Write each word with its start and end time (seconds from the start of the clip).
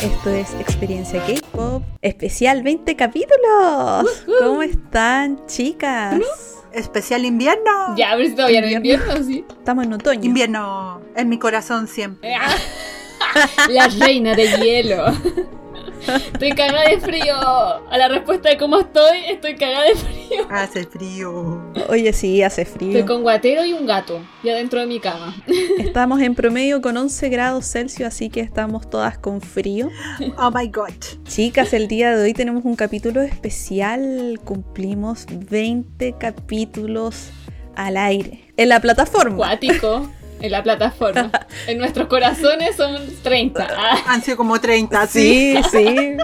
Esto 0.00 0.30
es 0.30 0.54
Experiencia 0.60 1.20
K-Pop, 1.26 1.82
especial 2.02 2.62
20 2.62 2.94
capítulos. 2.94 4.24
¿Cómo 4.38 4.62
están, 4.62 5.44
chicas? 5.46 6.20
Especial 6.72 7.24
invierno. 7.24 7.96
Ya, 7.96 8.12
pero 8.16 8.28
si 8.28 8.34
todavía 8.36 8.60
no 8.60 8.68
invierno, 8.68 9.20
sí. 9.24 9.44
Estamos 9.48 9.86
en 9.86 9.92
otoño. 9.94 10.24
Invierno 10.24 11.00
en 11.16 11.28
mi 11.28 11.38
corazón 11.40 11.88
siempre. 11.88 12.36
La 13.68 13.88
reina 13.88 14.36
de 14.36 14.56
hielo. 14.58 15.06
Estoy 16.32 16.52
cagada 16.52 16.88
de 16.88 17.00
frío. 17.00 17.34
A 17.36 17.98
la 17.98 18.08
respuesta 18.08 18.48
de 18.48 18.56
cómo 18.56 18.78
estoy, 18.80 19.18
estoy 19.28 19.54
cagada 19.56 19.84
de 19.84 19.94
frío. 19.94 20.46
Hace 20.50 20.84
frío. 20.84 21.72
Oye, 21.88 22.12
sí, 22.12 22.42
hace 22.42 22.64
frío. 22.64 22.90
Estoy 22.90 23.04
con 23.04 23.22
guatero 23.22 23.64
y 23.64 23.72
un 23.72 23.86
gato, 23.86 24.20
ya 24.42 24.54
dentro 24.54 24.80
de 24.80 24.86
mi 24.86 25.00
cama. 25.00 25.34
Estamos 25.78 26.20
en 26.20 26.34
promedio 26.34 26.80
con 26.80 26.96
11 26.96 27.28
grados 27.28 27.66
Celsius, 27.66 28.08
así 28.08 28.30
que 28.30 28.40
estamos 28.40 28.88
todas 28.88 29.18
con 29.18 29.40
frío. 29.40 29.90
Oh 30.38 30.50
my 30.50 30.68
god. 30.68 30.92
Chicas, 31.24 31.72
el 31.72 31.88
día 31.88 32.16
de 32.16 32.22
hoy 32.22 32.34
tenemos 32.34 32.64
un 32.64 32.76
capítulo 32.76 33.22
especial. 33.22 34.40
Cumplimos 34.44 35.26
20 35.28 36.14
capítulos 36.18 37.30
al 37.74 37.96
aire. 37.96 38.52
En 38.56 38.68
la 38.68 38.80
plataforma. 38.80 39.34
Acuático. 39.34 40.08
En 40.42 40.50
la 40.50 40.62
plataforma. 40.62 41.30
En 41.66 41.78
nuestros 41.78 42.08
corazones 42.08 42.76
son 42.76 42.96
30. 43.22 43.68
Ah. 43.70 44.02
Han 44.08 44.22
sido 44.22 44.36
como 44.36 44.60
30, 44.60 45.06
sí. 45.06 45.56
Sí, 45.56 45.68
sí. 45.70 46.16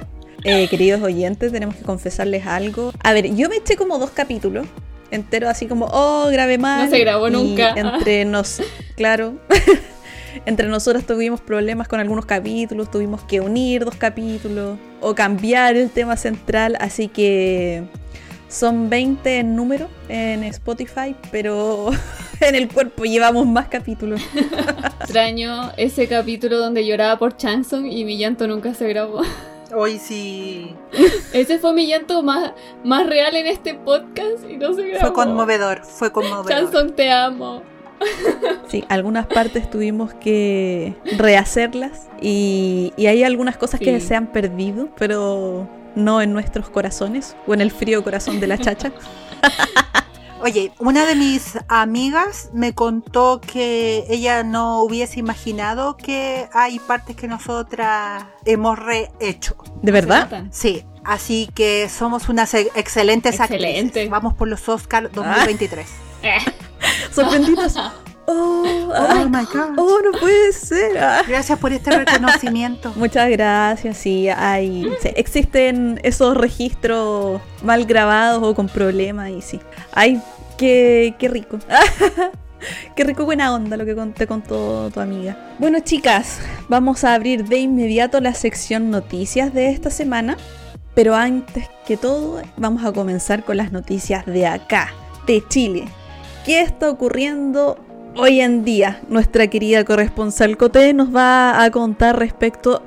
Eh, 0.44 0.68
queridos 0.68 1.02
oyentes, 1.02 1.52
tenemos 1.52 1.76
que 1.76 1.82
confesarles 1.82 2.46
algo. 2.46 2.92
A 3.02 3.12
ver, 3.12 3.34
yo 3.34 3.48
me 3.48 3.56
eché 3.56 3.76
como 3.76 3.98
dos 3.98 4.10
capítulos 4.10 4.66
enteros, 5.10 5.50
así 5.50 5.66
como, 5.66 5.86
oh, 5.86 6.28
grabé 6.30 6.58
mal. 6.58 6.84
No 6.84 6.90
se 6.90 6.98
grabó 6.98 7.28
y 7.28 7.32
nunca. 7.32 7.70
Entre 7.76 8.24
nos, 8.24 8.62
claro. 8.96 9.34
entre 10.46 10.68
nosotras 10.68 11.04
tuvimos 11.04 11.40
problemas 11.40 11.88
con 11.88 12.00
algunos 12.00 12.26
capítulos, 12.26 12.90
tuvimos 12.90 13.22
que 13.22 13.40
unir 13.40 13.84
dos 13.84 13.96
capítulos 13.96 14.78
o 15.00 15.14
cambiar 15.14 15.76
el 15.76 15.90
tema 15.90 16.16
central, 16.16 16.76
así 16.80 17.08
que 17.08 17.84
son 18.48 18.88
20 18.88 19.38
en 19.38 19.54
número 19.54 19.88
en 20.08 20.42
Spotify, 20.44 21.14
pero 21.30 21.90
en 22.40 22.54
el 22.54 22.72
cuerpo 22.72 23.04
llevamos 23.04 23.46
más 23.46 23.68
capítulos. 23.68 24.20
Extraño 25.00 25.72
ese 25.76 26.08
capítulo 26.08 26.58
donde 26.58 26.86
lloraba 26.86 27.18
por 27.18 27.36
Chanson 27.36 27.86
y 27.86 28.04
mi 28.04 28.16
llanto 28.16 28.46
nunca 28.46 28.74
se 28.74 28.88
grabó. 28.88 29.22
Hoy 29.74 29.98
sí. 29.98 30.74
Ese 31.34 31.58
fue 31.58 31.74
mi 31.74 31.86
llanto 31.86 32.22
más, 32.22 32.52
más 32.84 33.06
real 33.06 33.36
en 33.36 33.46
este 33.46 33.74
podcast 33.74 34.48
y 34.48 34.56
no 34.56 34.72
se 34.72 34.88
grabó. 34.88 35.00
Fue 35.00 35.12
conmovedor, 35.12 35.84
fue 35.84 36.10
conmovedor. 36.10 36.48
Chanson, 36.48 36.96
te 36.96 37.10
amo. 37.10 37.62
Sí, 38.68 38.84
algunas 38.88 39.26
partes 39.26 39.68
tuvimos 39.68 40.14
que 40.14 40.94
rehacerlas 41.18 42.08
y, 42.20 42.92
y 42.96 43.08
hay 43.08 43.24
algunas 43.24 43.56
cosas 43.56 43.80
que 43.80 43.98
se 44.00 44.14
han 44.14 44.28
perdido, 44.28 44.88
pero 44.96 45.68
no 45.98 46.22
en 46.22 46.32
nuestros 46.32 46.70
corazones 46.70 47.36
o 47.46 47.54
en 47.54 47.60
el 47.60 47.70
frío 47.70 48.02
corazón 48.02 48.40
de 48.40 48.46
la 48.46 48.58
chacha. 48.58 48.92
Oye, 50.40 50.72
una 50.78 51.04
de 51.04 51.16
mis 51.16 51.58
amigas 51.66 52.50
me 52.52 52.72
contó 52.72 53.40
que 53.40 54.04
ella 54.08 54.44
no 54.44 54.82
hubiese 54.82 55.18
imaginado 55.18 55.96
que 55.96 56.48
hay 56.52 56.78
partes 56.78 57.16
que 57.16 57.26
nosotras 57.26 58.24
hemos 58.44 58.78
rehecho. 58.78 59.56
¿De 59.82 59.90
verdad? 59.90 60.44
Sí, 60.52 60.84
así 61.04 61.50
que 61.54 61.88
somos 61.88 62.28
unas 62.28 62.54
excelentes 62.54 63.40
Excelente. 63.40 63.80
actrices. 63.80 64.10
Vamos 64.10 64.34
por 64.34 64.46
los 64.46 64.68
Oscars 64.68 65.12
2023. 65.12 65.86
Eh, 66.20 66.38
Sorprendidas. 67.12 67.76
Oh, 68.30 68.64
Oh 68.90 69.06
ay, 69.08 69.24
my 69.26 69.44
god. 69.52 69.78
oh, 69.78 69.98
no 70.04 70.18
puede 70.20 70.52
ser. 70.52 70.98
Ah. 70.98 71.22
Gracias 71.26 71.58
por 71.58 71.72
este 71.72 71.90
reconocimiento. 71.90 72.92
Muchas 72.96 73.30
gracias, 73.30 73.96
sí, 73.96 74.28
hay, 74.28 74.90
sí, 75.00 75.08
existen 75.16 75.98
esos 76.02 76.36
registros 76.36 77.40
mal 77.62 77.86
grabados 77.86 78.42
o 78.42 78.54
con 78.54 78.68
problemas 78.68 79.30
y 79.30 79.40
sí. 79.40 79.60
Ay, 79.92 80.20
qué, 80.58 81.14
qué 81.18 81.28
rico. 81.28 81.58
qué 82.96 83.04
rico 83.04 83.24
buena 83.24 83.54
onda 83.54 83.76
lo 83.78 83.86
que 83.86 83.94
con- 83.94 84.12
te 84.12 84.26
contó 84.26 84.90
tu 84.92 85.00
amiga. 85.00 85.36
Bueno, 85.58 85.78
chicas, 85.80 86.38
vamos 86.68 87.04
a 87.04 87.14
abrir 87.14 87.44
de 87.46 87.58
inmediato 87.58 88.20
la 88.20 88.34
sección 88.34 88.90
noticias 88.90 89.54
de 89.54 89.70
esta 89.70 89.90
semana. 89.90 90.36
Pero 90.94 91.14
antes 91.14 91.68
que 91.86 91.96
todo, 91.96 92.42
vamos 92.56 92.84
a 92.84 92.92
comenzar 92.92 93.44
con 93.44 93.56
las 93.56 93.70
noticias 93.72 94.26
de 94.26 94.46
acá, 94.48 94.92
de 95.26 95.42
Chile. 95.48 95.84
¿Qué 96.44 96.60
está 96.60 96.90
ocurriendo 96.90 97.78
hoy 98.16 98.40
en 98.40 98.64
día? 98.64 99.00
Nuestra 99.08 99.46
querida 99.48 99.84
corresponsal 99.84 100.56
Coté 100.56 100.92
nos 100.94 101.14
va 101.14 101.62
a 101.62 101.70
contar 101.70 102.18
respecto 102.18 102.82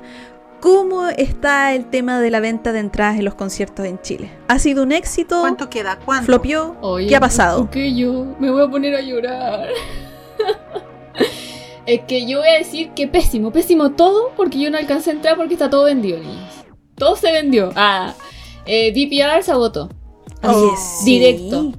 cómo 0.60 1.08
está 1.08 1.74
el 1.74 1.86
tema 1.86 2.20
de 2.20 2.30
la 2.30 2.40
venta 2.40 2.72
de 2.72 2.78
entradas 2.80 3.18
en 3.18 3.24
los 3.24 3.34
conciertos 3.34 3.84
en 3.86 4.00
Chile. 4.00 4.30
¿Ha 4.48 4.58
sido 4.58 4.82
un 4.84 4.92
éxito? 4.92 5.40
¿Cuánto 5.40 5.68
queda? 5.68 5.98
¿Cuánto? 6.04 6.26
¿Flopió? 6.26 6.76
oye, 6.80 7.08
¿Qué 7.08 7.16
ha 7.16 7.20
pasado? 7.20 7.62
¿por 7.62 7.70
qué 7.70 7.94
yo? 7.94 8.26
Me 8.38 8.50
voy 8.50 8.62
a 8.62 8.68
poner 8.68 8.94
a 8.94 9.00
llorar. 9.00 9.68
es 11.86 12.00
que 12.02 12.26
yo 12.26 12.38
voy 12.38 12.48
a 12.48 12.58
decir 12.58 12.90
que 12.90 13.08
pésimo, 13.08 13.50
pésimo 13.50 13.90
todo, 13.92 14.30
porque 14.36 14.60
yo 14.60 14.70
no 14.70 14.78
alcancé 14.78 15.10
a 15.10 15.14
entrar 15.14 15.36
porque 15.36 15.54
está 15.54 15.68
todo 15.68 15.84
vendido, 15.84 16.18
niños. 16.18 16.64
Todo 16.94 17.16
se 17.16 17.32
vendió. 17.32 17.72
Ah, 17.74 18.14
eh, 18.66 18.92
DPR 18.92 19.42
se 19.42 19.50
agotó. 19.50 19.88
Oh. 20.44 20.76
sí. 20.76 21.18
Directo. 21.18 21.72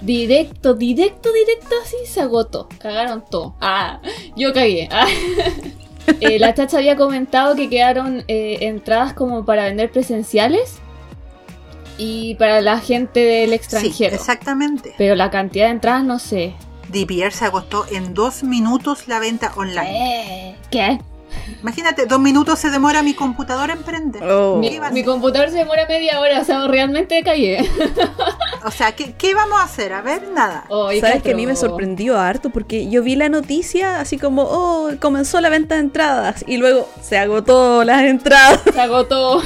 Directo, 0.00 0.74
directo, 0.74 1.30
directo, 1.32 1.74
así 1.84 1.96
se 2.06 2.20
agotó. 2.20 2.68
Cagaron 2.78 3.24
todo. 3.30 3.54
Ah, 3.60 4.00
yo 4.36 4.52
cagué. 4.52 4.88
Ah. 4.90 5.06
Eh, 6.20 6.40
la 6.40 6.54
chacha 6.54 6.78
había 6.78 6.96
comentado 6.96 7.54
que 7.54 7.68
quedaron 7.68 8.24
eh, 8.26 8.58
entradas 8.62 9.12
como 9.12 9.44
para 9.44 9.66
vender 9.66 9.92
presenciales 9.92 10.78
y 11.98 12.34
para 12.34 12.60
la 12.62 12.80
gente 12.80 13.20
del 13.20 13.50
Sí, 13.50 13.54
extranjero. 13.54 14.16
exactamente. 14.16 14.92
Pero 14.98 15.14
la 15.14 15.30
cantidad 15.30 15.66
de 15.66 15.72
entradas 15.72 16.02
no 16.02 16.18
sé. 16.18 16.54
DPR 16.88 17.30
se 17.30 17.44
agotó 17.44 17.84
en 17.92 18.12
dos 18.14 18.42
minutos 18.42 19.06
la 19.06 19.20
venta 19.20 19.52
online. 19.56 20.50
Eh, 20.50 20.56
¿Qué? 20.70 20.98
Imagínate, 21.62 22.06
dos 22.06 22.20
minutos 22.20 22.58
se 22.58 22.70
demora 22.70 23.02
mi 23.02 23.14
computadora 23.14 23.72
en 23.72 23.82
prender. 23.82 24.22
Oh. 24.24 24.58
Mi, 24.58 25.04
computador 25.04 25.50
se 25.50 25.56
demora 25.56 25.86
media 25.86 26.20
hora, 26.20 26.40
o 26.40 26.44
sea, 26.44 26.66
realmente 26.66 27.22
cagué. 27.22 27.68
O 28.62 28.70
sea, 28.70 28.92
¿qué, 28.92 29.14
qué 29.14 29.34
vamos 29.34 29.58
a 29.58 29.62
hacer? 29.62 29.94
A 29.94 30.02
ver, 30.02 30.28
nada. 30.34 30.66
Ay, 30.70 31.00
Sabes 31.00 31.16
qué 31.16 31.22
que 31.22 31.30
a 31.32 31.34
mí 31.34 31.46
me 31.46 31.56
sorprendió 31.56 32.18
harto 32.18 32.50
porque 32.50 32.90
yo 32.90 33.02
vi 33.02 33.16
la 33.16 33.30
noticia 33.30 34.00
así 34.00 34.18
como, 34.18 34.42
oh, 34.42 34.90
comenzó 35.00 35.40
la 35.40 35.48
venta 35.48 35.76
de 35.76 35.80
entradas 35.80 36.44
y 36.46 36.58
luego 36.58 36.86
se 37.00 37.16
agotó 37.16 37.84
las 37.84 38.02
entradas. 38.02 38.60
Se 38.72 38.78
agotó. 38.78 39.40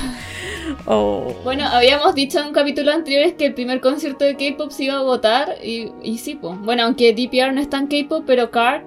Oh. 0.86 1.32
Bueno, 1.44 1.64
habíamos 1.66 2.14
dicho 2.16 2.40
en 2.40 2.46
un 2.46 2.52
capítulo 2.52 2.90
anterior 2.90 3.34
que 3.36 3.46
el 3.46 3.54
primer 3.54 3.80
concierto 3.80 4.24
de 4.24 4.36
K-pop 4.36 4.72
se 4.72 4.84
iba 4.84 4.94
a 4.94 4.98
agotar 4.98 5.54
y, 5.62 5.92
y 6.02 6.18
sí, 6.18 6.34
pues. 6.34 6.58
Bueno, 6.58 6.82
aunque 6.82 7.14
DPR 7.14 7.52
no 7.52 7.60
está 7.60 7.78
en 7.78 7.86
K-pop, 7.86 8.24
pero 8.26 8.50
Card 8.50 8.82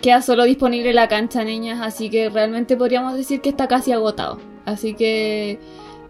queda 0.00 0.22
solo 0.22 0.44
disponible 0.44 0.92
la 0.92 1.08
cancha, 1.08 1.44
niñas, 1.44 1.80
así 1.82 2.10
que 2.10 2.30
realmente 2.30 2.76
podríamos 2.76 3.16
decir 3.16 3.40
que 3.40 3.48
está 3.48 3.68
casi 3.68 3.92
agotado. 3.92 4.38
Así 4.64 4.94
que 4.94 5.58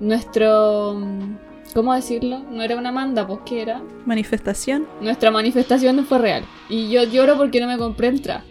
nuestro... 0.00 0.94
mm, 0.94 1.36
¿Cómo 1.74 1.94
decirlo? 1.94 2.40
No 2.50 2.62
era 2.62 2.76
una 2.76 2.90
manda, 2.92 3.26
pues 3.26 3.40
¿qué 3.44 3.60
era? 3.60 3.82
Manifestación. 4.06 4.86
Nuestra 5.02 5.30
manifestación 5.30 5.96
no 5.96 6.04
fue 6.04 6.18
real. 6.18 6.44
Y 6.70 6.88
yo 6.88 7.04
lloro 7.04 7.36
porque 7.36 7.60
no 7.60 7.66
me 7.66 7.76
compré 7.76 8.08
entrada. 8.08 8.42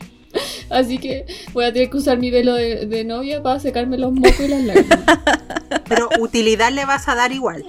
Así 0.70 0.98
que 0.98 1.26
voy 1.54 1.66
a 1.66 1.74
tener 1.74 1.90
que 1.90 1.98
usar 1.98 2.18
mi 2.18 2.32
velo 2.32 2.54
de, 2.54 2.86
de 2.86 3.04
novia 3.04 3.42
para 3.42 3.60
secarme 3.60 3.98
los 3.98 4.12
mocos 4.12 4.40
y 4.40 4.48
las 4.48 4.64
lágrimas. 4.64 5.00
Pero 5.88 6.10
utilidad 6.20 6.72
le 6.72 6.86
vas 6.86 7.08
a 7.08 7.16
dar 7.16 7.32
igual. 7.32 7.66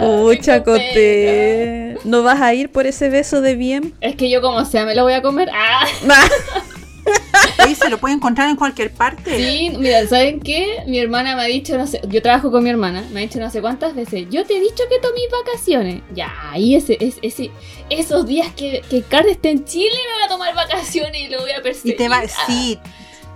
Pucha, 0.00 0.62
Tengo 0.62 0.76
pena. 0.76 0.88
Coté. 0.88 1.98
¿No 2.04 2.22
vas 2.22 2.40
a 2.40 2.54
ir 2.54 2.70
por 2.70 2.86
ese 2.86 3.08
beso 3.08 3.40
de 3.40 3.54
bien? 3.54 3.94
Es 4.00 4.16
que 4.16 4.30
yo 4.30 4.40
como 4.40 4.64
sea 4.64 4.84
me 4.84 4.94
lo 4.94 5.04
voy 5.04 5.12
a 5.12 5.22
comer. 5.22 5.50
¡Ah! 5.52 5.86
Oye, 7.64 7.74
se 7.74 7.88
lo 7.88 7.98
puede 7.98 8.14
encontrar 8.14 8.48
en 8.48 8.56
cualquier 8.56 8.92
parte. 8.92 9.36
Sí, 9.36 9.72
mira, 9.78 10.06
¿saben 10.06 10.40
qué? 10.40 10.78
Mi 10.86 10.98
hermana 10.98 11.36
me 11.36 11.42
ha 11.42 11.46
dicho, 11.46 11.76
no 11.78 11.86
sé, 11.86 12.00
yo 12.08 12.20
trabajo 12.22 12.50
con 12.50 12.64
mi 12.64 12.70
hermana, 12.70 13.04
me 13.12 13.20
ha 13.20 13.22
dicho 13.22 13.38
no 13.38 13.50
sé 13.50 13.60
cuántas 13.60 13.94
veces, 13.94 14.26
yo 14.30 14.44
te 14.46 14.56
he 14.56 14.60
dicho 14.60 14.82
que 14.88 14.98
tomé 14.98 15.20
vacaciones. 15.44 16.02
Ya, 16.14 16.32
ahí 16.50 16.74
ese, 16.74 16.96
ese, 17.00 17.18
ese- 17.22 17.50
esos 17.90 18.26
días 18.26 18.48
que, 18.56 18.82
que 18.88 19.02
Card 19.02 19.26
esté 19.28 19.50
en 19.50 19.64
Chile 19.64 19.90
me 19.94 20.14
voy 20.14 20.22
a 20.24 20.28
tomar 20.28 20.54
vacaciones 20.54 21.20
y 21.20 21.28
lo 21.28 21.40
voy 21.40 21.50
a 21.50 21.58
Y 21.58 21.62
perseguir. 21.62 21.96
te 21.96 22.08
va, 22.08 22.18
Ah, 22.24 22.44
sí, 22.46 22.78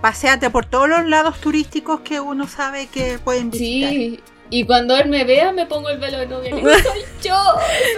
paséate 0.01 0.49
por 0.49 0.65
todos 0.65 0.87
los 0.89 1.05
lados 1.05 1.39
turísticos 1.39 2.01
que 2.01 2.19
uno 2.19 2.47
sabe 2.47 2.87
que 2.87 3.19
pueden 3.19 3.49
visitar. 3.51 3.89
Sí, 3.91 4.19
y 4.49 4.63
cuando 4.63 4.95
él 4.97 5.09
me 5.09 5.23
vea 5.25 5.51
me 5.51 5.65
pongo 5.65 5.89
el 5.89 5.97
velo 5.99 6.19
de 6.19 6.27
novia. 6.27 6.49
y 6.51 6.61
soy 6.61 7.01
yo, 7.23 7.35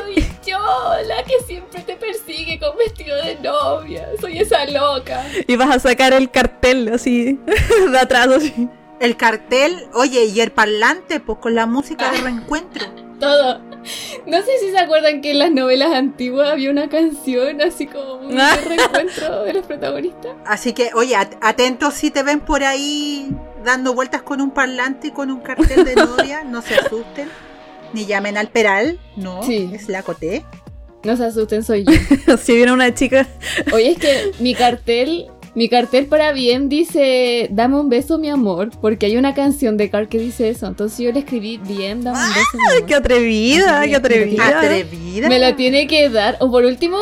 soy 0.03 0.15
yo, 0.15 0.21
la 0.57 1.23
que 1.23 1.39
siempre 1.45 1.81
te 1.81 1.95
persigue 1.95 2.59
con 2.59 2.75
vestido 2.77 3.15
de 3.23 3.35
novia. 3.35 4.07
Soy 4.19 4.39
esa 4.39 4.65
loca. 4.65 5.23
Y 5.47 5.55
vas 5.55 5.75
a 5.75 5.79
sacar 5.79 6.13
el 6.13 6.29
cartel 6.31 6.91
así, 6.93 7.39
de 7.91 7.99
atrás 7.99 8.27
así. 8.27 8.67
El 8.99 9.15
cartel, 9.15 9.87
oye, 9.93 10.25
y 10.25 10.41
el 10.41 10.51
parlante, 10.51 11.19
pues 11.19 11.37
con 11.39 11.55
la 11.55 11.65
música 11.65 12.11
de 12.11 12.19
reencuentro. 12.21 12.85
Todo. 13.19 13.59
No 14.25 14.37
sé 14.41 14.57
si 14.59 14.71
se 14.71 14.77
acuerdan 14.77 15.21
que 15.21 15.31
en 15.31 15.39
las 15.39 15.51
novelas 15.51 15.93
antiguas 15.93 16.49
había 16.49 16.69
una 16.69 16.89
canción 16.89 17.61
así 17.61 17.87
como 17.87 18.15
un 18.15 18.37
reencuentro 18.37 19.43
de 19.43 19.53
los 19.53 19.65
protagonistas. 19.65 20.33
Así 20.45 20.73
que, 20.73 20.91
oye, 20.93 21.15
at- 21.15 21.35
atentos 21.41 21.93
si 21.93 22.11
te 22.11 22.23
ven 22.23 22.41
por 22.41 22.63
ahí 22.63 23.29
dando 23.63 23.93
vueltas 23.93 24.21
con 24.21 24.41
un 24.41 24.51
parlante 24.51 25.07
y 25.07 25.11
con 25.11 25.31
un 25.31 25.39
cartel 25.39 25.85
de 25.85 25.95
novia, 25.95 26.43
no 26.43 26.61
se 26.61 26.75
asusten. 26.75 27.29
Ni 27.93 28.05
llamen 28.05 28.37
al 28.37 28.49
peral, 28.49 28.99
no, 29.15 29.43
Sí. 29.43 29.69
es 29.73 29.89
la 29.89 30.03
coté. 30.03 30.45
No 31.03 31.15
se 31.15 31.25
asusten, 31.25 31.63
soy 31.63 31.85
yo. 31.85 32.37
si 32.37 32.55
viene 32.55 32.71
una 32.71 32.93
chica, 32.93 33.27
Oye, 33.71 33.91
es 33.91 33.97
que 33.97 34.31
mi 34.39 34.53
cartel, 34.53 35.27
mi 35.55 35.69
cartel 35.69 36.05
para 36.07 36.31
bien 36.33 36.67
dice, 36.69 37.47
dame 37.51 37.79
un 37.79 37.87
beso, 37.89 38.17
mi 38.19 38.29
amor, 38.29 38.69
porque 38.81 39.05
hay 39.05 39.15
una 39.17 39.33
canción 39.33 39.77
de 39.77 39.89
Carl 39.89 40.09
que 40.09 40.19
dice 40.19 40.49
eso. 40.49 40.67
Entonces 40.67 40.99
yo 40.99 41.11
le 41.11 41.19
escribí, 41.19 41.57
bien, 41.57 42.03
dame 42.03 42.19
un 42.19 42.29
beso, 42.33 42.57
mi 42.57 42.59
¡ay, 42.69 42.75
amor. 42.77 42.85
qué 42.87 42.95
atrevida, 42.95 43.81
qué 43.87 43.95
atrevida. 43.95 44.59
Atrevida. 44.59 45.29
Me 45.29 45.39
lo 45.39 45.55
tiene 45.55 45.87
que 45.87 46.09
dar. 46.09 46.35
O 46.41 46.51
por 46.51 46.65
último, 46.65 46.97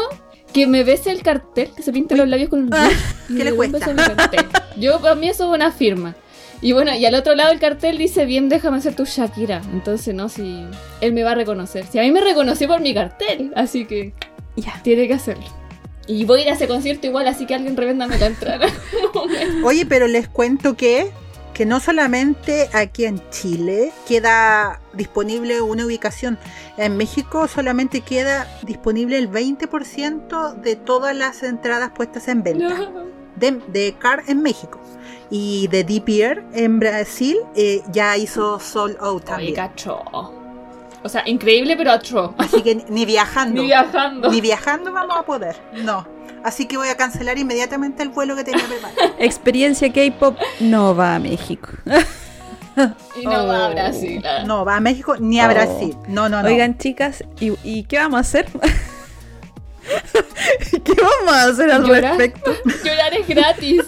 que 0.53 0.67
me 0.67 0.83
bese 0.83 1.11
el 1.11 1.23
cartel, 1.23 1.69
que 1.75 1.81
se 1.83 1.91
pinte 1.91 2.15
los 2.15 2.27
labios 2.27 2.49
con 2.49 2.63
un 2.63 2.73
Ah, 2.73 2.89
¿qué 3.35 3.43
le 3.43 3.51
cuesta? 3.53 3.79
beso 3.79 3.91
a 3.91 3.93
mi 3.93 4.03
cartel. 4.15 4.45
Yo, 4.77 5.01
para 5.01 5.15
mí, 5.15 5.27
eso 5.27 5.49
es 5.51 5.55
una 5.55 5.71
firma. 5.71 6.15
Y 6.61 6.71
bueno, 6.73 6.93
y 6.95 7.05
al 7.05 7.13
otro 7.15 7.35
lado 7.35 7.51
el 7.51 7.59
cartel 7.59 7.97
dice, 7.97 8.25
bien, 8.25 8.49
déjame 8.49 8.81
ser 8.81 8.95
tu 8.95 9.05
Shakira. 9.05 9.61
Entonces, 9.73 10.15
no, 10.15 10.27
si 10.27 10.65
él 11.01 11.13
me 11.13 11.23
va 11.23 11.31
a 11.31 11.35
reconocer. 11.35 11.85
Si 11.85 11.99
a 11.99 12.01
mí 12.01 12.11
me 12.11 12.21
reconoció 12.21 12.67
por 12.67 12.81
mi 12.81 12.93
cartel, 12.93 13.51
así 13.55 13.85
que 13.85 14.13
Ya. 14.55 14.79
tiene 14.83 15.07
que 15.07 15.13
hacerlo. 15.13 15.45
Y 16.07 16.25
voy 16.25 16.39
a 16.39 16.43
ir 16.43 16.49
a 16.49 16.53
ese 16.53 16.67
concierto 16.67 17.05
igual, 17.05 17.27
así 17.27 17.45
que 17.45 17.53
alguien 17.53 17.75
revéndame 17.77 18.17
la 18.17 18.27
entrada. 18.27 18.67
Oye, 19.63 19.85
pero 19.85 20.07
les 20.07 20.27
cuento 20.29 20.75
que, 20.77 21.11
que 21.53 21.65
no 21.65 21.79
solamente 21.79 22.69
aquí 22.73 23.05
en 23.05 23.21
Chile 23.29 23.91
queda 24.07 24.79
disponible 24.93 25.61
una 25.61 25.85
ubicación, 25.85 26.39
en 26.77 26.95
México 26.97 27.47
solamente 27.47 28.01
queda 28.01 28.47
disponible 28.63 29.17
el 29.17 29.29
20% 29.29 30.55
de 30.55 30.75
todas 30.75 31.15
las 31.15 31.43
entradas 31.43 31.91
puestas 31.93 32.27
en 32.29 32.41
venta. 32.41 32.69
No. 32.69 33.05
De, 33.35 33.59
de 33.67 33.95
Car 33.99 34.23
en 34.27 34.41
México. 34.41 34.79
Y 35.29 35.67
de 35.67 35.83
Deep 35.83 36.07
Ear 36.09 36.43
en 36.53 36.79
Brasil 36.79 37.37
eh, 37.55 37.81
ya 37.91 38.15
hizo 38.17 38.59
Soul 38.59 38.95
Out 39.01 39.23
Oye, 39.23 39.25
también. 39.25 39.55
cacho. 39.55 40.01
O 41.03 41.09
sea, 41.09 41.23
increíble, 41.25 41.75
pero 41.77 41.91
atro. 41.91 42.33
Así 42.37 42.61
que 42.61 42.75
ni 42.89 43.05
viajando. 43.05 43.61
Ni 43.61 43.67
viajando. 43.67 44.29
Ni 44.31 44.41
viajando 44.41 44.91
vamos 44.91 45.17
a 45.17 45.23
poder. 45.23 45.55
No. 45.83 46.07
Así 46.43 46.65
que 46.65 46.77
voy 46.77 46.87
a 46.87 46.95
cancelar 46.95 47.37
inmediatamente 47.37 48.03
el 48.03 48.09
vuelo 48.09 48.35
que 48.35 48.43
tenía 48.45 48.65
preparado. 48.65 49.15
Experiencia 49.19 49.91
K-pop 49.91 50.37
no 50.61 50.95
va 50.95 51.15
a 51.15 51.19
México. 51.19 51.69
Y 53.19 53.25
no 53.25 53.47
va 53.47 53.65
a 53.65 53.69
Oh. 53.69 53.71
Brasil. 53.73 54.23
No, 54.45 54.63
va 54.63 54.75
a 54.77 54.79
México 54.79 55.15
ni 55.19 55.39
a 55.41 55.47
Oh. 55.47 55.49
Brasil. 55.51 55.97
No, 56.07 56.29
no, 56.29 56.41
no. 56.41 56.47
Oigan, 56.47 56.77
chicas, 56.77 57.23
¿y, 57.39 57.53
y 57.63 57.83
qué 57.83 57.97
vamos 57.97 58.17
a 58.17 58.21
hacer? 58.21 58.45
¿Qué 60.83 60.93
vamos 61.01 61.33
a 61.33 61.43
hacer 61.45 61.71
al 61.71 61.83
¿Llorar? 61.85 62.17
respecto? 62.17 62.51
Llorar 62.83 63.13
es 63.13 63.27
gratis. 63.27 63.81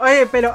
Oye, 0.00 0.26
pero, 0.30 0.54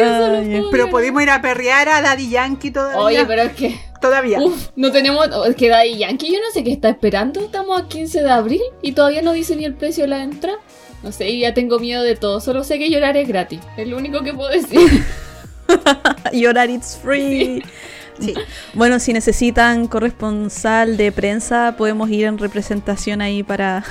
Ay, 0.00 0.62
pero 0.70 0.88
pudimos 0.90 1.22
ir 1.22 1.30
a 1.30 1.40
perrear 1.40 1.88
a 1.88 2.00
Daddy 2.00 2.28
Yankee 2.28 2.70
todavía. 2.70 3.00
Oye, 3.00 3.24
pero 3.26 3.42
es 3.42 3.52
que. 3.52 3.80
Todavía. 4.00 4.40
Uf, 4.40 4.68
no 4.76 4.92
tenemos. 4.92 5.26
oh, 5.32 5.46
Es 5.46 5.56
que 5.56 5.68
Daddy 5.68 5.98
Yankee, 5.98 6.32
yo 6.32 6.38
no 6.38 6.50
sé 6.52 6.62
qué 6.62 6.72
está 6.72 6.90
esperando. 6.90 7.40
Estamos 7.40 7.80
a 7.80 7.88
15 7.88 8.22
de 8.22 8.30
abril 8.30 8.60
y 8.82 8.92
todavía 8.92 9.22
no 9.22 9.32
dice 9.32 9.56
ni 9.56 9.64
el 9.64 9.74
precio 9.74 10.04
de 10.04 10.08
la 10.08 10.22
entrada. 10.22 10.58
No 11.02 11.12
sé, 11.12 11.28
y 11.28 11.40
ya 11.40 11.54
tengo 11.54 11.78
miedo 11.78 12.02
de 12.02 12.16
todo. 12.16 12.40
Solo 12.40 12.64
sé 12.64 12.78
que 12.78 12.90
llorar 12.90 13.16
es 13.16 13.26
gratis. 13.28 13.60
Es 13.76 13.88
lo 13.88 13.96
único 13.96 14.22
que 14.22 14.32
puedo 14.34 14.50
decir. 14.50 14.80
Llorar 16.32 16.70
it's 16.70 16.98
free. 17.02 17.62
Sí. 18.20 18.34
Bueno, 18.72 18.98
si 18.98 19.12
necesitan 19.12 19.88
corresponsal 19.88 20.96
de 20.96 21.12
prensa, 21.12 21.74
podemos 21.76 22.08
ir 22.08 22.24
en 22.24 22.38
representación 22.38 23.20
ahí 23.20 23.42
para 23.42 23.84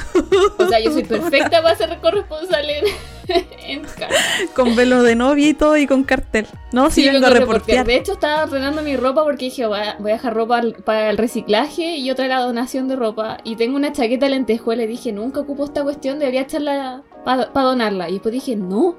O 0.57 0.67
sea, 0.67 0.79
yo 0.79 0.91
soy 0.91 1.03
perfecta 1.05 1.61
para 1.61 1.75
ser 1.75 1.97
corresponsal 2.01 2.69
en. 2.69 2.85
con 4.55 4.75
velo 4.75 5.03
de 5.03 5.15
novia 5.15 5.49
y 5.49 5.53
todo 5.53 5.77
y 5.77 5.87
con 5.87 6.03
cartel. 6.03 6.47
No, 6.71 6.89
si 6.89 7.03
Sí, 7.03 7.09
vengo 7.09 7.27
a 7.27 7.29
reportear. 7.29 7.85
De 7.85 7.95
hecho, 7.95 8.13
estaba 8.13 8.43
ordenando 8.43 8.81
mi 8.81 8.95
ropa 8.95 9.23
porque 9.23 9.45
dije, 9.45 9.65
voy 9.65 9.79
a, 9.79 9.95
dejar 9.99 10.33
ropa 10.33 10.61
para 10.83 11.09
el 11.09 11.17
reciclaje 11.17 11.97
y 11.97 12.09
otra 12.11 12.27
la 12.27 12.39
donación 12.39 12.87
de 12.87 12.95
ropa. 12.95 13.37
Y 13.43 13.55
tengo 13.55 13.75
una 13.75 13.91
chaqueta 13.91 14.25
de 14.25 14.31
lentejuela 14.31 14.83
y 14.83 14.87
dije, 14.87 15.11
nunca 15.11 15.41
ocupo 15.41 15.65
esta 15.65 15.83
cuestión, 15.83 16.19
debería 16.19 16.41
echarla 16.41 17.03
para 17.23 17.47
donarla. 17.53 18.09
Y 18.09 18.13
después 18.13 18.33
dije, 18.33 18.55
no, 18.55 18.95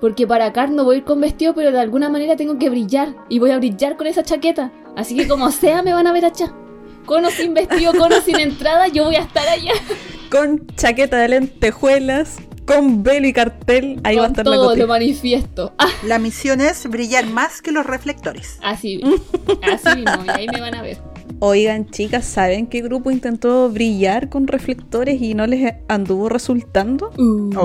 porque 0.00 0.26
para 0.26 0.46
acá 0.46 0.66
no 0.66 0.84
voy 0.84 0.96
a 0.96 0.98
ir 0.98 1.04
con 1.04 1.20
vestido, 1.20 1.54
pero 1.54 1.72
de 1.72 1.80
alguna 1.80 2.08
manera 2.08 2.36
tengo 2.36 2.58
que 2.58 2.68
brillar. 2.70 3.14
Y 3.28 3.38
voy 3.38 3.50
a 3.50 3.58
brillar 3.58 3.96
con 3.96 4.06
esa 4.06 4.22
chaqueta. 4.22 4.70
Así 4.96 5.16
que 5.16 5.26
como 5.26 5.50
sea, 5.50 5.82
me 5.82 5.92
van 5.92 6.06
a 6.06 6.12
ver 6.12 6.24
allá. 6.24 6.52
Con 7.06 7.24
o 7.24 7.30
sin 7.30 7.54
vestido, 7.54 7.92
con 7.92 8.12
o 8.12 8.20
sin 8.20 8.40
entrada, 8.40 8.88
yo 8.88 9.04
voy 9.04 9.16
a 9.16 9.20
estar 9.20 9.46
allá. 9.48 9.72
Con 10.30 10.66
chaqueta 10.74 11.18
de 11.18 11.28
lentejuelas, 11.28 12.38
con 12.66 13.02
velo 13.02 13.26
y 13.26 13.32
cartel, 13.32 14.00
ahí 14.04 14.16
va 14.16 14.22
a 14.22 14.26
con 14.26 14.32
estar 14.32 14.46
la 14.46 14.56
todo 14.56 14.76
lo 14.76 14.86
manifiesto. 14.86 15.74
La 16.04 16.18
misión 16.18 16.60
es 16.60 16.88
brillar 16.88 17.26
más 17.26 17.60
que 17.62 17.72
los 17.72 17.84
reflectores. 17.86 18.58
así, 18.62 19.00
así 19.62 19.96
mismo, 19.96 20.24
y 20.26 20.30
ahí 20.30 20.46
me 20.48 20.60
van 20.60 20.74
a 20.74 20.82
ver. 20.82 20.98
Oigan, 21.40 21.90
chicas, 21.90 22.24
¿saben 22.24 22.66
qué 22.66 22.80
grupo 22.80 23.10
intentó 23.10 23.68
brillar 23.70 24.28
con 24.28 24.46
reflectores 24.46 25.20
y 25.20 25.34
no 25.34 25.46
les 25.46 25.74
anduvo 25.88 26.28
resultando? 26.28 27.10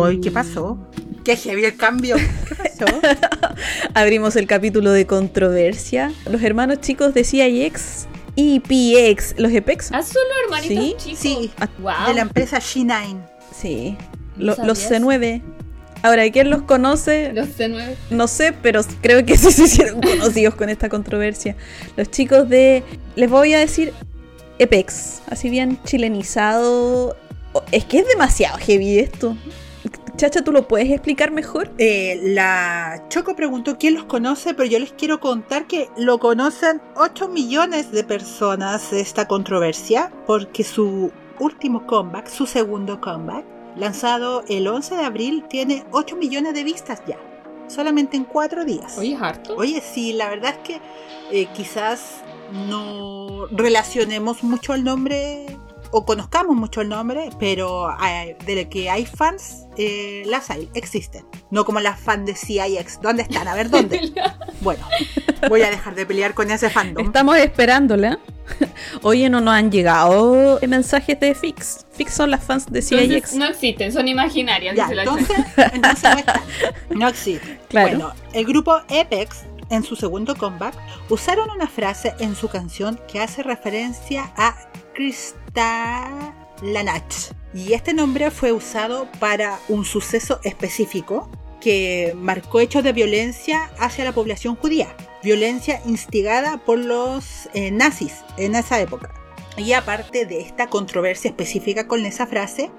Ay, 0.03 0.19
¿qué 0.21 0.31
pasó? 0.31 0.77
¿Qué 1.23 1.35
heavy 1.35 1.65
el 1.65 1.75
cambio? 1.75 2.15
¿Qué 2.47 2.55
pasó? 2.55 2.85
Abrimos 3.93 4.35
el 4.35 4.47
capítulo 4.47 4.91
de 4.91 5.05
controversia. 5.05 6.11
Los 6.29 6.41
hermanos 6.41 6.79
chicos 6.81 7.13
de 7.13 7.23
CIX 7.23 8.07
y 8.35 8.59
PX, 8.61 9.35
los 9.37 9.51
EPEX. 9.51 9.91
Ah, 9.91 10.01
son 10.01 10.21
los 10.29 10.57
hermanitos 10.59 11.03
Sí, 11.03 11.15
chicos. 11.15 11.19
Sí, 11.19 11.51
Wow. 11.81 12.07
de 12.07 12.13
la 12.15 12.21
empresa 12.21 12.59
G9. 12.59 13.17
Sí, 13.53 13.97
lo- 14.39 14.55
los 14.65 14.79
eso. 14.83 14.93
C9. 14.95 15.41
Ahora, 16.01 16.29
¿quién 16.31 16.49
los 16.49 16.61
conoce? 16.61 17.33
Los 17.33 17.49
C9. 17.49 17.95
No 18.09 18.27
sé, 18.27 18.53
pero 18.53 18.81
creo 19.01 19.25
que 19.25 19.37
sí 19.37 19.51
se 19.51 19.63
hicieron 19.63 20.01
conocidos 20.01 20.55
con 20.55 20.69
esta 20.69 20.87
controversia. 20.89 21.55
Los 21.97 22.09
chicos 22.09 22.47
de, 22.49 22.83
les 23.15 23.29
voy 23.29 23.53
a 23.53 23.59
decir, 23.59 23.93
EPEX, 24.59 25.21
así 25.29 25.49
bien 25.49 25.77
chilenizado. 25.83 27.15
Oh, 27.53 27.63
Es 27.71 27.83
que 27.85 27.99
es 27.99 28.07
demasiado 28.07 28.57
heavy 28.59 28.99
esto. 28.99 29.35
Chacha, 30.17 30.41
¿tú 30.43 30.51
lo 30.51 30.67
puedes 30.67 30.89
explicar 30.91 31.31
mejor? 31.31 31.71
Eh, 31.77 32.19
la 32.21 33.05
Choco 33.07 33.35
preguntó 33.37 33.77
quién 33.77 33.93
los 33.93 34.03
conoce, 34.03 34.53
pero 34.53 34.67
yo 34.69 34.77
les 34.77 34.91
quiero 34.91 35.21
contar 35.21 35.65
que 35.65 35.87
lo 35.97 36.19
conocen 36.19 36.81
8 36.97 37.29
millones 37.29 37.91
de 37.93 38.03
personas 38.03 38.91
de 38.91 38.99
esta 38.99 39.27
controversia, 39.29 40.11
porque 40.27 40.65
su 40.65 41.11
último 41.39 41.87
comeback, 41.87 42.27
su 42.27 42.45
segundo 42.45 42.99
comeback, 42.99 43.45
lanzado 43.79 44.43
el 44.47 44.67
11 44.67 44.95
de 44.95 45.03
abril, 45.03 45.45
tiene 45.49 45.85
8 45.91 46.15
millones 46.17 46.53
de 46.53 46.63
vistas 46.63 47.01
ya, 47.07 47.17
solamente 47.67 48.17
en 48.17 48.25
4 48.25 48.65
días. 48.65 48.97
Oye, 48.97 49.13
es 49.13 49.21
harto. 49.21 49.55
Oye, 49.55 49.81
sí, 49.81 50.13
la 50.13 50.29
verdad 50.29 50.55
es 50.55 50.59
que 50.59 50.81
eh, 51.31 51.47
quizás 51.55 52.17
no 52.67 53.47
relacionemos 53.51 54.43
mucho 54.43 54.73
el 54.73 54.83
nombre 54.83 55.45
o 55.91 56.05
conozcamos 56.05 56.55
mucho 56.55 56.81
el 56.81 56.89
nombre, 56.89 57.29
pero 57.39 57.89
eh, 58.05 58.37
de 58.45 58.69
que 58.69 58.89
hay 58.89 59.05
fans, 59.05 59.67
eh, 59.77 60.23
las 60.25 60.49
hay, 60.49 60.69
existen. 60.73 61.25
No 61.51 61.65
como 61.65 61.79
las 61.79 61.99
fans 61.99 62.25
de 62.25 62.35
CIX. 62.35 63.01
¿Dónde 63.01 63.23
están? 63.23 63.47
A 63.47 63.55
ver, 63.55 63.69
¿dónde? 63.69 64.11
bueno, 64.61 64.85
voy 65.47 65.61
a 65.63 65.69
dejar 65.69 65.95
de 65.95 66.05
pelear 66.05 66.33
con 66.33 66.51
ese 66.51 66.69
fandom. 66.69 67.05
Estamos 67.05 67.37
esperándola. 67.37 68.19
Oye, 69.03 69.29
no 69.29 69.41
nos 69.41 69.53
han 69.53 69.71
llegado 69.71 70.59
mensajes 70.67 71.19
de 71.19 71.35
Fix. 71.35 71.85
Fix 71.91 72.13
son 72.13 72.31
las 72.31 72.43
fans 72.43 72.65
de 72.65 72.79
Entonces, 72.79 73.07
CIX. 73.07 73.33
no 73.35 73.45
existen, 73.45 73.91
son 73.91 74.07
imaginarias. 74.07 74.75
Ya, 74.75 74.83
dice 74.83 74.95
la 74.95 75.03
entonces, 75.03 75.37
entonces 75.73 76.03
no 76.03 76.17
están. 76.19 76.41
No 76.89 77.07
existen. 77.07 77.59
Claro. 77.69 77.89
Bueno, 77.89 78.13
el 78.33 78.45
grupo 78.45 78.73
Apex, 78.73 79.43
en 79.69 79.83
su 79.83 79.95
segundo 79.95 80.35
comeback, 80.35 80.75
usaron 81.09 81.49
una 81.51 81.67
frase 81.67 82.13
en 82.19 82.35
su 82.35 82.47
canción 82.47 82.99
que 83.07 83.19
hace 83.19 83.43
referencia 83.43 84.31
a 84.35 84.55
Krista 84.93 85.39
Lanach. 86.61 87.33
Y 87.53 87.73
este 87.73 87.93
nombre 87.93 88.31
fue 88.31 88.51
usado 88.51 89.07
para 89.19 89.59
un 89.67 89.85
suceso 89.85 90.39
específico 90.43 91.29
que 91.59 92.13
marcó 92.15 92.59
hechos 92.59 92.83
de 92.83 92.93
violencia 92.93 93.69
hacia 93.79 94.05
la 94.05 94.13
población 94.13 94.55
judía. 94.55 94.95
Violencia 95.23 95.81
instigada 95.85 96.57
por 96.57 96.79
los 96.79 97.49
eh, 97.53 97.71
nazis 97.71 98.23
en 98.37 98.55
esa 98.55 98.79
época. 98.79 99.13
Y 99.57 99.73
aparte 99.73 100.25
de 100.25 100.39
esta 100.41 100.67
controversia 100.67 101.29
específica 101.29 101.87
con 101.87 102.05
esa 102.05 102.27
frase, 102.27 102.71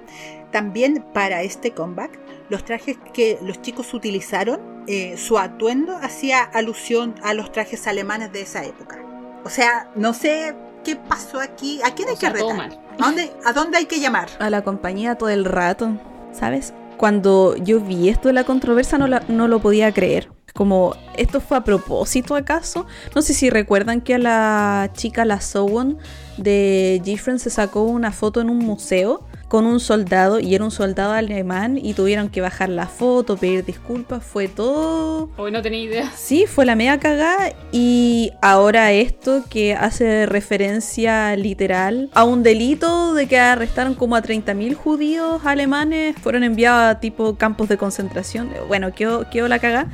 también 0.50 1.04
para 1.12 1.42
este 1.42 1.72
comeback, 1.72 2.18
los 2.48 2.64
trajes 2.64 2.96
que 3.12 3.38
los 3.42 3.60
chicos 3.60 3.92
utilizaron, 3.92 4.82
eh, 4.86 5.16
su 5.18 5.38
atuendo 5.38 5.96
hacía 5.96 6.42
alusión 6.42 7.14
a 7.22 7.34
los 7.34 7.52
trajes 7.52 7.86
alemanes 7.86 8.32
de 8.32 8.42
esa 8.42 8.64
época. 8.64 9.04
O 9.44 9.50
sea, 9.50 9.90
no 9.94 10.14
sé 10.14 10.54
qué 10.84 10.96
pasó 10.96 11.40
aquí. 11.40 11.80
¿A 11.84 11.94
quién 11.94 12.08
hay 12.08 12.14
O 12.14 12.16
sea, 12.18 12.32
que 12.32 12.38
retar? 12.42 12.78
¿A 12.98 13.04
dónde, 13.06 13.32
¿A 13.44 13.52
dónde 13.52 13.78
hay 13.78 13.86
que 13.86 14.00
llamar? 14.00 14.28
A 14.38 14.50
la 14.50 14.62
compañía 14.62 15.14
todo 15.16 15.28
el 15.28 15.44
rato, 15.44 15.90
¿sabes? 16.32 16.72
Cuando 16.96 17.56
yo 17.56 17.80
vi 17.80 18.08
esto 18.08 18.28
de 18.28 18.34
la 18.34 18.44
controversia 18.44 18.98
no, 18.98 19.06
la- 19.06 19.22
no 19.28 19.48
lo 19.48 19.60
podía 19.60 19.92
creer. 19.92 20.30
Como, 20.52 20.94
¿esto 21.16 21.40
fue 21.40 21.56
a 21.56 21.64
propósito 21.64 22.34
acaso? 22.34 22.84
No 23.14 23.22
sé 23.22 23.34
si 23.34 23.48
recuerdan 23.50 24.00
que 24.00 24.16
a 24.16 24.18
la 24.18 24.90
chica, 24.94 25.24
la 25.24 25.40
Sowon 25.40 25.98
de 26.38 27.00
Gifren, 27.04 27.38
se 27.38 27.50
sacó 27.50 27.84
una 27.84 28.10
foto 28.12 28.40
en 28.40 28.50
un 28.50 28.58
museo 28.58 29.24
con 29.50 29.66
un 29.66 29.80
soldado 29.80 30.38
y 30.38 30.54
era 30.54 30.62
un 30.62 30.70
soldado 30.70 31.12
alemán 31.12 31.76
y 31.76 31.94
tuvieron 31.94 32.28
que 32.28 32.40
bajar 32.40 32.68
la 32.68 32.86
foto, 32.86 33.36
pedir 33.36 33.64
disculpas, 33.64 34.22
fue 34.22 34.46
todo... 34.46 35.28
Hoy 35.36 35.50
no 35.50 35.60
tenía 35.60 35.80
idea. 35.80 36.12
Sí, 36.14 36.46
fue 36.46 36.64
la 36.64 36.76
media 36.76 37.00
cagada 37.00 37.52
y 37.72 38.30
ahora 38.42 38.92
esto 38.92 39.42
que 39.50 39.74
hace 39.74 40.26
referencia 40.26 41.34
literal 41.34 42.10
a 42.14 42.22
un 42.22 42.44
delito 42.44 43.12
de 43.12 43.26
que 43.26 43.40
arrestaron 43.40 43.96
como 43.96 44.14
a 44.14 44.22
30.000 44.22 44.72
judíos 44.76 45.42
alemanes, 45.44 46.14
fueron 46.22 46.44
enviados 46.44 46.84
a 46.84 47.00
tipo 47.00 47.34
campos 47.34 47.68
de 47.68 47.76
concentración. 47.76 48.50
Bueno, 48.68 48.94
quedó, 48.94 49.28
quedó 49.30 49.48
la 49.48 49.58
cagada. 49.58 49.90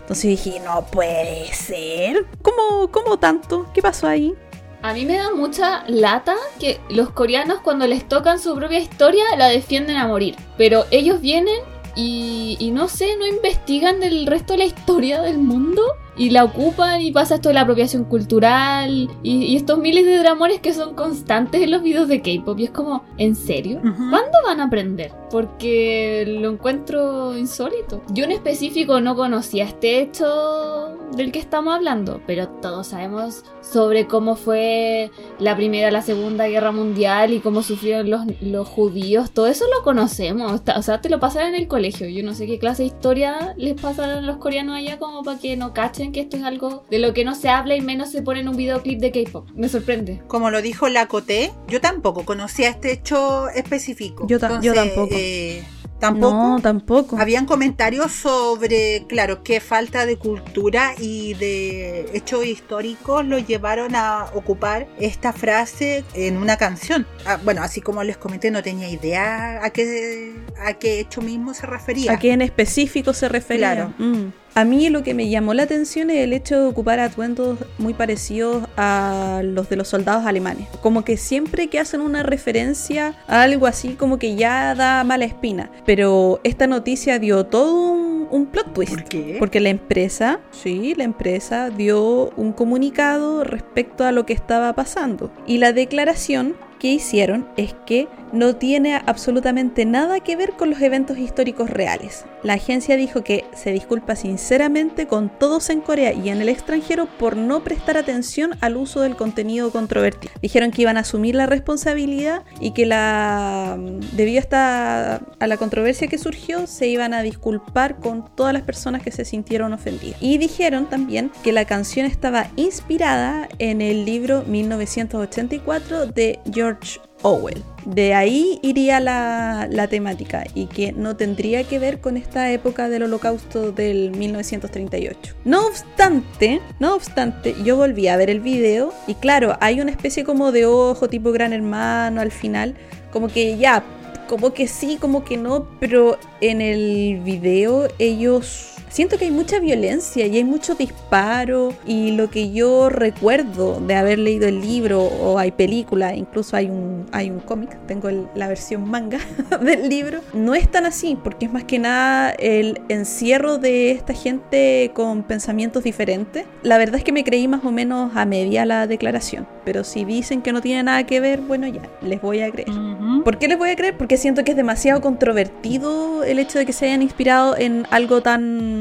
Entonces 0.00 0.24
dije, 0.24 0.60
no 0.60 0.84
puede 0.84 1.50
ser. 1.54 2.26
¿Cómo, 2.42 2.90
¿Cómo 2.90 3.18
tanto? 3.18 3.70
¿Qué 3.72 3.80
pasó 3.80 4.06
ahí? 4.06 4.34
A 4.80 4.92
mí 4.94 5.04
me 5.04 5.16
da 5.16 5.34
mucha 5.34 5.82
lata 5.88 6.36
que 6.60 6.80
los 6.88 7.10
coreanos 7.10 7.60
cuando 7.60 7.86
les 7.86 8.06
tocan 8.06 8.38
su 8.38 8.54
propia 8.54 8.78
historia 8.78 9.24
la 9.36 9.48
defienden 9.48 9.96
a 9.96 10.06
morir. 10.06 10.36
Pero 10.56 10.84
ellos 10.90 11.20
vienen 11.20 11.58
y, 11.96 12.70
no 12.72 12.86
sé, 12.86 13.16
no 13.16 13.26
investigan 13.26 13.98
del 13.98 14.24
resto 14.26 14.52
de 14.52 14.60
la 14.60 14.64
historia 14.66 15.20
del 15.20 15.38
mundo 15.38 15.82
y 16.18 16.30
la 16.30 16.44
ocupan 16.44 17.00
y 17.00 17.12
pasa 17.12 17.36
esto 17.36 17.48
de 17.48 17.54
la 17.54 17.62
apropiación 17.62 18.04
cultural 18.04 19.08
y, 19.22 19.44
y 19.44 19.56
estos 19.56 19.78
miles 19.78 20.04
de 20.04 20.18
dramones 20.18 20.60
que 20.60 20.74
son 20.74 20.94
constantes 20.94 21.62
en 21.62 21.70
los 21.70 21.82
videos 21.82 22.08
de 22.08 22.20
K-pop 22.20 22.58
y 22.58 22.64
es 22.64 22.70
como, 22.70 23.04
¿en 23.16 23.36
serio? 23.36 23.78
Ujú. 23.78 24.10
¿Cuándo 24.10 24.38
van 24.44 24.60
a 24.60 24.64
aprender? 24.64 25.12
Porque 25.30 26.24
lo 26.40 26.50
encuentro 26.50 27.36
insólito. 27.36 28.02
Yo 28.12 28.24
en 28.24 28.32
específico 28.32 29.00
no 29.00 29.14
conocía 29.14 29.64
este 29.64 30.00
hecho 30.00 30.96
del 31.14 31.32
que 31.32 31.38
estamos 31.38 31.74
hablando, 31.74 32.20
pero 32.26 32.48
todos 32.48 32.88
sabemos 32.88 33.44
sobre 33.60 34.06
cómo 34.06 34.36
fue 34.36 35.10
la 35.38 35.56
Primera, 35.56 35.90
la 35.90 36.02
Segunda 36.02 36.46
Guerra 36.48 36.72
Mundial 36.72 37.32
y 37.32 37.40
cómo 37.40 37.62
sufrieron 37.62 38.10
los, 38.10 38.22
los 38.40 38.66
judíos. 38.66 39.30
Todo 39.30 39.46
eso 39.46 39.64
lo 39.76 39.82
conocemos. 39.82 40.60
O 40.76 40.82
sea, 40.82 41.00
te 41.00 41.08
lo 41.08 41.20
pasan 41.20 41.48
en 41.48 41.54
el 41.54 41.68
colegio. 41.68 42.08
Yo 42.08 42.24
no 42.24 42.34
sé 42.34 42.46
qué 42.46 42.58
clase 42.58 42.82
de 42.82 42.88
historia 42.88 43.54
les 43.56 43.80
pasan 43.80 44.10
a 44.10 44.20
los 44.20 44.38
coreanos 44.38 44.76
allá 44.76 44.98
como 44.98 45.22
para 45.22 45.38
que 45.38 45.56
no 45.56 45.72
cachen 45.72 46.07
que 46.12 46.20
esto 46.20 46.36
es 46.36 46.42
algo 46.44 46.84
de 46.90 46.98
lo 46.98 47.12
que 47.14 47.24
no 47.24 47.34
se 47.34 47.48
habla 47.48 47.76
y 47.76 47.80
menos 47.80 48.10
se 48.10 48.22
pone 48.22 48.40
en 48.40 48.48
un 48.48 48.56
videoclip 48.56 49.00
de 49.00 49.10
K-pop. 49.12 49.48
Me 49.54 49.68
sorprende. 49.68 50.22
Como 50.26 50.50
lo 50.50 50.62
dijo 50.62 50.88
la 50.88 51.06
Coté, 51.06 51.52
yo 51.68 51.80
tampoco 51.80 52.24
conocía 52.24 52.68
este 52.68 52.92
hecho 52.92 53.48
específico. 53.50 54.26
Yo 54.26 54.38
ta- 54.38 54.60
yo 54.60 54.74
tampoco. 54.74 55.08
eh, 55.12 55.62
tampoco. 55.98 56.32
No, 56.34 56.60
tampoco. 56.60 57.18
Habían 57.18 57.44
comentarios 57.44 58.12
sobre, 58.12 59.04
claro, 59.08 59.42
qué 59.42 59.58
falta 59.60 60.06
de 60.06 60.16
cultura 60.16 60.92
y 60.98 61.34
de 61.34 62.08
hechos 62.14 62.46
históricos 62.46 63.24
lo 63.24 63.38
llevaron 63.38 63.96
a 63.96 64.26
ocupar 64.34 64.86
esta 65.00 65.32
frase 65.32 66.04
en 66.14 66.36
una 66.36 66.56
canción. 66.56 67.04
Ah, 67.26 67.38
bueno, 67.42 67.62
así 67.62 67.80
como 67.80 68.04
les 68.04 68.16
comenté, 68.16 68.50
no 68.52 68.62
tenía 68.62 68.88
idea 68.88 69.64
a 69.64 69.70
qué, 69.70 70.34
a 70.64 70.74
qué 70.74 71.00
hecho 71.00 71.20
mismo 71.20 71.52
se 71.52 71.66
refería. 71.66 72.12
¿A 72.12 72.18
qué 72.18 72.32
en 72.32 72.42
específico 72.42 73.12
se 73.12 73.28
refería? 73.28 73.74
Claro. 73.74 73.94
Mm. 73.98 74.28
A 74.54 74.64
mí 74.64 74.88
lo 74.90 75.02
que 75.02 75.14
me 75.14 75.28
llamó 75.28 75.54
la 75.54 75.64
atención 75.64 76.10
es 76.10 76.18
el 76.18 76.32
hecho 76.32 76.60
de 76.60 76.66
ocupar 76.66 76.98
atuendos 77.00 77.58
muy 77.78 77.94
parecidos 77.94 78.66
a 78.76 79.40
los 79.44 79.68
de 79.68 79.76
los 79.76 79.88
soldados 79.88 80.26
alemanes. 80.26 80.68
Como 80.82 81.04
que 81.04 81.16
siempre 81.16 81.68
que 81.68 81.78
hacen 81.78 82.00
una 82.00 82.22
referencia 82.22 83.14
a 83.26 83.42
algo 83.42 83.66
así, 83.66 83.90
como 83.90 84.18
que 84.18 84.34
ya 84.34 84.74
da 84.74 85.04
mala 85.04 85.24
espina. 85.24 85.70
Pero 85.86 86.40
esta 86.42 86.66
noticia 86.66 87.18
dio 87.18 87.46
todo 87.46 87.92
un, 87.92 88.28
un 88.30 88.46
plot 88.46 88.74
twist. 88.74 88.94
¿Por 88.94 89.04
qué? 89.04 89.36
Porque 89.38 89.60
la 89.60 89.68
empresa, 89.68 90.40
sí, 90.50 90.94
la 90.96 91.04
empresa 91.04 91.70
dio 91.70 92.30
un 92.36 92.52
comunicado 92.52 93.44
respecto 93.44 94.04
a 94.04 94.12
lo 94.12 94.26
que 94.26 94.32
estaba 94.32 94.72
pasando. 94.74 95.30
Y 95.46 95.58
la 95.58 95.72
declaración 95.72 96.56
que 96.78 96.88
hicieron 96.88 97.48
es 97.56 97.74
que 97.86 98.08
no 98.32 98.56
tiene 98.56 99.00
absolutamente 99.06 99.84
nada 99.84 100.20
que 100.20 100.36
ver 100.36 100.52
con 100.52 100.70
los 100.70 100.80
eventos 100.80 101.18
históricos 101.18 101.70
reales. 101.70 102.24
La 102.42 102.54
agencia 102.54 102.96
dijo 102.96 103.22
que 103.22 103.44
se 103.54 103.72
disculpa 103.72 104.16
sinceramente 104.16 105.06
con 105.06 105.28
todos 105.28 105.70
en 105.70 105.80
Corea 105.80 106.12
y 106.12 106.28
en 106.28 106.40
el 106.40 106.48
extranjero 106.48 107.06
por 107.18 107.36
no 107.36 107.64
prestar 107.64 107.96
atención 107.96 108.52
al 108.60 108.76
uso 108.76 109.00
del 109.00 109.16
contenido 109.16 109.70
controvertido. 109.70 110.32
Dijeron 110.40 110.70
que 110.70 110.82
iban 110.82 110.96
a 110.96 111.00
asumir 111.00 111.34
la 111.34 111.46
responsabilidad 111.46 112.44
y 112.60 112.72
que 112.72 112.86
la 112.86 113.76
debido 114.12 114.38
a, 114.52 115.20
a 115.38 115.46
la 115.46 115.56
controversia 115.56 116.06
que 116.06 116.18
surgió 116.18 116.66
se 116.66 116.86
iban 116.86 117.14
a 117.14 117.22
disculpar 117.22 117.96
con 117.96 118.24
todas 118.34 118.52
las 118.52 118.62
personas 118.62 119.02
que 119.02 119.10
se 119.10 119.24
sintieron 119.24 119.72
ofendidas. 119.72 120.22
Y 120.22 120.38
dijeron 120.38 120.86
también 120.86 121.30
que 121.42 121.52
la 121.52 121.64
canción 121.64 122.06
estaba 122.06 122.46
inspirada 122.56 123.48
en 123.58 123.80
el 123.80 124.04
libro 124.04 124.44
1984 124.46 126.06
de 126.06 126.38
George 126.52 127.00
Orwell. 127.22 127.62
De 127.84 128.14
ahí 128.14 128.58
iría 128.62 129.00
la, 129.00 129.66
la 129.70 129.88
temática 129.88 130.44
y 130.54 130.66
que 130.66 130.92
no 130.92 131.16
tendría 131.16 131.64
que 131.64 131.78
ver 131.78 132.00
con 132.00 132.16
esta 132.16 132.52
época 132.52 132.88
del 132.88 133.04
holocausto 133.04 133.72
del 133.72 134.10
1938. 134.12 135.34
No 135.44 135.66
obstante, 135.66 136.60
no 136.80 136.94
obstante, 136.94 137.54
yo 137.64 137.76
volví 137.76 138.08
a 138.08 138.16
ver 138.16 138.30
el 138.30 138.40
video 138.40 138.92
y 139.06 139.14
claro, 139.14 139.56
hay 139.60 139.80
una 139.80 139.90
especie 139.90 140.24
como 140.24 140.52
de 140.52 140.66
ojo 140.66 141.08
tipo 141.08 141.32
gran 141.32 141.52
hermano 141.52 142.20
al 142.20 142.30
final, 142.30 142.74
como 143.12 143.28
que 143.28 143.56
ya, 143.56 143.82
como 144.28 144.52
que 144.52 144.68
sí, 144.68 144.98
como 145.00 145.24
que 145.24 145.36
no, 145.36 145.66
pero 145.80 146.18
en 146.40 146.60
el 146.60 147.20
video 147.24 147.88
ellos 147.98 148.77
siento 148.90 149.18
que 149.18 149.26
hay 149.26 149.30
mucha 149.30 149.58
violencia 149.60 150.26
y 150.26 150.36
hay 150.36 150.44
mucho 150.44 150.74
disparo 150.74 151.72
y 151.86 152.12
lo 152.12 152.30
que 152.30 152.50
yo 152.52 152.88
recuerdo 152.88 153.80
de 153.80 153.94
haber 153.94 154.18
leído 154.18 154.48
el 154.48 154.60
libro 154.60 155.02
o 155.02 155.38
hay 155.38 155.50
película, 155.52 156.14
incluso 156.14 156.56
hay 156.56 156.66
un, 156.66 157.06
hay 157.12 157.30
un 157.30 157.40
cómic, 157.40 157.76
tengo 157.86 158.08
el- 158.08 158.26
la 158.34 158.48
versión 158.48 158.88
manga 158.88 159.18
del 159.62 159.88
libro, 159.88 160.20
no 160.32 160.54
es 160.54 160.70
tan 160.70 160.86
así 160.86 161.16
porque 161.22 161.46
es 161.46 161.52
más 161.52 161.64
que 161.64 161.78
nada 161.78 162.30
el 162.30 162.80
encierro 162.88 163.58
de 163.58 163.90
esta 163.92 164.14
gente 164.14 164.90
con 164.94 165.22
pensamientos 165.22 165.84
diferentes. 165.84 166.44
La 166.62 166.78
verdad 166.78 166.96
es 166.96 167.04
que 167.04 167.12
me 167.12 167.24
creí 167.24 167.48
más 167.48 167.64
o 167.64 167.70
menos 167.70 168.12
a 168.16 168.24
media 168.24 168.64
la 168.66 168.86
declaración, 168.86 169.46
pero 169.64 169.84
si 169.84 170.04
dicen 170.04 170.42
que 170.42 170.52
no 170.52 170.60
tiene 170.60 170.82
nada 170.82 171.04
que 171.04 171.20
ver, 171.20 171.40
bueno 171.40 171.66
ya, 171.66 171.82
les 172.02 172.20
voy 172.20 172.40
a 172.40 172.50
creer. 172.50 172.70
Ujú. 172.70 173.24
¿Por 173.24 173.38
qué 173.38 173.48
les 173.48 173.58
voy 173.58 173.70
a 173.70 173.76
creer? 173.76 173.96
Porque 173.96 174.16
siento 174.16 174.44
que 174.44 174.52
es 174.52 174.56
demasiado 174.56 175.00
controvertido 175.00 176.24
el 176.24 176.38
hecho 176.38 176.58
de 176.58 176.66
que 176.66 176.72
se 176.72 176.86
hayan 176.86 177.02
inspirado 177.02 177.56
en 177.56 177.86
algo 177.90 178.22
tan, 178.22 178.77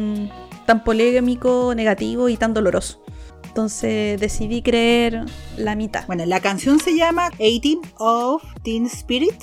tan 0.65 0.83
polémico, 0.83 1.73
negativo 1.75 2.29
y 2.29 2.37
tan 2.37 2.53
doloroso. 2.53 3.01
Entonces 3.45 4.19
decidí 4.19 4.61
creer 4.61 5.25
la 5.57 5.75
mitad. 5.75 6.05
Bueno, 6.05 6.25
la 6.25 6.39
canción 6.41 6.79
se 6.79 6.95
llama 6.95 7.31
18 7.39 7.81
of 7.97 8.43
Teen 8.63 8.85
Spirit 8.85 9.33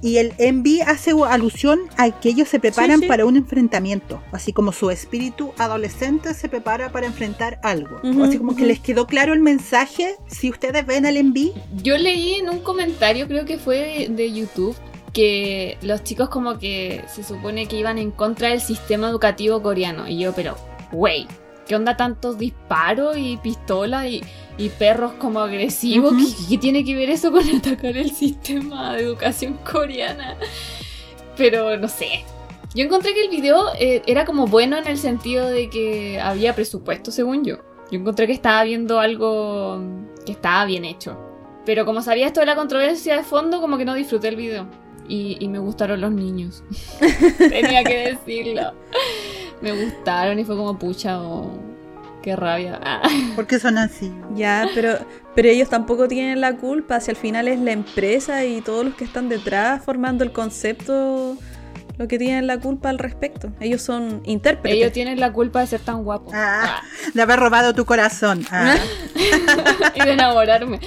y 0.00 0.16
el 0.16 0.32
MV 0.36 0.82
hace 0.88 1.12
alusión 1.28 1.78
a 1.96 2.10
que 2.10 2.30
ellos 2.30 2.48
se 2.48 2.58
preparan 2.58 2.96
Sí, 2.98 3.02
sí. 3.04 3.08
para 3.08 3.24
un 3.24 3.36
enfrentamiento, 3.36 4.20
así 4.32 4.52
como 4.52 4.72
su 4.72 4.90
espíritu 4.90 5.52
adolescente 5.58 6.34
se 6.34 6.48
prepara 6.48 6.90
para 6.90 7.06
enfrentar 7.06 7.60
algo. 7.62 8.00
Ujú, 8.02 8.24
así 8.24 8.36
como 8.38 8.56
que 8.56 8.62
ujú. 8.62 8.68
les 8.68 8.80
quedó 8.80 9.06
claro 9.06 9.32
el 9.32 9.38
mensaje 9.40 10.16
si 10.26 10.50
ustedes 10.50 10.84
ven 10.84 11.06
el 11.06 11.22
MV. 11.22 11.52
Yo 11.84 11.96
leí 11.98 12.34
en 12.34 12.48
un 12.48 12.58
comentario, 12.60 13.28
creo 13.28 13.44
que 13.44 13.58
fue 13.58 14.08
de, 14.08 14.08
de 14.08 14.32
YouTube, 14.32 14.74
que 15.12 15.78
los 15.82 16.02
chicos 16.04 16.28
como 16.28 16.58
que 16.58 17.04
se 17.06 17.22
supone 17.22 17.66
que 17.66 17.76
iban 17.76 17.98
en 17.98 18.10
contra 18.10 18.48
del 18.48 18.60
sistema 18.60 19.08
educativo 19.08 19.62
coreano. 19.62 20.08
Y 20.08 20.18
yo, 20.18 20.32
pero, 20.32 20.56
wey, 20.92 21.26
¿qué 21.66 21.76
onda 21.76 21.96
tantos 21.96 22.38
disparos 22.38 23.16
y 23.16 23.36
pistolas 23.36 24.06
y, 24.06 24.22
y 24.56 24.68
perros 24.70 25.12
como 25.18 25.40
agresivos? 25.40 26.14
¿Qué, 26.14 26.46
qué 26.48 26.58
tiene 26.58 26.84
que 26.84 26.96
ver 26.96 27.10
eso 27.10 27.30
con 27.30 27.48
atacar 27.56 27.96
el 27.96 28.10
sistema 28.10 28.94
de 28.94 29.02
educación 29.02 29.58
coreana? 29.70 30.36
Pero 31.36 31.76
no 31.76 31.88
sé. 31.88 32.24
Yo 32.74 32.84
encontré 32.84 33.12
que 33.12 33.24
el 33.24 33.28
video 33.28 33.66
eh, 33.78 34.02
era 34.06 34.24
como 34.24 34.46
bueno 34.46 34.78
en 34.78 34.86
el 34.86 34.96
sentido 34.96 35.46
de 35.46 35.68
que 35.68 36.18
había 36.18 36.54
presupuesto, 36.54 37.10
según 37.10 37.44
yo. 37.44 37.58
Yo 37.90 37.98
encontré 37.98 38.26
que 38.26 38.32
estaba 38.32 38.64
viendo 38.64 38.98
algo 38.98 39.78
que 40.24 40.32
estaba 40.32 40.64
bien 40.64 40.86
hecho. 40.86 41.18
Pero 41.66 41.84
como 41.84 42.00
sabía 42.00 42.26
esto 42.26 42.40
de 42.40 42.46
la 42.46 42.56
controversia 42.56 43.16
de 43.16 43.24
fondo, 43.24 43.60
como 43.60 43.76
que 43.76 43.84
no 43.84 43.94
disfruté 43.94 44.28
el 44.28 44.36
video. 44.36 44.66
Y, 45.12 45.36
y 45.40 45.48
me 45.48 45.58
gustaron 45.58 46.00
los 46.00 46.10
niños. 46.10 46.64
Tenía 47.38 47.84
que 47.84 48.16
decirlo. 48.16 48.72
Me 49.60 49.72
gustaron 49.72 50.38
y 50.38 50.44
fue 50.44 50.56
como 50.56 50.78
pucha 50.78 51.20
o 51.20 51.50
qué 52.22 52.34
rabia. 52.34 52.80
Ah. 52.82 53.02
Porque 53.36 53.58
son 53.58 53.76
así. 53.76 54.10
Ya, 54.34 54.66
pero, 54.74 54.98
pero 55.34 55.50
ellos 55.50 55.68
tampoco 55.68 56.08
tienen 56.08 56.40
la 56.40 56.56
culpa, 56.56 56.98
si 57.00 57.10
al 57.10 57.18
final 57.18 57.46
es 57.46 57.60
la 57.60 57.72
empresa 57.72 58.46
y 58.46 58.62
todos 58.62 58.86
los 58.86 58.94
que 58.94 59.04
están 59.04 59.28
detrás 59.28 59.84
formando 59.84 60.24
el 60.24 60.32
concepto 60.32 61.36
lo 61.98 62.08
que 62.08 62.18
tienen 62.18 62.46
la 62.46 62.58
culpa 62.58 62.88
al 62.88 62.98
respecto. 62.98 63.52
Ellos 63.60 63.82
son 63.82 64.22
intérpretes. 64.24 64.78
Ellos 64.78 64.92
tienen 64.92 65.20
la 65.20 65.30
culpa 65.30 65.60
de 65.60 65.66
ser 65.66 65.80
tan 65.80 66.04
guapos. 66.04 66.32
Ah, 66.34 66.78
Ah. 66.80 66.82
de 67.12 67.20
haber 67.20 67.38
robado 67.38 67.74
tu 67.74 67.84
corazón. 67.84 68.46
Ah. 68.50 68.76
y 69.94 70.00
de 70.00 70.12
enamorarme. 70.14 70.80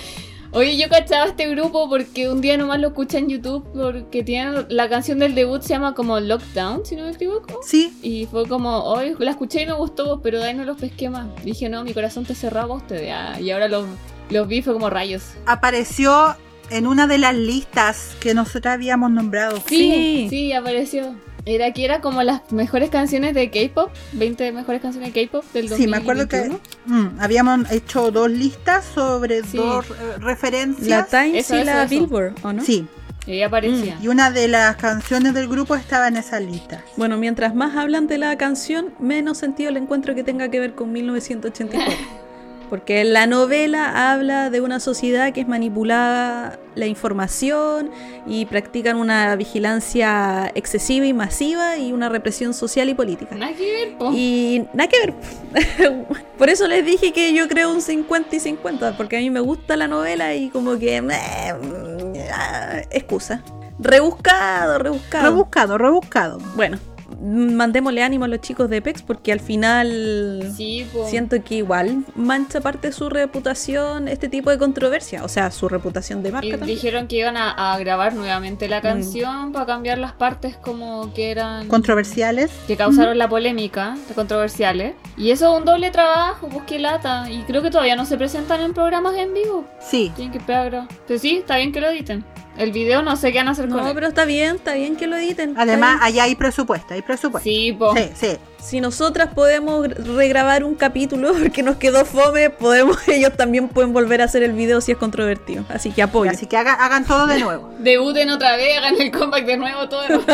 Oye, 0.56 0.78
yo 0.78 0.88
cachaba 0.88 1.26
este 1.26 1.50
grupo 1.50 1.90
porque 1.90 2.30
un 2.30 2.40
día 2.40 2.56
nomás 2.56 2.80
lo 2.80 2.88
escuché 2.88 3.18
en 3.18 3.28
YouTube 3.28 3.68
porque 3.74 4.24
tienen 4.24 4.66
la 4.70 4.88
canción 4.88 5.20
del 5.20 5.36
debut 5.36 5.62
se 5.62 5.70
llama 5.70 5.94
como 5.94 6.18
Lockdown, 6.20 6.86
si 6.86 6.96
no 6.96 7.04
me 7.04 7.12
equivoco. 7.12 7.60
Sí, 7.62 7.94
Y 8.02 8.26
fue 8.28 8.48
como, 8.48 8.84
hoy 8.86 9.16
la 9.20 9.32
escuché 9.32 9.64
y 9.64 9.66
me 9.66 9.74
gustó, 9.74 10.22
pero 10.22 10.40
de 10.40 10.46
ahí 10.46 10.54
no 10.54 10.64
los 10.64 10.78
pesqué 10.78 11.10
más. 11.10 11.28
Dije, 11.44 11.68
no, 11.68 11.84
mi 11.84 11.94
corazón 11.94 12.24
te 12.24 12.36
cerraba 12.36 12.74
a 12.74 12.78
ustedes. 12.78 13.12
ah, 13.14 13.38
y 13.40 13.52
ahora 13.52 13.68
los, 13.68 13.86
los 14.30 14.48
vi, 14.48 14.62
fue 14.62 14.72
como 14.72 14.90
rayos. 14.90 15.24
apareció 15.46 16.36
en 16.70 16.88
una 16.88 17.06
de 17.06 17.18
las 17.18 17.36
listas 17.36 18.16
que 18.22 18.34
nosotros 18.34 18.74
habíamos 18.74 19.12
nombrado. 19.12 19.58
Sí, 19.68 19.76
Sí. 19.76 20.28
sí, 20.30 20.54
apareció. 20.54 21.16
Era 21.48 21.72
que 21.74 21.86
era 21.86 22.02
como 22.02 22.24
las 22.24 22.42
mejores 22.52 22.90
canciones 22.90 23.36
de 23.36 23.52
K-pop, 23.52 23.92
20 24.14 24.52
mejores 24.52 24.82
canciones 24.82 25.14
de 25.14 25.26
K-pop 25.28 25.44
del 25.54 25.70
2021. 25.70 25.78
Sí, 25.78 25.88
me 25.88 25.98
acuerdo 25.98 26.28
que 26.28 26.50
mm, 26.92 27.20
habíamos 27.22 27.72
hecho 27.72 28.10
dos 28.10 28.30
listas 28.32 28.84
sobre 28.84 29.44
Sí. 29.44 29.58
dos 29.58 29.86
eh, 29.92 29.94
referencias. 30.20 30.88
La 30.88 31.06
Times 31.06 31.46
Eso, 31.46 31.56
y 31.56 31.60
eso, 31.60 31.66
la 31.66 31.84
eso. 31.84 31.90
Billboard, 31.90 32.34
¿o 32.44 32.52
no? 32.52 32.64
Sí, 32.64 32.88
Y 33.28 33.34
ahí 33.34 33.44
aparecía. 33.44 33.96
y 34.02 34.08
una 34.08 34.32
de 34.32 34.48
las 34.48 34.76
canciones 34.78 35.36
del 35.36 35.48
grupo 35.48 35.76
estaba 35.76 36.08
en 36.08 36.18
esa 36.18 36.40
lista. 36.40 36.84
Bueno, 36.98 37.16
mientras 37.18 37.54
más 37.54 37.76
hablan 37.76 38.08
de 38.08 38.18
la 38.18 38.36
canción, 38.38 38.94
menos 39.00 39.38
sentido 39.38 39.70
le 39.70 39.80
encuentro 39.80 40.16
que 40.16 40.24
tenga 40.24 40.50
que 40.50 40.60
ver 40.60 40.74
con 40.74 40.92
1984. 40.92 41.94
Porque 42.70 43.04
la 43.04 43.28
novela 43.28 44.12
habla 44.12 44.50
de 44.50 44.62
una 44.62 44.80
sociedad 44.80 45.32
que 45.34 45.42
es 45.42 45.48
manipulada 45.48 46.60
la 46.76 46.88
información 46.88 47.92
y 48.28 48.46
practican 48.46 48.98
una 48.98 49.36
vigilancia 49.36 50.52
excesiva 50.56 51.06
y 51.06 51.14
masiva 51.14 51.78
y 51.78 51.94
una 51.94 52.10
represión 52.10 52.54
social 52.54 52.90
y 52.90 52.94
política. 52.94 53.36
Nada 53.36 53.54
que 53.54 53.72
ver, 53.72 53.98
po. 53.98 54.12
Y 54.14 54.66
nada 54.74 54.90
que 54.90 54.98
ver. 55.00 56.06
Por 56.38 56.50
eso 56.50 56.68
les 56.68 56.86
dije 56.86 57.14
que 57.14 57.34
yo 57.34 57.48
creo 57.48 57.72
un 57.72 57.82
50 57.82 58.36
y 58.36 58.40
50, 58.40 58.98
porque 58.98 59.18
a 59.18 59.20
mí 59.20 59.30
me 59.30 59.40
gusta 59.40 59.78
la 59.78 59.88
novela 59.88 60.36
y 60.36 60.50
como 60.50 60.78
que... 60.78 60.98
eh, 60.98 62.30
ah, 62.34 62.82
excusa. 62.92 63.42
Rebuscado, 63.80 64.80
rebuscado. 64.80 65.24
Rebuscado, 65.26 65.78
rebuscado. 65.78 66.38
Bueno, 66.56 66.78
mandémosle 67.26 68.04
ánimo 68.04 68.26
a 68.26 68.28
los 68.28 68.42
chicos 68.42 68.70
de 68.70 68.82
PEX 68.82 69.02
porque 69.02 69.32
al 69.32 69.40
final 69.40 70.52
Sí, 70.56 70.86
po. 70.94 71.08
siento 71.10 71.44
que 71.44 71.56
igual 71.56 72.04
mancha 72.16 72.62
parte 72.62 72.88
de 72.90 72.94
su 72.94 73.10
reputación 73.10 74.08
este 74.08 74.30
tipo 74.30 74.50
de 74.50 74.58
controversia, 74.58 75.24
o 75.24 75.30
sea, 75.30 75.52
su 75.52 75.68
reputación 75.68 76.24
de 76.24 76.32
marca 76.32 76.48
Y 76.48 76.52
también. 76.52 76.76
dijeron 76.76 77.08
que 77.08 77.18
iban 77.18 77.38
a, 77.38 77.74
a 77.74 77.78
grabar 77.80 78.14
nuevamente 78.14 78.68
la 78.68 78.82
canción 78.82 79.52
para 79.52 79.66
cambiar 79.66 79.98
las 79.98 80.14
partes 80.14 80.56
como 80.58 81.14
que 81.14 81.32
eran... 81.32 81.68
Controversiales. 81.68 82.52
que 82.68 82.78
causaron 82.78 83.18
la 83.18 83.28
polémica, 83.30 83.98
de 84.08 84.14
controversiales. 84.14 84.94
Y 85.18 85.32
eso 85.32 85.52
es 85.54 85.60
un 85.60 85.66
doble 85.66 85.92
trabajo, 85.92 86.48
pues 86.50 86.64
qué 86.66 86.80
lata. 86.80 87.30
Y 87.32 87.44
creo 87.44 87.62
que 87.62 87.72
todavía 87.72 87.96
no 87.96 88.06
se 88.06 88.18
presentan 88.18 88.62
en 88.62 88.74
programas 88.74 89.16
en 89.16 89.34
vivo. 89.34 89.66
Sí, 89.80 90.12
Tienen 90.16 90.32
que 90.32 90.38
esperar. 90.40 90.70
creo. 90.70 90.88
Pero 91.08 91.20
sí, 91.20 91.38
está 91.38 91.58
bien 91.58 91.72
que 91.72 91.82
lo 91.82 91.88
editen. 91.90 92.24
El 92.58 92.72
video 92.72 93.02
no 93.02 93.16
sé 93.18 93.32
qué 93.32 93.40
van 93.40 93.50
a 93.50 93.52
hacer 93.52 93.68
con 93.68 93.78
No, 93.82 93.88
él. 93.88 93.94
pero 93.94 94.08
está 94.08 94.26
bien, 94.26 94.56
está 94.56 94.74
bien 94.74 94.96
que 94.96 95.08
lo 95.08 95.16
editen. 95.18 95.56
además 95.58 96.00
allá 96.02 96.24
hay 96.24 96.36
presupuesto, 96.36 96.94
hay 96.94 97.02
presupuesto. 97.02 97.50
Sí, 97.50 97.74
po. 97.74 97.94
sí, 97.96 98.10
sí. 98.16 98.38
Si 98.62 98.82
nosotras 98.82 99.30
podemos 99.36 99.88
regrabar 99.90 100.64
un 100.64 100.74
capítulo 100.74 101.34
porque 101.40 101.62
nos 101.62 101.76
quedó 101.76 102.04
fome, 102.06 102.50
podemos 102.50 102.98
ellos 103.08 103.34
también 103.38 103.68
pueden 103.68 103.94
volver 103.94 104.22
a 104.22 104.26
hacer 104.26 104.42
el 104.44 104.54
video 104.54 104.82
si 104.82 104.92
es 104.94 104.98
controvertido. 104.98 105.64
Así 105.70 105.92
que 105.92 106.02
apoyo. 106.02 106.32
Así 106.32 106.46
que 106.48 106.58
haga- 106.58 106.74
hagan 106.74 107.06
todo 107.06 107.28
de 107.28 107.40
nuevo. 107.40 107.70
Debuten 107.80 108.30
otra 108.30 108.56
vez, 108.56 108.78
hagan 108.78 109.00
el 109.00 109.12
comeback 109.12 109.46
de 109.46 109.58
nuevo 109.58 109.88
todo. 109.90 110.02
de 110.04 110.10
nuevo. 110.10 110.26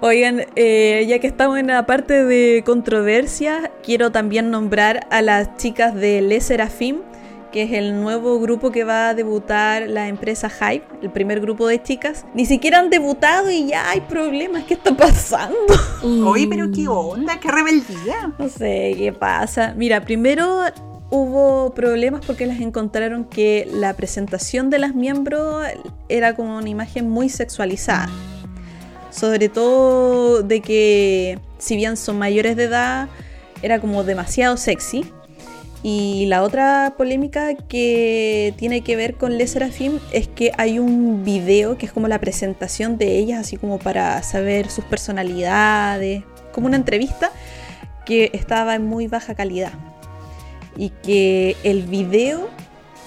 Oigan, 0.00 0.44
eh, 0.54 1.04
ya 1.08 1.18
que 1.18 1.26
estamos 1.26 1.58
en 1.58 1.68
la 1.68 1.84
parte 1.86 2.24
de 2.24 2.62
controversia, 2.64 3.72
quiero 3.82 4.12
también 4.12 4.50
nombrar 4.50 5.06
a 5.10 5.22
las 5.22 5.56
chicas 5.56 5.94
de 5.94 6.20
Le 6.22 6.40
Serafim, 6.40 6.98
que 7.52 7.62
es 7.62 7.72
el 7.72 8.00
nuevo 8.00 8.38
grupo 8.40 8.70
que 8.70 8.84
va 8.84 9.10
a 9.10 9.14
debutar 9.14 9.88
la 9.88 10.08
empresa 10.08 10.50
Hype, 10.50 10.84
el 11.02 11.10
primer 11.10 11.40
grupo 11.40 11.66
de 11.66 11.82
chicas. 11.82 12.24
Ni 12.34 12.46
siquiera 12.46 12.78
han 12.78 12.90
debutado 12.90 13.50
y 13.50 13.68
ya 13.68 13.90
hay 13.90 14.00
problemas. 14.02 14.64
¿Qué 14.64 14.74
está 14.74 14.96
pasando? 14.96 15.56
Oye, 16.26 16.46
pero 16.48 16.70
qué 16.70 16.88
onda, 16.88 17.40
qué 17.40 17.50
rebeldía. 17.50 18.32
No 18.38 18.48
sé 18.48 18.94
qué 18.96 19.12
pasa. 19.18 19.74
Mira, 19.76 20.04
primero 20.04 20.62
hubo 21.10 21.72
problemas 21.74 22.24
porque 22.26 22.46
las 22.46 22.60
encontraron 22.60 23.24
que 23.24 23.66
la 23.72 23.94
presentación 23.94 24.68
de 24.70 24.78
las 24.78 24.94
miembros 24.94 25.66
era 26.08 26.36
como 26.36 26.58
una 26.58 26.68
imagen 26.68 27.08
muy 27.08 27.28
sexualizada. 27.28 28.08
Sobre 29.10 29.48
todo 29.48 30.42
de 30.42 30.60
que 30.60 31.38
si 31.58 31.76
bien 31.76 31.96
son 31.96 32.18
mayores 32.18 32.56
de 32.56 32.64
edad, 32.64 33.08
era 33.62 33.80
como 33.80 34.04
demasiado 34.04 34.56
sexy. 34.56 35.10
Y 35.82 36.26
la 36.26 36.42
otra 36.42 36.94
polémica 36.96 37.54
que 37.54 38.52
tiene 38.56 38.82
que 38.82 38.96
ver 38.96 39.14
con 39.14 39.38
Le 39.38 39.46
Serafim 39.46 40.00
es 40.12 40.26
que 40.26 40.50
hay 40.58 40.78
un 40.80 41.24
video 41.24 41.78
que 41.78 41.86
es 41.86 41.92
como 41.92 42.08
la 42.08 42.18
presentación 42.18 42.98
de 42.98 43.16
ellas, 43.16 43.40
así 43.40 43.56
como 43.56 43.78
para 43.78 44.22
saber 44.22 44.70
sus 44.70 44.84
personalidades, 44.84 46.24
como 46.52 46.66
una 46.66 46.76
entrevista 46.76 47.30
que 48.04 48.30
estaba 48.32 48.74
en 48.74 48.86
muy 48.86 49.06
baja 49.06 49.34
calidad. 49.34 49.72
Y 50.76 50.90
que 50.90 51.56
el 51.62 51.84
video 51.84 52.48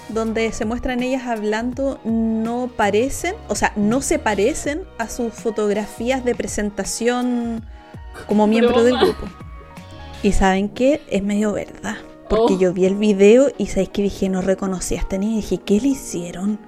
donde 0.08 0.52
se 0.52 0.64
muestran 0.64 1.02
ellas 1.02 1.26
hablando 1.26 2.00
no 2.04 2.70
parecen, 2.74 3.34
o 3.48 3.54
sea, 3.54 3.72
no 3.76 4.00
se 4.00 4.18
parecen 4.18 4.82
a 4.98 5.08
sus 5.08 5.32
fotografías 5.32 6.24
de 6.24 6.34
presentación 6.34 7.64
como 8.26 8.46
miembro 8.46 8.82
del 8.82 8.98
grupo. 8.98 9.26
Y 10.22 10.32
saben 10.32 10.68
qué, 10.68 11.02
es 11.10 11.22
medio 11.22 11.52
verdad. 11.52 11.96
Porque 12.36 12.54
Oh. 12.54 12.58
yo 12.58 12.72
vi 12.72 12.86
el 12.86 12.94
video 12.96 13.48
y 13.58 13.66
sabéis 13.66 13.90
que 13.90 14.02
dije, 14.02 14.28
no 14.28 14.40
reconocí 14.40 14.94
a 14.94 14.98
esta 14.98 15.18
niña. 15.18 15.34
Y 15.34 15.36
dije, 15.42 15.58
¿qué 15.58 15.80
le 15.80 15.88
hicieron? 15.88 16.58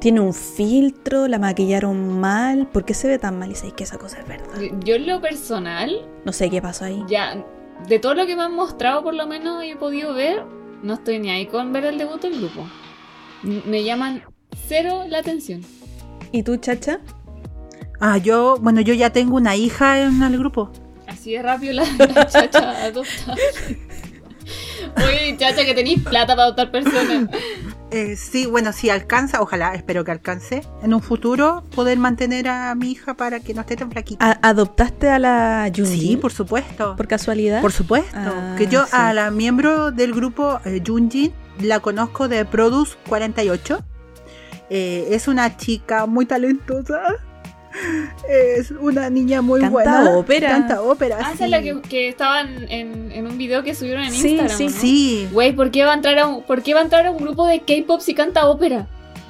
Tiene 0.00 0.20
un 0.20 0.32
filtro, 0.34 1.28
la 1.28 1.38
maquillaron 1.38 2.20
mal. 2.20 2.66
¿Por 2.68 2.84
qué 2.84 2.94
se 2.94 3.08
ve 3.08 3.18
tan 3.18 3.38
mal? 3.38 3.50
Y 3.50 3.54
sabéis 3.54 3.74
que 3.74 3.84
esa 3.84 3.98
cosa 3.98 4.20
es 4.20 4.28
verdad. 4.28 4.48
Yo 4.84 4.94
en 4.96 5.06
lo 5.06 5.20
personal, 5.20 5.90
No 6.24 6.32
sé 6.32 6.50
qué 6.50 6.60
pasó 6.62 6.84
ahí. 6.84 7.02
ya, 7.08 7.44
de 7.88 7.98
todo 7.98 8.14
lo 8.14 8.26
que 8.26 8.36
me 8.36 8.42
han 8.42 8.54
mostrado 8.54 9.02
por 9.02 9.14
lo 9.14 9.26
menos 9.26 9.62
he 9.64 9.74
podido 9.76 10.14
ver, 10.14 10.44
no 10.82 10.94
estoy 10.94 11.18
ni 11.18 11.30
ahí 11.30 11.46
con 11.46 11.72
ver 11.72 11.84
el 11.86 11.98
debut 11.98 12.20
del 12.22 12.38
grupo. 12.38 12.64
Me 13.42 13.82
llaman 13.84 14.22
cero 14.68 15.04
la 15.08 15.18
atención. 15.18 15.62
¿Y 16.30 16.42
tú, 16.44 16.56
chacha? 16.58 17.00
Ah, 18.00 18.18
yo, 18.18 18.56
bueno, 18.60 18.80
yo 18.80 18.94
ya 18.94 19.10
tengo 19.10 19.36
una 19.36 19.54
hija 19.56 20.00
en 20.02 20.22
el 20.22 20.38
grupo. 20.38 20.70
Así 21.06 21.32
de 21.32 21.42
rápido 21.42 21.72
la, 21.74 21.84
la 22.14 22.26
chacha 22.26 22.84
adopta. 22.84 23.34
Oye, 24.96 25.36
chacha, 25.38 25.64
que 25.64 25.74
tenéis 25.74 26.02
plata 26.02 26.34
para 26.34 26.44
adoptar 26.44 26.70
personas. 26.70 27.28
Eh, 27.94 28.16
sí, 28.16 28.46
bueno, 28.46 28.72
si 28.72 28.88
alcanza, 28.88 29.42
ojalá, 29.42 29.74
espero 29.74 30.02
que 30.02 30.10
alcance 30.10 30.62
en 30.82 30.94
un 30.94 31.02
futuro 31.02 31.62
poder 31.74 31.98
mantener 31.98 32.48
a 32.48 32.74
mi 32.74 32.92
hija 32.92 33.12
para 33.12 33.40
que 33.40 33.52
no 33.52 33.60
esté 33.60 33.76
tan 33.76 33.92
flaquita. 33.92 34.24
¿A- 34.30 34.48
¿Adoptaste 34.48 35.10
a 35.10 35.18
la 35.18 35.70
Junji? 35.76 36.00
sí, 36.00 36.16
por 36.16 36.32
supuesto. 36.32 36.96
¿Por 36.96 37.06
casualidad? 37.06 37.60
Por 37.60 37.70
supuesto. 37.70 38.16
Ah, 38.16 38.54
que 38.56 38.66
yo 38.66 38.84
sí. 38.86 38.92
a 38.94 39.12
la 39.12 39.30
miembro 39.30 39.90
del 39.90 40.14
grupo 40.14 40.58
eh, 40.64 40.82
Junjin 40.86 41.34
la 41.60 41.80
conozco 41.80 42.28
de 42.28 42.46
Produce 42.46 42.96
48. 43.10 43.84
Eh, 44.70 45.08
es 45.10 45.28
una 45.28 45.58
chica 45.58 46.06
muy 46.06 46.24
talentosa. 46.24 47.02
Es 48.28 48.70
una 48.70 49.10
niña 49.10 49.42
muy 49.42 49.60
Canta 49.60 49.72
buena. 49.72 50.10
ópera. 50.16 50.48
Canta 50.48 50.82
ópera. 50.82 51.16
Ah, 51.20 51.28
esa 51.28 51.36
sí. 51.38 51.44
es 51.44 51.50
la 51.50 51.62
que, 51.62 51.80
que 51.82 52.08
estaba 52.08 52.40
en, 52.40 53.26
un 53.26 53.38
video 53.38 53.62
que 53.62 53.74
subieron 53.74 54.04
en 54.04 54.12
Sí, 54.12 54.30
Instagram. 54.38 54.56
sí, 54.58 54.64
¿no? 54.66 54.70
Sí. 54.80 55.28
Güey, 55.32 55.52
¿por 55.54 55.70
qué 55.70 55.84
va 55.84 55.92
a 55.92 55.94
entrar 55.94 56.18
a 56.18 56.26
un, 56.26 56.42
por 56.42 56.62
qué 56.62 56.74
va 56.74 56.80
a 56.80 56.84
entrar 56.84 57.06
a 57.06 57.10
un 57.10 57.18
grupo 57.18 57.46
de 57.46 57.60
K-pop 57.60 58.00
si 58.00 58.14
canta 58.14 58.46
ópera? 58.48 58.86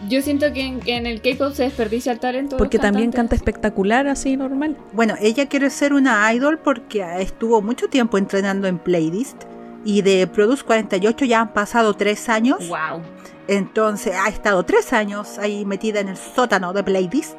Yo 0.08 0.20
siento 0.20 0.52
que 0.52 0.62
en, 0.62 0.80
que 0.80 0.96
en 0.96 1.06
el 1.06 1.20
K-pop 1.20 1.52
se 1.54 1.62
desperdicia 1.62 2.10
el 2.12 2.18
talento. 2.18 2.56
Porque 2.56 2.78
también 2.78 3.12
canta 3.12 3.36
espectacular, 3.36 4.08
así 4.08 4.36
normal. 4.36 4.76
Bueno, 4.92 5.14
ella 5.20 5.46
quiere 5.46 5.70
ser 5.70 5.92
una 5.94 6.32
idol 6.34 6.58
porque 6.58 7.04
estuvo 7.20 7.62
mucho 7.62 7.88
tiempo 7.88 8.18
entrenando 8.18 8.66
en 8.66 8.78
playlist. 8.78 9.44
Y 9.84 10.02
de 10.02 10.26
Produce 10.28 10.64
48 10.64 11.24
ya 11.24 11.40
han 11.40 11.52
pasado 11.52 11.94
tres 11.94 12.28
años. 12.28 12.68
Wow. 12.68 13.00
Entonces 13.48 14.14
ha 14.16 14.28
estado 14.28 14.64
tres 14.64 14.92
años 14.92 15.38
ahí 15.38 15.64
metida 15.64 16.00
en 16.00 16.08
el 16.08 16.16
sótano 16.16 16.72
de 16.72 16.82
playlist. 16.84 17.34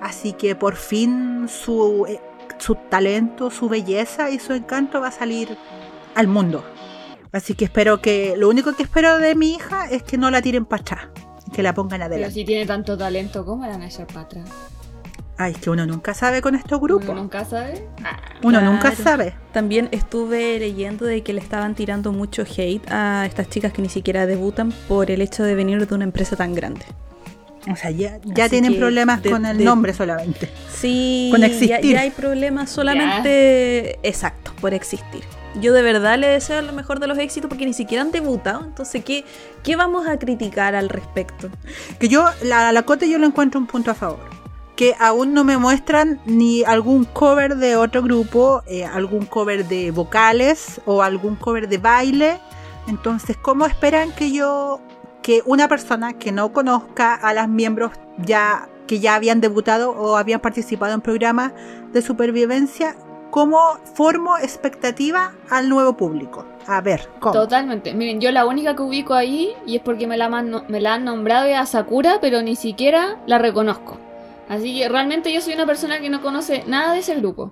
Así 0.00 0.32
que 0.32 0.54
por 0.54 0.76
fin 0.76 1.46
su, 1.48 2.06
eh, 2.08 2.20
su 2.58 2.74
talento, 2.74 3.50
su 3.50 3.68
belleza 3.68 4.30
y 4.30 4.38
su 4.38 4.52
encanto 4.52 5.00
va 5.00 5.08
a 5.08 5.12
salir 5.12 5.56
al 6.14 6.28
mundo. 6.28 6.64
Así 7.32 7.54
que 7.54 7.64
espero 7.66 8.00
que. 8.00 8.34
Lo 8.36 8.48
único 8.48 8.72
que 8.74 8.82
espero 8.84 9.18
de 9.18 9.34
mi 9.34 9.54
hija 9.54 9.86
es 9.90 10.02
que 10.02 10.16
no 10.16 10.30
la 10.30 10.40
tiren 10.42 10.64
para 10.64 10.80
atrás. 10.82 11.06
Que 11.52 11.62
la 11.62 11.74
pongan 11.74 11.98
Pero 12.00 12.04
adelante. 12.06 12.34
si 12.34 12.44
tiene 12.44 12.66
tanto 12.66 12.96
talento, 12.96 13.44
¿cómo 13.44 13.64
la 13.64 13.72
van 13.72 13.82
a 13.82 13.86
echar 13.86 14.06
para 14.06 14.20
atrás? 14.22 14.48
Ay, 15.38 15.52
es 15.52 15.58
que 15.58 15.68
uno 15.68 15.84
nunca 15.86 16.14
sabe 16.14 16.40
con 16.40 16.54
estos 16.54 16.72
Uno 16.78 16.80
grupos. 16.80 17.14
nunca 17.14 17.44
sabe. 17.44 17.86
Ah, 18.02 18.16
Uno 18.42 18.58
Claro. 18.58 18.72
nunca 18.72 18.92
sabe. 18.94 19.34
También 19.52 19.88
estuve 19.92 20.58
leyendo 20.58 21.04
de 21.04 21.22
que 21.22 21.34
le 21.34 21.40
estaban 21.40 21.74
tirando 21.74 22.10
mucho 22.12 22.42
hate 22.42 22.90
a 22.90 23.26
estas 23.26 23.48
chicas 23.50 23.72
que 23.72 23.82
ni 23.82 23.90
siquiera 23.90 24.24
debutan 24.24 24.72
por 24.88 25.10
el 25.10 25.20
hecho 25.20 25.42
de 25.42 25.54
venir 25.54 25.86
de 25.86 25.94
una 25.94 26.04
empresa 26.04 26.36
tan 26.36 26.54
grande. 26.54 26.86
O 27.70 27.76
sea, 27.76 27.90
ya, 27.90 28.18
ya 28.24 28.48
tienen 28.48 28.76
problemas 28.78 29.22
de- 29.22 29.30
con 29.30 29.44
el 29.46 29.58
de- 29.58 29.64
nombre 29.64 29.92
solamente. 29.92 30.48
Sí, 30.72 31.28
Con 31.32 31.42
existir. 31.44 31.94
ya 31.94 32.00
hay 32.00 32.10
problemas 32.10 32.70
solamente, 32.70 33.98
exacto, 34.08 34.52
por 34.60 34.74
existir. 34.74 35.22
Yo 35.60 35.72
de 35.72 35.80
verdad 35.82 36.18
le 36.18 36.26
deseo 36.28 36.60
lo 36.62 36.72
mejor 36.72 37.00
de 37.00 37.06
los 37.06 37.16
éxitos 37.18 37.48
porque 37.48 37.64
ni 37.64 37.72
siquiera 37.72 38.02
han 38.02 38.12
debutado. 38.12 38.62
Entonces, 38.64 39.02
¿qué, 39.04 39.24
qué 39.62 39.74
vamos 39.74 40.06
a 40.06 40.18
criticar 40.18 40.74
al 40.74 40.88
respecto? 40.90 41.48
Que 41.98 42.08
yo, 42.08 42.26
la, 42.42 42.72
la 42.72 42.82
Cote 42.82 43.08
yo 43.08 43.18
le 43.18 43.26
encuentro 43.26 43.58
un 43.58 43.66
punto 43.66 43.90
a 43.90 43.94
favor. 43.94 44.20
Que 44.76 44.94
aún 45.00 45.32
no 45.32 45.42
me 45.44 45.56
muestran 45.56 46.20
ni 46.26 46.62
algún 46.62 47.06
cover 47.06 47.56
de 47.56 47.76
otro 47.76 48.02
grupo, 48.02 48.62
eh, 48.66 48.84
algún 48.84 49.24
cover 49.24 49.66
de 49.66 49.90
vocales 49.90 50.82
o 50.84 51.02
algún 51.02 51.36
cover 51.36 51.68
de 51.68 51.78
baile. 51.78 52.38
Entonces, 52.86 53.38
¿cómo 53.38 53.64
esperan 53.64 54.12
que 54.12 54.30
yo, 54.32 54.78
que 55.26 55.42
una 55.44 55.66
persona 55.66 56.12
que 56.12 56.30
no 56.30 56.52
conozca 56.52 57.12
a 57.12 57.34
las 57.34 57.48
miembros 57.48 57.90
ya 58.16 58.68
que 58.86 59.00
ya 59.00 59.16
habían 59.16 59.40
debutado 59.40 59.90
o 59.90 60.16
habían 60.16 60.38
participado 60.38 60.94
en 60.94 61.00
programas 61.00 61.50
de 61.92 62.00
supervivencia, 62.00 62.94
cómo 63.32 63.58
formo 63.94 64.38
expectativa 64.38 65.32
al 65.50 65.68
nuevo 65.68 65.96
público. 65.96 66.46
A 66.68 66.80
ver, 66.80 67.08
¿cómo? 67.18 67.32
Totalmente. 67.32 67.92
Miren, 67.92 68.20
yo 68.20 68.30
la 68.30 68.46
única 68.46 68.76
que 68.76 68.82
ubico 68.82 69.14
ahí, 69.14 69.52
y 69.66 69.74
es 69.74 69.82
porque 69.82 70.06
me 70.06 70.16
la, 70.16 70.28
me 70.28 70.80
la 70.80 70.94
han 70.94 71.04
nombrado 71.04 71.52
a 71.56 71.66
Sakura, 71.66 72.18
pero 72.20 72.40
ni 72.42 72.54
siquiera 72.54 73.16
la 73.26 73.38
reconozco. 73.38 73.98
Así 74.48 74.78
que 74.78 74.88
realmente 74.88 75.32
yo 75.32 75.40
soy 75.40 75.54
una 75.54 75.66
persona 75.66 75.98
que 75.98 76.08
no 76.08 76.22
conoce 76.22 76.62
nada 76.68 76.92
de 76.92 77.00
ese 77.00 77.16
grupo. 77.16 77.50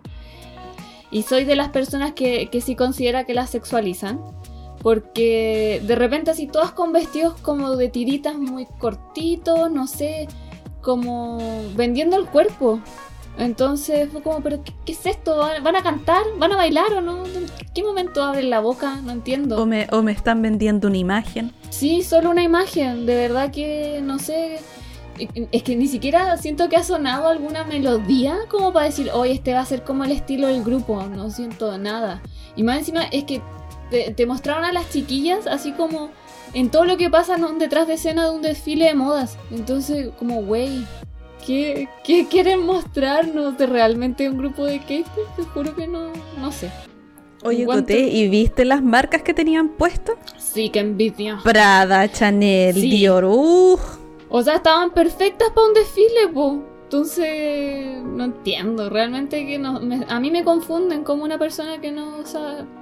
Y 1.10 1.22
soy 1.22 1.44
de 1.44 1.56
las 1.56 1.70
personas 1.70 2.12
que, 2.12 2.48
que 2.52 2.60
sí 2.60 2.76
considera 2.76 3.24
que 3.24 3.34
las 3.34 3.50
sexualizan. 3.50 4.20
Porque 4.84 5.80
de 5.82 5.94
repente 5.94 6.30
así 6.30 6.46
todas 6.46 6.72
con 6.72 6.92
vestidos 6.92 7.40
como 7.40 7.74
de 7.74 7.88
tiritas 7.88 8.36
muy 8.36 8.66
cortitos, 8.78 9.70
no 9.70 9.86
sé, 9.86 10.28
como 10.82 11.38
vendiendo 11.74 12.18
el 12.18 12.26
cuerpo. 12.26 12.80
Entonces 13.38 14.10
fue 14.12 14.22
como, 14.22 14.42
pero 14.42 14.62
¿qué, 14.62 14.74
qué 14.84 14.92
es 14.92 15.06
esto? 15.06 15.38
¿Van 15.38 15.74
a 15.74 15.82
cantar? 15.82 16.22
¿Van 16.38 16.52
a 16.52 16.56
bailar 16.56 16.92
o 16.92 17.00
no? 17.00 17.24
¿En 17.24 17.46
qué 17.74 17.82
momento 17.82 18.22
abren 18.22 18.50
la 18.50 18.60
boca? 18.60 19.00
No 19.00 19.12
entiendo. 19.12 19.56
O 19.56 19.64
me, 19.64 19.88
o 19.90 20.02
me 20.02 20.12
están 20.12 20.42
vendiendo 20.42 20.88
una 20.88 20.98
imagen. 20.98 21.50
Sí, 21.70 22.02
solo 22.02 22.28
una 22.30 22.42
imagen, 22.42 23.06
de 23.06 23.14
verdad 23.14 23.50
que 23.50 24.00
no 24.02 24.18
sé. 24.18 24.58
Es 25.50 25.62
que 25.62 25.76
ni 25.76 25.86
siquiera 25.86 26.36
siento 26.36 26.68
que 26.68 26.76
ha 26.76 26.84
sonado 26.84 27.28
alguna 27.28 27.64
melodía 27.64 28.36
como 28.50 28.70
para 28.74 28.84
decir, 28.84 29.10
oye, 29.14 29.32
este 29.32 29.54
va 29.54 29.60
a 29.60 29.64
ser 29.64 29.82
como 29.82 30.04
el 30.04 30.10
estilo 30.10 30.48
del 30.48 30.62
grupo. 30.62 31.02
No 31.04 31.30
siento 31.30 31.78
nada. 31.78 32.20
Y 32.54 32.64
más 32.64 32.80
encima 32.80 33.04
es 33.04 33.24
que 33.24 33.40
te, 33.94 34.10
te 34.12 34.26
mostraron 34.26 34.64
a 34.64 34.72
las 34.72 34.90
chiquillas 34.90 35.46
así 35.46 35.70
como 35.70 36.10
en 36.52 36.68
todo 36.70 36.84
lo 36.84 36.96
que 36.96 37.10
pasa 37.10 37.36
¿no? 37.36 37.52
detrás 37.52 37.86
de 37.86 37.94
escena 37.94 38.24
de 38.24 38.34
un 38.34 38.42
desfile 38.42 38.86
de 38.86 38.94
modas. 38.94 39.38
Entonces, 39.52 40.10
como, 40.18 40.42
güey, 40.42 40.84
¿qué, 41.46 41.88
¿qué 42.02 42.26
quieren 42.26 42.66
mostrarnos 42.66 43.56
de 43.56 43.66
realmente 43.66 44.28
un 44.28 44.36
grupo 44.36 44.64
de 44.64 44.80
K-pop? 44.80 45.36
Te 45.36 45.42
juro 45.44 45.76
que 45.76 45.86
no, 45.86 46.08
no 46.40 46.50
sé. 46.50 46.70
Oye. 47.44 47.66
Coté, 47.66 48.00
¿y 48.08 48.28
viste 48.28 48.64
las 48.64 48.82
marcas 48.82 49.22
que 49.22 49.32
tenían 49.34 49.68
puestas? 49.68 50.16
Sí, 50.38 50.70
que 50.70 50.80
envidia. 50.80 51.38
Prada, 51.44 52.10
Chanel, 52.10 52.74
Sí. 52.74 52.90
Dior. 52.90 53.24
Uh, 53.26 53.78
O 54.28 54.42
sea, 54.42 54.56
estaban 54.56 54.90
perfectas 54.90 55.50
para 55.54 55.68
un 55.68 55.74
desfile, 55.74 56.28
po. 56.32 56.64
Entonces, 56.98 58.02
no 58.04 58.22
entiendo. 58.24 58.88
Realmente 58.88 59.44
que 59.44 59.58
no, 59.58 59.80
me- 59.80 60.06
a 60.08 60.20
mí 60.20 60.30
me 60.30 60.44
confunden 60.44 61.02
como 61.02 61.24
una 61.24 61.38
persona 61.38 61.80
que 61.80 61.90
no 61.90 62.22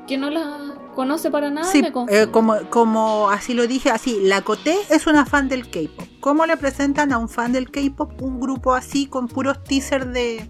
que 0.07 0.19
no 0.19 0.29
la 0.29 0.75
conoce 0.95 1.31
para 1.31 1.49
nada. 1.49 1.67
Sí, 1.67 1.81
me 1.81 1.93
confunde. 1.93 2.23
eh, 2.25 2.31
como, 2.31 2.59
como 2.69 3.31
así 3.31 3.55
lo 3.55 3.67
dije, 3.67 3.89
así, 3.91 4.19
la 4.23 4.43
Coté 4.43 4.77
es 4.91 5.07
una 5.07 5.25
fan 5.25 5.49
del 5.49 5.71
K-pop. 5.71 6.07
¿Cómo 6.21 6.45
le 6.45 6.59
presentan 6.59 7.11
a 7.13 7.17
un 7.19 7.31
fan 7.31 7.53
del 7.55 7.71
K-pop 7.71 8.21
un 8.21 8.39
grupo 8.39 8.75
así 8.75 9.07
con 9.07 9.29
puros 9.29 9.65
teasers 9.65 10.13
de 10.13 10.47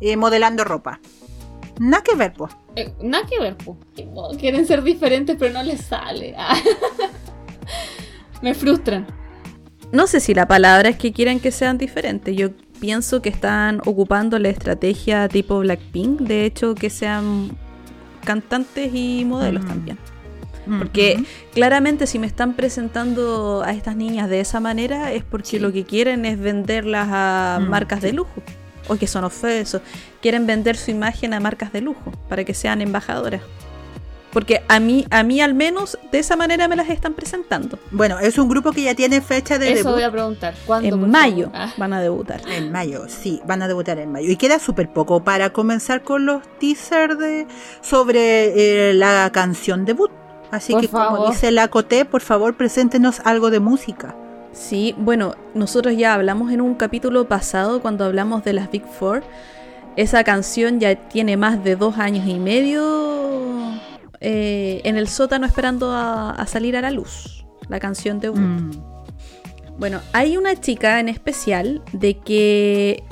eh, 0.00 0.16
modelando 0.16 0.62
ropa? 0.62 1.00
Nada 1.80 2.04
que 2.04 2.14
ver, 2.14 2.32
pues. 2.34 2.52
Eh, 2.76 2.94
nada 3.02 3.26
que 3.26 3.40
ver, 3.40 3.56
po. 3.56 3.76
Quieren 4.38 4.66
ser 4.68 4.84
diferentes, 4.84 5.34
pero 5.36 5.52
no 5.52 5.64
les 5.64 5.80
sale. 5.80 6.36
Me 8.40 8.54
frustran. 8.54 9.04
no 9.90 10.06
sé 10.06 10.20
si 10.20 10.32
la 10.34 10.46
palabra 10.46 10.90
es 10.90 10.96
que 10.96 11.12
quieran 11.12 11.40
que 11.40 11.50
sean 11.50 11.76
diferentes. 11.78 12.36
Yo 12.36 12.50
pienso 12.84 13.22
que 13.22 13.30
están 13.30 13.80
ocupando 13.86 14.38
la 14.38 14.50
estrategia 14.50 15.26
tipo 15.26 15.58
Blackpink. 15.60 16.20
De 16.20 16.44
hecho, 16.44 16.74
que 16.74 16.90
sean 16.90 17.50
cantantes 18.26 18.90
y 18.94 19.24
modelos 19.24 19.64
Mm. 19.64 19.68
también. 19.68 19.98
Porque 20.78 21.22
claramente 21.54 22.06
si 22.06 22.18
me 22.18 22.26
están 22.26 22.52
presentando 22.54 23.62
a 23.64 23.72
estas 23.72 23.96
niñas 23.96 24.28
de 24.28 24.40
esa 24.40 24.60
manera 24.60 25.12
es 25.12 25.22
porque 25.24 25.48
Sí. 25.48 25.58
lo 25.58 25.72
que 25.72 25.84
quieren 25.84 26.24
es 26.26 26.38
venderlas 26.38 27.08
a 27.10 27.58
Mm, 27.60 27.68
marcas 27.70 28.00
de 28.02 28.12
lujo. 28.12 28.42
O 28.88 28.96
que 28.96 29.06
son 29.06 29.24
ofesos. 29.24 29.80
Quieren 30.20 30.46
vender 30.46 30.76
su 30.76 30.90
imagen 30.90 31.32
a 31.32 31.40
marcas 31.40 31.72
de 31.72 31.80
lujo 31.80 32.12
para 32.28 32.44
que 32.44 32.52
sean 32.52 32.82
embajadoras. 32.82 33.40
Porque 34.34 34.64
a 34.66 34.80
mí, 34.80 35.06
a 35.10 35.22
mí 35.22 35.40
al 35.40 35.54
menos 35.54 35.96
de 36.10 36.18
esa 36.18 36.34
manera 36.34 36.66
me 36.66 36.74
las 36.74 36.90
están 36.90 37.14
presentando. 37.14 37.78
Bueno, 37.92 38.18
es 38.18 38.36
un 38.36 38.48
grupo 38.48 38.72
que 38.72 38.82
ya 38.82 38.94
tiene 38.94 39.20
fecha 39.20 39.60
de 39.60 39.72
Eso 39.72 39.76
debut 39.76 39.92
voy 39.92 40.02
a 40.02 40.10
preguntar. 40.10 40.54
¿Cuándo? 40.66 40.96
En 40.96 41.10
mayo? 41.10 41.50
Ah. 41.54 41.72
van 41.76 41.92
a 41.92 42.00
debutar. 42.02 42.40
en 42.48 42.72
mayo. 42.72 43.04
Sí, 43.08 43.40
van 43.46 43.62
a 43.62 43.68
debutar 43.68 43.98
en 44.00 44.10
mayo. 44.10 44.28
Y 44.28 44.36
queda 44.36 44.58
súper 44.58 44.92
poco 44.92 45.22
para 45.22 45.50
comenzar 45.50 46.02
con 46.02 46.26
los 46.26 46.42
teasers 46.58 47.16
de, 47.16 47.46
sobre 47.80 48.90
eh, 48.90 48.94
la 48.94 49.30
canción 49.32 49.84
debut. 49.84 50.10
Así 50.50 50.72
Por 50.72 50.82
que, 50.82 50.88
como 50.88 51.30
dice 51.30 51.52
la 51.52 51.68
Coté, 51.68 52.04
por 52.04 52.20
favor, 52.20 52.56
preséntenos 52.56 53.20
algo 53.24 53.50
de 53.50 53.60
música. 53.60 54.16
Sí, 54.52 54.96
bueno, 54.98 55.36
nosotros 55.54 55.96
ya 55.96 56.12
hablamos 56.14 56.50
en 56.50 56.60
un 56.60 56.74
capítulo 56.74 57.28
pasado 57.28 57.80
cuando 57.80 58.04
hablamos 58.04 58.42
de 58.42 58.52
las 58.52 58.68
Big 58.68 58.84
Four. 58.84 59.22
Esa 59.94 60.24
canción 60.24 60.80
ya 60.80 60.96
tiene 60.96 61.36
más 61.36 61.62
de 61.62 61.76
dos 61.76 61.98
años 61.98 62.26
y 62.26 62.40
medio 62.40 63.54
eh, 64.20 64.80
en 64.84 64.96
el 64.96 65.08
sótano 65.08 65.46
esperando 65.46 65.92
a, 65.92 66.30
a 66.30 66.46
salir 66.46 66.76
a 66.76 66.80
la 66.80 66.90
luz. 66.90 67.44
La 67.68 67.80
canción 67.80 68.20
de 68.20 68.30
Mm. 68.30 68.70
Bueno, 69.78 70.00
hay 70.12 70.36
una 70.36 70.60
chica 70.60 71.00
en 71.00 71.08
especial 71.08 71.82
de 71.92 72.18
que 72.18 73.02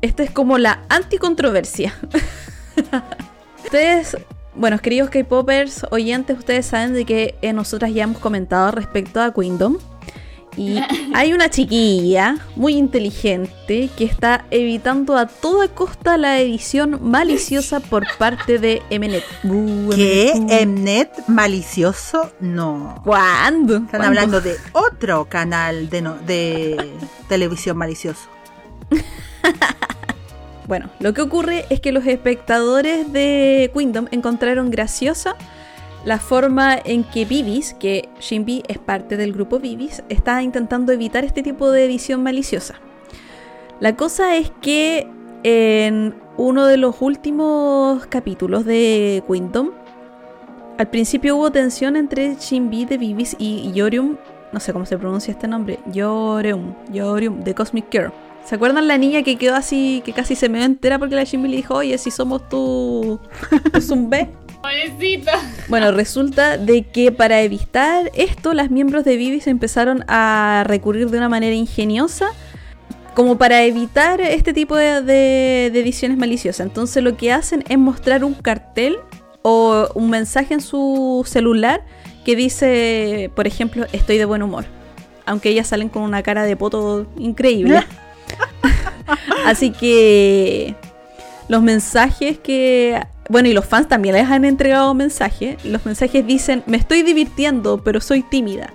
esta 0.00 0.22
es 0.22 0.30
como 0.30 0.58
la 0.58 0.82
anticontroversia. 0.88 1.94
ustedes, 3.64 4.16
bueno, 4.54 4.78
queridos 4.78 5.10
K-popers, 5.10 5.86
oyentes, 5.90 6.38
ustedes 6.38 6.66
saben 6.66 6.94
de 6.94 7.04
que 7.04 7.36
eh, 7.42 7.52
nosotras 7.52 7.92
ya 7.94 8.04
hemos 8.04 8.18
comentado 8.18 8.72
respecto 8.72 9.20
a 9.20 9.32
Kingdom. 9.32 9.78
Y 10.56 10.78
hay 11.14 11.32
una 11.32 11.48
chiquilla 11.50 12.36
muy 12.56 12.74
inteligente 12.76 13.88
que 13.96 14.04
está 14.04 14.44
evitando 14.50 15.16
a 15.16 15.26
toda 15.26 15.68
costa 15.68 16.16
la 16.16 16.40
edición 16.40 16.98
maliciosa 17.02 17.78
por 17.80 18.04
parte 18.18 18.58
de 18.58 18.82
Mnet. 18.90 19.24
Uh, 19.44 19.90
¿Qué? 19.90 20.32
Mnet, 20.34 20.60
uh. 20.66 20.66
¿Mnet 20.66 21.28
malicioso? 21.28 22.32
No. 22.40 23.00
¿Cuándo? 23.04 23.74
Están 23.76 23.88
¿Cuándo? 23.88 24.06
hablando 24.06 24.40
de 24.40 24.56
otro 24.72 25.26
canal 25.28 25.88
de, 25.90 26.02
no- 26.02 26.18
de 26.26 26.92
televisión 27.28 27.76
malicioso. 27.76 28.28
Bueno, 30.66 30.90
lo 31.00 31.14
que 31.14 31.22
ocurre 31.22 31.64
es 31.70 31.80
que 31.80 31.92
los 31.92 32.04
espectadores 32.06 33.10
de 33.10 33.70
Kingdom 33.74 34.06
encontraron 34.10 34.70
graciosa 34.70 35.34
la 36.08 36.18
forma 36.18 36.74
en 36.82 37.04
que 37.04 37.26
Vivis, 37.26 37.74
que 37.74 38.08
Shinbi 38.18 38.62
es 38.66 38.78
parte 38.78 39.18
del 39.18 39.34
grupo 39.34 39.58
Vivis, 39.58 40.02
está 40.08 40.42
intentando 40.42 40.90
evitar 40.90 41.22
este 41.22 41.42
tipo 41.42 41.70
de 41.70 41.84
edición 41.84 42.22
maliciosa. 42.22 42.76
La 43.78 43.94
cosa 43.94 44.34
es 44.36 44.50
que 44.62 45.06
en 45.42 46.14
uno 46.38 46.64
de 46.64 46.78
los 46.78 47.02
últimos 47.02 48.06
capítulos 48.06 48.64
de 48.64 49.22
Kingdom, 49.30 49.72
al 50.78 50.88
principio 50.88 51.36
hubo 51.36 51.52
tensión 51.52 51.94
entre 51.94 52.36
Shinbi 52.36 52.86
de 52.86 52.96
Vivis 52.96 53.36
y 53.38 53.70
Yorium, 53.72 54.16
no 54.50 54.60
sé 54.60 54.72
cómo 54.72 54.86
se 54.86 54.96
pronuncia 54.96 55.32
este 55.32 55.46
nombre, 55.46 55.78
Yorium, 55.92 56.72
Yorium 56.90 57.44
de 57.44 57.54
Cosmic 57.54 57.84
Girl. 57.92 58.12
¿Se 58.46 58.54
acuerdan 58.54 58.88
la 58.88 58.96
niña 58.96 59.22
que 59.22 59.36
quedó 59.36 59.56
así, 59.56 60.00
que 60.06 60.14
casi 60.14 60.36
se 60.36 60.48
me 60.48 60.64
entera 60.64 60.98
porque 60.98 61.16
la 61.16 61.24
Shinbi 61.24 61.48
le 61.48 61.56
dijo, 61.56 61.74
oye, 61.74 61.98
si 61.98 62.10
somos 62.10 62.48
tu, 62.48 63.20
tu 63.74 63.80
Zumbe? 63.82 64.47
Pobrecita. 64.62 65.32
Bueno, 65.68 65.92
resulta 65.92 66.58
de 66.58 66.82
que 66.82 67.12
para 67.12 67.40
evitar 67.42 68.10
esto, 68.14 68.54
las 68.54 68.70
miembros 68.70 69.04
de 69.04 69.16
Vivis 69.16 69.46
empezaron 69.46 70.04
a 70.08 70.64
recurrir 70.66 71.10
de 71.10 71.18
una 71.18 71.28
manera 71.28 71.54
ingeniosa 71.54 72.28
como 73.14 73.38
para 73.38 73.62
evitar 73.64 74.20
este 74.20 74.52
tipo 74.52 74.76
de, 74.76 75.02
de- 75.02 75.70
de 75.72 75.80
ediciones 75.80 76.18
maliciosas. 76.18 76.66
Entonces 76.66 77.02
lo 77.02 77.16
que 77.16 77.32
hacen 77.32 77.64
es 77.68 77.78
mostrar 77.78 78.24
un 78.24 78.34
cartel 78.34 78.96
o 79.42 79.88
un 79.94 80.10
mensaje 80.10 80.54
en 80.54 80.60
su 80.60 81.24
celular 81.26 81.84
que 82.24 82.36
dice, 82.36 83.30
por 83.34 83.46
ejemplo, 83.46 83.86
estoy 83.92 84.18
de 84.18 84.24
buen 84.24 84.42
humor. 84.42 84.66
Aunque 85.26 85.50
ellas 85.50 85.66
salen 85.68 85.88
con 85.88 86.02
una 86.02 86.22
cara 86.22 86.42
de 86.44 86.56
poto 86.56 87.06
increíble. 87.18 87.82
Así 89.46 89.70
que 89.70 90.74
los 91.48 91.62
mensajes 91.62 92.38
que... 92.38 93.00
Bueno, 93.28 93.48
y 93.48 93.52
los 93.52 93.66
fans 93.66 93.88
también 93.88 94.14
les 94.14 94.26
han 94.26 94.44
entregado 94.44 94.94
mensajes. 94.94 95.62
Los 95.64 95.84
mensajes 95.84 96.26
dicen, 96.26 96.62
me 96.66 96.78
estoy 96.78 97.02
divirtiendo, 97.02 97.82
pero 97.84 98.00
soy 98.00 98.22
tímida. 98.22 98.72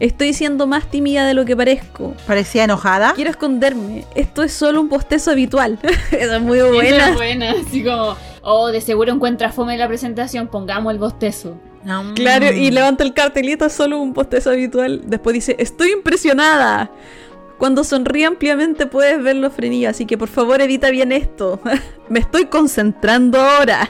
Estoy 0.00 0.32
siendo 0.32 0.66
más 0.66 0.90
tímida 0.90 1.24
de 1.24 1.34
lo 1.34 1.44
que 1.44 1.56
parezco. 1.56 2.14
Parecía 2.26 2.64
enojada. 2.64 3.12
Quiero 3.14 3.30
esconderme. 3.30 4.04
Esto 4.16 4.42
es 4.42 4.52
solo 4.52 4.80
un 4.80 4.88
postezo 4.88 5.30
habitual. 5.30 5.78
Esa 6.10 6.36
es 6.36 6.42
muy 6.42 6.60
buena. 6.60 7.10
es 7.10 7.14
buena, 7.14 7.50
así 7.52 7.84
como, 7.84 8.16
oh, 8.42 8.68
de 8.68 8.80
seguro 8.80 9.12
encuentra 9.12 9.52
fome 9.52 9.76
la 9.78 9.86
presentación, 9.86 10.48
pongamos 10.48 10.92
el 10.92 10.98
bostezo. 10.98 11.56
Mm. 11.84 12.14
Claro, 12.14 12.46
y 12.52 12.70
levanta 12.70 13.04
el 13.04 13.12
cartelito, 13.12 13.66
es 13.66 13.72
solo 13.72 13.98
un 13.98 14.12
postezo 14.12 14.50
habitual. 14.50 15.02
Después 15.06 15.34
dice, 15.34 15.56
estoy 15.58 15.92
impresionada. 15.92 16.90
Cuando 17.62 17.84
sonríe 17.84 18.24
ampliamente 18.26 18.86
puedes 18.86 19.22
ver 19.22 19.36
los 19.36 19.52
frenillos, 19.52 19.90
así 19.90 20.04
que 20.04 20.18
por 20.18 20.26
favor 20.26 20.60
edita 20.60 20.90
bien 20.90 21.12
esto. 21.12 21.60
me 22.08 22.18
estoy 22.18 22.46
concentrando 22.46 23.40
ahora. 23.40 23.88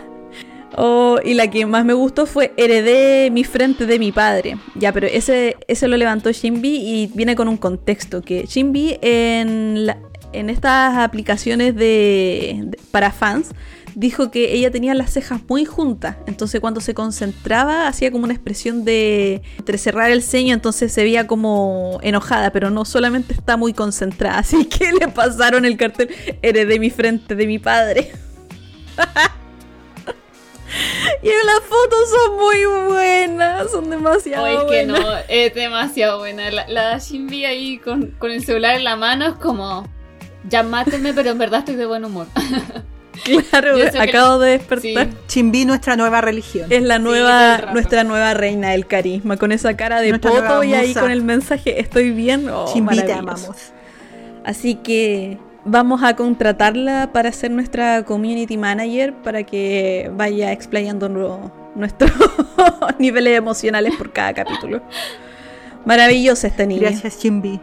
Oh, 0.77 1.17
y 1.25 1.33
la 1.33 1.51
que 1.51 1.65
más 1.65 1.83
me 1.87 1.95
gustó 1.95 2.27
fue 2.27 2.53
heredé 2.59 3.31
mi 3.31 3.45
frente 3.45 3.87
de 3.87 3.99
mi 3.99 4.13
padre. 4.13 4.59
Ya, 4.75 4.93
pero 4.93 5.07
ese, 5.07 5.57
ese 5.69 5.89
lo 5.89 5.97
levantó 5.97 6.31
Shinbi 6.31 6.69
y 6.77 7.07
viene 7.15 7.35
con 7.35 7.49
un 7.49 7.57
contexto. 7.57 8.21
Que 8.21 8.45
Shinbi 8.45 8.99
en, 9.01 9.87
en 10.35 10.51
estas 10.51 10.99
aplicaciones 10.99 11.75
de- 11.75 12.77
para 12.91 13.11
fans 13.11 13.53
dijo 13.95 14.31
que 14.31 14.55
ella 14.55 14.71
tenía 14.71 14.95
las 14.95 15.13
cejas 15.13 15.41
muy 15.49 15.65
juntas. 15.65 16.17
Entonces 16.27 16.61
cuando 16.61 16.81
se 16.81 16.95
concentraba 16.95 17.89
hacía 17.89 18.11
como 18.11 18.25
una 18.25 18.33
expresión 18.35 18.85
de 18.85 19.43
entrecerrar 19.59 20.11
el 20.11 20.23
ceño. 20.23 20.55
Entonces 20.55 20.93
se 20.93 21.03
veía 21.03 21.27
como 21.27 21.99
enojada, 22.03 22.51
pero 22.53 22.71
no 22.71 22.85
solamente 22.85 23.35
está 23.35 23.57
muy 23.57 23.73
concentrada. 23.73 24.39
Así 24.43 24.65
que 24.67 24.93
le 24.93 25.09
pasaron 25.09 25.65
el 25.65 25.77
cartel 25.77 26.09
heredé 26.43 26.79
mi 26.79 26.91
frente 26.91 27.35
de 27.35 27.47
mi 27.47 27.59
padre. 27.59 28.13
Y 31.23 31.29
las 31.29 31.61
fotos 31.69 32.11
son 32.11 32.37
muy 32.37 32.65
buenas, 32.89 33.71
son 33.71 33.91
demasiado 33.91 34.45
Oh, 34.45 34.49
es 34.49 34.59
que 34.71 34.87
buenas. 34.87 35.01
no, 35.01 35.07
es 35.29 35.55
demasiado 35.55 36.19
buena. 36.19 36.51
La, 36.51 36.67
la 36.67 36.99
Shinbi 36.99 37.45
ahí 37.45 37.79
con, 37.79 38.13
con 38.13 38.31
el 38.31 38.45
celular 38.45 38.77
en 38.77 38.85
la 38.85 38.97
mano 38.97 39.27
es 39.27 39.35
como, 39.35 39.87
ya 40.49 40.63
mátenme, 40.63 41.13
pero 41.13 41.31
en 41.31 41.39
verdad 41.39 41.61
estoy 41.61 41.77
de 41.77 41.87
buen 41.87 42.05
humor. 42.05 42.27
Claro, 43.51 43.75
acabo 44.01 44.39
de 44.39 44.53
Sí. 44.53 44.59
despertar. 44.59 45.09
Chimbi, 45.27 45.65
nuestra 45.65 45.97
nueva 45.97 46.21
religión. 46.21 46.73
Es 46.73 46.83
la 46.83 46.97
Sí, 46.97 47.03
nueva, 47.03 47.59
nuestra 47.73 48.05
nueva 48.05 48.35
reina 48.35 48.71
del 48.71 48.87
carisma, 48.87 49.37
con 49.37 49.53
esa 49.53 49.77
cara 49.77 50.01
de 50.01 50.11
Nuestra 50.11 50.31
poto 50.31 50.65
y 50.65 50.75
ahí 50.75 50.95
con 50.95 51.11
el 51.11 51.23
mensaje 51.23 51.81
estoy 51.81 52.11
bien. 52.11 52.49
Oh, 52.49 52.67
Chimbi, 52.73 52.97
te 53.03 53.13
amamos. 53.13 53.51
Así 54.45 54.75
que 54.77 55.39
vamos 55.65 56.03
a 56.03 56.17
contratarla 56.17 57.11
para 57.13 57.31
ser 57.33 57.51
nuestra 57.53 58.03
community 58.05 58.57
manager 58.57 59.15
para 59.15 59.45
que 59.45 60.11
vaya 60.17 60.51
explayando 60.51 61.09
nu- 61.09 61.53
nuestros 61.77 62.11
niveles 62.99 63.39
emocionales 63.39 63.95
por 63.97 64.13
cada 64.13 64.33
capítulo. 64.33 64.83
Maravillosa 65.85 66.47
esta 66.47 66.65
niña. 66.67 66.81
Gracias, 66.91 67.03
Gracias, 67.03 67.23
Chimbi. 67.23 67.61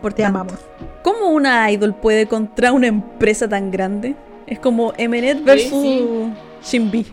por 0.00 0.12
Te 0.12 0.22
tanto. 0.22 0.38
amamos. 0.40 0.58
¿Cómo 1.02 1.30
una 1.30 1.70
idol 1.70 1.94
puede 1.94 2.26
contra 2.26 2.72
una 2.72 2.86
empresa 2.88 3.48
tan 3.48 3.70
grande? 3.70 4.14
Es 4.46 4.58
como 4.58 4.92
Mnet 4.98 5.44
versus 5.44 5.82
sí. 5.82 6.32
Shinbi. 6.62 7.06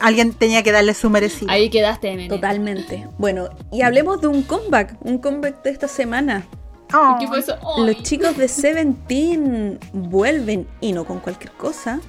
Alguien 0.00 0.32
tenía 0.32 0.62
que 0.62 0.72
darle 0.72 0.94
su 0.94 1.10
merecido. 1.10 1.50
Ahí 1.50 1.70
quedaste, 1.70 2.10
Mene. 2.16 2.28
Totalmente. 2.28 3.06
Bueno, 3.18 3.48
y 3.70 3.82
hablemos 3.82 4.20
de 4.20 4.28
un 4.28 4.42
comeback, 4.42 4.96
un 5.02 5.18
comeback 5.18 5.62
de 5.62 5.70
esta 5.70 5.88
semana. 5.88 6.46
Oh, 6.92 7.16
¿Qué 7.20 7.28
fue 7.28 7.38
eso? 7.38 7.56
Los 7.78 8.02
chicos 8.02 8.36
de 8.36 8.48
Seventeen 8.48 9.78
vuelven 9.92 10.66
y 10.80 10.92
no 10.92 11.04
con 11.04 11.20
cualquier 11.20 11.52
cosa. 11.52 12.00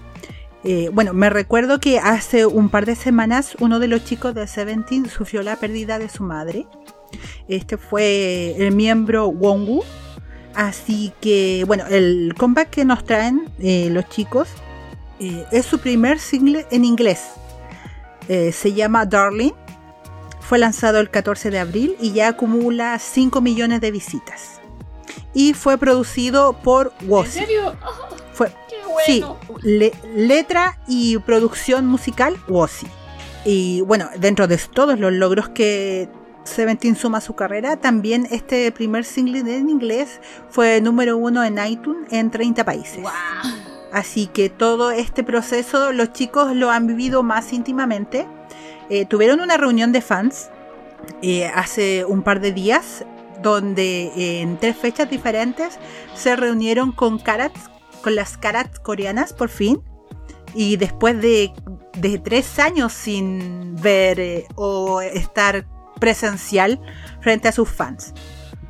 Eh, 0.63 0.89
bueno, 0.91 1.13
me 1.13 1.29
recuerdo 1.29 1.79
que 1.79 1.99
hace 1.99 2.45
un 2.45 2.69
par 2.69 2.85
de 2.85 2.95
semanas 2.95 3.55
uno 3.59 3.79
de 3.79 3.87
los 3.87 4.05
chicos 4.05 4.33
de 4.35 4.47
Seventeen 4.47 5.09
sufrió 5.09 5.41
la 5.43 5.55
pérdida 5.55 5.99
de 5.99 6.09
su 6.09 6.23
madre. 6.23 6.65
Este 7.47 7.77
fue 7.77 8.55
el 8.57 8.73
miembro 8.73 9.27
Wongu. 9.27 9.83
Así 10.55 11.13
que, 11.21 11.63
bueno, 11.65 11.85
el 11.89 12.33
comeback 12.37 12.69
que 12.69 12.85
nos 12.85 13.03
traen 13.05 13.49
eh, 13.59 13.89
los 13.91 14.07
chicos 14.09 14.49
eh, 15.19 15.45
es 15.51 15.65
su 15.65 15.79
primer 15.79 16.19
single 16.19 16.65
en 16.71 16.83
inglés. 16.85 17.21
Eh, 18.27 18.51
se 18.51 18.73
llama 18.73 19.05
Darling. 19.05 19.53
Fue 20.41 20.57
lanzado 20.57 20.99
el 20.99 21.09
14 21.09 21.49
de 21.49 21.59
abril 21.59 21.95
y 22.01 22.11
ya 22.11 22.27
acumula 22.29 22.99
5 22.99 23.39
millones 23.41 23.79
de 23.81 23.91
visitas. 23.91 24.59
Y 25.33 25.53
fue 25.53 25.77
producido 25.77 26.53
por 26.61 26.91
¿En 27.01 27.09
Wozi. 27.09 27.39
serio? 27.39 27.75
Oh, 27.85 28.15
Fue, 28.33 28.51
qué 28.69 28.75
Sí, 29.05 29.23
le- 29.61 29.93
letra 30.13 30.79
y 30.87 31.17
producción 31.19 31.85
musical 31.87 32.35
Wozi. 32.49 32.87
Y 33.45 33.81
bueno, 33.81 34.09
dentro 34.19 34.47
de 34.47 34.57
todos 34.57 34.99
los 34.99 35.13
logros 35.13 35.49
que 35.49 36.09
Seventeen 36.43 36.95
suma 36.95 37.21
su 37.21 37.35
carrera, 37.35 37.77
también 37.77 38.27
este 38.31 38.71
primer 38.71 39.05
single 39.05 39.39
en 39.39 39.69
inglés 39.69 40.19
fue 40.49 40.81
número 40.81 41.17
uno 41.17 41.43
en 41.43 41.57
iTunes 41.65 42.11
en 42.11 42.31
30 42.31 42.65
países. 42.65 43.01
Guau. 43.01 43.13
Así 43.91 44.27
que 44.27 44.49
todo 44.49 44.91
este 44.91 45.23
proceso 45.23 45.91
los 45.91 46.13
chicos 46.13 46.55
lo 46.55 46.71
han 46.71 46.87
vivido 46.87 47.23
más 47.23 47.51
íntimamente. 47.53 48.25
Eh, 48.89 49.05
tuvieron 49.05 49.41
una 49.41 49.57
reunión 49.57 49.91
de 49.91 50.01
fans 50.01 50.49
eh, 51.21 51.47
hace 51.47 52.05
un 52.05 52.23
par 52.23 52.39
de 52.39 52.51
días 52.51 53.05
donde 53.41 54.11
eh, 54.15 54.41
en 54.41 54.57
tres 54.57 54.77
fechas 54.77 55.09
diferentes 55.09 55.79
se 56.15 56.35
reunieron 56.35 56.91
con 56.91 57.19
Karats, 57.19 57.69
con 58.03 58.15
las 58.15 58.37
Karats 58.37 58.79
coreanas 58.79 59.33
por 59.33 59.49
fin. 59.49 59.81
Y 60.53 60.75
después 60.75 61.21
de, 61.21 61.53
de 61.97 62.19
tres 62.19 62.59
años 62.59 62.91
sin 62.93 63.75
ver 63.77 64.19
eh, 64.19 64.47
o 64.55 65.01
estar 65.01 65.65
presencial 66.01 66.81
frente 67.21 67.47
a 67.47 67.53
sus 67.53 67.69
fans. 67.69 68.13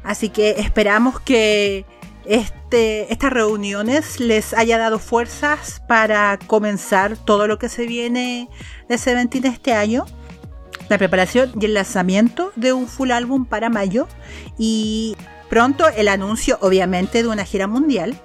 Así 0.04 0.30
que 0.30 0.52
esperamos 0.60 1.20
que 1.20 1.86
este, 2.26 3.12
estas 3.12 3.34
reuniones 3.34 4.20
les 4.20 4.54
haya 4.54 4.78
dado 4.78 5.00
fuerzas 5.00 5.82
para 5.88 6.38
comenzar 6.46 7.18
todo 7.18 7.48
lo 7.48 7.58
que 7.58 7.70
se 7.70 7.88
viene 7.88 8.50
de 8.88 8.98
Seventeen 9.00 9.46
este 9.46 9.74
año. 9.74 10.06
La 10.90 10.98
preparación 10.98 11.52
y 11.60 11.66
el 11.66 11.74
lanzamiento 11.74 12.52
de 12.56 12.74
un 12.74 12.88
full 12.88 13.12
álbum 13.12 13.46
para 13.46 13.70
mayo. 13.70 14.08
Y 14.58 15.16
pronto 15.50 15.88
el 15.88 16.10
anuncio, 16.10 16.58
obviamente, 16.62 17.24
de 17.24 17.30
una 17.30 17.46
gira 17.46 17.66
mundial. 17.66 18.20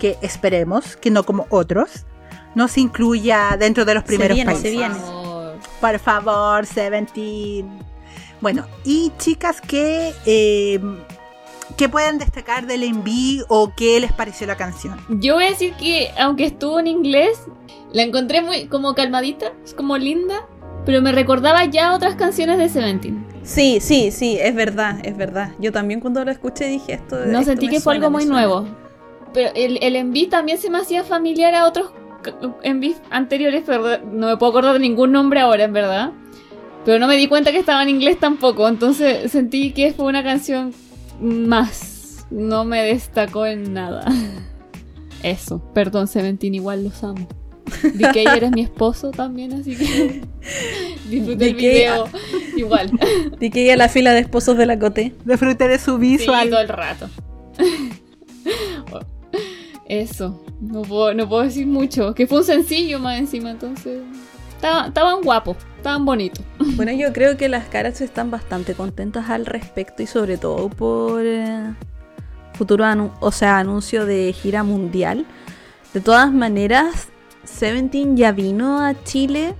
Que 0.00 0.16
esperemos 0.22 0.96
que 0.96 1.10
no 1.10 1.24
como 1.24 1.46
otros 1.50 2.06
nos 2.54 2.76
incluya 2.78 3.56
dentro 3.58 3.84
de 3.84 3.94
los 3.94 4.04
primeros 4.04 4.34
viene, 4.34 4.52
países. 4.52 4.70
se 4.70 4.76
viene. 4.76 4.94
Por 4.94 5.02
favor. 5.04 5.58
Por 5.80 5.98
favor, 5.98 6.66
Seventeen. 6.66 7.97
Bueno, 8.40 8.66
y 8.84 9.12
chicas 9.18 9.60
que, 9.60 10.12
eh, 10.26 10.80
que 11.76 11.88
pueden 11.88 12.18
destacar 12.18 12.66
del 12.66 12.82
envío 12.82 13.44
o 13.48 13.72
qué 13.76 14.00
les 14.00 14.12
pareció 14.12 14.46
la 14.46 14.56
canción. 14.56 14.98
Yo 15.20 15.34
voy 15.34 15.44
a 15.44 15.50
decir 15.50 15.74
que, 15.74 16.10
aunque 16.18 16.44
estuvo 16.46 16.80
en 16.80 16.86
inglés, 16.86 17.42
la 17.92 18.02
encontré 18.02 18.42
muy 18.42 18.66
como 18.66 18.94
calmadita, 18.94 19.52
es 19.64 19.74
como 19.74 19.96
linda, 19.98 20.46
pero 20.84 21.02
me 21.02 21.12
recordaba 21.12 21.64
ya 21.66 21.94
otras 21.94 22.14
canciones 22.14 22.58
de 22.58 22.68
Seventeen. 22.68 23.26
Sí, 23.42 23.78
sí, 23.80 24.10
sí, 24.10 24.38
es 24.40 24.54
verdad, 24.54 24.98
es 25.04 25.16
verdad. 25.16 25.52
Yo 25.58 25.72
también 25.72 26.00
cuando 26.00 26.24
lo 26.24 26.30
escuché 26.30 26.66
dije 26.66 26.94
esto. 26.94 27.16
No 27.26 27.38
esto 27.40 27.44
sentí 27.52 27.68
que 27.68 27.80
fue 27.80 27.94
algo 27.94 28.10
muy 28.10 28.22
suena. 28.24 28.36
nuevo. 28.46 28.68
Pero 29.32 29.50
el, 29.54 29.78
el 29.82 29.96
enví 29.96 30.26
también 30.26 30.58
se 30.58 30.70
me 30.70 30.78
hacía 30.78 31.04
familiar 31.04 31.54
a 31.54 31.66
otros 31.66 31.90
c- 32.24 32.32
enví 32.62 32.96
anteriores, 33.10 33.62
pero 33.66 33.98
no 34.10 34.26
me 34.28 34.36
puedo 34.38 34.50
acordar 34.52 34.72
de 34.74 34.80
ningún 34.80 35.12
nombre 35.12 35.40
ahora, 35.40 35.64
en 35.64 35.72
verdad. 35.72 36.12
Pero 36.88 37.00
no 37.00 37.06
me 37.06 37.18
di 37.18 37.26
cuenta 37.26 37.52
que 37.52 37.58
estaba 37.58 37.82
en 37.82 37.90
inglés 37.90 38.18
tampoco, 38.18 38.66
entonces 38.66 39.30
sentí 39.30 39.72
que 39.72 39.92
fue 39.92 40.06
una 40.06 40.22
canción 40.24 40.72
más. 41.20 42.24
No 42.30 42.64
me 42.64 42.82
destacó 42.82 43.44
en 43.44 43.74
nada. 43.74 44.10
Eso, 45.22 45.62
perdón, 45.74 46.08
Seventeen, 46.08 46.54
igual 46.54 46.84
los 46.84 47.04
amo. 47.04 47.28
DK 47.92 48.16
eres 48.36 48.50
mi 48.52 48.62
esposo 48.62 49.10
también, 49.10 49.52
así 49.52 49.76
que 49.76 50.22
disfruté 51.10 51.48
el 51.48 51.56
DK, 51.56 51.58
video 51.58 52.08
igual. 52.56 52.90
Y 53.38 53.50
que 53.50 53.70
a 53.70 53.76
la 53.76 53.90
fila 53.90 54.14
de 54.14 54.20
esposos 54.20 54.56
de 54.56 54.64
la 54.64 54.78
Cote. 54.78 55.14
Disfruté 55.26 55.68
de 55.68 55.78
su 55.78 55.96
Sí, 55.96 56.16
visual. 56.16 56.48
todo 56.48 56.60
el 56.62 56.68
rato. 56.68 57.10
Eso, 59.84 60.42
no 60.62 60.80
puedo, 60.80 61.12
no 61.12 61.28
puedo 61.28 61.42
decir 61.42 61.66
mucho. 61.66 62.14
Que 62.14 62.26
fue 62.26 62.38
un 62.38 62.44
sencillo 62.44 62.98
más 62.98 63.18
encima, 63.18 63.50
entonces. 63.50 64.00
Estaban 64.54 65.20
guapos, 65.22 65.58
estaban 65.88 66.04
bonitos. 66.04 66.44
Bueno, 66.76 66.92
yo 66.92 67.12
creo 67.12 67.36
que 67.36 67.48
las 67.48 67.66
caras 67.68 68.00
están 68.00 68.30
bastante 68.30 68.74
contentas 68.74 69.30
al 69.30 69.46
respecto 69.46 70.02
y 70.02 70.06
sobre 70.06 70.36
todo 70.38 70.68
por 70.68 71.22
eh, 71.24 71.74
futuro 72.54 72.84
o 73.20 73.32
sea, 73.32 73.58
anuncio 73.58 74.06
de 74.06 74.32
gira 74.32 74.62
mundial. 74.62 75.26
De 75.92 76.00
todas 76.00 76.32
maneras, 76.32 77.08
Seventeen 77.42 78.16
ya 78.16 78.30
vino 78.30 78.80
a 78.80 78.94
Chile 79.02 79.54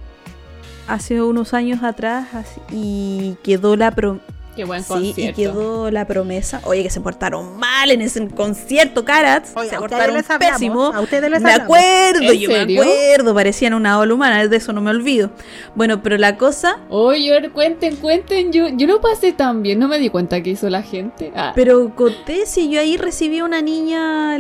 hace 0.87 1.21
unos 1.23 1.55
años 1.55 1.83
atrás 1.83 2.29
y 2.71 3.37
quedó 3.43 3.75
la 3.75 3.91
pro- 3.91 4.21
Qué 4.59 4.65
buen 4.65 4.83
Sí, 4.83 4.89
concierto. 4.89 5.41
y 5.41 5.45
quedó 5.45 5.91
la 5.93 6.05
promesa. 6.05 6.61
Oye, 6.65 6.83
que 6.83 6.91
se 6.91 7.01
portaron 7.01 7.57
mal 7.59 7.93
en 7.93 8.03
ese 8.03 8.27
concierto, 8.27 9.05
Carats. 9.05 9.53
Oye, 9.55 9.69
se 9.71 9.77
a 9.77 9.79
portaron 9.79 10.17
les 10.17 10.29
hablamos, 10.29 10.53
pésimo. 10.59 10.83
a 10.87 11.01
ustedes 11.01 11.31
les 11.31 11.41
me 11.43 11.53
acuerdo, 11.53 12.23
¿En 12.33 12.39
yo 12.41 12.51
serio? 12.51 12.83
me 12.83 12.91
acuerdo. 12.91 13.35
Parecían 13.35 13.73
una 13.75 14.01
ola 14.01 14.15
humana, 14.15 14.49
de 14.49 14.57
eso 14.57 14.73
no 14.73 14.81
me 14.81 14.91
olvido. 14.91 15.31
Bueno, 15.77 16.03
pero 16.03 16.19
la 16.19 16.37
cosa. 16.37 16.81
Oye, 16.89 17.37
a 17.39 17.51
cuenten, 17.51 17.95
cuenten. 17.97 18.53
Yo, 18.53 18.67
yo 18.69 18.87
lo 18.89 19.01
pasé 19.01 19.33
tan 19.33 19.63
bien, 19.63 19.79
no 19.79 19.87
me 19.87 20.01
di 20.01 20.11
cuenta 20.11 20.43
que 20.43 20.51
hizo 20.51 20.69
la 20.69 20.83
gente. 20.83 21.31
Ah, 21.37 21.53
Pero 21.55 21.95
conté 21.95 22.45
si 22.47 22.69
yo 22.69 22.81
ahí 22.81 22.97
recibí 22.97 23.41
una 23.43 23.63
niña 23.63 24.37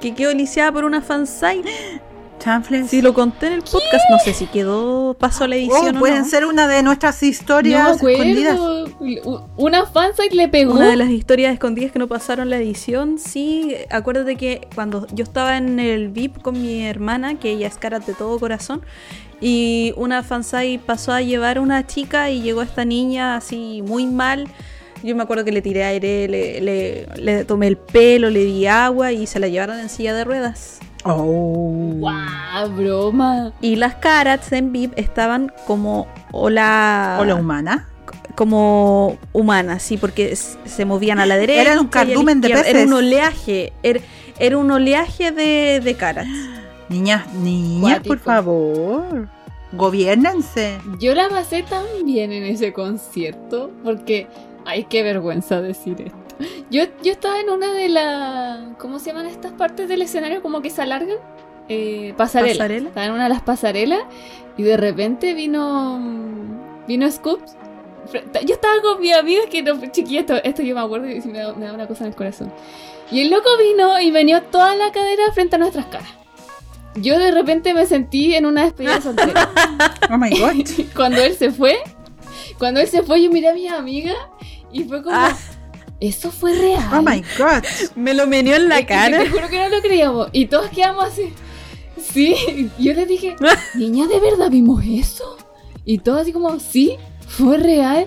que 0.00 0.14
quedó 0.14 0.32
lisiada 0.32 0.72
por 0.72 0.86
una 0.86 1.02
fansite. 1.02 1.68
Chanfles. 2.42 2.90
Si 2.90 3.02
lo 3.02 3.14
conté 3.14 3.46
en 3.48 3.52
el 3.54 3.62
podcast, 3.62 4.04
no 4.10 4.18
sé 4.24 4.34
si 4.34 4.46
quedó, 4.46 5.14
pasó 5.18 5.46
la 5.46 5.56
edición 5.56 5.94
Oh, 5.94 5.98
o 5.98 6.00
pueden 6.00 6.22
no. 6.22 6.24
ser 6.28 6.44
una 6.44 6.66
de 6.66 6.82
nuestras 6.82 7.22
no 7.22 7.28
historias 7.28 7.96
escondidas. 8.02 8.58
Una 9.56 9.86
fansite 9.86 10.34
le 10.34 10.48
pegó. 10.48 10.74
Una 10.74 10.88
de 10.90 10.96
las 10.96 11.10
historias 11.10 11.52
escondidas 11.52 11.92
que 11.92 11.98
no 11.98 12.08
pasaron 12.08 12.50
la 12.50 12.56
edición, 12.56 13.18
sí, 13.18 13.74
acuérdate 13.90 14.36
que 14.36 14.66
cuando 14.74 15.06
yo 15.12 15.22
estaba 15.24 15.56
en 15.56 15.78
el 15.78 16.08
VIP 16.08 16.42
con 16.42 16.60
mi 16.60 16.84
hermana, 16.84 17.38
que 17.38 17.50
ella 17.50 17.68
es 17.68 17.76
cara 17.76 18.00
de 18.00 18.12
todo 18.14 18.38
corazón, 18.38 18.82
y 19.40 19.92
una 19.96 20.22
fansai 20.22 20.78
pasó 20.78 21.12
a 21.12 21.20
llevar 21.22 21.58
a 21.58 21.60
una 21.60 21.86
chica 21.86 22.30
y 22.30 22.42
llegó 22.42 22.62
esta 22.62 22.84
niña 22.84 23.36
así 23.36 23.82
muy 23.86 24.06
mal. 24.06 24.48
Yo 25.02 25.16
me 25.16 25.22
acuerdo 25.24 25.44
que 25.44 25.50
le 25.50 25.62
tiré 25.62 25.82
aire, 25.84 26.28
le, 26.28 26.60
le- 26.60 27.06
le 27.16 27.44
tomé 27.44 27.66
el 27.66 27.76
pelo, 27.76 28.30
le 28.30 28.44
di 28.44 28.66
agua 28.68 29.10
y 29.10 29.26
se 29.26 29.40
la 29.40 29.48
llevaron 29.48 29.80
en 29.80 29.88
silla 29.88 30.14
de 30.14 30.22
ruedas. 30.24 30.78
Oh. 31.04 31.92
Guau, 31.96 32.68
broma. 32.76 33.52
Y 33.60 33.76
las 33.76 33.94
carats 33.96 34.52
en 34.52 34.72
VIP 34.72 34.92
estaban 34.98 35.52
como 35.66 36.06
hola, 36.32 37.18
O 37.20 37.24
la 37.24 37.34
humana. 37.34 37.88
como 38.34 39.18
humanas, 39.32 39.82
sí, 39.82 39.96
porque 39.96 40.34
se 40.36 40.84
movían 40.84 41.18
a 41.18 41.26
la 41.26 41.36
derecha. 41.36 41.60
Eran 41.62 41.78
un 41.80 41.88
cardumen 41.88 42.40
de 42.40 42.48
izquierda. 42.48 42.70
Era 42.70 42.78
peces. 42.78 42.86
un 42.92 42.92
oleaje, 42.98 43.72
era, 43.82 44.00
era 44.38 44.56
un 44.58 44.70
oleaje 44.70 45.32
de, 45.32 45.80
de 45.82 45.94
carats. 45.94 46.28
Niñas, 46.88 47.32
niñas, 47.34 48.00
por 48.00 48.18
favor. 48.18 49.28
Gobiernense. 49.72 50.78
Yo 51.00 51.14
la 51.14 51.28
pasé 51.30 51.62
tan 51.62 51.84
bien 52.04 52.30
en 52.32 52.42
ese 52.44 52.72
concierto 52.72 53.70
porque, 53.82 54.26
ay, 54.66 54.84
qué 54.84 55.02
vergüenza 55.02 55.60
decir 55.62 55.96
esto. 56.02 56.16
Yo, 56.70 56.84
yo 57.02 57.12
estaba 57.12 57.40
en 57.40 57.50
una 57.50 57.72
de 57.72 57.88
las, 57.88 58.76
¿cómo 58.78 58.98
se 58.98 59.06
llaman 59.10 59.26
estas 59.26 59.52
partes 59.52 59.88
del 59.88 60.02
escenario 60.02 60.42
como 60.42 60.62
que 60.62 60.70
se 60.70 60.82
alargan? 60.82 61.16
Eh, 61.68 62.14
pasarela. 62.16 62.52
¿Pasarela? 62.54 62.88
Estaba 62.88 63.06
en 63.06 63.12
una 63.12 63.24
de 63.24 63.28
las 63.30 63.42
pasarelas 63.42 64.00
y 64.56 64.62
de 64.62 64.76
repente 64.76 65.34
vino, 65.34 66.00
vino 66.86 67.10
Scoops. 67.10 67.56
Yo 68.44 68.54
estaba 68.54 68.80
con 68.82 69.00
mi 69.00 69.12
amiga 69.12 69.42
que 69.50 69.62
no, 69.62 69.80
chiquilla, 69.90 70.20
esto, 70.20 70.34
esto 70.42 70.62
yo 70.62 70.74
me 70.74 70.80
acuerdo 70.80 71.08
y 71.08 71.20
me 71.20 71.38
da, 71.38 71.52
me 71.54 71.66
da 71.66 71.72
una 71.72 71.86
cosa 71.86 72.04
en 72.04 72.10
el 72.10 72.16
corazón. 72.16 72.52
Y 73.10 73.20
el 73.20 73.30
loco 73.30 73.48
vino 73.58 74.00
y 74.00 74.10
venía 74.10 74.40
toda 74.40 74.74
la 74.74 74.90
cadera 74.90 75.22
frente 75.32 75.56
a 75.56 75.58
nuestras 75.58 75.86
caras. 75.86 76.08
Yo 76.96 77.18
de 77.18 77.30
repente 77.30 77.72
me 77.74 77.86
sentí 77.86 78.34
en 78.34 78.44
una 78.46 78.64
despedida 78.64 79.00
soltera. 79.00 79.48
Oh 80.10 80.18
my 80.18 80.30
god. 80.30 80.66
cuando 80.96 81.22
él 81.22 81.34
se 81.36 81.50
fue, 81.50 81.78
cuando 82.58 82.80
él 82.80 82.88
se 82.88 83.02
fue, 83.02 83.22
yo 83.22 83.30
miré 83.30 83.48
a 83.48 83.54
mi 83.54 83.66
amiga 83.68 84.14
y 84.72 84.84
fue 84.84 85.02
como, 85.02 85.16
Ah. 85.16 85.34
Eso 86.08 86.30
fue 86.30 86.52
real. 86.54 86.84
Oh 86.92 87.02
my 87.02 87.22
god. 87.38 87.62
Me 87.96 88.12
lo 88.14 88.26
meneó 88.26 88.56
en 88.56 88.68
la 88.68 88.76
Es 88.80 88.86
que 88.86 88.92
cara. 88.94 89.18
Te 89.20 89.28
juro 89.30 89.48
que 89.48 89.58
no 89.58 89.68
lo 89.68 89.80
creíamos. 89.80 90.28
Y 90.32 90.46
todos 90.46 90.68
quedamos 90.70 91.04
así. 91.06 91.32
Sí, 92.12 92.70
yo 92.78 92.92
le 92.94 93.06
dije, 93.06 93.36
niña, 93.74 94.06
¿de 94.08 94.18
verdad 94.20 94.50
vimos 94.50 94.82
eso? 94.86 95.36
Y 95.84 95.98
todos 95.98 96.22
así 96.22 96.32
como, 96.32 96.58
sí, 96.60 96.96
fue 97.28 97.56
real. 97.58 98.06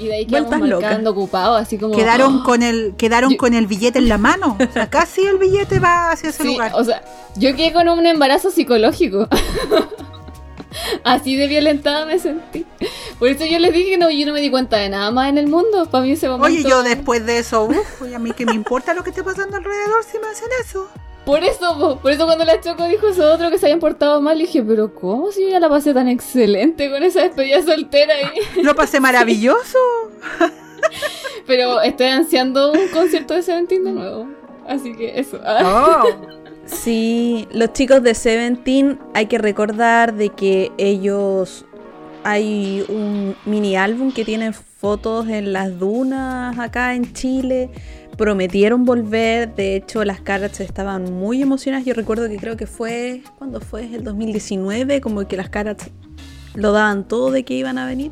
Y 0.00 0.06
de 0.06 0.14
ahí 0.14 0.26
quedamos 0.26 0.58
marcando 0.58 1.10
ocupados, 1.10 1.60
así 1.60 1.78
como. 1.78 1.94
Quedaron 1.94 2.40
"Ah". 2.40 2.42
con 2.44 2.62
el, 2.64 2.94
quedaron 2.96 3.30
Yo- 3.30 3.36
con 3.36 3.54
el 3.54 3.66
billete 3.68 3.98
en 4.00 4.08
la 4.08 4.18
mano. 4.18 4.56
O 4.58 4.72
sea, 4.72 4.90
casi 4.90 5.20
el 5.24 5.38
billete 5.38 5.78
va 5.78 6.10
hacia 6.10 6.30
ese 6.30 6.42
Sí, 6.42 6.48
lugar. 6.48 6.72
o 6.74 6.82
sea, 6.82 7.02
yo 7.36 7.54
quedé 7.54 7.72
con 7.72 7.88
un 7.88 8.04
embarazo 8.06 8.50
psicológico. 8.50 9.28
Así 11.04 11.36
de 11.36 11.46
violentada 11.46 12.06
me 12.06 12.18
sentí. 12.18 12.66
Por 13.18 13.28
eso 13.28 13.44
yo 13.44 13.58
les 13.58 13.72
dije 13.72 13.90
que 13.90 13.98
no, 13.98 14.10
yo 14.10 14.26
no 14.26 14.32
me 14.32 14.40
di 14.40 14.50
cuenta 14.50 14.76
de 14.78 14.88
nada 14.88 15.10
más 15.10 15.28
en 15.28 15.38
el 15.38 15.46
mundo. 15.46 15.88
Para 15.90 16.04
mí 16.04 16.12
ese 16.12 16.28
momento. 16.28 16.46
Oye, 16.46 16.68
yo 16.68 16.82
después 16.82 17.24
de 17.26 17.38
eso, 17.38 17.64
uff, 17.64 18.02
a 18.02 18.18
mí 18.18 18.32
que 18.32 18.46
me 18.46 18.54
importa 18.54 18.94
lo 18.94 19.02
que 19.02 19.10
esté 19.10 19.22
pasando 19.22 19.56
alrededor 19.56 20.04
si 20.04 20.18
me 20.18 20.26
hacen 20.26 20.48
eso. 20.60 20.88
Por 21.24 21.42
eso, 21.42 21.78
po, 21.78 21.96
por 22.00 22.12
eso 22.12 22.26
cuando 22.26 22.44
la 22.44 22.60
Choco 22.60 22.86
dijo 22.86 23.08
eso 23.08 23.32
otro 23.32 23.50
que 23.50 23.58
se 23.58 23.66
habían 23.66 23.80
portado 23.80 24.20
mal, 24.20 24.38
dije, 24.38 24.62
pero 24.62 24.94
¿cómo 24.94 25.32
si 25.32 25.44
yo 25.44 25.48
ya 25.48 25.60
la 25.60 25.70
pasé 25.70 25.94
tan 25.94 26.06
excelente 26.08 26.90
con 26.90 27.02
esa 27.02 27.22
despedida 27.22 27.62
soltera 27.62 28.14
ahí? 28.14 28.62
Lo 28.62 28.74
pasé 28.74 29.00
maravilloso. 29.00 29.78
Pero 31.46 31.80
estoy 31.80 32.06
ansiando 32.08 32.72
un 32.72 32.88
concierto 32.88 33.34
de 33.34 33.42
Seventeen 33.42 33.84
de 33.84 33.92
nuevo. 33.92 34.28
Así 34.66 34.94
que 34.94 35.18
eso. 35.18 35.40
Oh. 35.42 36.02
Sí, 36.66 37.46
los 37.52 37.72
chicos 37.72 38.02
de 38.02 38.14
Seventeen 38.14 38.98
hay 39.12 39.26
que 39.26 39.38
recordar 39.38 40.14
de 40.14 40.30
que 40.30 40.72
ellos 40.78 41.66
hay 42.24 42.84
un 42.88 43.36
mini 43.44 43.76
álbum 43.76 44.10
que 44.10 44.24
tiene 44.24 44.52
fotos 44.52 45.28
en 45.28 45.52
las 45.52 45.78
dunas 45.78 46.58
acá 46.58 46.94
en 46.94 47.12
Chile. 47.12 47.70
Prometieron 48.16 48.84
volver, 48.84 49.54
de 49.54 49.76
hecho 49.76 50.04
las 50.04 50.20
Carats 50.20 50.60
estaban 50.60 51.12
muy 51.12 51.42
emocionadas. 51.42 51.84
Yo 51.84 51.92
recuerdo 51.92 52.28
que 52.28 52.36
creo 52.36 52.56
que 52.56 52.66
fue, 52.66 53.22
¿cuándo 53.38 53.60
fue? 53.60 53.84
El 53.94 54.04
2019, 54.04 55.00
como 55.02 55.26
que 55.28 55.36
las 55.36 55.50
Carats 55.50 55.90
lo 56.54 56.72
daban 56.72 57.06
todo 57.06 57.30
de 57.30 57.44
que 57.44 57.54
iban 57.54 57.76
a 57.76 57.86
venir. 57.86 58.10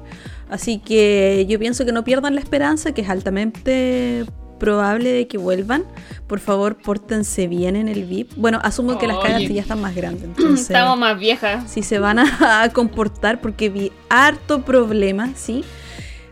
Así 0.51 0.79
que 0.79 1.47
yo 1.49 1.59
pienso 1.59 1.87
que 1.87 1.93
no 1.93 2.05
pierdan 2.05 2.35
la 2.35 2.41
esperanza, 2.41 2.93
que 2.93 3.01
es 3.01 3.09
altamente 3.09 4.27
probable 4.63 5.11
de 5.13 5.27
que 5.27 5.39
vuelvan. 5.39 5.85
Por 6.29 6.39
favor, 6.39 6.77
pórtense 6.77 7.49
bien 7.49 7.75
en 7.75 7.89
el 7.89 8.05
VIP. 8.05 8.31
Bueno, 8.37 8.61
asumo 8.63 8.97
que 8.97 9.09
las 9.09 9.19
caras 9.19 9.43
ya 9.43 9.61
están 9.61 9.81
más 9.81 9.95
grandes, 9.95 10.23
entonces 10.23 10.71
Estamos 10.71 10.97
más 10.97 11.19
viejas. 11.19 11.69
si 11.69 11.83
se 11.83 11.99
van 11.99 12.21
a, 12.21 12.63
a 12.63 12.69
comportar 12.69 13.41
porque 13.41 13.69
vi 13.71 13.91
harto 14.09 14.63
problema, 14.63 15.31
¿sí? 15.35 15.65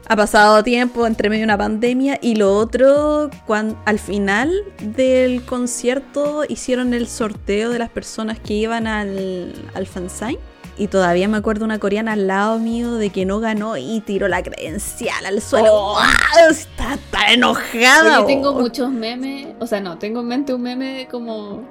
Ha 0.08 0.16
pasado 0.16 0.62
tiempo 0.62 1.06
entre 1.06 1.28
medio 1.28 1.40
de 1.42 1.44
una 1.44 1.58
pandemia 1.58 2.18
y 2.22 2.36
lo 2.36 2.56
otro, 2.56 3.30
cuando 3.46 3.76
al 3.84 3.98
final 3.98 4.50
del 4.80 5.44
concierto 5.44 6.42
hicieron 6.48 6.94
el 6.94 7.06
sorteo 7.08 7.70
de 7.70 7.78
las 7.80 7.90
personas 7.90 8.38
que 8.38 8.54
iban 8.54 8.86
al, 8.86 9.52
al 9.74 9.86
fansign. 9.86 10.38
Y 10.80 10.88
todavía 10.88 11.28
me 11.28 11.36
acuerdo 11.36 11.66
una 11.66 11.78
coreana 11.78 12.12
al 12.12 12.26
lado 12.26 12.58
mío 12.58 12.94
de 12.94 13.10
que 13.10 13.26
no 13.26 13.38
ganó 13.38 13.76
y 13.76 14.00
tiró 14.00 14.28
la 14.28 14.42
credencial 14.42 15.26
al 15.26 15.42
suelo. 15.42 15.68
Oh. 15.70 16.00
Está 16.48 16.98
tan 17.10 17.34
enojada. 17.34 18.22
Oye, 18.22 18.34
tengo 18.34 18.54
muchos 18.54 18.90
memes. 18.90 19.48
O 19.58 19.66
sea, 19.66 19.80
no, 19.80 19.98
tengo 19.98 20.20
en 20.20 20.28
mente 20.28 20.54
un 20.54 20.62
meme 20.62 21.06
como 21.10 21.64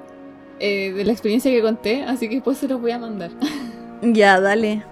eh, 0.60 0.92
de 0.92 1.04
la 1.04 1.10
experiencia 1.10 1.50
que 1.50 1.60
conté. 1.60 2.04
Así 2.04 2.28
que 2.28 2.36
después 2.36 2.58
se 2.58 2.68
los 2.68 2.80
voy 2.80 2.92
a 2.92 2.98
mandar. 2.98 3.32
Ya, 4.02 4.40
dale. 4.40 4.82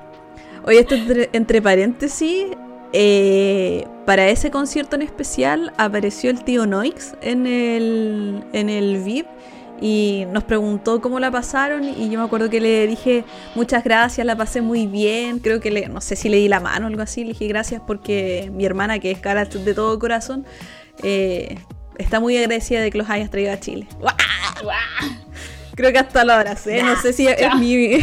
Oye, 0.66 0.80
esto 0.80 0.94
entre, 0.94 1.30
entre 1.32 1.62
paréntesis, 1.62 2.48
eh, 2.92 3.86
para 4.04 4.28
ese 4.28 4.50
concierto 4.50 4.96
en 4.96 5.02
especial 5.02 5.72
apareció 5.78 6.28
el 6.28 6.42
tío 6.44 6.66
Noix 6.66 7.14
en 7.22 7.46
el, 7.46 8.44
en 8.52 8.68
el 8.68 9.02
VIP 9.02 9.26
y 9.80 10.24
nos 10.32 10.44
preguntó 10.44 11.00
cómo 11.00 11.20
la 11.20 11.30
pasaron 11.30 11.84
y 11.84 12.08
yo 12.10 12.18
me 12.18 12.24
acuerdo 12.24 12.50
que 12.50 12.60
le 12.60 12.86
dije 12.86 13.24
muchas 13.54 13.84
gracias, 13.84 14.26
la 14.26 14.36
pasé 14.36 14.60
muy 14.60 14.86
bien, 14.86 15.38
creo 15.38 15.60
que 15.60 15.70
le, 15.70 15.88
no 15.88 16.00
sé 16.00 16.16
si 16.16 16.28
le 16.28 16.38
di 16.38 16.48
la 16.48 16.60
mano 16.60 16.86
o 16.86 16.88
algo 16.88 17.02
así, 17.02 17.22
le 17.22 17.28
dije 17.32 17.46
gracias 17.48 17.82
porque 17.86 18.50
mi 18.52 18.64
hermana 18.64 18.98
que 18.98 19.10
es 19.10 19.18
cara 19.18 19.44
de 19.44 19.74
todo 19.74 19.98
corazón 19.98 20.44
eh, 21.02 21.58
está 21.96 22.20
muy 22.20 22.36
agradecida 22.36 22.80
de 22.80 22.90
que 22.90 22.98
los 22.98 23.08
hayas 23.10 23.30
traído 23.30 23.52
a 23.52 23.60
Chile. 23.60 23.86
¡Guau! 23.98 24.14
Creo 25.74 25.92
que 25.92 25.98
hasta 25.98 26.24
lo 26.24 26.32
abracé, 26.32 26.82
no 26.82 27.00
sé 27.00 27.12
si 27.12 27.28
es 27.28 27.38
Ya. 27.38 27.54
mi... 27.54 27.86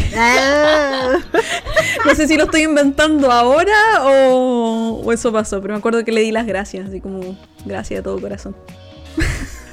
No 2.06 2.14
sé 2.14 2.26
si 2.26 2.36
lo 2.36 2.44
estoy 2.44 2.62
inventando 2.62 3.30
ahora 3.30 3.74
o, 4.04 5.02
o 5.04 5.12
eso 5.12 5.30
pasó, 5.32 5.60
pero 5.60 5.74
me 5.74 5.78
acuerdo 5.78 6.04
que 6.04 6.12
le 6.12 6.22
di 6.22 6.30
las 6.30 6.46
gracias, 6.46 6.88
así 6.88 7.00
como 7.00 7.36
gracias 7.66 7.98
de 7.98 8.02
todo 8.02 8.18
corazón. 8.20 8.56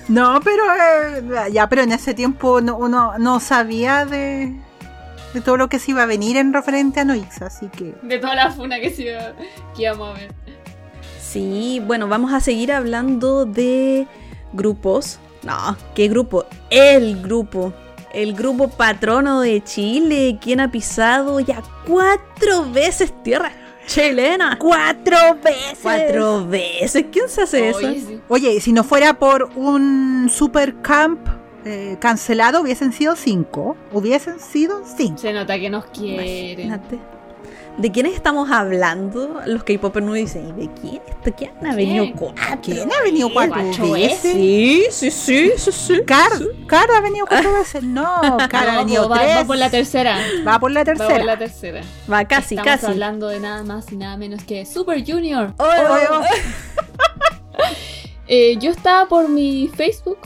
No, 0.10 0.40
pero 0.44 0.64
eh, 0.74 1.52
ya, 1.52 1.68
pero 1.70 1.82
en 1.84 1.92
ese 1.94 2.14
tiempo 2.14 2.62
no, 2.62 2.78
uno 2.78 3.18
no 3.20 3.40
sabía 3.40 4.06
de, 4.06 4.54
de 5.34 5.42
todo 5.42 5.58
lo 5.58 5.70
que 5.70 5.80
se 5.80 5.92
iba 5.92 6.04
a 6.04 6.06
venir 6.06 6.36
en 6.38 6.54
referente 6.54 7.00
a 7.00 7.06
Noix, 7.06 7.42
así 7.42 7.68
que 7.70 7.96
De 8.02 8.20
toda 8.20 8.36
la 8.36 8.52
funa 8.52 8.80
que, 8.80 8.90
se 8.94 9.04
iba- 9.04 9.34
que 9.76 9.84
íbamos 9.84 10.16
a 10.16 10.20
ver. 10.20 10.34
Sí, 11.22 11.82
bueno, 11.86 12.08
vamos 12.08 12.34
a 12.34 12.40
seguir 12.42 12.72
hablando 12.72 13.46
de 13.46 14.06
grupos. 14.52 15.20
No, 15.42 15.76
¿qué 15.96 16.08
grupo? 16.08 16.46
El 16.70 17.22
grupo. 17.22 17.74
El 18.14 18.34
grupo 18.36 18.68
patrono 18.70 19.42
de 19.42 19.64
Chile, 19.64 20.38
quien 20.40 20.60
ha 20.60 20.70
pisado 20.70 21.40
ya 21.40 21.64
cuatro 21.88 22.70
veces 22.72 23.12
tierra 23.24 23.52
chilena. 23.88 24.58
cuatro 24.60 25.18
veces. 25.44 25.80
Cuatro 25.82 26.48
veces. 26.48 27.06
¿Quién 27.12 27.30
se 27.30 27.44
hace 27.44 27.70
eso? 27.70 27.78
Oye, 27.80 28.02
sí. 28.02 28.22
Oye, 28.28 28.62
si 28.62 28.74
no 28.74 28.84
fuera 28.84 29.20
por 29.20 29.50
un 29.56 30.30
super 30.30 30.76
camp 30.82 31.28
eh, 31.66 31.98
cancelado, 32.00 32.62
hubiesen 32.62 32.92
sido 32.94 33.16
cinco. 33.16 33.78
Hubiesen 33.92 34.40
sido 34.40 34.84
cinco. 34.98 35.18
Se 35.18 35.34
nota 35.34 35.58
que 35.60 35.70
nos 35.70 35.86
quieren. 35.86 36.68
Imagínate. 36.68 37.00
¿De 37.78 37.92
quiénes 37.92 38.14
estamos 38.14 38.50
hablando? 38.52 39.42
Los 39.46 39.64
K-popers 39.64 40.06
no 40.06 40.14
dicen, 40.14 40.50
¿y 40.50 40.68
de 40.68 40.74
quién? 40.80 41.02
¿De 41.24 41.32
quién 41.34 41.52
ha 41.66 41.76
venido 41.76 42.06
cuatro? 42.16 42.60
¿Quién 42.62 42.90
ha 42.92 43.02
venido 43.04 43.32
cuatro 43.34 43.56
¿Cuatro 43.62 43.92
veces? 43.92 44.34
Sí, 44.34 44.84
sí, 44.92 45.12
sí, 45.12 45.52
sí, 45.58 45.72
sí. 45.72 46.02
Car, 46.06 46.32
Car 46.68 46.90
ha 46.92 47.02
venido 47.02 47.26
cuatro 47.26 47.54
veces. 47.54 47.84
No, 47.84 48.06
Car 48.50 48.70
ha 48.70 48.78
venido 48.80 49.08
va, 49.10 49.20
tres. 49.20 49.38
va 49.38 49.46
por 49.46 49.58
la 49.58 49.70
tercera. 49.70 50.18
Va 50.48 50.60
por 50.60 50.72
la 50.72 50.82
Va 50.82 50.86
por 50.94 50.98
tercera. 50.98 51.24
la 51.24 51.38
tercera. 51.38 51.82
Va 52.12 52.26
casi, 52.26 52.56
Estamos 52.56 52.82
casi. 52.82 52.92
hablando 52.92 53.28
de 53.28 53.40
nada 53.40 53.64
más 53.64 53.92
y 53.92 53.96
nada 53.98 54.18
menos 54.18 54.44
que 54.44 54.66
Super 54.66 55.04
Junior. 55.06 55.54
Oh, 55.58 55.64
Oye, 55.64 56.08
oh, 56.12 56.22
Eh, 58.28 58.56
yo 58.58 58.72
estaba 58.72 59.08
por 59.10 59.28
mi 59.28 59.70
Facebook 59.76 60.18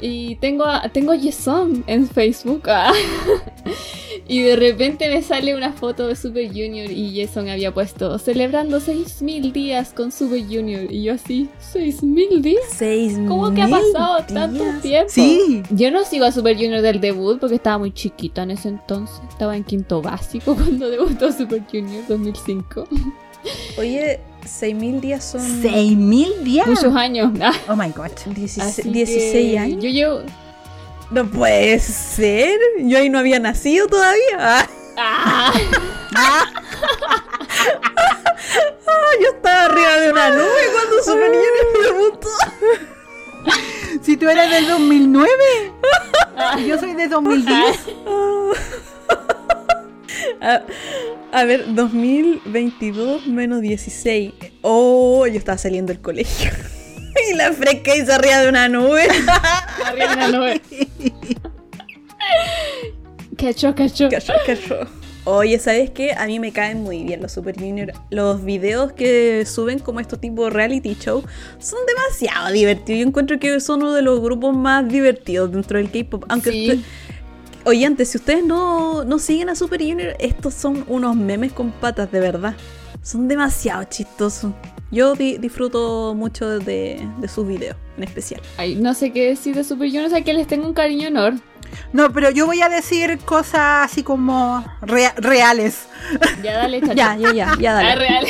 y 0.00 0.34
tengo 0.36 0.64
a, 0.64 0.88
tengo 0.88 1.12
a 1.12 1.16
Yeson 1.16 1.84
en 1.86 2.08
Facebook. 2.08 2.68
y 4.26 4.42
de 4.42 4.56
repente 4.56 5.08
me 5.10 5.22
sale 5.22 5.54
una 5.54 5.72
foto 5.72 6.08
de 6.08 6.16
Super 6.16 6.48
Junior 6.48 6.90
y 6.90 7.12
Yeson 7.12 7.48
había 7.48 7.74
puesto 7.74 8.18
celebrando 8.18 8.80
6000 8.80 9.52
días 9.52 9.92
con 9.92 10.12
Super 10.12 10.42
Junior. 10.42 10.90
Y 10.90 11.02
yo 11.04 11.14
así, 11.14 11.48
¿6000 11.74 12.40
días? 12.40 12.62
Seis 12.70 13.18
¿Cómo 13.28 13.52
que 13.52 13.62
ha 13.62 13.68
pasado 13.68 14.24
tanto 14.32 14.64
tiempo? 14.80 15.10
Sí. 15.10 15.62
Yo 15.70 15.90
no 15.90 16.04
sigo 16.04 16.24
a 16.24 16.32
Super 16.32 16.56
Junior 16.56 16.80
del 16.80 17.00
debut 17.00 17.38
porque 17.38 17.56
estaba 17.56 17.78
muy 17.78 17.92
chiquita 17.92 18.44
en 18.44 18.52
ese 18.52 18.68
entonces. 18.68 19.20
Estaba 19.28 19.56
en 19.56 19.64
quinto 19.64 20.00
básico 20.00 20.54
cuando 20.56 20.88
debutó 20.88 21.30
Super 21.30 21.62
Junior 21.70 22.02
2005. 22.08 22.88
Oye, 23.78 24.20
seis 24.46 24.74
mil 24.74 25.02
días 25.02 25.22
son 25.22 25.42
Seis 25.60 25.94
mil 25.96 26.32
días. 26.44 26.66
Muchos 26.66 26.94
años. 26.96 27.30
Oh 27.68 27.76
my 27.76 27.90
god. 27.90 28.10
16, 28.26 28.58
así 28.66 28.88
16 28.88 29.32
que 29.32 29.58
años. 29.58 29.82
Yo 29.84 29.90
llevo. 29.90 30.20
No 31.10 31.26
puede 31.26 31.78
ser. 31.78 32.58
Yo 32.80 32.98
ahí 32.98 33.08
no 33.08 33.18
había 33.18 33.38
nacido 33.38 33.86
todavía. 33.86 34.38
Ah, 34.38 34.66
¡Ah! 34.96 35.52
yo 39.20 39.28
estaba 39.28 39.64
arriba 39.64 39.96
de 39.96 40.12
una 40.12 40.30
nube 40.30 40.46
cuando 40.72 41.02
Super 41.02 41.26
Junior 41.26 41.82
debutó. 41.82 42.28
Si 44.02 44.16
tú 44.16 44.28
eres 44.28 44.50
del 44.50 44.68
2009. 44.68 45.32
y 46.58 46.66
yo 46.66 46.78
soy 46.78 46.94
de 46.94 47.08
2010. 47.08 47.80
A, 50.40 50.62
a 51.32 51.44
ver, 51.44 51.74
2022 51.74 53.26
menos 53.26 53.60
16. 53.60 54.32
Oh, 54.62 55.26
yo 55.26 55.38
estaba 55.38 55.58
saliendo 55.58 55.92
del 55.92 56.02
colegio. 56.02 56.50
y 57.30 57.34
la 57.34 57.52
fresca 57.52 57.94
hizo 57.96 58.12
arriba 58.12 58.38
de 58.40 58.48
una 58.48 58.68
nube. 58.68 59.06
Arriba 59.84 60.06
de 60.08 60.14
una 60.14 60.28
nube. 60.28 60.60
Cachó, 63.36 63.74
cachó. 63.74 64.08
Cayó, 64.08 64.34
cayó. 64.46 64.76
Oye, 65.26 65.58
¿sabes 65.58 65.90
qué? 65.90 66.12
A 66.12 66.26
mí 66.26 66.38
me 66.38 66.52
caen 66.52 66.82
muy 66.82 67.02
bien 67.02 67.22
los 67.22 67.32
Super 67.32 67.58
Junior. 67.58 67.92
Los 68.10 68.44
videos 68.44 68.92
que 68.92 69.44
suben 69.46 69.78
como 69.78 70.00
estos 70.00 70.20
tipos 70.20 70.52
reality 70.52 70.94
show 71.00 71.24
son 71.58 71.78
demasiado 71.86 72.52
divertidos. 72.52 73.00
Yo 73.00 73.06
encuentro 73.06 73.38
que 73.38 73.58
son 73.60 73.82
uno 73.82 73.94
de 73.94 74.02
los 74.02 74.20
grupos 74.20 74.54
más 74.54 74.86
divertidos 74.88 75.50
dentro 75.52 75.78
del 75.78 75.90
K-pop. 75.90 76.24
Aunque 76.28 76.50
Sí. 76.50 76.70
usted- 76.70 76.84
Oye, 77.66 77.86
antes, 77.86 78.10
si 78.10 78.18
ustedes 78.18 78.44
no, 78.44 79.04
no 79.04 79.18
siguen 79.18 79.48
a 79.48 79.54
Super 79.54 79.80
Junior, 79.80 80.14
estos 80.18 80.52
son 80.52 80.84
unos 80.86 81.16
memes 81.16 81.50
con 81.54 81.70
patas, 81.72 82.12
de 82.12 82.20
verdad. 82.20 82.54
Son 83.02 83.26
demasiado 83.26 83.84
chistosos. 83.84 84.52
Yo 84.90 85.14
di- 85.14 85.38
disfruto 85.38 86.14
mucho 86.14 86.58
de, 86.60 87.00
de 87.18 87.28
sus 87.28 87.46
videos, 87.46 87.76
en 87.96 88.04
especial. 88.04 88.40
Ay, 88.58 88.76
no 88.76 88.94
sé 88.94 89.12
qué 89.12 89.26
decir 89.28 89.54
de 89.54 89.64
Super 89.64 89.88
Junior, 89.88 90.06
o 90.06 90.10
sea 90.10 90.22
que 90.22 90.32
les 90.32 90.46
tengo 90.46 90.66
un 90.66 90.74
cariño 90.74 91.08
enorme. 91.08 91.40
No, 91.92 92.12
pero 92.12 92.30
yo 92.30 92.46
voy 92.46 92.60
a 92.62 92.68
decir 92.68 93.18
cosas 93.24 93.90
así 93.90 94.02
como 94.04 94.64
rea- 94.82 95.14
reales. 95.16 95.86
Ya 96.42 96.58
dale, 96.58 96.80
chacho. 96.86 96.94
Ya, 96.94 97.16
ya, 97.16 97.32
ya, 97.32 97.56
ya 97.58 97.70
Ah, 97.72 97.82
dale. 97.82 97.96
real. 97.96 98.26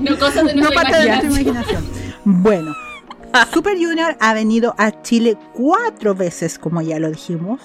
No 0.00 0.18
cosas 0.18 0.46
de 0.46 0.54
No 0.54 0.62
nuestra 0.62 0.82
parte 0.82 0.98
de 0.98 1.06
nuestra 1.06 1.28
imaginación. 1.30 1.84
imaginación. 1.84 2.42
Bueno, 2.42 2.74
Super 3.52 3.74
Junior 3.76 4.16
ha 4.20 4.32
venido 4.32 4.74
a 4.78 5.02
Chile 5.02 5.36
cuatro 5.54 6.14
veces, 6.14 6.58
como 6.58 6.80
ya 6.80 6.98
lo 6.98 7.10
dijimos. 7.10 7.60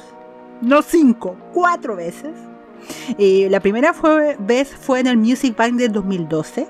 No 0.61 0.81
cinco, 0.81 1.37
cuatro 1.53 1.95
veces. 1.95 2.31
Eh, 3.17 3.47
la 3.49 3.59
primera 3.61 3.93
fue- 3.93 4.35
vez 4.39 4.69
fue 4.69 4.99
en 4.99 5.07
el 5.07 5.17
Music 5.17 5.55
Bank 5.55 5.75
del 5.75 5.91
2012. 5.93 6.67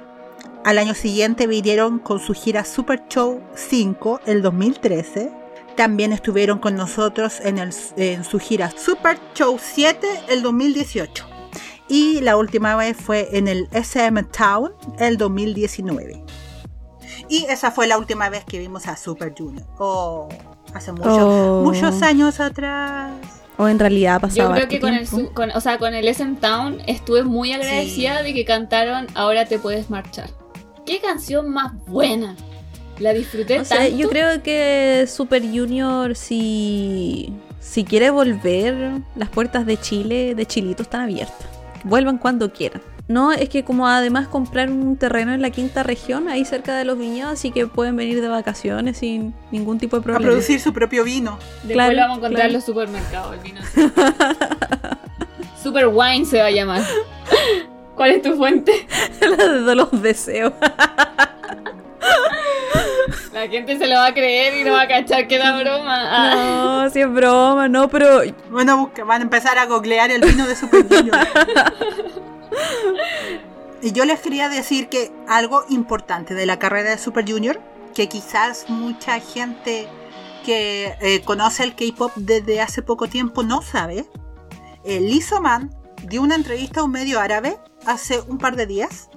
Al 0.63 0.77
año 0.77 0.93
siguiente 0.93 1.47
vinieron 1.47 1.99
con 1.99 2.19
su 2.19 2.33
gira 2.33 2.63
Super 2.65 3.03
Show 3.09 3.41
5 3.55 4.21
el 4.25 4.41
2013. 4.41 5.31
También 5.75 6.13
estuvieron 6.13 6.59
con 6.59 6.75
nosotros 6.75 7.39
en, 7.43 7.57
el- 7.57 7.73
en 7.97 8.23
su 8.23 8.37
gira 8.39 8.71
Super 8.77 9.17
Show 9.33 9.57
7 9.59 10.07
el 10.29 10.43
2018. 10.43 11.25
Y 11.87 12.21
la 12.21 12.37
última 12.37 12.75
vez 12.75 12.95
fue 12.95 13.29
en 13.37 13.47
el 13.47 13.67
SM 13.71 14.21
Town 14.23 14.71
el 14.99 15.17
2019. 15.17 16.23
Y 17.27 17.45
esa 17.45 17.71
fue 17.71 17.87
la 17.87 17.97
última 17.97 18.29
vez 18.29 18.45
que 18.45 18.59
vimos 18.59 18.87
a 18.87 18.95
Super 18.95 19.33
Junior. 19.35 19.65
Oh, 19.79 20.29
hace 20.73 20.91
mucho- 20.91 21.59
Oh. 21.59 21.63
muchos 21.63 22.01
años 22.03 22.39
atrás. 22.39 23.11
O 23.57 23.67
en 23.67 23.79
realidad 23.79 24.15
ha 24.15 24.19
pasado 24.19 24.49
Yo 24.49 24.55
creo 24.55 24.67
que 24.67 24.79
con 24.79 24.93
el, 24.93 25.07
tiempo. 25.09 25.27
su- 25.29 25.33
con- 25.33 25.51
o 25.51 25.61
sea, 25.61 25.77
con 25.79 25.93
el 25.95 26.07
SM 26.07 26.35
Town 26.39 26.81
estuve 26.87 27.23
muy 27.23 27.51
agradecida 27.51 28.21
de 28.23 28.33
que 28.33 28.45
cantaron 28.45 29.07
Ahora 29.15 29.45
te 29.45 29.57
puedes 29.59 29.89
marchar. 29.89 30.29
Qué 30.85 30.99
canción 30.99 31.49
más 31.49 31.73
buena. 31.85 32.35
La 32.99 33.13
disfruté 33.13 33.59
O 33.59 33.65
sea, 33.65 33.77
tanto. 33.77 33.97
yo 33.97 34.09
creo 34.09 34.43
que 34.43 35.05
Super 35.07 35.41
Junior, 35.41 36.15
si, 36.15 37.33
si 37.59 37.83
quiere 37.83 38.09
volver, 38.11 39.01
las 39.15 39.29
puertas 39.29 39.65
de 39.65 39.77
Chile, 39.77 40.35
de 40.35 40.45
Chilito, 40.45 40.83
están 40.83 41.01
abiertas. 41.01 41.47
Vuelvan 41.83 42.17
cuando 42.19 42.51
quieran. 42.53 42.81
No, 43.07 43.31
es 43.31 43.49
que 43.49 43.63
como 43.63 43.87
además 43.87 44.27
compraron 44.27 44.81
un 44.85 44.95
terreno 44.97 45.33
en 45.33 45.41
la 45.41 45.49
quinta 45.49 45.83
región, 45.83 46.29
ahí 46.29 46.45
cerca 46.45 46.77
de 46.77 46.85
los 46.85 46.97
viñedos, 46.97 47.33
así 47.33 47.51
que 47.51 47.67
pueden 47.67 47.95
venir 47.95 48.21
de 48.21 48.27
vacaciones 48.27 48.97
sin 48.99 49.33
ningún 49.51 49.79
tipo 49.79 49.97
de 49.97 50.01
A 50.01 50.03
problema. 50.03 50.25
producir 50.31 50.59
su 50.61 50.71
propio 50.71 51.03
vino. 51.03 51.37
Después 51.63 51.73
claro, 51.73 51.93
lo 51.93 52.01
vamos 52.01 52.15
a 52.15 52.17
encontrar 52.19 52.33
claro. 52.33 52.47
en 52.49 52.53
los 52.53 52.63
supermercados. 52.63 53.33
El 53.33 53.39
vino. 53.39 53.61
Super 55.61 55.87
Wine 55.87 56.25
se 56.25 56.39
va 56.39 56.45
a 56.45 56.51
llamar. 56.51 56.83
¿Cuál 57.95 58.11
es 58.11 58.21
tu 58.21 58.35
fuente? 58.35 58.87
de 59.19 59.75
los 59.75 60.01
deseos. 60.01 60.53
La 63.33 63.47
gente 63.47 63.77
se 63.77 63.87
lo 63.87 63.95
va 63.95 64.07
a 64.07 64.13
creer 64.13 64.59
y 64.59 64.63
no 64.63 64.73
va 64.73 64.81
a 64.81 64.87
cachar 64.87 65.27
que 65.27 65.35
era 65.35 65.57
broma. 65.57 65.83
Ah. 65.87 66.81
No, 66.83 66.89
si 66.89 67.01
es 67.01 67.11
broma, 67.11 67.67
no, 67.67 67.89
pero 67.89 68.21
Bueno, 68.49 68.77
busca- 68.77 69.03
van 69.03 69.21
a 69.21 69.23
empezar 69.23 69.57
a 69.57 69.65
googlear 69.65 70.11
el 70.11 70.21
vino 70.21 70.45
de 70.45 70.55
Super 70.55 70.85
Junior. 70.87 71.17
y 73.81 73.91
yo 73.93 74.05
les 74.05 74.19
quería 74.19 74.49
decir 74.49 74.89
que 74.89 75.11
algo 75.27 75.63
importante 75.69 76.33
de 76.33 76.45
la 76.45 76.59
carrera 76.59 76.89
de 76.91 76.97
Super 76.97 77.29
Junior, 77.29 77.59
que 77.95 78.07
quizás 78.09 78.65
mucha 78.69 79.19
gente 79.19 79.87
que 80.45 80.93
eh, 81.01 81.21
conoce 81.23 81.63
el 81.63 81.75
K-pop 81.75 82.11
desde 82.15 82.61
hace 82.61 82.81
poco 82.81 83.07
tiempo 83.07 83.43
no 83.43 83.61
sabe. 83.61 84.05
Eh, 84.83 84.99
Lizzo 84.99 85.41
Man 85.41 85.73
dio 86.03 86.21
una 86.21 86.35
entrevista 86.35 86.81
a 86.81 86.83
un 86.83 86.91
medio 86.91 87.19
árabe 87.19 87.57
hace 87.85 88.21
un 88.21 88.37
par 88.37 88.55
de 88.55 88.65
días 88.65 89.09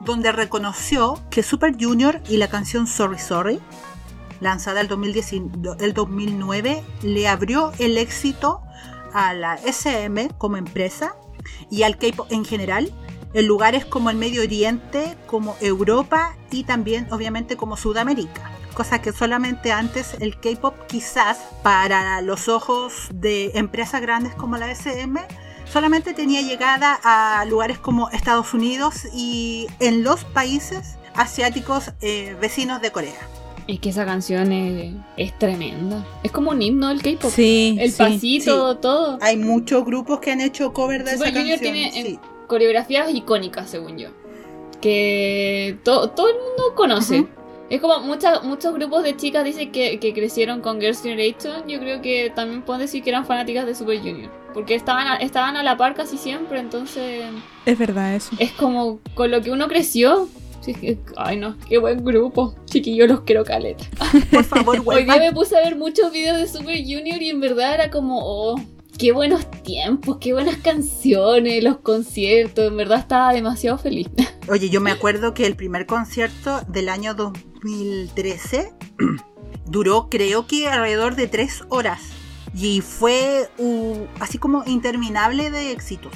donde 0.00 0.32
reconoció 0.32 1.20
que 1.30 1.42
Super 1.42 1.74
Junior 1.78 2.20
y 2.28 2.36
la 2.36 2.48
canción 2.48 2.86
Sorry 2.86 3.18
Sorry 3.18 3.60
lanzada 4.40 4.80
el, 4.80 4.88
2019 4.88 5.84
el 5.84 5.94
2009, 5.94 6.84
le 7.02 7.28
abrió 7.28 7.72
el 7.78 7.98
éxito 7.98 8.62
a 9.12 9.34
la 9.34 9.54
SM 9.56 10.30
como 10.38 10.56
empresa 10.56 11.16
y 11.70 11.82
al 11.82 11.98
K-pop 11.98 12.26
en 12.30 12.44
general 12.44 12.92
en 13.34 13.46
lugares 13.46 13.84
como 13.84 14.10
el 14.10 14.16
Medio 14.16 14.42
Oriente, 14.42 15.16
como 15.26 15.56
Europa 15.60 16.36
y 16.50 16.64
también 16.64 17.06
obviamente 17.12 17.56
como 17.56 17.76
Sudamérica. 17.76 18.50
Cosa 18.74 19.00
que 19.00 19.12
solamente 19.12 19.72
antes 19.72 20.16
el 20.20 20.38
K-pop 20.38 20.74
quizás 20.86 21.38
para 21.62 22.20
los 22.20 22.48
ojos 22.48 23.08
de 23.12 23.52
empresas 23.54 24.02
grandes 24.02 24.34
como 24.34 24.56
la 24.58 24.70
SM 24.70 25.20
solamente 25.70 26.14
tenía 26.14 26.42
llegada 26.42 26.98
a 27.02 27.44
lugares 27.46 27.78
como 27.78 28.08
Estados 28.10 28.52
Unidos 28.54 29.06
y 29.14 29.66
en 29.80 30.02
los 30.04 30.24
países 30.24 30.96
asiáticos 31.14 31.92
eh, 32.00 32.36
vecinos 32.40 32.80
de 32.82 32.90
Corea. 32.92 33.14
Es 33.66 33.80
que 33.80 33.88
esa 33.88 34.04
canción 34.04 34.52
es, 34.52 34.94
es 35.16 35.36
tremenda. 35.38 36.04
Es 36.22 36.30
como 36.30 36.52
un 36.52 36.62
himno 36.62 36.88
del 36.88 37.02
K-pop. 37.02 37.32
sí. 37.34 37.76
El 37.80 37.90
sí. 37.90 37.98
pasito, 37.98 38.76
todo. 38.76 39.18
Hay 39.20 39.36
muchos 39.36 39.84
grupos 39.84 40.20
que 40.20 40.30
han 40.30 40.40
hecho 40.40 40.72
cover 40.72 41.02
de 41.02 41.12
Super 41.14 41.28
esa 41.30 41.38
Junior 41.40 41.58
canción. 41.58 41.74
tiene 41.74 41.92
sí. 41.92 42.14
eh, 42.14 42.18
coreografías 42.46 43.12
icónicas, 43.12 43.68
según 43.68 43.98
yo. 43.98 44.10
Que 44.80 45.78
to- 45.82 46.10
todo 46.10 46.28
el 46.28 46.34
mundo 46.36 46.74
conoce. 46.76 47.26
Es 47.70 47.80
como 47.80 47.98
muchas 48.00 48.44
muchos 48.44 48.72
grupos 48.74 49.02
de 49.02 49.16
chicas 49.16 49.44
dicen 49.44 49.72
que, 49.72 49.98
que 49.98 50.12
crecieron 50.14 50.60
con 50.60 50.80
Girls' 50.80 51.02
Generation. 51.02 51.66
Yo 51.66 51.80
creo 51.80 52.00
que 52.00 52.30
también 52.36 52.62
pueden 52.62 52.82
decir 52.82 53.02
que 53.02 53.10
eran 53.10 53.26
fanáticas 53.26 53.66
de 53.66 53.74
Super 53.74 53.98
Junior. 53.98 54.30
Porque 54.56 54.74
estaban 54.74 55.06
a, 55.06 55.16
estaban 55.16 55.54
a 55.58 55.62
la 55.62 55.76
par 55.76 55.94
casi 55.94 56.16
siempre. 56.16 56.58
Entonces 56.60 57.24
Es 57.66 57.78
verdad 57.78 58.14
eso. 58.14 58.34
es 58.38 58.52
como 58.52 59.00
con 59.14 59.30
lo 59.30 59.42
que 59.42 59.50
uno 59.50 59.68
creció. 59.68 60.30
Sí, 60.62 60.70
es 60.70 60.78
que- 60.78 60.98
ay 61.18 61.36
no, 61.36 61.58
qué 61.68 61.76
buen 61.76 62.02
grupo. 62.02 62.54
Chiquillos, 62.64 63.06
los 63.06 63.20
quiero 63.20 63.44
caleta. 63.44 63.84
Por 64.30 64.44
favor, 64.44 64.82
Hoy 64.86 65.04
día 65.04 65.18
me 65.18 65.30
puse 65.30 65.58
a 65.58 65.60
ver 65.60 65.76
muchos 65.76 66.10
videos 66.10 66.38
de 66.38 66.48
Super 66.48 66.78
Junior 66.78 67.20
y 67.20 67.28
en 67.28 67.38
verdad 67.40 67.74
era 67.74 67.90
como, 67.90 68.20
oh, 68.22 68.58
qué 68.98 69.12
buenos 69.12 69.48
tiempos, 69.62 70.16
qué 70.22 70.32
buenas 70.32 70.56
canciones, 70.56 71.62
los 71.62 71.76
conciertos, 71.80 72.68
en 72.68 72.78
verdad 72.78 73.00
estaba 73.00 73.34
demasiado 73.34 73.76
feliz. 73.76 74.08
Oye, 74.48 74.70
yo 74.70 74.80
me 74.80 74.90
acuerdo 74.90 75.34
que 75.34 75.44
el 75.44 75.54
primer 75.54 75.84
concierto 75.84 76.62
del 76.66 76.88
año 76.88 77.12
2013 77.12 78.72
duró 79.66 80.08
creo 80.08 80.46
que 80.46 80.66
alrededor 80.66 81.14
de 81.14 81.26
tres 81.28 81.62
horas 81.68 82.00
y 82.56 82.80
fue 82.80 83.48
uh, 83.58 84.06
así 84.18 84.38
como 84.38 84.64
interminable 84.66 85.50
de 85.50 85.72
éxitos. 85.72 86.12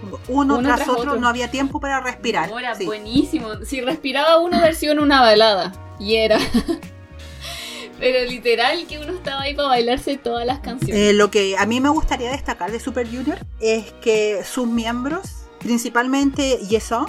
Como 0.00 0.18
uno, 0.28 0.56
Uno 0.56 0.62
tras, 0.68 0.78
tras 0.78 0.88
otro, 0.88 1.02
otro. 1.12 1.20
no 1.20 1.28
había 1.28 1.50
tiempo 1.50 1.80
para 1.80 2.00
respirar. 2.00 2.50
Sí. 2.76 2.84
buenísimo. 2.84 3.64
Si 3.64 3.80
respiraba 3.80 4.38
uno, 4.38 4.60
versión 4.60 4.98
una 4.98 5.20
balada. 5.20 5.72
Y 6.00 6.16
era. 6.16 6.38
Pero 8.00 8.28
literal 8.28 8.86
que 8.88 8.98
uno 8.98 9.12
estaba 9.12 9.42
ahí 9.42 9.54
para 9.54 9.68
bailarse 9.68 10.18
todas 10.18 10.44
las 10.44 10.58
canciones. 10.58 10.96
Eh, 10.96 11.12
lo 11.12 11.30
que 11.30 11.56
a 11.56 11.64
mí 11.64 11.80
me 11.80 11.88
gustaría 11.88 12.30
destacar 12.32 12.72
de 12.72 12.80
Super 12.80 13.06
Junior 13.06 13.38
es 13.60 13.92
que 14.02 14.42
sus 14.44 14.66
miembros, 14.66 15.46
principalmente 15.60 16.58
Yesong, 16.68 17.06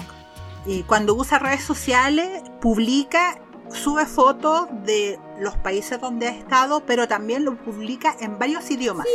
y 0.64 0.84
cuando 0.84 1.14
usa 1.14 1.40
redes 1.40 1.64
sociales, 1.64 2.42
publica, 2.60 3.40
sube 3.72 4.06
fotos 4.06 4.66
de 4.84 5.18
los 5.40 5.54
países 5.56 6.00
donde 6.00 6.28
ha 6.28 6.30
estado, 6.30 6.80
pero 6.86 7.06
también 7.08 7.44
lo 7.44 7.56
publica 7.56 8.16
en 8.20 8.38
varios 8.38 8.70
idiomas, 8.70 9.06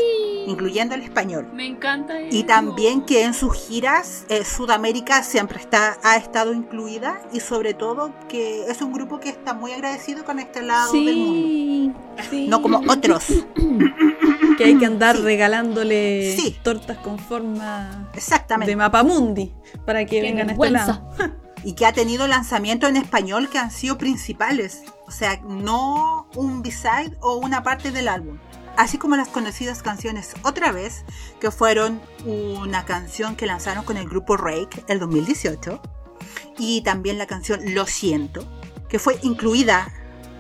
incluyendo 0.46 0.94
el 0.96 1.02
español. 1.02 1.48
Me 1.54 1.66
encanta 1.66 2.20
eso. 2.20 2.36
Y 2.36 2.44
también 2.44 3.02
que 3.04 3.24
en 3.24 3.34
sus 3.34 3.56
giras 3.56 4.26
eh, 4.30 4.46
Sudamérica 4.46 5.24
siempre 5.24 5.60
está, 5.60 5.98
ha 6.04 6.18
estado 6.18 6.54
incluida 6.54 7.20
y 7.34 7.40
sobre 7.40 7.74
todo 7.74 8.12
que 8.30 8.66
es 8.70 8.82
un 8.82 8.94
grupo 8.94 9.20
que 9.20 9.30
está 9.30 9.54
muy 9.54 9.72
agradecido 9.72 10.24
con 10.24 10.38
este 10.40 10.62
lado 10.62 10.92
del 10.94 11.16
mundo. 11.18 12.00
Sí, 12.20 12.28
sí. 12.30 12.48
No 12.48 12.62
como 12.62 12.80
otros. 12.88 13.26
que 14.58 14.64
hay 14.66 14.78
que 14.78 14.86
andar 14.86 15.16
Sí. 15.18 15.24
regalándole 15.24 16.36
Sí. 16.38 16.56
tortas 16.62 16.98
con 17.00 17.18
forma 17.18 18.10
Exactamente. 18.14 18.70
de 18.72 18.76
mapamundi 18.76 19.52
para 19.86 20.06
que 20.06 20.18
Qué 20.18 20.22
vengan 20.22 20.50
a 20.50 20.54
este 20.54 20.70
lado. 20.70 21.02
y 21.64 21.74
que 21.74 21.86
ha 21.86 21.94
tenido 21.94 22.28
lanzamientos 22.28 22.90
en 22.90 22.98
español 22.98 23.50
que 23.50 23.60
han 23.60 23.72
sido 23.72 23.98
principales, 23.98 24.84
o 25.08 25.12
sea, 25.12 25.40
no 25.44 26.28
un 26.36 26.62
B-side 26.62 27.18
o 27.22 27.36
una 27.36 27.64
parte 27.64 27.92
del 27.92 28.08
álbum. 28.08 28.38
Así 28.78 28.98
como 28.98 29.18
las 29.18 29.28
conocidas 29.28 29.84
canciones 29.84 30.34
Otra 30.44 30.72
vez, 30.72 31.04
que 31.40 31.52
fueron 31.52 32.02
una 32.26 32.86
canción 32.86 33.36
que 33.36 33.46
lanzaron 33.46 33.84
con 33.84 33.98
el 33.98 34.08
grupo 34.08 34.38
Rake 34.38 34.84
el 34.88 35.00
2018, 35.00 35.82
y 36.58 36.82
también 36.82 37.18
la 37.18 37.28
canción 37.28 37.74
Lo 37.74 37.86
siento, 37.86 38.46
que 38.88 39.00
fue 39.00 39.20
incluida 39.24 39.92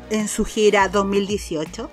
en 0.09 0.27
su 0.27 0.45
gira 0.45 0.87
2018, 0.87 1.91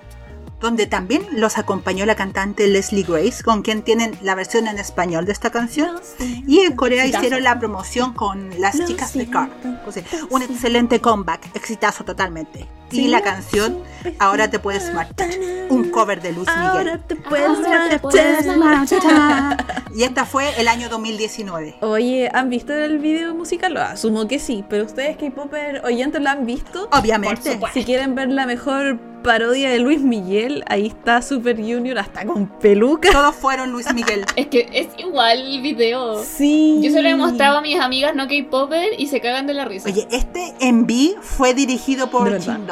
donde 0.59 0.87
también 0.87 1.25
los 1.31 1.57
acompañó 1.57 2.05
la 2.05 2.15
cantante 2.15 2.67
Leslie 2.67 3.03
Grace, 3.03 3.43
con 3.43 3.61
quien 3.61 3.81
tienen 3.81 4.17
la 4.21 4.35
versión 4.35 4.67
en 4.67 4.77
español 4.77 5.25
de 5.25 5.31
esta 5.31 5.49
canción. 5.49 5.99
Y 6.19 6.59
en 6.59 6.75
Corea 6.75 7.05
hicieron 7.05 7.43
la 7.43 7.59
promoción 7.59 8.13
con 8.13 8.59
las 8.59 8.75
chicas 8.85 9.13
de 9.13 9.25
siento, 9.25 9.31
Car. 9.31 9.49
O 9.87 9.91
sea, 9.91 10.03
un 10.29 10.41
excelente 10.41 10.99
comeback, 10.99 11.55
exitazo 11.55 12.03
totalmente. 12.03 12.67
Y 12.91 13.07
la 13.07 13.21
canción 13.21 13.83
Ahora 14.17 14.49
te 14.49 14.59
puedes 14.59 14.93
marchar, 14.93 15.29
un 15.69 15.89
cover 15.91 16.21
de 16.21 16.31
Luis 16.31 16.47
Ahora 16.47 16.83
Miguel. 16.83 16.99
te 17.07 17.15
puedes 17.15 17.47
Ahora 17.47 17.61
te 17.63 17.69
marchar. 17.69 18.01
puedes 18.01 18.57
marchar. 18.57 19.65
Y 19.95 20.03
esta 20.03 20.23
fue 20.23 20.47
el 20.59 20.67
año 20.67 20.87
2019. 20.87 21.77
Oye, 21.81 22.29
¿han 22.31 22.49
visto 22.51 22.73
el 22.73 22.99
video 22.99 23.33
musical? 23.33 23.73
Lo 23.73 23.81
asumo 23.81 24.27
que 24.27 24.37
sí, 24.37 24.63
pero 24.69 24.85
ustedes 24.85 25.17
K-Popper 25.17 25.83
oyentes 25.83 26.21
lo 26.21 26.29
han 26.29 26.45
visto. 26.45 26.87
Obviamente. 26.91 27.59
Si 27.73 27.83
quieren 27.83 28.13
ver 28.13 28.29
la 28.29 28.45
mejor 28.45 28.99
parodia 29.23 29.71
de 29.71 29.79
Luis 29.79 30.01
Miguel, 30.01 30.63
ahí 30.67 30.87
está 30.87 31.23
Super 31.23 31.57
Junior 31.57 31.97
hasta 31.97 32.23
con 32.25 32.47
peluca. 32.59 33.11
Todos 33.11 33.35
fueron 33.35 33.71
Luis 33.71 33.91
Miguel. 33.93 34.25
Es 34.35 34.47
que 34.47 34.69
es 34.71 34.87
igual 34.99 35.41
el 35.41 35.61
video. 35.61 36.23
Sí. 36.23 36.79
Yo 36.83 36.91
se 36.91 37.01
lo 37.01 37.09
he 37.09 37.15
mostrado 37.15 37.57
a 37.57 37.61
mis 37.61 37.79
amigas 37.79 38.15
no 38.15 38.27
K-Popper 38.27 38.91
y 38.97 39.07
se 39.07 39.19
cagan 39.19 39.47
de 39.47 39.55
la 39.55 39.65
risa. 39.65 39.89
Oye, 39.89 40.07
este 40.11 40.53
enví 40.59 41.15
fue 41.21 41.55
dirigido 41.55 42.11
por. 42.11 42.39
Jin 42.39 42.67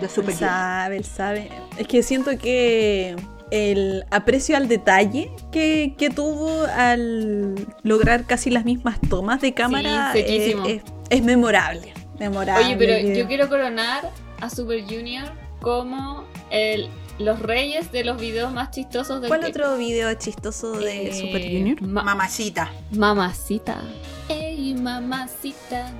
De 0.00 0.06
Él 0.06 0.10
Super 0.10 0.34
Junior. 0.34 0.50
sabe, 0.50 0.96
él 0.96 1.04
sabe. 1.04 1.50
Es 1.76 1.86
que 1.88 2.02
siento 2.02 2.30
que 2.38 3.16
el 3.50 4.04
aprecio 4.10 4.56
al 4.56 4.68
detalle 4.68 5.30
que, 5.50 5.94
que 5.96 6.10
tuvo 6.10 6.64
al 6.76 7.54
lograr 7.82 8.26
casi 8.26 8.50
las 8.50 8.64
mismas 8.64 8.98
tomas 9.08 9.40
de 9.40 9.54
cámara 9.54 10.10
Sí, 10.12 10.18
es, 10.20 10.26
sequísimo. 10.26 10.66
es- 10.66 10.82
es 11.10 11.22
memorable. 11.22 11.92
Memorable. 12.18 12.66
Oye, 12.66 12.76
pero 12.76 13.14
yo 13.18 13.26
quiero 13.26 13.48
coronar 13.48 14.10
a 14.40 14.50
Super 14.50 14.82
Junior 14.84 15.24
como 15.60 16.24
el, 16.50 16.88
los 17.18 17.40
reyes 17.40 17.90
de 17.90 18.04
los 18.04 18.20
videos 18.20 18.52
más 18.52 18.70
chistosos 18.70 19.20
del 19.22 19.28
¿Cuál 19.28 19.44
otro 19.44 19.76
video 19.78 20.12
chistoso 20.14 20.72
de 20.72 21.08
Eh, 21.08 21.14
Super 21.14 21.42
Junior? 21.42 21.80
Ma- 21.82 22.02
Mamacita. 22.02 22.70
mamacita. 22.92 23.80
Ey, 24.28 24.74
mamacita. 24.74 25.90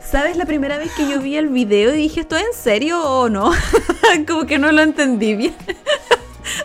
¿Sabes 0.00 0.36
la 0.36 0.46
primera 0.46 0.78
vez 0.78 0.92
que 0.94 1.08
yo 1.08 1.20
vi 1.20 1.36
el 1.36 1.48
video 1.48 1.94
y 1.94 1.98
dije, 1.98 2.20
¿esto 2.20 2.36
es 2.36 2.44
en 2.44 2.54
serio 2.54 3.02
o 3.02 3.28
no? 3.28 3.50
como 4.26 4.46
que 4.46 4.58
no 4.58 4.72
lo 4.72 4.82
entendí 4.82 5.34
bien. 5.34 5.54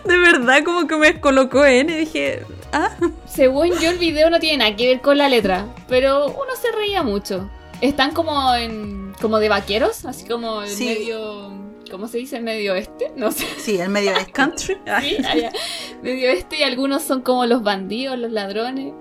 De 0.04 0.16
verdad, 0.18 0.62
como 0.64 0.86
que 0.86 0.96
me 0.96 1.20
colocó 1.20 1.64
en 1.64 1.90
y 1.90 1.94
dije, 1.94 2.44
ah, 2.72 2.90
Según 3.26 3.70
yo, 3.80 3.90
el 3.90 3.98
video 3.98 4.30
no 4.30 4.38
tiene 4.38 4.58
nada 4.58 4.76
que 4.76 4.86
ver 4.86 5.00
con 5.00 5.18
la 5.18 5.28
letra, 5.28 5.66
pero 5.88 6.26
uno 6.26 6.56
se 6.60 6.70
reía 6.72 7.02
mucho. 7.02 7.50
Están 7.80 8.12
como 8.12 8.54
en. 8.54 9.14
como 9.20 9.38
de 9.38 9.48
vaqueros, 9.48 10.04
así 10.04 10.26
como 10.26 10.66
Sí. 10.66 10.84
medio. 10.84 11.50
¿Cómo 11.90 12.08
se 12.08 12.18
dice? 12.18 12.40
Medio 12.40 12.74
este, 12.74 13.12
no 13.16 13.32
sé. 13.32 13.44
Sí, 13.58 13.78
el 13.78 13.88
medio 13.90 14.12
este. 14.16 14.32
country. 14.32 14.76
Sí, 15.00 15.16
allá. 15.24 15.52
Medio 16.02 16.30
este 16.30 16.58
y 16.58 16.62
algunos 16.62 17.02
son 17.02 17.22
como 17.22 17.46
los 17.46 17.62
bandidos, 17.62 18.18
los 18.18 18.30
ladrones. 18.30 18.94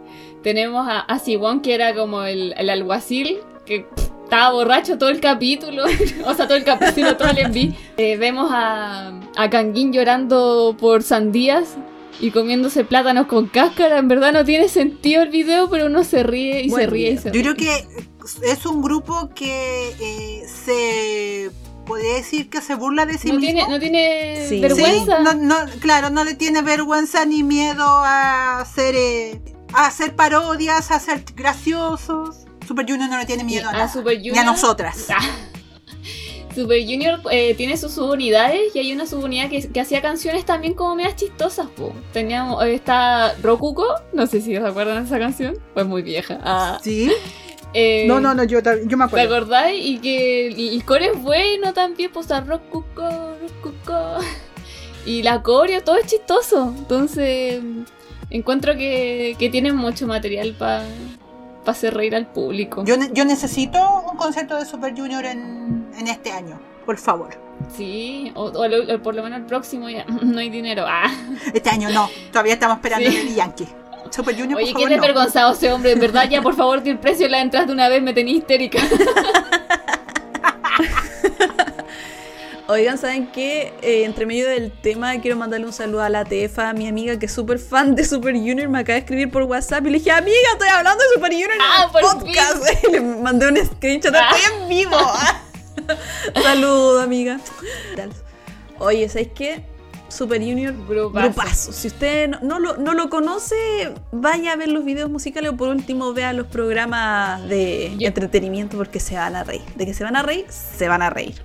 Tenemos 0.44 0.88
a, 0.88 1.00
a 1.00 1.20
Siwon, 1.20 1.62
que 1.62 1.74
era 1.76 1.94
como 1.94 2.24
el, 2.24 2.54
el 2.58 2.70
alguacil, 2.70 3.40
que 3.66 3.82
pff, 3.82 4.10
estaba 4.24 4.52
borracho 4.54 4.98
todo 4.98 5.10
el 5.10 5.20
capítulo, 5.20 5.84
o 6.26 6.34
sea, 6.34 6.48
todo 6.48 6.56
el 6.58 6.64
capítulo, 6.64 7.18
todo 7.18 7.30
el 7.30 7.40
enví. 7.40 7.76
Eh, 7.98 8.16
vemos 8.18 8.50
a, 8.54 9.20
a 9.36 9.50
Kangin 9.50 9.92
llorando 9.92 10.76
por 10.80 11.04
sandías 11.04 11.76
y 12.22 12.32
comiéndose 12.32 12.86
plátanos 12.86 13.28
con 13.28 13.48
cáscara. 13.48 13.98
En 13.98 14.08
verdad 14.08 14.32
no 14.34 14.46
tiene 14.46 14.68
sentido 14.70 15.24
el 15.24 15.30
video, 15.30 15.70
pero 15.70 15.88
uno 15.88 16.04
se 16.04 16.24
ríe 16.24 16.62
y 16.64 16.70
Buen 16.70 16.86
se 16.86 16.90
ríe 16.90 17.12
y 17.12 17.18
se 17.18 17.24
Yo 17.30 17.32
ríe. 17.34 17.42
creo 17.42 17.56
que 17.56 17.88
es 18.44 18.66
un 18.66 18.82
grupo 18.82 19.30
que 19.34 19.90
eh, 20.00 20.44
se 20.48 21.50
podría 21.90 22.14
decir 22.14 22.50
que 22.50 22.62
se 22.62 22.76
burla 22.76 23.06
de 23.06 23.18
sí 23.18 23.28
no, 23.34 23.40
mismo. 23.40 23.54
tiene, 23.54 23.70
no 23.70 23.80
tiene 23.80 24.46
Sí. 24.48 24.62
vergüenza. 24.62 25.18
Sí, 25.18 25.24
no, 25.24 25.34
no, 25.34 25.56
claro, 25.82 26.10
no 26.10 26.24
le 26.24 26.36
tiene 26.36 26.62
vergüenza 26.62 27.26
ni 27.26 27.44
miedo 27.44 27.84
a 27.86 28.62
hacer 28.62 28.96
eh, 28.96 29.42
a 29.74 29.88
hacer 29.88 30.16
parodias, 30.16 30.90
a 30.92 31.00
ser 31.00 31.24
graciosos. 31.36 32.46
Super 32.66 32.86
Junior 32.88 33.10
no 33.10 33.18
le 33.18 33.26
tiene 33.26 33.44
miedo 33.44 33.68
a, 33.68 33.72
a 33.72 33.74
nada, 33.74 33.88
Super 33.92 34.18
ni 34.20 34.28
a 34.30 34.32
Junior. 34.32 34.46
nosotras. 34.46 35.08
Ah. 35.10 35.20
Super 36.56 36.82
Junior 36.84 37.20
eh, 37.32 37.54
tiene 37.56 37.78
sus 37.78 37.94
subunidades 37.94 38.76
y 38.76 38.80
hay 38.80 38.92
una 38.92 39.06
subunidad 39.06 39.50
que, 39.50 39.70
que 39.72 39.80
hacía 39.80 40.02
canciones 40.02 40.46
también 40.46 40.74
como 40.74 40.96
medias 40.96 41.16
chistosas. 41.16 41.68
Po. 41.68 41.94
Teníamos, 42.12 42.64
eh, 42.64 42.74
está 42.74 43.36
Rokuko, 43.42 43.86
no 44.14 44.26
sé 44.28 44.42
si 44.42 44.58
os 44.58 44.68
acuerdan 44.68 45.04
de 45.04 45.08
esa 45.08 45.20
canción, 45.20 45.58
pues 45.74 45.86
muy 45.86 46.02
vieja. 46.02 46.40
Ah, 46.44 46.80
¿Sí? 46.84 47.12
Eh, 47.74 48.06
No, 48.08 48.20
no, 48.20 48.34
no, 48.34 48.44
yo, 48.44 48.60
yo 48.62 48.98
me 48.98 49.04
¿Te 49.06 49.10
acuerdo. 49.22 49.36
acordáis? 49.36 49.86
Y 49.86 50.00
que 50.00 50.48
el, 50.48 50.84
core 50.86 51.08
es 51.08 51.22
bueno 51.22 51.74
también, 51.74 52.12
pues 52.12 52.32
a 52.32 52.42
Rokuko, 52.42 53.36
Rokuko. 53.64 54.18
Y 55.06 55.24
la 55.24 55.42
coreo, 55.42 55.82
todo 55.82 55.96
es 55.98 56.06
chistoso. 56.08 56.74
Entonces, 56.78 57.62
encuentro 58.30 58.76
que, 58.76 59.36
que 59.40 59.50
tienen 59.50 59.76
mucho 59.76 60.06
material 60.08 60.54
para 60.60 60.84
hacer 61.66 61.94
reír 61.96 62.16
al 62.16 62.28
público. 62.28 62.84
Yo, 62.86 62.96
yo 63.14 63.26
necesito 63.26 63.80
un 64.12 64.18
concierto 64.18 64.58
de 64.58 64.66
Super 64.66 64.96
Junior 64.96 65.26
en, 65.26 65.88
en 65.98 66.08
este 66.08 66.32
año, 66.32 66.60
por 66.86 66.98
favor. 66.98 67.30
Sí, 67.76 68.32
o, 68.36 68.46
o 68.46 68.68
lo- 68.68 68.96
o 68.96 69.00
por 69.02 69.16
lo 69.16 69.24
menos 69.24 69.40
el 69.40 69.46
próximo 69.46 69.90
ya 69.90 70.06
no 70.22 70.38
hay 70.40 70.50
dinero. 70.50 70.84
Ah. 70.88 71.10
Este 71.54 71.70
año 71.70 71.90
no, 71.90 72.10
todavía 72.32 72.54
estamos 72.54 72.78
esperando 72.78 73.10
Sí. 73.10 73.18
el 73.18 73.36
Yankee. 73.36 73.68
Super 74.10 74.36
Junior, 74.36 74.58
Oye, 74.58 74.66
por 74.66 74.66
qué 74.68 74.74
favor, 74.74 74.90
no. 74.90 74.96
desvergonzado 74.96 75.54
ese 75.54 75.72
hombre, 75.72 75.94
de 75.96 76.00
verdad, 76.02 76.30
ya 76.30 76.42
por 76.42 76.56
favor, 76.56 76.82
di 76.84 76.90
el 76.92 77.00
precio 77.00 77.26
de 77.26 77.32
la 77.32 77.42
entrada 77.42 77.66
de 77.68 77.74
una 77.74 77.90
vez, 77.90 78.02
me 78.02 78.14
tenía 78.14 78.36
histérica. 78.36 78.80
Oigan, 82.68 83.00
¿saben 83.00 83.28
qué? 83.32 83.74
Eh, 83.82 84.04
entre 84.04 84.28
medio 84.28 84.48
del 84.48 84.72
tema 84.72 85.20
quiero 85.22 85.36
mandarle 85.36 85.66
un 85.66 85.74
saludo 85.74 86.04
a 86.04 86.10
la 86.10 86.24
Tefa, 86.24 86.72
mi 86.74 86.88
amiga 86.88 87.18
que 87.18 87.26
es 87.26 87.32
súper 87.32 87.58
fan 87.58 87.96
de 87.96 88.06
Super 88.06 88.34
Junior. 88.36 88.68
Me 88.70 88.80
acaba 88.80 88.94
de 88.94 89.00
escribir 89.00 89.32
por 89.32 89.42
WhatsApp 89.44 89.88
y 89.88 89.90
le 89.90 89.98
dije, 89.98 90.12
amiga, 90.12 90.38
estoy 90.54 90.68
hablando 90.70 91.04
de 91.04 91.10
Super 91.16 91.32
Junior 91.32 91.52
en 91.52 91.62
Ah, 91.62 91.86
el 91.86 91.92
por 91.92 92.02
podcast. 92.20 92.64
Y 92.88 92.92
le 92.92 93.02
mandé 93.02 93.48
un 93.48 93.58
screenshot, 93.58 94.14
Ah. 94.16 94.30
estoy 94.36 94.62
en 94.62 94.70
vivo. 94.70 94.98
Saludo, 96.44 97.02
amiga. 97.02 97.40
Oye, 98.78 99.10
¿sabes 99.10 99.30
qué? 99.34 99.64
Super 100.10 100.40
Junior, 100.42 100.74
Grupazo. 100.88 101.28
grupazo. 101.28 101.72
Si 101.72 101.88
usted 101.88 102.28
no, 102.30 102.40
no 102.42 102.60
lo, 102.60 102.78
no 102.78 102.94
lo 102.94 103.10
conoce, 103.10 103.56
vaya 104.12 104.54
a 104.54 104.56
ver 104.56 104.70
los 104.70 104.84
videos 104.84 105.10
musicales 105.10 105.52
o 105.52 105.56
por 105.56 105.70
último 105.70 106.14
vea 106.14 106.34
los 106.34 106.48
programas 106.48 107.48
de 107.48 107.94
Yo- 107.98 108.08
entretenimiento 108.08 108.76
porque 108.78 109.00
se 109.00 109.16
van 109.16 109.36
a 109.36 109.44
reír. 109.44 109.62
De 109.76 109.86
que 109.86 109.94
se 109.94 110.04
van 110.04 110.16
a 110.16 110.24
reír, 110.24 110.46
se 110.50 110.88
van 110.88 111.02
a 111.02 111.10
reír. 111.10 111.36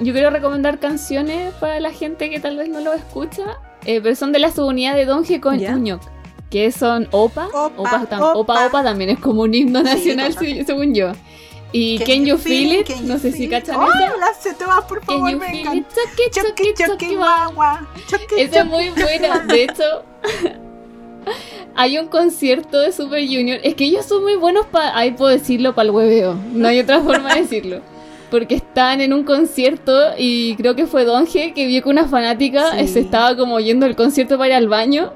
yo 0.00 0.12
quiero 0.12 0.30
recomendar 0.30 0.78
canciones 0.78 1.52
para 1.54 1.80
la 1.80 1.90
gente 1.90 2.30
que 2.30 2.38
tal 2.40 2.56
vez 2.56 2.68
no 2.68 2.80
lo 2.80 2.92
escucha, 2.92 3.58
eh, 3.84 4.00
pero 4.02 4.14
son 4.14 4.32
de 4.32 4.38
la 4.38 4.52
subunidad 4.52 4.94
de 4.94 5.04
Donge 5.06 5.40
con. 5.40 5.58
Uñok, 5.58 6.02
que 6.50 6.70
son 6.72 7.08
Opa. 7.10 7.46
Opa, 7.48 7.66
Opa, 7.76 8.02
opa. 8.04 8.32
Opa, 8.34 8.66
Opa 8.66 8.82
también 8.84 9.10
es 9.10 9.18
como 9.18 9.42
un 9.42 9.54
himno 9.54 9.82
nacional, 9.82 10.34
según 10.34 10.94
yo. 10.94 11.12
Y 11.70 11.98
Can, 11.98 12.24
You 12.24 12.38
Feel 12.38 12.80
It, 12.80 12.86
Can 12.86 13.06
no 13.06 13.14
You 13.14 13.20
sé 13.20 13.32
si 13.32 13.46
cachan 13.48 13.76
¡Oh, 13.76 13.86
esa. 13.86 14.40
se 14.40 14.54
te 14.54 14.64
va, 14.64 14.86
por 14.86 15.00
Can 15.00 15.06
favor, 15.18 15.30
You 15.30 15.38
me 15.38 15.60
encanta. 15.60 15.88
Choque, 15.94 16.30
Choque, 16.30 16.74
choque, 16.74 16.86
choque, 17.06 17.16
guagua. 17.16 17.86
Choque, 18.08 18.42
Esa 18.42 18.60
es 18.60 18.66
muy 18.66 18.88
buena. 18.90 19.40
De 19.40 19.64
hecho, 19.64 20.04
hay 21.74 21.98
un 21.98 22.08
concierto 22.08 22.80
de 22.80 22.90
Super 22.92 23.20
Junior. 23.26 23.60
Es 23.62 23.74
que 23.74 23.84
ellos 23.84 24.06
son 24.06 24.22
muy 24.22 24.36
buenos 24.36 24.66
para. 24.66 24.96
Ahí 24.96 25.10
puedo 25.12 25.30
decirlo 25.30 25.74
para 25.74 25.88
el 25.88 25.94
hueveo. 25.94 26.36
No 26.52 26.68
hay 26.68 26.80
otra 26.80 27.00
forma 27.00 27.34
de 27.34 27.42
decirlo. 27.42 27.80
Porque 28.30 28.56
están 28.56 29.00
en 29.00 29.12
un 29.12 29.24
concierto 29.24 29.92
y 30.18 30.54
creo 30.56 30.74
que 30.74 30.86
fue 30.86 31.04
Donge 31.04 31.52
que 31.54 31.66
vio 31.66 31.82
que 31.82 31.88
una 31.88 32.06
fanática 32.08 32.72
Sí. 32.78 32.88
se 32.88 33.00
estaba 33.00 33.34
como 33.36 33.58
yendo 33.60 33.86
al 33.86 33.96
concierto 33.96 34.36
para 34.36 34.48
ir 34.48 34.54
al 34.54 34.68
baño. 34.68 35.12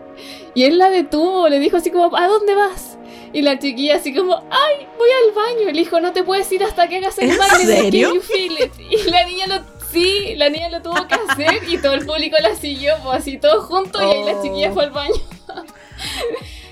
Y 0.54 0.64
él 0.64 0.78
la 0.78 0.88
detuvo, 0.90 1.48
le 1.48 1.58
dijo 1.58 1.78
así 1.78 1.90
como, 1.90 2.14
¿a 2.16 2.26
dónde 2.26 2.54
vas? 2.54 2.98
Y 3.32 3.42
la 3.42 3.58
chiquilla 3.58 3.96
así 3.96 4.14
como, 4.14 4.34
¡ay, 4.50 4.86
voy 4.98 5.08
al 5.10 5.34
baño! 5.34 5.70
Y 5.70 5.72
le 5.72 5.80
dijo, 5.80 6.00
no 6.00 6.12
te 6.12 6.22
puedes 6.22 6.50
ir 6.52 6.62
hasta 6.64 6.88
que 6.88 6.98
hagas 6.98 7.18
el 7.18 7.30
¿En 7.30 7.38
baile 7.38 7.66
de 7.66 7.76
serio? 7.76 8.08
Can 8.08 8.16
You 8.16 8.22
Feel 8.22 8.52
It". 8.64 8.72
Y 8.90 9.10
la 9.10 9.24
niña 9.24 9.46
lo, 9.46 9.64
sí, 9.90 10.34
la 10.36 10.48
niña 10.50 10.68
lo 10.68 10.82
tuvo 10.82 11.06
que 11.06 11.14
hacer 11.14 11.60
y 11.68 11.78
todo 11.78 11.94
el 11.94 12.04
público 12.04 12.36
la 12.42 12.54
siguió, 12.54 12.94
pues 13.02 13.18
así 13.18 13.38
todos 13.38 13.64
juntos 13.64 14.02
y 14.02 14.04
ahí 14.04 14.24
la 14.24 14.32
Oh. 14.32 14.42
chiquilla 14.42 14.72
fue 14.72 14.84
al 14.84 14.90
baño. 14.90 15.14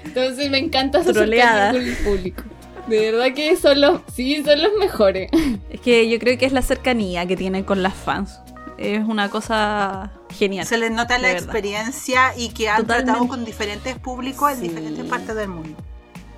Entonces 0.04 0.50
me 0.50 0.58
encanta 0.58 1.02
con 1.04 1.16
el 1.32 1.96
público. 2.04 2.42
De 2.88 3.10
verdad 3.12 3.32
que 3.34 3.56
son 3.56 3.80
los, 3.80 4.00
sí, 4.14 4.42
son 4.44 4.62
los 4.62 4.72
mejores. 4.78 5.30
Es 5.70 5.80
que 5.80 6.08
yo 6.08 6.18
creo 6.18 6.36
que 6.38 6.46
es 6.46 6.52
la 6.52 6.62
cercanía 6.62 7.26
que 7.26 7.36
tienen 7.36 7.62
con 7.62 7.82
las 7.82 7.94
fans. 7.94 8.40
Es 8.78 9.04
una 9.06 9.28
cosa 9.30 10.10
genial. 10.36 10.66
Se 10.66 10.78
les 10.78 10.90
nota 10.90 11.18
la 11.18 11.28
verdad. 11.28 11.42
experiencia 11.44 12.32
y 12.36 12.48
que 12.48 12.68
han 12.68 12.78
Totalmente. 12.82 13.04
tratado 13.12 13.28
con 13.28 13.44
diferentes 13.44 13.98
públicos 13.98 14.50
en 14.52 14.56
Sí. 14.60 14.68
diferentes 14.68 15.04
partes 15.04 15.36
del 15.36 15.48
mundo. 15.48 15.76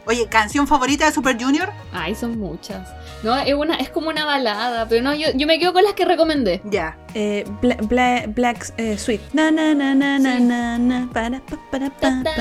Oye, 0.07 0.27
¿canción 0.29 0.67
favorita 0.67 1.07
de 1.07 1.13
Super 1.13 1.41
Junior? 1.41 1.71
Ay, 1.93 2.15
son 2.15 2.39
muchas. 2.39 2.89
No, 3.23 3.37
es 3.37 3.55
una, 3.55 3.77
es 3.77 3.89
como 3.89 4.09
una 4.09 4.25
balada, 4.25 4.89
pero 4.89 5.03
no, 5.03 5.15
yo, 5.15 5.29
yo 5.35 5.47
me 5.47 5.59
quedo 5.61 5.73
con 5.73 5.85
las 5.85 5.93
que 5.95 6.05
recomendé. 6.05 6.61
Ya. 6.65 6.99
Eh, 7.15 7.45
Bla- 7.61 7.77
Bla- 7.77 8.27
Black 8.27 8.73
eh, 8.79 8.99
Sweet. 8.99 9.21
Na, 9.33 9.51
na, 9.53 9.75
na, 9.75 9.95
na, 9.95 10.19
na, 10.19 10.37
Sí. 10.39 10.43
na, 10.43 10.79
na, 10.79 11.09
para, 11.13 11.39
pa, 11.41 11.57
para, 11.71 11.91
pa, 11.91 12.23
pa. 12.25 12.35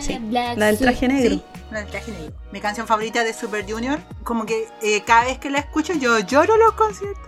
Sí, 0.00 0.18
La 0.30 0.54
del 0.54 0.78
traje 0.78 1.08
negro. 1.08 1.36
Sí, 1.36 1.42
la 1.70 1.78
del 1.80 1.88
traje 1.88 2.12
negro. 2.12 2.34
Mi 2.52 2.60
canción 2.60 2.86
favorita 2.86 3.24
de 3.24 3.32
Super 3.32 3.64
Junior, 3.70 3.98
como 4.22 4.44
que 4.44 4.68
eh, 4.82 5.02
cada 5.06 5.24
vez 5.24 5.38
que 5.38 5.48
la 5.48 5.60
escucho 5.60 5.94
yo 5.94 6.18
lloro 6.18 6.58
los 6.58 6.72
conciertos. 6.74 7.22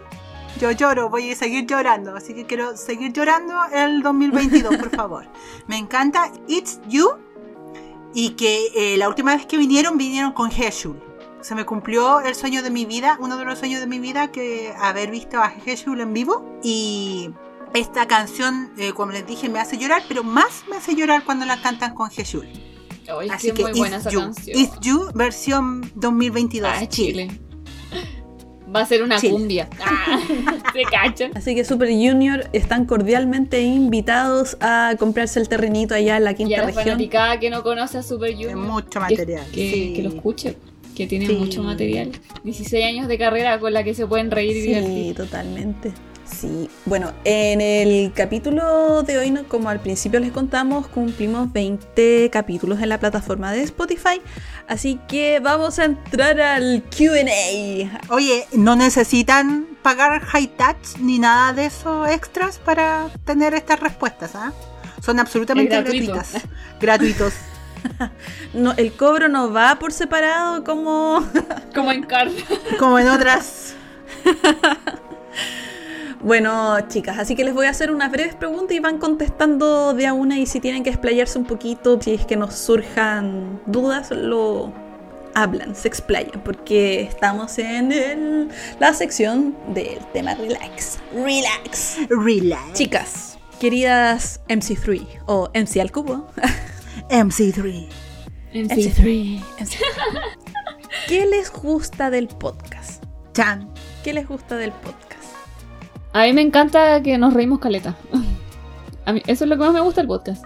Yo 0.61 0.71
lloro, 0.73 1.09
voy 1.09 1.31
a 1.31 1.37
seguir 1.37 1.67
llorando, 1.67 2.17
así 2.17 2.35
que 2.35 2.45
quiero 2.45 2.77
seguir 2.77 3.13
llorando 3.13 3.55
el 3.73 4.03
2022, 4.03 4.77
por 4.77 4.91
favor. 4.91 5.25
Me 5.69 5.77
encanta 5.79 6.33
It's 6.49 6.81
You 6.89 7.11
y 8.15 8.31
que 8.31 8.69
eh, 8.75 8.97
la 8.97 9.09
última 9.09 9.35
vez 9.37 9.47
que 9.47 9.57
vinieron, 9.57 9.97
vinieron 9.99 10.33
con 10.33 10.51
Heshul. 10.51 11.01
Se 11.41 11.55
me 11.55 11.65
cumplió 11.65 12.21
el 12.21 12.35
sueño 12.35 12.63
de 12.63 12.71
mi 12.71 12.85
vida, 12.85 13.17
uno 13.21 13.37
de 13.37 13.45
los 13.45 13.59
sueños 13.59 13.81
de 13.81 13.87
mi 13.87 13.99
vida, 14.01 14.33
que 14.33 14.73
haber 14.81 15.11
visto 15.11 15.39
a 15.41 15.53
Heshul 15.65 16.01
en 16.01 16.13
vivo. 16.13 16.59
Y 16.65 17.31
esta 17.75 18.09
canción, 18.09 18.73
eh, 18.77 18.93
como 18.93 19.13
les 19.13 19.27
dije, 19.27 19.49
me 19.49 19.61
hace 19.61 19.79
llorar, 19.79 20.03
pero 20.09 20.25
más 20.25 20.65
me 20.69 20.77
hace 20.77 20.95
llorar 20.97 21.25
cuando 21.25 21.47
la 21.47 21.61
cantan 21.63 21.95
con 21.95 22.11
Heshul. 22.11 22.49
Así 23.31 23.49
sí, 23.49 23.55
que 23.55 23.63
muy 23.63 23.71
It's 23.71 23.79
buena 23.79 23.97
esa 23.99 24.11
You. 24.11 24.21
canción. 24.21 24.59
It's 24.59 24.81
You 24.81 25.11
versión 25.15 25.91
2022 25.95 26.71
Ah, 26.71 26.87
Chile. 26.89 27.29
Chile. 27.29 27.41
Va 28.75 28.81
a 28.81 28.87
ser 28.87 29.03
una 29.03 29.19
Chile. 29.19 29.33
cumbia. 29.33 29.69
Ah, 29.81 30.21
se 30.73 30.83
cachan. 30.83 31.33
Así 31.37 31.55
que 31.55 31.65
Super 31.65 31.89
Junior 31.89 32.45
están 32.53 32.85
cordialmente 32.87 33.61
invitados 33.63 34.57
a 34.61 34.95
comprarse 34.99 35.41
el 35.41 35.49
terrenito 35.49 35.95
allá 35.95 36.17
en 36.19 36.25
la 36.25 36.31
Y 36.31 36.35
a 36.35 36.37
quinta 36.37 36.57
la 36.59 36.67
región. 36.67 36.85
fanaticada 36.85 37.41
que 37.41 37.51
no 37.51 37.63
conoce 37.63 37.99
a 37.99 38.03
Super 38.03 38.35
Tiene 38.37 38.53
Junior. 38.53 38.73
mucho 38.73 38.89
que- 38.91 38.99
material. 39.01 39.47
Que, 39.53 39.71
sí. 39.73 39.93
que 39.97 40.03
lo 40.03 40.09
escuche. 40.11 40.57
Que 40.97 41.07
tiene 41.07 41.27
Sí. 41.27 41.33
mucho 41.35 41.63
material. 41.63 42.11
16 42.45 42.85
años 42.85 43.07
de 43.09 43.19
carrera 43.19 43.59
con 43.61 43.73
la 43.73 43.85
que 43.85 43.95
se 43.95 44.07
pueden 44.07 44.31
reír 44.31 44.57
y 44.57 44.61
Sí, 44.63 44.67
divertir. 44.69 45.15
totalmente. 45.15 45.93
Sí, 46.31 46.71
bueno, 46.85 47.13
en 47.25 47.61
el 47.61 48.13
capítulo 48.13 49.03
de 49.03 49.19
hoy, 49.19 49.35
como 49.49 49.71
al 49.71 49.81
principio 49.81 50.21
les 50.21 50.31
contamos, 50.31 50.87
cumplimos 50.87 51.53
20 51.53 52.31
capítulos 52.31 52.81
en 52.81 52.91
la 52.91 53.01
plataforma 53.01 53.51
de 53.53 53.63
Spotify, 53.63 54.21
así 54.69 55.01
que 55.09 55.41
vamos 55.41 55.79
a 55.79 55.87
entrar 55.87 56.41
al 56.41 56.85
QA. 56.97 58.01
Oye, 58.11 58.47
no 58.53 58.77
necesitan 58.77 59.67
pagar 59.83 60.21
high 60.21 60.49
touch 60.57 60.99
ni 61.01 61.19
nada 61.19 61.53
de 61.53 61.67
esos 61.67 62.09
extras 62.09 62.59
para 62.59 63.09
tener 63.25 63.55
estas 63.55 63.81
respuestas, 63.81 64.35
¿ah? 64.35 64.53
Son 65.03 65.19
absolutamente 65.19 65.75
gratuito. 65.75 66.13
gratuitas. 66.13 66.43
Gratuitos. 66.81 67.35
No, 68.55 68.73
el 68.73 68.93
cobro 68.93 69.29
no 69.29 69.53
va 69.53 69.79
por 69.79 69.93
separado 69.93 70.65
como... 70.65 71.25
Como 71.75 71.93
en 71.93 72.03
carta. 72.03 72.43
Como 72.77 72.99
en 72.99 73.09
otras. 73.09 73.75
Bueno, 76.21 76.77
chicas, 76.89 77.19
así 77.19 77.37
que 77.37 77.45
les 77.45 77.55
voy 77.55 77.67
a 77.67 77.71
hacer 77.71 77.91
unas 77.93 78.11
breves 78.11 78.35
preguntas 78.35 78.77
y 78.77 78.81
van 78.81 78.99
contestando 78.99 79.95
de 79.95 80.07
a 80.07 80.13
una 80.13 80.39
y 80.39 80.47
si 80.47 80.59
tienen 80.61 80.83
que 80.83 80.91
explayarse 80.91 81.39
un 81.39 81.45
poquito, 81.45 82.01
si 82.01 82.15
es 82.15 82.27
que 82.27 82.37
nos 82.37 82.55
surjan 82.55 83.61
dudas, 83.67 84.11
lo 84.11 84.73
hablan, 85.35 85.77
se 85.77 85.87
explayan, 85.87 86.43
porque 86.45 87.03
estamos 87.03 87.59
en 87.59 87.93
el- 87.93 88.49
la 88.81 88.93
sección 88.95 89.57
del 89.73 89.99
tema 90.13 90.35
relax. 90.35 90.99
Relax. 91.15 91.99
Relax. 92.09 92.73
Chicas, 92.73 93.39
queridas 93.61 94.41
MC3 94.49 95.07
o 95.27 95.49
MC 95.55 95.81
al 95.81 95.93
cubo, 95.93 96.27
MC3. 97.11 97.89
En 98.55 98.69
MC3. 98.69 99.41
¿Qué 101.07 101.27
les 101.27 101.53
gusta 101.53 102.11
del 102.11 102.27
podcast? 102.27 103.05
Chan. 103.35 103.73
¿Qué 104.03 104.13
les 104.13 104.27
gusta 104.27 104.57
del 104.57 104.73
podcast? 104.73 105.08
A 106.13 106.25
mí 106.25 106.33
me 106.33 106.43
encanta 106.43 107.03
que 107.03 107.19
nos 107.19 107.35
reímos 107.35 107.59
caleta. 107.59 107.97
A 109.05 109.13
mí, 109.13 109.23
eso 109.27 109.45
es 109.45 109.49
lo 109.51 109.57
que 109.57 109.65
más 109.65 109.73
me 109.73 109.81
gusta 109.81 110.01
del 110.03 110.09
podcast. 110.09 110.45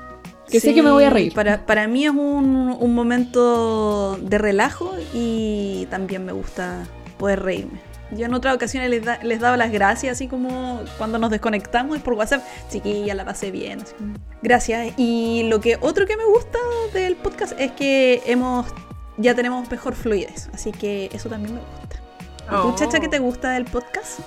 Que 0.48 0.60
sé 0.60 0.74
que 0.74 0.82
me 0.82 0.90
voy 0.90 1.04
a 1.04 1.10
reír. 1.10 1.32
Para, 1.34 1.64
para 1.66 1.88
mí 1.88 2.04
es 2.04 2.10
un, 2.10 2.76
un 2.78 2.94
momento 2.94 4.18
de 4.20 4.38
relajo 4.38 4.92
y 5.14 5.86
también 5.90 6.24
me 6.26 6.32
gusta 6.32 6.84
poder 7.18 7.42
reírme. 7.42 7.80
Yo 8.10 8.26
en 8.26 8.34
otras 8.34 8.54
ocasiones 8.54 8.90
les, 8.90 9.02
da- 9.04 9.18
les 9.22 9.40
daba 9.40 9.56
las 9.56 9.72
gracias, 9.72 10.12
así 10.12 10.28
como 10.28 10.80
cuando 10.98 11.18
nos 11.18 11.30
desconectamos 11.30 11.96
y 11.96 12.00
por 12.00 12.12
WhatsApp, 12.14 12.42
chiquilla, 12.70 13.14
la 13.14 13.24
pasé 13.24 13.50
bien. 13.50 13.80
así 13.80 13.94
como, 13.94 14.14
Gracias. 14.42 14.92
Y 14.98 15.44
lo 15.48 15.60
que 15.60 15.78
otro 15.80 16.04
que 16.06 16.16
me 16.18 16.24
gusta 16.26 16.58
del 16.92 17.16
podcast 17.16 17.58
es 17.58 17.72
que 17.72 18.22
hemos 18.26 18.66
ya 19.16 19.34
tenemos 19.34 19.70
mejor 19.70 19.94
fluidez, 19.94 20.50
así 20.52 20.70
que 20.72 21.08
eso 21.12 21.30
también 21.30 21.54
me 21.54 21.60
gusta. 21.60 21.96
¿Y 22.44 22.50
tú, 22.50 22.68
Oh. 22.68 22.74
chacha, 22.76 23.00
qué 23.00 23.08
te 23.08 23.18
gusta 23.18 23.50
del 23.52 23.64
podcast? 23.64 24.20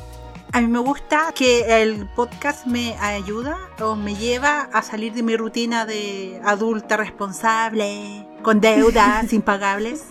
A 0.56 0.62
mí 0.62 0.68
me 0.68 0.80
gusta 0.80 1.34
que 1.36 1.82
el 1.82 2.08
podcast 2.16 2.66
me 2.66 2.96
ayuda 2.96 3.58
o 3.82 3.96
me 3.98 4.16
lleva 4.16 4.70
a 4.72 4.82
salir 4.84 5.12
de 5.12 5.22
mi 5.22 5.36
rutina 5.36 5.86
de 5.86 6.40
adulta 6.46 6.96
responsable, 6.96 8.26
con 8.42 8.62
deudas 8.62 9.34
impagables. 9.34 10.06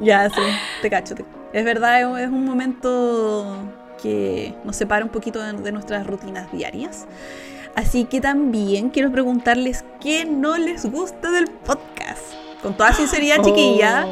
Ya, 0.00 0.28
sí, 0.28 0.40
te 0.82 0.90
cacho. 0.90 1.14
te- 1.14 1.24
Es 1.52 1.64
verdad, 1.64 2.00
es- 2.20 2.28
un 2.28 2.44
momento 2.44 3.56
que 4.02 4.52
nos 4.64 4.74
separa 4.74 5.04
un 5.04 5.12
poquito 5.12 5.40
de, 5.40 5.52
de 5.52 5.70
nuestras 5.70 6.04
rutinas 6.08 6.50
diarias. 6.50 7.06
Así 7.76 8.06
que 8.06 8.20
también 8.20 8.90
quiero 8.90 9.12
preguntarles 9.12 9.84
qué 10.00 10.24
no 10.24 10.58
les 10.58 10.84
gusta 10.84 11.30
del 11.30 11.48
podcast. 11.48 12.22
Con 12.60 12.76
toda 12.76 12.92
sinceridad, 12.92 13.40
chiquilla. 13.44 14.04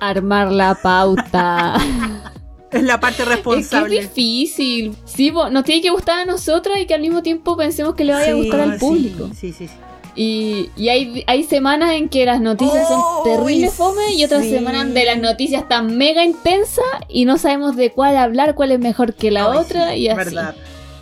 Oh. 0.00 0.04
Armar 0.04 0.50
la 0.52 0.74
pauta. 0.74 1.76
Es 2.70 2.84
la 2.84 3.00
parte 3.00 3.22
es 3.22 3.26
que 3.28 3.32
es 3.32 3.36
responsable. 3.36 4.00
difícil. 4.02 4.94
Sí, 5.04 5.32
nos 5.32 5.64
tiene 5.64 5.82
que 5.82 5.90
gustar 5.90 6.20
a 6.20 6.24
nosotras 6.24 6.78
y 6.78 6.86
que 6.86 6.94
al 6.94 7.00
mismo 7.00 7.20
tiempo 7.20 7.56
pensemos 7.56 7.96
que 7.96 8.04
le 8.04 8.12
vaya 8.12 8.30
a 8.30 8.34
gustar 8.34 8.60
al 8.60 8.78
público. 8.78 9.28
Sí, 9.34 9.52
sí, 9.52 9.66
sí. 9.66 9.74
Y, 10.14 10.70
y 10.76 10.88
hay, 10.88 11.24
hay 11.26 11.42
semanas 11.42 11.90
en 11.94 12.08
que 12.08 12.24
las 12.24 12.40
noticias 12.40 12.86
Oh, 12.88 13.24
son 13.24 13.38
terribles 13.38 13.74
fome 13.74 14.12
y 14.14 14.24
otras 14.24 14.42
sí. 14.44 14.50
semanas 14.50 14.84
donde 14.84 15.04
las 15.04 15.18
noticias 15.18 15.62
están 15.62 15.96
mega 15.98 16.24
intensas 16.24 16.84
y 17.08 17.24
no 17.24 17.38
sabemos 17.38 17.74
de 17.74 17.90
cuál 17.90 18.16
hablar, 18.16 18.54
cuál 18.54 18.70
es 18.70 18.78
mejor 18.78 19.14
que 19.14 19.32
la 19.32 19.50
Ay, 19.50 19.58
otra 19.58 19.90
sí, 19.92 19.98
y 20.02 20.08
así. 20.08 20.16
verdad. 20.18 20.54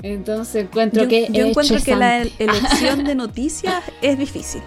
Entonces 0.03 0.64
encuentro 0.64 1.03
Yo, 1.03 1.09
que 1.11 1.28
yo 1.30 1.42
es 1.44 1.51
encuentro 1.51 1.76
que 1.84 1.96
la 1.96 2.22
elección 2.22 3.05
de 3.05 3.14
noticias 3.14 3.82
es 4.01 4.18
difícil. 4.18 4.62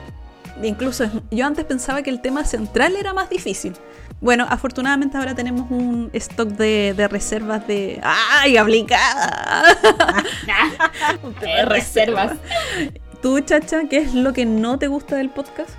Incluso 0.62 1.06
yo 1.32 1.48
antes 1.48 1.66
pensaba 1.66 2.04
que 2.04 2.12
el 2.12 2.22
tema 2.22 2.46
central 2.46 2.96
era 2.96 3.12
más 3.14 3.28
difícil. 3.28 3.74
Bueno, 4.22 4.46
afortunadamente 4.48 5.18
ahora 5.18 5.34
tenemos 5.34 5.70
un 5.72 6.12
stock 6.14 6.50
de, 6.50 6.94
de 6.96 7.08
reservas 7.08 7.66
de... 7.68 8.00
¡Ay, 8.04 8.56
aplicada! 8.58 9.64
Eh, 11.42 11.66
reservas. 11.66 12.34
Tú, 13.22 13.40
chacha, 13.42 13.82
¿qué 13.90 13.98
es 13.98 14.14
lo 14.14 14.32
que 14.34 14.46
no 14.46 14.78
te 14.78 14.88
gusta 14.88 15.16
del 15.16 15.30
podcast? 15.30 15.72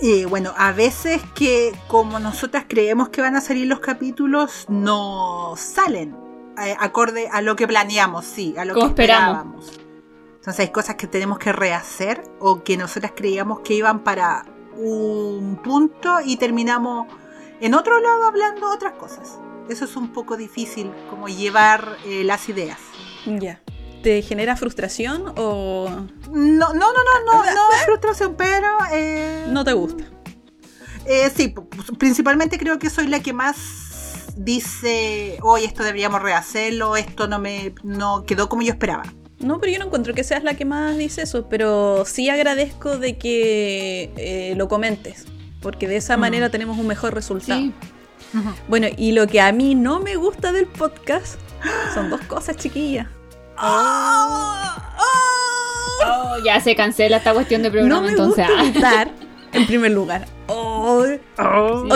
Y 0.00 0.24
bueno, 0.24 0.52
a 0.56 0.72
veces 0.72 1.22
que 1.34 1.72
como 1.88 2.18
nosotras 2.18 2.64
creemos 2.68 3.08
que 3.10 3.20
van 3.20 3.36
a 3.36 3.40
salir 3.40 3.66
los 3.66 3.80
capítulos, 3.80 4.66
no 4.68 5.54
salen 5.56 6.16
eh, 6.62 6.74
acorde 6.78 7.28
a 7.32 7.42
lo 7.42 7.56
que 7.56 7.66
planeamos, 7.66 8.24
sí, 8.24 8.54
a 8.58 8.64
lo 8.64 8.74
Como 8.74 8.86
que 8.86 9.02
esperamos. 9.02 9.62
esperábamos. 9.62 9.80
Entonces 10.36 10.60
hay 10.66 10.72
cosas 10.72 10.96
que 10.96 11.06
tenemos 11.06 11.38
que 11.38 11.52
rehacer 11.52 12.22
o 12.40 12.62
que 12.64 12.76
nosotras 12.76 13.12
creíamos 13.16 13.60
que 13.60 13.74
iban 13.74 14.00
para 14.04 14.44
un 14.76 15.60
punto 15.62 16.18
y 16.24 16.36
terminamos 16.36 17.06
en 17.60 17.74
otro 17.74 18.00
lado 18.00 18.24
hablando 18.24 18.70
otras 18.70 18.92
cosas. 18.94 19.38
Eso 19.68 19.84
es 19.84 19.96
un 19.96 20.12
poco 20.12 20.36
difícil, 20.36 20.90
como 21.08 21.28
llevar 21.28 21.96
eh, 22.06 22.22
las 22.24 22.48
ideas. 22.48 22.78
Ya. 23.26 23.60
¿Te 24.02 24.20
genera 24.20 24.56
frustración 24.56 25.32
o 25.36 25.88
No, 26.30 26.74
no, 26.74 26.74
no, 26.74 26.92
no, 26.92 27.24
no, 27.24 27.44
no 27.44 27.72
es 27.72 27.82
frustración, 27.86 28.34
pero... 28.36 28.68
eh, 28.92 29.46
no 29.48 29.64
te 29.64 29.72
gusta? 29.72 30.04
Eh, 31.06 31.30
sí, 31.34 31.54
principalmente 31.98 32.58
creo 32.58 32.78
que 32.78 32.90
soy 32.90 33.06
la 33.08 33.20
que 33.20 33.32
más 33.32 34.32
dice, 34.36 35.38
hoy 35.42 35.64
esto 35.64 35.82
deberíamos 35.82 36.22
rehacerlo, 36.22 36.96
esto 36.96 37.28
no 37.28 37.38
me 37.38 37.74
no 37.82 38.24
quedó 38.24 38.48
como 38.48 38.62
yo 38.62 38.72
esperaba. 38.72 39.04
No, 39.38 39.60
pero 39.60 39.72
yo 39.72 39.78
no 39.78 39.86
encuentro 39.86 40.14
que 40.14 40.24
seas 40.24 40.42
la 40.44 40.54
que 40.54 40.64
más 40.64 40.96
dice 40.96 41.22
eso, 41.22 41.48
pero 41.48 42.04
sí 42.06 42.30
agradezco 42.30 42.96
de 42.98 43.18
que 43.18 44.12
eh, 44.16 44.54
lo 44.56 44.68
comentes, 44.68 45.26
porque 45.64 45.88
de 45.88 45.96
esa 45.96 46.16
Mm. 46.16 46.20
manera 46.20 46.48
tenemos 46.50 46.78
un 46.78 46.86
mejor 46.86 47.12
resultado. 47.14 47.58
Sí. 47.60 47.72
Bueno, 48.68 48.86
y 48.96 49.10
lo 49.12 49.26
que 49.26 49.40
a 49.40 49.50
mí 49.52 49.74
no 49.74 49.98
me 50.00 50.14
gusta 50.16 50.52
del 50.52 50.66
podcast 50.66 51.40
son 51.94 52.10
dos 52.10 52.20
cosas, 52.22 52.56
chiquillas. 52.56 53.08
Oh, 56.06 56.36
ya 56.44 56.60
se 56.60 56.74
cancela 56.74 57.16
esta 57.18 57.32
cuestión 57.32 57.62
de 57.62 57.68
No 57.68 57.72
programa 57.72 58.00
me 58.02 58.08
entonces. 58.10 58.46
gusta 58.48 58.62
editar, 58.64 59.10
en 59.52 59.66
primer 59.66 59.92
lugar. 59.92 60.26
Oh, 60.48 61.04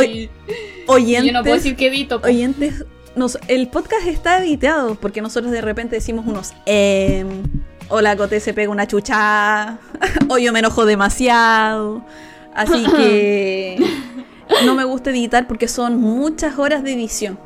Sí. 0.00 0.30
Oyentes, 0.86 1.26
Yo 1.26 1.32
no 1.32 1.42
puedo 1.42 1.56
decir 1.56 1.76
que 1.76 1.88
edito. 1.88 2.20
oyentes, 2.24 2.84
nos- 3.14 3.38
el 3.48 3.68
podcast 3.68 4.06
está 4.06 4.38
editado 4.42 4.94
porque 4.94 5.20
nosotros 5.20 5.52
de 5.52 5.60
repente 5.60 5.96
decimos 5.96 6.24
unos 6.26 6.54
em, 6.64 7.42
o 7.88 8.00
la 8.00 8.16
Cote 8.16 8.40
se 8.40 8.54
pega 8.54 8.70
una 8.70 8.86
chucha, 8.86 9.78
o 10.30 10.38
yo 10.38 10.52
me 10.52 10.60
enojo 10.60 10.86
demasiado. 10.86 12.02
Así 12.58 12.84
que 12.96 13.78
no 14.66 14.74
me 14.74 14.82
gusta 14.82 15.10
editar 15.10 15.46
porque 15.46 15.68
son 15.68 16.00
muchas 16.00 16.58
horas 16.58 16.82
de 16.82 16.92
edición. 16.92 17.38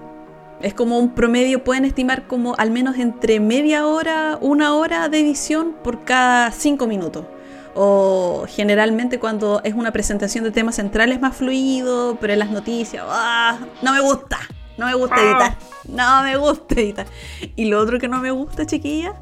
Es 0.62 0.72
como 0.72 0.98
un 0.98 1.14
promedio, 1.14 1.62
pueden 1.64 1.84
estimar 1.84 2.26
como 2.26 2.54
al 2.56 2.70
menos 2.70 2.96
entre 2.96 3.38
media 3.38 3.86
hora, 3.86 4.38
una 4.40 4.74
hora 4.74 5.10
de 5.10 5.20
edición 5.20 5.74
por 5.84 6.04
cada 6.04 6.50
cinco 6.50 6.86
minutos. 6.86 7.26
O 7.74 8.46
generalmente 8.48 9.18
cuando 9.18 9.60
es 9.64 9.74
una 9.74 9.92
presentación 9.92 10.44
de 10.44 10.50
temas 10.50 10.76
centrales 10.76 11.20
más 11.20 11.36
fluido, 11.36 12.16
pero 12.18 12.32
en 12.32 12.38
las 12.38 12.50
noticias, 12.50 13.04
¡ah! 13.06 13.58
no 13.82 13.92
me 13.92 14.00
gusta, 14.00 14.38
no 14.78 14.86
me 14.86 14.94
gusta 14.94 15.16
editar, 15.20 15.58
no 15.88 16.22
me 16.22 16.36
gusta 16.38 16.74
editar. 16.74 17.06
Y 17.54 17.66
lo 17.66 17.78
otro 17.80 17.98
que 17.98 18.08
no 18.08 18.18
me 18.18 18.30
gusta, 18.30 18.64
chiquilla, 18.64 19.12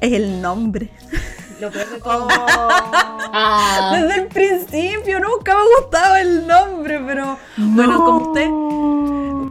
es 0.00 0.12
el 0.12 0.40
nombre. 0.40 0.90
Lo 1.62 1.70
peor 1.70 1.88
de 1.90 1.98
todo. 2.00 2.26
Oh. 2.28 3.92
Desde 3.94 4.14
el 4.22 4.26
principio 4.26 5.20
nunca 5.20 5.54
me 5.54 5.62
gustaba 5.80 6.20
el 6.20 6.44
nombre, 6.46 7.00
pero 7.06 7.38
bueno, 7.56 7.92
No. 7.92 8.04
como 8.04 8.26
usted, 8.32 8.46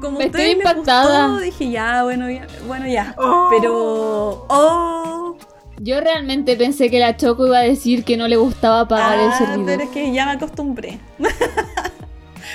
como 0.01 0.19
Estoy 0.19 0.25
usted 0.27 0.39
le 0.39 0.51
impactada. 0.51 1.27
gustó, 1.27 1.41
dije 1.41 1.69
ya, 1.71 2.03
bueno, 2.03 2.29
ya, 2.29 2.47
bueno 2.67 2.85
ya. 2.87 3.15
Oh. 3.17 3.47
Pero, 3.49 4.45
oh, 4.49 5.37
yo 5.79 6.01
realmente 6.01 6.57
pensé 6.57 6.89
que 6.91 6.99
la 6.99 7.15
Choco 7.15 7.47
iba 7.47 7.59
a 7.59 7.61
decir 7.61 8.03
que 8.03 8.17
no 8.17 8.27
le 8.27 8.35
gustaba 8.35 8.87
pagar 8.89 9.17
el 9.17 9.29
ah, 9.31 9.37
servidor. 9.37 9.65
pero 9.65 9.83
es 9.83 9.89
que 9.89 10.11
ya 10.11 10.25
me 10.25 10.31
acostumbré. 10.33 10.99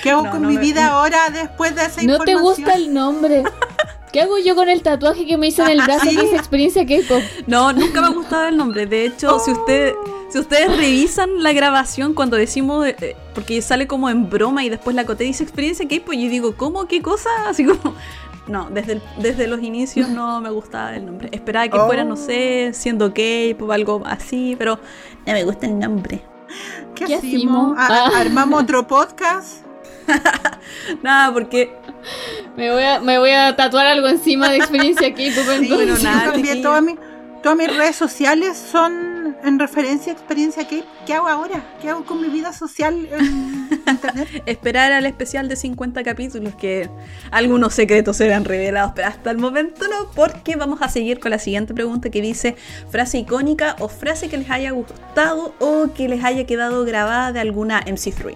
¿Qué 0.02 0.10
hago 0.10 0.22
No, 0.24 0.30
con 0.32 0.42
no 0.42 0.48
mi 0.48 0.56
me- 0.56 0.60
vida 0.60 0.88
ahora 0.88 1.30
después 1.30 1.74
de 1.74 1.82
esa 1.86 2.02
¿No 2.02 2.18
te 2.18 2.32
información? 2.32 2.42
gusta 2.42 2.74
el 2.74 2.92
nombre? 2.92 3.42
¿Qué 4.16 4.22
hago 4.22 4.38
yo 4.38 4.54
con 4.56 4.70
el 4.70 4.80
tatuaje 4.80 5.26
que 5.26 5.36
me 5.36 5.48
hice 5.48 5.60
en 5.60 5.68
el 5.68 5.82
brazo 5.82 6.06
Sí. 6.08 6.16
que 6.16 6.22
dice 6.22 6.36
experiencia 6.36 6.86
K-pop? 6.86 7.20
No, 7.46 7.70
nunca 7.74 8.00
me 8.00 8.06
ha 8.06 8.10
gustado 8.10 8.48
el 8.48 8.56
nombre. 8.56 8.86
De 8.86 9.04
hecho, 9.04 9.38
si 9.40 9.50
usted, 9.50 9.92
si 10.30 10.38
ustedes 10.38 10.74
revisan 10.74 11.42
la 11.42 11.52
grabación 11.52 12.14
cuando 12.14 12.38
decimos, 12.38 12.86
eh, 12.86 12.96
eh, 13.02 13.16
porque 13.34 13.60
sale 13.60 13.86
como 13.86 14.08
en 14.08 14.30
broma 14.30 14.64
y 14.64 14.70
después 14.70 14.96
la 14.96 15.04
coté 15.04 15.24
dice 15.24 15.42
experiencia 15.42 15.86
K-pop, 15.86 16.14
y 16.14 16.24
yo 16.24 16.30
digo, 16.30 16.56
¿cómo? 16.56 16.86
¿Qué 16.88 17.02
cosa? 17.02 17.28
Así 17.46 17.66
como, 17.66 17.94
no, 18.46 18.70
desde, 18.70 18.92
el- 18.92 19.02
desde 19.18 19.46
los 19.48 19.60
inicios 19.62 20.08
no 20.08 20.40
me 20.40 20.48
gustaba 20.48 20.96
el 20.96 21.04
nombre. 21.04 21.28
Esperaba 21.32 21.68
que 21.68 21.76
Oh. 21.78 21.84
fuera, 21.84 22.02
no 22.04 22.16
sé, 22.16 22.70
siendo 22.72 23.12
K-pop, 23.12 23.70
algo 23.70 24.02
así, 24.06 24.56
pero 24.58 24.78
no 25.26 25.32
me 25.34 25.44
gusta 25.44 25.66
el 25.66 25.78
nombre. 25.78 26.22
¿Qué, 26.94 27.04
¿Qué 27.04 27.14
hacemos? 27.16 27.76
hacemos? 27.76 27.78
¿A- 27.78 28.06
Ah. 28.16 28.20
¿Armamos 28.20 28.62
otro 28.62 28.86
podcast? 28.86 29.65
Nada, 31.02 31.32
porque 31.32 31.72
Me 32.56 32.70
voy 32.72 32.82
a, 32.82 33.00
me 33.00 33.18
voy 33.18 33.30
a 33.30 33.54
tatuar 33.56 33.86
algo 33.86 34.08
encima 34.08 34.48
de 34.50 34.58
experiencia 34.58 35.12
K-pop 35.12 35.58
Sí, 35.60 35.68
bueno, 35.72 35.94
nada, 36.02 36.32
cambié 36.32 36.52
chiquillo. 36.52 36.68
todas 36.68 36.82
mis, 36.82 36.96
todas 37.42 37.58
mis 37.58 37.76
redes 37.76 37.96
sociales 37.96 38.56
son 38.56 39.36
en 39.44 39.58
referencia 39.58 40.12
a 40.12 40.16
experiencia 40.16 40.66
que 40.66 40.82
¿Qué 41.06 41.14
hago 41.14 41.28
ahora? 41.28 41.62
¿Qué 41.80 41.88
hago 41.90 42.04
con 42.04 42.20
mi 42.20 42.28
vida 42.28 42.52
social 42.52 43.06
en 43.12 43.68
internet? 43.88 44.42
esperar 44.46 44.90
al 44.92 45.06
especial 45.06 45.48
de 45.48 45.54
50 45.54 46.02
capítulos 46.02 46.54
que 46.56 46.88
algunos 47.30 47.74
secretos 47.74 48.16
serán 48.16 48.44
revelados, 48.44 48.92
pero 48.96 49.08
hasta 49.08 49.30
el 49.30 49.38
momento 49.38 49.86
no, 49.88 50.10
porque 50.14 50.56
vamos 50.56 50.80
a 50.82 50.88
seguir 50.88 51.20
con 51.20 51.30
la 51.30 51.38
siguiente 51.38 51.74
pregunta 51.74 52.10
que 52.10 52.20
dice 52.22 52.56
frase 52.90 53.18
icónica 53.18 53.76
o 53.78 53.88
frase 53.88 54.28
que 54.28 54.36
les 54.38 54.50
haya 54.50 54.70
gustado 54.72 55.54
o 55.60 55.92
que 55.94 56.08
les 56.08 56.24
haya 56.24 56.44
quedado 56.44 56.84
grabada 56.84 57.32
de 57.32 57.40
alguna 57.40 57.84
MC3. 57.84 58.34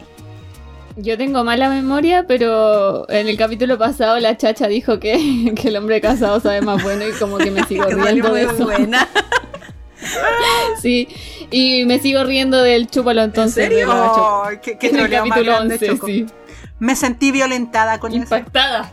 Yo 1.03 1.17
tengo 1.17 1.45
mala 1.45 1.69
memoria, 1.71 2.25
pero 2.27 3.09
en 3.11 3.29
el 3.29 3.37
capítulo 3.37 3.79
pasado 3.79 4.19
la 4.21 4.37
chacha 4.37 4.67
dijo 4.69 4.99
que, 5.01 5.53
que 5.61 5.69
el 5.69 5.77
hombre 5.77 6.01
casado 6.01 6.41
sabe 6.41 6.61
más 6.63 6.83
bueno 6.83 7.07
y 7.09 7.13
como 7.13 7.39
que 7.39 7.51
me 7.51 7.65
sigo 7.65 7.85
riendo 7.89 8.33
de 8.35 8.43
eso. 8.43 8.65
buena. 8.65 9.09
Sí, 10.81 11.07
y 11.51 11.85
me 11.85 11.99
sigo 11.99 12.25
riendo 12.25 12.63
del 12.63 12.89
chúpalo 12.89 13.23
entonces. 13.23 13.67
serio? 13.67 13.87
la 13.87 14.07
Choco. 14.07 14.43
Ay, 14.47 14.57
qué, 14.63 14.79
qué 14.79 14.87
En 14.89 14.97
el 14.99 15.11
capítulo 15.11 15.53
grande, 15.53 15.75
11, 15.75 15.87
Choco. 15.89 16.07
sí. 16.07 16.27
Me 16.79 16.97
sentí 16.97 17.31
violentada 17.31 18.01
con 18.01 18.11
eso. 18.13 18.23
Impactada. 18.23 18.91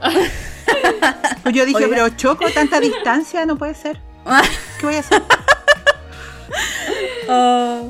Pues 1.44 1.56
Yo 1.56 1.66
dije, 1.66 1.78
Oiga. 1.86 1.88
pero 1.90 2.10
Choco, 2.10 2.46
tanta 2.54 2.82
distancia 2.82 3.46
no 3.46 3.58
puede 3.58 3.74
ser. 3.74 4.02
¿Qué 4.82 4.86
voy 4.86 4.96
a 4.96 5.00
hacer? 5.00 5.24
Ah, 7.30 7.82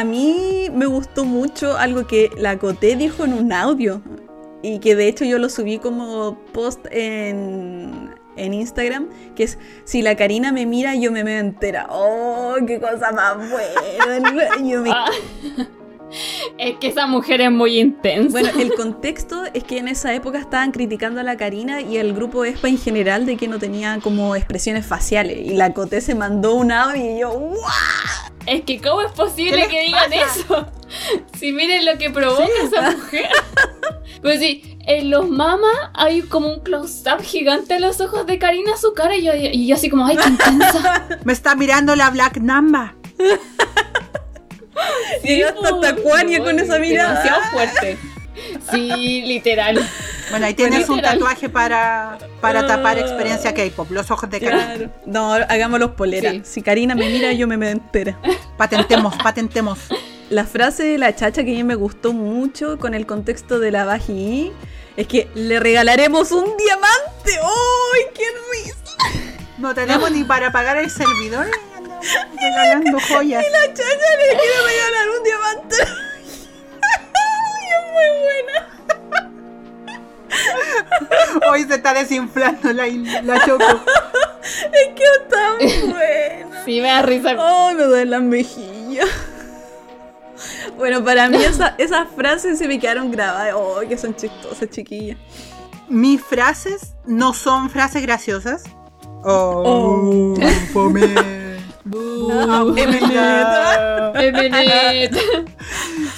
a 0.00 0.04
mí 0.04 0.68
me 0.72 0.86
gustó 0.86 1.24
mucho 1.24 1.76
algo 1.76 2.06
que 2.06 2.30
la 2.36 2.58
Coté 2.58 2.96
dijo 2.96 3.24
en 3.24 3.32
un 3.32 3.52
audio 3.52 4.02
y 4.62 4.78
que 4.80 4.94
de 4.96 5.08
hecho 5.08 5.24
yo 5.24 5.38
lo 5.38 5.48
subí 5.48 5.78
como 5.78 6.38
post 6.52 6.86
en, 6.90 8.10
en 8.36 8.54
Instagram, 8.54 9.08
que 9.34 9.44
es 9.44 9.58
si 9.84 10.02
la 10.02 10.16
Karina 10.16 10.52
me 10.52 10.66
mira 10.66 10.94
yo 10.94 11.12
me 11.12 11.24
me 11.24 11.38
entera. 11.38 11.86
¡Oh, 11.90 12.56
qué 12.66 12.80
cosa 12.80 13.10
más 13.12 13.36
buena! 13.50 14.56
Yo 14.64 14.82
me- 14.82 14.90
Ah. 14.90 15.06
Es 16.56 16.76
que 16.78 16.86
esa 16.86 17.06
mujer 17.08 17.40
es 17.40 17.50
muy 17.50 17.80
intensa. 17.80 18.30
Bueno, 18.30 18.48
el 18.60 18.72
contexto 18.76 19.42
es 19.52 19.64
que 19.64 19.78
en 19.78 19.88
esa 19.88 20.14
época 20.14 20.38
estaban 20.38 20.70
criticando 20.70 21.20
a 21.20 21.24
la 21.24 21.36
Karina 21.36 21.80
y 21.80 21.98
al 21.98 22.12
grupo 22.12 22.44
ESPA 22.44 22.68
en 22.68 22.78
general 22.78 23.26
de 23.26 23.36
que 23.36 23.48
no 23.48 23.58
tenía 23.58 23.98
como 24.00 24.36
expresiones 24.36 24.86
faciales 24.86 25.36
y 25.38 25.54
la 25.56 25.72
Coté 25.74 26.00
se 26.00 26.14
mandó 26.14 26.54
un 26.54 26.70
audio 26.70 27.04
y 27.16 27.18
yo 27.20 27.30
¡guau! 27.30 27.56
Es 28.46 28.62
que 28.62 28.80
¿cómo 28.80 29.02
es 29.02 29.12
posible 29.12 29.62
¿Qué 29.64 29.68
que 29.68 29.80
digan 29.82 30.10
pasa? 30.10 30.40
eso? 30.40 30.66
Si 31.38 31.52
miren 31.52 31.84
lo 31.84 31.98
que 31.98 32.10
provoca 32.10 32.46
esa 32.62 32.92
mujer. 32.92 33.28
Pues 34.22 34.40
sí, 34.40 34.76
en 34.86 35.10
los 35.10 35.28
mamas 35.28 35.76
hay 35.94 36.22
como 36.22 36.48
un 36.48 36.60
close-up 36.60 37.22
gigante 37.22 37.74
a 37.74 37.78
los 37.78 38.00
ojos 38.00 38.26
de 38.26 38.38
Karina 38.38 38.76
su 38.76 38.94
cara 38.94 39.16
y 39.16 39.24
yo, 39.24 39.32
y 39.34 39.66
yo 39.66 39.74
así 39.76 39.90
como, 39.90 40.06
ay, 40.06 40.16
qué 40.16 40.28
intensa. 40.28 41.06
Me 41.24 41.32
está 41.32 41.54
mirando 41.54 41.94
la 41.94 42.10
Black 42.10 42.38
Namba. 42.38 42.94
Llegó 45.22 45.48
hasta 45.48 45.70
po, 45.70 45.80
Tacuania 45.80 46.42
con 46.42 46.58
esa 46.58 46.78
mirada. 46.78 47.10
Demasiado 47.10 47.42
fuerte. 47.52 47.98
Sí, 48.70 49.22
literal. 49.22 49.78
Bueno, 50.30 50.46
ahí 50.46 50.54
tienes 50.54 50.88
un 50.88 51.00
tatuaje 51.00 51.48
para, 51.48 52.18
para 52.40 52.66
tapar 52.66 52.96
Ah. 52.96 53.00
experiencia 53.00 53.54
K-pop. 53.54 53.90
Los 53.90 54.10
ojos 54.10 54.28
de 54.30 54.40
Karina. 54.40 54.74
Claro. 54.74 54.90
No, 55.06 55.32
hagámoslos 55.32 55.92
polera. 55.92 56.30
Sí. 56.32 56.42
Si 56.44 56.62
Karina 56.62 56.94
me 56.94 57.08
mira, 57.08 57.32
yo 57.32 57.46
me 57.46 57.56
me 57.56 57.70
entera. 57.70 58.18
Patentemos, 58.56 59.14
patentemos. 59.22 59.78
La 60.30 60.44
frase 60.44 60.82
de 60.82 60.98
la 60.98 61.14
chacha 61.14 61.44
que 61.44 61.52
a 61.52 61.54
mí 61.54 61.62
me 61.64 61.76
gustó 61.76 62.12
mucho 62.12 62.78
con 62.78 62.94
el 62.94 63.06
contexto 63.06 63.60
de 63.60 63.70
la 63.70 63.84
Baji 63.84 64.52
es 64.96 65.06
que 65.06 65.28
le 65.34 65.60
regalaremos 65.60 66.32
un 66.32 66.56
diamante. 66.56 67.38
¡Ay, 67.42 68.02
qué 68.14 68.24
risa! 68.52 68.96
No 69.58 69.74
tenemos 69.74 70.10
ni 70.10 70.24
para 70.24 70.50
pagar 70.50 70.76
el 70.78 70.90
servidor 70.90 71.46
y 71.48 71.76
andamos 71.76 72.06
regalando 72.40 72.98
joyas. 73.08 73.44
La 73.52 73.72
chacha 73.72 73.82
le 73.84 74.36
quiere 74.36 74.56
regalar 74.66 75.08
un 75.16 75.22
diamante. 75.24 75.76
Muy 77.96 78.10
buena. 78.22 78.56
Hoy 81.50 81.64
se 81.64 81.74
está 81.76 81.94
desinflando 81.94 82.72
la, 82.72 82.86
la 83.22 83.44
Choco. 83.44 83.64
Es 84.46 84.94
que 84.94 85.02
está 85.22 85.54
muy 85.60 85.92
buena. 85.92 86.64
Sí, 86.64 86.80
me 86.80 86.88
da 86.88 87.02
risa. 87.02 87.34
Ay, 87.38 87.74
me 87.74 87.82
duele 87.84 88.04
las 88.10 88.22
mejillas. 88.22 89.08
Bueno, 90.76 91.02
para 91.04 91.28
mí 91.28 91.36
esa- 91.42 91.74
esas 91.78 92.06
frases 92.14 92.58
se 92.58 92.68
me 92.68 92.78
quedaron 92.78 93.10
grabadas. 93.10 93.54
Oh, 93.56 93.80
que 93.88 93.96
son 93.98 94.14
chistosas, 94.14 94.68
chiquillas. 94.70 95.18
Mis 95.88 96.22
frases 96.22 96.94
no 97.06 97.32
son 97.34 97.70
frases 97.70 98.02
graciosas. 98.02 98.64
Oh, 99.24 100.34
Oh. 100.34 100.34
fome. 100.72 101.14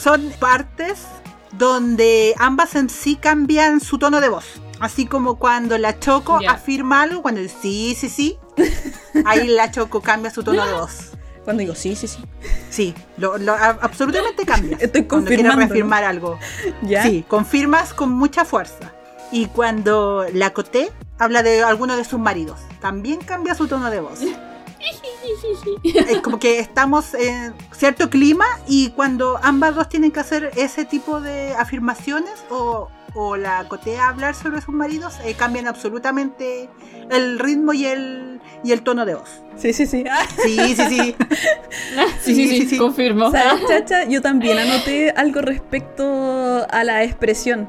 Son 0.00 0.30
partes 0.38 1.06
donde 1.58 2.34
ambas 2.38 2.74
en 2.76 2.88
sí 2.88 3.16
cambian 3.16 3.80
su 3.80 3.98
tono 3.98 4.20
de 4.20 4.28
voz. 4.28 4.46
Así 4.80 5.06
como 5.06 5.38
cuando 5.38 5.76
la 5.76 5.98
Choco 5.98 6.38
afirma 6.48 7.02
algo, 7.02 7.20
cuando 7.22 7.40
dice 7.40 7.56
sí, 7.60 7.96
sí, 7.98 8.08
sí, 8.08 8.38
ahí 9.24 9.48
la 9.48 9.70
Choco 9.70 10.00
cambia 10.00 10.30
su 10.30 10.42
tono 10.44 10.64
de 10.64 10.72
voz. 10.72 11.10
Cuando 11.44 11.62
digo 11.62 11.74
sí, 11.74 11.96
sí, 11.96 12.06
sí. 12.06 12.18
Sí, 12.70 12.94
lo, 13.16 13.38
lo- 13.38 13.54
a- 13.54 13.78
absolutamente 13.80 14.44
cambia. 14.44 14.76
Estoy 14.80 15.04
Cuando 15.04 15.26
confirmando, 15.30 15.60
reafirmar 15.60 16.04
algo. 16.04 16.38
¿Ya? 16.82 17.02
Sí, 17.02 17.24
confirmas 17.26 17.92
con 17.94 18.12
mucha 18.12 18.44
fuerza. 18.44 18.92
Y 19.32 19.46
cuando 19.46 20.26
la 20.32 20.52
Coté 20.52 20.90
habla 21.18 21.42
de 21.42 21.62
alguno 21.64 21.96
de 21.96 22.04
sus 22.04 22.18
maridos, 22.20 22.60
también 22.80 23.20
cambia 23.20 23.54
su 23.54 23.66
tono 23.66 23.90
de 23.90 24.00
voz. 24.00 24.20
es 25.84 26.18
como 26.20 26.38
que 26.38 26.58
estamos 26.58 27.14
en 27.14 27.54
cierto 27.72 28.10
clima 28.10 28.46
y 28.66 28.90
cuando 28.90 29.38
ambas 29.42 29.74
dos 29.74 29.88
tienen 29.88 30.12
que 30.12 30.20
hacer 30.20 30.50
ese 30.56 30.84
tipo 30.84 31.20
de 31.20 31.54
afirmaciones 31.54 32.32
o, 32.50 32.88
o 33.14 33.36
la 33.36 33.66
Coté 33.68 33.98
a 33.98 34.08
hablar 34.08 34.34
sobre 34.34 34.60
sus 34.60 34.74
maridos, 34.74 35.14
eh, 35.24 35.34
cambian 35.34 35.66
absolutamente 35.66 36.68
el 37.10 37.38
ritmo 37.38 37.72
y 37.72 37.86
el, 37.86 38.40
y 38.64 38.72
el 38.72 38.82
tono 38.82 39.04
de 39.04 39.14
voz. 39.14 39.42
Sí, 39.56 39.72
sí, 39.72 39.86
sí. 39.86 40.04
Sí, 40.42 40.76
sí, 40.76 40.84
sí. 40.88 41.16
Sí, 42.20 42.34
sí, 42.34 42.48
sí, 42.48 42.60
sí, 42.60 42.66
sí. 42.70 42.78
confirmo. 42.78 43.30
¿Sabes, 43.30 43.66
chacha? 43.66 44.04
Yo 44.04 44.20
también 44.22 44.58
anoté 44.58 45.10
algo 45.10 45.40
respecto 45.40 46.66
a 46.70 46.84
la 46.84 47.02
expresión. 47.02 47.68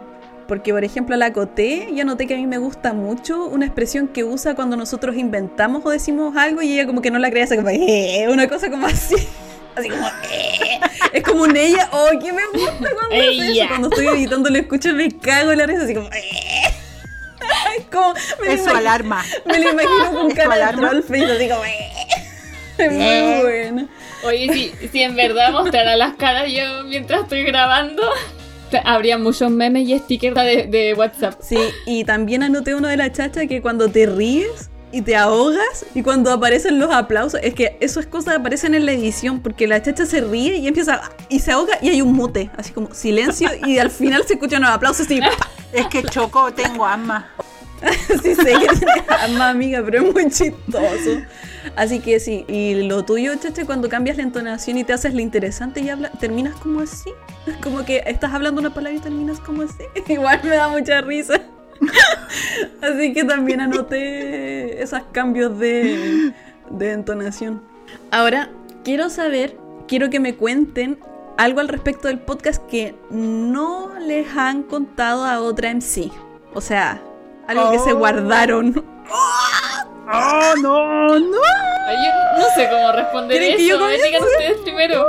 Porque, 0.49 0.73
por 0.73 0.83
ejemplo, 0.83 1.15
la 1.15 1.31
Coté, 1.31 1.87
ya 1.93 2.03
noté 2.03 2.25
que 2.27 2.33
a 2.33 2.37
mí 2.37 2.45
me 2.47 2.57
gusta 2.57 2.91
mucho 2.91 3.45
una 3.45 3.65
expresión 3.65 4.07
que 4.09 4.23
usa 4.25 4.55
cuando 4.55 4.75
nosotros 4.75 5.15
inventamos 5.15 5.85
o 5.85 5.89
decimos 5.91 6.35
algo 6.35 6.61
y 6.63 6.73
ella 6.73 6.85
como 6.87 7.01
que 7.01 7.11
no 7.11 7.19
la 7.19 7.29
cree, 7.29 7.43
hace 7.43 7.55
como, 7.55 7.69
eh, 7.69 8.25
una 8.29 8.47
cosa 8.49 8.69
como 8.69 8.87
así. 8.87 9.15
Así 9.75 9.87
como, 9.87 10.07
eh. 10.29 10.79
Es 11.13 11.23
como 11.23 11.43
un 11.43 11.55
ella, 11.55 11.87
oh, 11.93 12.09
que 12.19 12.33
me 12.33 12.41
gusta 12.47 12.73
cuando 12.79 13.15
hace 13.15 13.51
eso. 13.51 13.67
Cuando 13.69 13.89
estoy 13.89 14.07
editando 14.07 14.49
lo 14.49 14.57
escucho 14.57 14.89
y 14.89 14.93
me 14.93 15.11
cago 15.19 15.51
en 15.51 15.57
la 15.59 15.67
risa, 15.67 15.83
así 15.83 15.93
como, 15.93 16.07
eh. 16.07 16.73
Como, 17.91 18.13
me 18.41 18.53
imagino- 18.55 18.75
alarma. 18.75 19.23
Me 19.45 19.59
lo 19.59 19.69
imagino 19.71 20.11
con 20.11 20.27
¿Es 20.31 20.33
cara 20.35 20.55
de 20.55 20.63
alarma? 20.63 20.89
trollface, 20.89 21.25
así 21.31 21.47
como, 21.47 21.63
eh. 21.63 21.89
Es 22.79 22.91
muy 22.91 23.03
Eh. 23.03 23.39
bueno. 23.43 23.87
Oye, 24.23 24.51
si, 24.51 24.87
si 24.89 25.01
en 25.03 25.15
verdad 25.15 25.51
mostrara 25.51 25.95
las 25.95 26.15
caras 26.15 26.51
yo 26.51 26.83
mientras 26.85 27.21
estoy 27.21 27.43
grabando, 27.43 28.01
habría 28.83 29.17
muchos 29.17 29.51
memes 29.51 29.87
y 29.87 29.97
stickers 29.97 30.35
de, 30.35 30.67
de 30.67 30.93
WhatsApp. 30.93 31.39
Sí, 31.41 31.57
y 31.85 32.03
también 32.03 32.43
anoté 32.43 32.75
uno 32.75 32.87
de 32.87 32.97
la 32.97 33.11
chacha 33.11 33.47
que 33.47 33.61
cuando 33.61 33.89
te 33.89 34.05
ríes 34.05 34.69
y 34.91 35.01
te 35.01 35.15
ahogas 35.15 35.85
y 35.93 36.01
cuando 36.01 36.31
aparecen 36.31 36.79
los 36.79 36.91
aplausos, 36.91 37.39
es 37.43 37.53
que 37.53 37.77
esas 37.79 38.05
cosas 38.05 38.37
aparecen 38.37 38.73
en 38.73 38.85
la 38.85 38.93
edición 38.93 39.39
porque 39.39 39.67
la 39.67 39.81
chacha 39.81 40.05
se 40.05 40.21
ríe 40.21 40.57
y 40.57 40.67
empieza 40.67 41.01
y 41.29 41.39
se 41.39 41.51
ahoga 41.51 41.77
y 41.81 41.89
hay 41.89 42.01
un 42.01 42.13
mute, 42.13 42.49
así 42.57 42.73
como 42.73 42.93
silencio 42.93 43.49
y 43.65 43.77
al 43.77 43.91
final 43.91 44.23
se 44.25 44.33
escuchan 44.33 44.61
los 44.61 44.71
aplausos 44.71 45.09
y 45.11 45.19
Es 45.71 45.87
que 45.87 46.03
Choco, 46.03 46.51
tengo 46.53 46.85
asma. 46.85 47.29
sí 48.21 48.35
sé 48.35 48.43
que 48.43 48.67
tiene 48.77 49.05
alma 49.07 49.49
amiga, 49.49 49.81
pero 49.85 50.03
es 50.03 50.13
muy 50.13 50.29
chistoso. 50.29 51.21
Así 51.75 51.99
que 51.99 52.19
sí, 52.19 52.45
y 52.47 52.83
lo 52.83 53.05
tuyo, 53.05 53.35
chacha, 53.35 53.65
cuando 53.65 53.87
cambias 53.89 54.17
la 54.17 54.23
entonación 54.23 54.77
y 54.77 54.83
te 54.83 54.93
haces 54.93 55.13
lo 55.13 55.21
interesante 55.21 55.81
y 55.81 55.89
habla, 55.89 56.09
terminas 56.11 56.55
como 56.55 56.81
así. 56.81 57.11
Como 57.63 57.85
que 57.85 58.03
estás 58.05 58.33
hablando 58.33 58.59
una 58.61 58.73
palabra 58.73 58.97
y 58.97 59.01
terminas 59.01 59.39
como 59.39 59.63
así. 59.63 59.83
Igual 60.07 60.39
me 60.43 60.49
da 60.51 60.67
mucha 60.69 61.01
risa. 61.01 61.41
Así 62.81 63.13
que 63.13 63.23
también 63.23 63.61
anoté 63.61 64.81
esos 64.83 65.01
cambios 65.11 65.57
de, 65.59 66.33
de 66.69 66.91
entonación. 66.91 67.61
Ahora, 68.11 68.49
quiero 68.83 69.09
saber, 69.09 69.57
quiero 69.87 70.09
que 70.09 70.19
me 70.19 70.35
cuenten 70.35 70.99
algo 71.37 71.61
al 71.61 71.69
respecto 71.69 72.07
del 72.09 72.19
podcast 72.19 72.65
que 72.67 72.95
no 73.09 73.93
les 73.99 74.35
han 74.35 74.63
contado 74.63 75.23
a 75.23 75.39
otra 75.39 75.69
MC. 75.73 76.11
O 76.53 76.59
sea, 76.61 77.01
algo 77.47 77.71
que 77.71 77.79
se 77.79 77.93
Oh. 77.93 77.97
guardaron. 77.97 78.83
¡Oh, 79.11 80.53
no, 80.61 81.19
no! 81.19 81.37
No 82.37 82.45
sé 82.55 82.67
cómo 82.69 82.91
responder 82.91 83.37
¿Quieren 83.39 83.57
que 83.57 83.67
yo 83.67 83.89
eso. 83.89 84.05
Digan 84.05 84.23
ustedes 84.23 84.57
primero. 84.63 85.05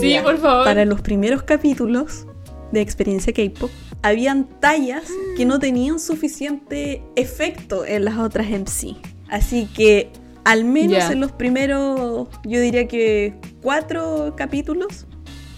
Sí, 0.00 0.10
Ya. 0.12 0.22
por 0.22 0.38
favor. 0.38 0.64
Para 0.64 0.84
los 0.84 1.00
primeros 1.00 1.42
capítulos 1.42 2.26
de 2.72 2.80
Experiencia 2.80 3.32
K-Pop, 3.32 3.70
habían 4.02 4.44
tallas 4.60 5.04
que 5.36 5.44
no 5.44 5.58
tenían 5.58 5.98
suficiente 6.00 7.02
efecto 7.14 7.84
en 7.84 8.04
las 8.04 8.18
otras 8.18 8.48
MC. 8.48 8.96
Así 9.28 9.66
que, 9.66 10.10
al 10.44 10.64
menos 10.64 11.10
en 11.10 11.20
los 11.20 11.32
primeros, 11.32 12.28
yo 12.44 12.60
diría 12.60 12.88
que 12.88 13.34
cuatro 13.62 14.34
capítulos, 14.36 15.06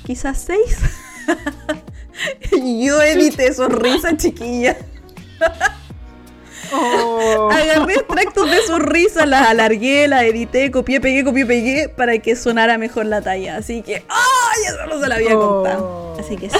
quizás 0.04 0.38
seis. 0.38 0.78
yo 2.52 3.02
evité 3.02 3.52
sus 3.54 3.68
risas, 3.68 4.16
chiquillas. 4.16 4.76
Oh. 6.72 7.48
Agarré 7.50 7.94
extractos 7.94 8.50
de 8.50 8.60
sus 8.62 8.78
risas, 8.78 9.26
las 9.28 9.48
alargué, 9.48 10.06
las 10.08 10.22
edité, 10.24 10.70
copié, 10.70 11.00
pegué, 11.00 11.24
copié, 11.24 11.46
pegué 11.46 11.88
para 11.88 12.18
que 12.18 12.36
sonara 12.36 12.78
mejor 12.78 13.06
la 13.06 13.22
talla. 13.22 13.56
Así 13.56 13.82
que, 13.82 14.04
¡ay! 14.08 14.62
eso 14.66 14.86
no 14.88 15.00
se 15.00 15.08
lo 15.08 15.14
había 15.14 15.36
Oh. 15.38 15.48
contado. 15.62 16.16
Así 16.18 16.36
que 16.36 16.50
sí. 16.50 16.56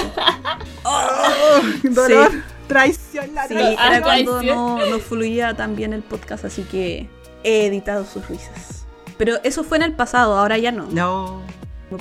Oh, 0.83 1.61
dolor, 1.83 2.31
Sí. 2.31 2.37
traición, 2.67 3.33
la 3.35 3.47
Sí, 3.47 3.55
Ah, 3.77 3.87
era 3.95 4.01
traición. 4.03 4.03
cuando 4.03 4.43
no, 4.55 4.85
no 4.85 4.99
fluía 4.99 5.53
tan 5.55 5.75
bien 5.75 5.93
el 5.93 6.01
podcast, 6.01 6.45
así 6.45 6.63
que 6.63 7.07
he 7.43 7.65
editado 7.67 8.05
sus 8.05 8.27
risas. 8.27 8.85
Pero 9.17 9.37
eso 9.43 9.63
fue 9.63 9.77
en 9.77 9.83
el 9.83 9.93
pasado, 9.93 10.37
ahora 10.37 10.57
ya 10.57 10.71
no. 10.71 10.87
No, 10.91 11.41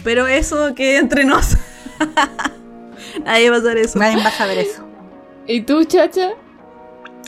Pero 0.05 0.27
eso 0.29 0.75
que 0.75 0.99
entre 0.99 1.25
nos. 1.25 1.57
Nadie 3.25 3.51
va 3.51 3.57
a 3.57 3.59
hacer 3.59 3.79
eso. 3.79 3.99
nadie 3.99 4.17
va 4.23 4.29
a 4.29 4.33
saber 4.33 4.59
eso. 4.59 4.85
¿Y 5.47 5.63
tú, 5.63 5.85
chacha? 5.85 6.31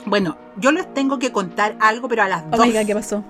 Bueno, 0.05 0.37
yo 0.61 0.73
les 0.73 0.93
tengo 0.95 1.19
que 1.19 1.33
contar 1.33 1.75
algo, 1.81 2.09
pero 2.09 2.23
a 2.23 2.29
las 2.29 2.45
Oh 2.53 2.57
dos. 2.57 2.67
my 2.67 2.73
god, 2.73 2.87
¿qué 2.87 2.95
pasó? 2.95 3.25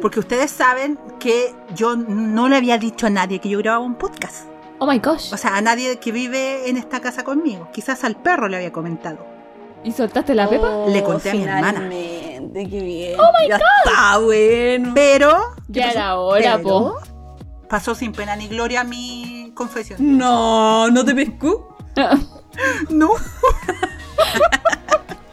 Porque 0.00 0.18
ustedes 0.20 0.50
saben 0.50 0.98
que 1.18 1.54
yo 1.74 1.94
no 1.96 2.48
le 2.48 2.56
había 2.56 2.78
dicho 2.78 3.06
a 3.06 3.10
nadie 3.10 3.38
que 3.40 3.48
yo 3.50 3.58
grababa 3.58 3.84
un 3.84 3.96
podcast. 3.96 4.46
Oh 4.78 4.86
my 4.86 4.98
gosh. 4.98 5.32
O 5.32 5.36
sea, 5.36 5.56
a 5.56 5.60
nadie 5.60 5.98
que 5.98 6.10
vive 6.10 6.70
en 6.70 6.78
esta 6.78 7.00
casa 7.00 7.22
conmigo. 7.22 7.68
Quizás 7.72 8.02
al 8.04 8.16
perro 8.16 8.48
le 8.48 8.56
había 8.56 8.72
comentado. 8.72 9.26
¿Y 9.84 9.92
soltaste 9.92 10.34
la 10.34 10.48
pepa? 10.48 10.68
Oh, 10.70 10.88
Le 10.90 11.02
conté 11.02 11.30
a 11.30 11.34
mi 11.34 11.42
hermana. 11.44 11.88
Qué 11.90 12.64
bien. 12.64 13.20
Oh 13.20 13.30
my 13.38 13.48
ya 13.48 13.56
está 13.84 14.18
bueno. 14.18 14.92
Pero 14.94 15.38
Ya 15.68 15.90
era 15.90 16.16
hora, 16.18 16.56
Pero 16.56 16.62
po. 16.62 16.96
pasó 17.68 17.94
sin 17.94 18.12
pena 18.12 18.36
ni 18.36 18.48
gloria 18.48 18.84
mi 18.84 19.52
confesión. 19.54 19.98
No, 20.16 20.90
no 20.90 21.04
te 21.04 21.14
pescó. 21.14 21.76
No, 22.90 23.10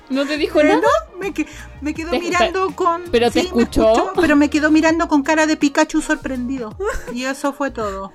¿No 0.09 0.25
te 0.25 0.37
dijo 0.37 0.63
no, 0.63 0.69
nada? 0.75 0.87
me, 1.19 1.33
que- 1.33 1.45
me 1.81 1.93
quedó 1.93 2.11
Te- 2.11 2.19
mirando 2.19 2.73
con. 2.75 3.03
pero 3.11 3.29
te 3.29 3.39
me 3.41 3.45
escuchó. 3.47 4.13
pero 4.19 4.35
me 4.35 4.49
quedó 4.49 4.71
mirando 4.71 5.07
con 5.07 5.21
cara 5.23 5.45
de 5.45 5.57
Pikachu 5.57 6.01
sorprendido. 6.01 6.75
Y 7.13 7.25
eso 7.25 7.53
fue 7.53 7.71
todo. 7.71 8.11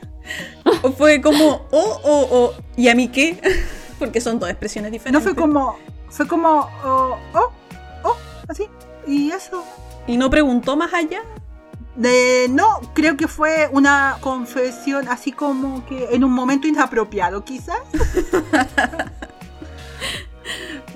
O 0.83 0.93
fue 0.93 1.21
como, 1.21 1.67
oh, 1.71 2.01
oh, 2.05 2.29
oh. 2.31 2.53
¿Y 2.77 2.89
a 2.89 2.95
mí 2.95 3.09
qué? 3.09 3.41
Porque 3.99 4.21
son 4.21 4.39
dos 4.39 4.49
expresiones 4.49 4.91
No 4.91 4.93
diferentes. 4.95 5.23
fue 5.23 5.35
como. 5.35 5.77
Fue 6.09 6.27
como. 6.27 6.69
Oh, 6.85 7.17
oh, 7.35 7.53
oh, 8.05 8.17
así. 8.49 8.67
Y 9.07 9.31
eso. 9.31 9.65
¿Y 10.07 10.17
no 10.17 10.31
preguntó 10.31 10.77
más 10.77 10.93
allá? 10.95 11.21
De, 11.97 12.47
no, 12.51 12.81
creo 12.95 13.17
que 13.19 13.29
fue 13.29 13.69
una 13.71 14.17
confesión 14.21 15.09
así 15.09 15.31
como 15.31 15.85
que 15.85 16.09
en 16.13 16.25
un 16.25 16.33
momento 16.33 16.67
inapropiado, 16.67 17.45
quizás. 17.45 17.79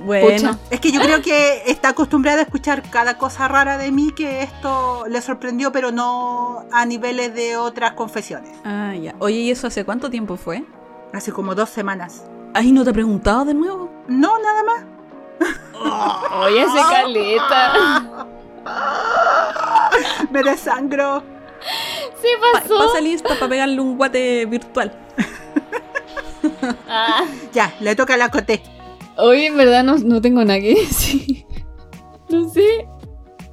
Bueno, 0.06 0.52
Pucha. 0.52 0.58
Es 0.70 0.80
que 0.80 0.92
yo 0.92 1.00
creo 1.00 1.20
que 1.20 1.64
está 1.66 1.88
acostumbrada 1.90 2.38
a 2.38 2.42
escuchar 2.42 2.82
cada 2.90 3.18
cosa 3.18 3.48
rara 3.48 3.76
de 3.76 3.90
mí 3.90 4.12
que 4.16 4.42
esto 4.44 5.04
le 5.08 5.20
sorprendió, 5.20 5.72
pero 5.72 5.90
no 5.90 6.64
a 6.72 6.86
niveles 6.86 7.34
de 7.34 7.56
otras 7.56 7.92
confesiones. 7.94 8.52
Ah, 8.64 8.94
ya. 8.94 9.14
Oye, 9.18 9.36
¿y 9.38 9.50
eso 9.50 9.66
hace 9.66 9.84
cuánto 9.84 10.08
tiempo 10.08 10.36
fue? 10.36 10.64
Hace 11.12 11.32
como 11.32 11.54
dos 11.56 11.70
semanas. 11.70 12.22
Ay, 12.54 12.70
¿no 12.72 12.84
te 12.84 12.90
he 12.90 12.92
preguntado 12.92 13.44
de 13.44 13.54
nuevo? 13.54 13.90
No, 14.06 14.38
nada 14.38 14.62
más. 14.62 14.84
Oye, 16.46 16.62
ese 16.62 16.78
caleta. 16.90 18.26
Me 20.30 20.42
desangro. 20.42 21.22
¿Se 22.20 22.28
Pa- 22.52 22.60
pasó? 22.60 22.78
pasa 22.78 23.00
lista 23.00 23.30
para 23.34 23.48
pegarle 23.48 23.80
un 23.80 23.96
guate 23.96 24.46
virtual. 24.46 24.92
Ah. 26.88 27.24
Ya, 27.52 27.74
le 27.80 27.94
toca 27.96 28.16
la 28.16 28.30
coté. 28.30 28.62
Oye, 29.18 29.46
en 29.46 29.56
verdad 29.56 29.82
no, 29.84 29.96
no 29.98 30.20
tengo 30.20 30.44
nada 30.44 30.60
que 30.60 30.74
decir. 30.74 31.44
No 32.28 32.48
sé. 32.50 32.86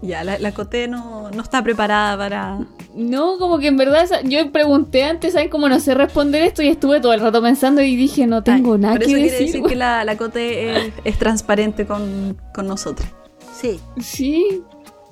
Ya, 0.01 0.24
la, 0.26 0.38
la 0.38 0.51
Coté 0.51 0.88
no, 0.89 1.32
no 1.32 1.41
está 1.41 1.64
preparada 1.64 2.18
para... 2.18 2.59
No, 2.93 3.38
como 3.39 3.57
que 3.59 3.68
en 3.68 3.78
verdad 3.78 4.05
yo 4.26 4.51
pregunté 4.51 5.03
antes, 5.05 5.34
¿saben 5.34 5.49
cómo 5.49 5.70
no 5.70 5.80
sé 5.80 5.93
responder 5.95 6.41
esto? 6.43 6.61
Y 6.61 6.68
estuve 6.68 6.99
todo 6.99 7.14
el 7.14 7.22
rato 7.22 7.41
pensando 7.41 7.82
y 7.82 7.95
dije, 7.95 8.28
no 8.28 8.43
tengo 8.43 8.74
Ay, 8.74 8.80
nada 8.82 8.97
que 8.99 9.05
eso 9.05 9.14
quiere 9.16 9.32
decir. 9.32 9.64
que 9.64 9.76
la, 9.76 10.03
la 10.03 10.18
Coté 10.18 10.88
es, 10.88 10.93
es 11.05 11.18
transparente 11.18 11.86
con, 11.86 12.38
con 12.53 12.68
nosotros. 12.68 13.07
Sí. 13.55 13.80
Sí, 14.01 14.61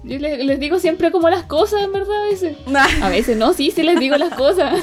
yo 0.04 0.20
le- 0.20 0.44
les, 0.44 0.60
digo 0.60 0.78
siempre 0.78 1.10
como 1.12 1.30
las 1.30 1.44
cosas, 1.44 1.84
en 1.84 1.94
verdad, 1.94 2.26
a 2.26 2.30
veces. 2.30 2.58
A 3.02 3.10
veces 3.10 3.38
no, 3.38 3.54
sí, 3.54 3.72
sí 3.72 3.84
les 3.84 3.98
digo 4.00 4.18
las 4.18 4.34
cosas. 4.34 4.80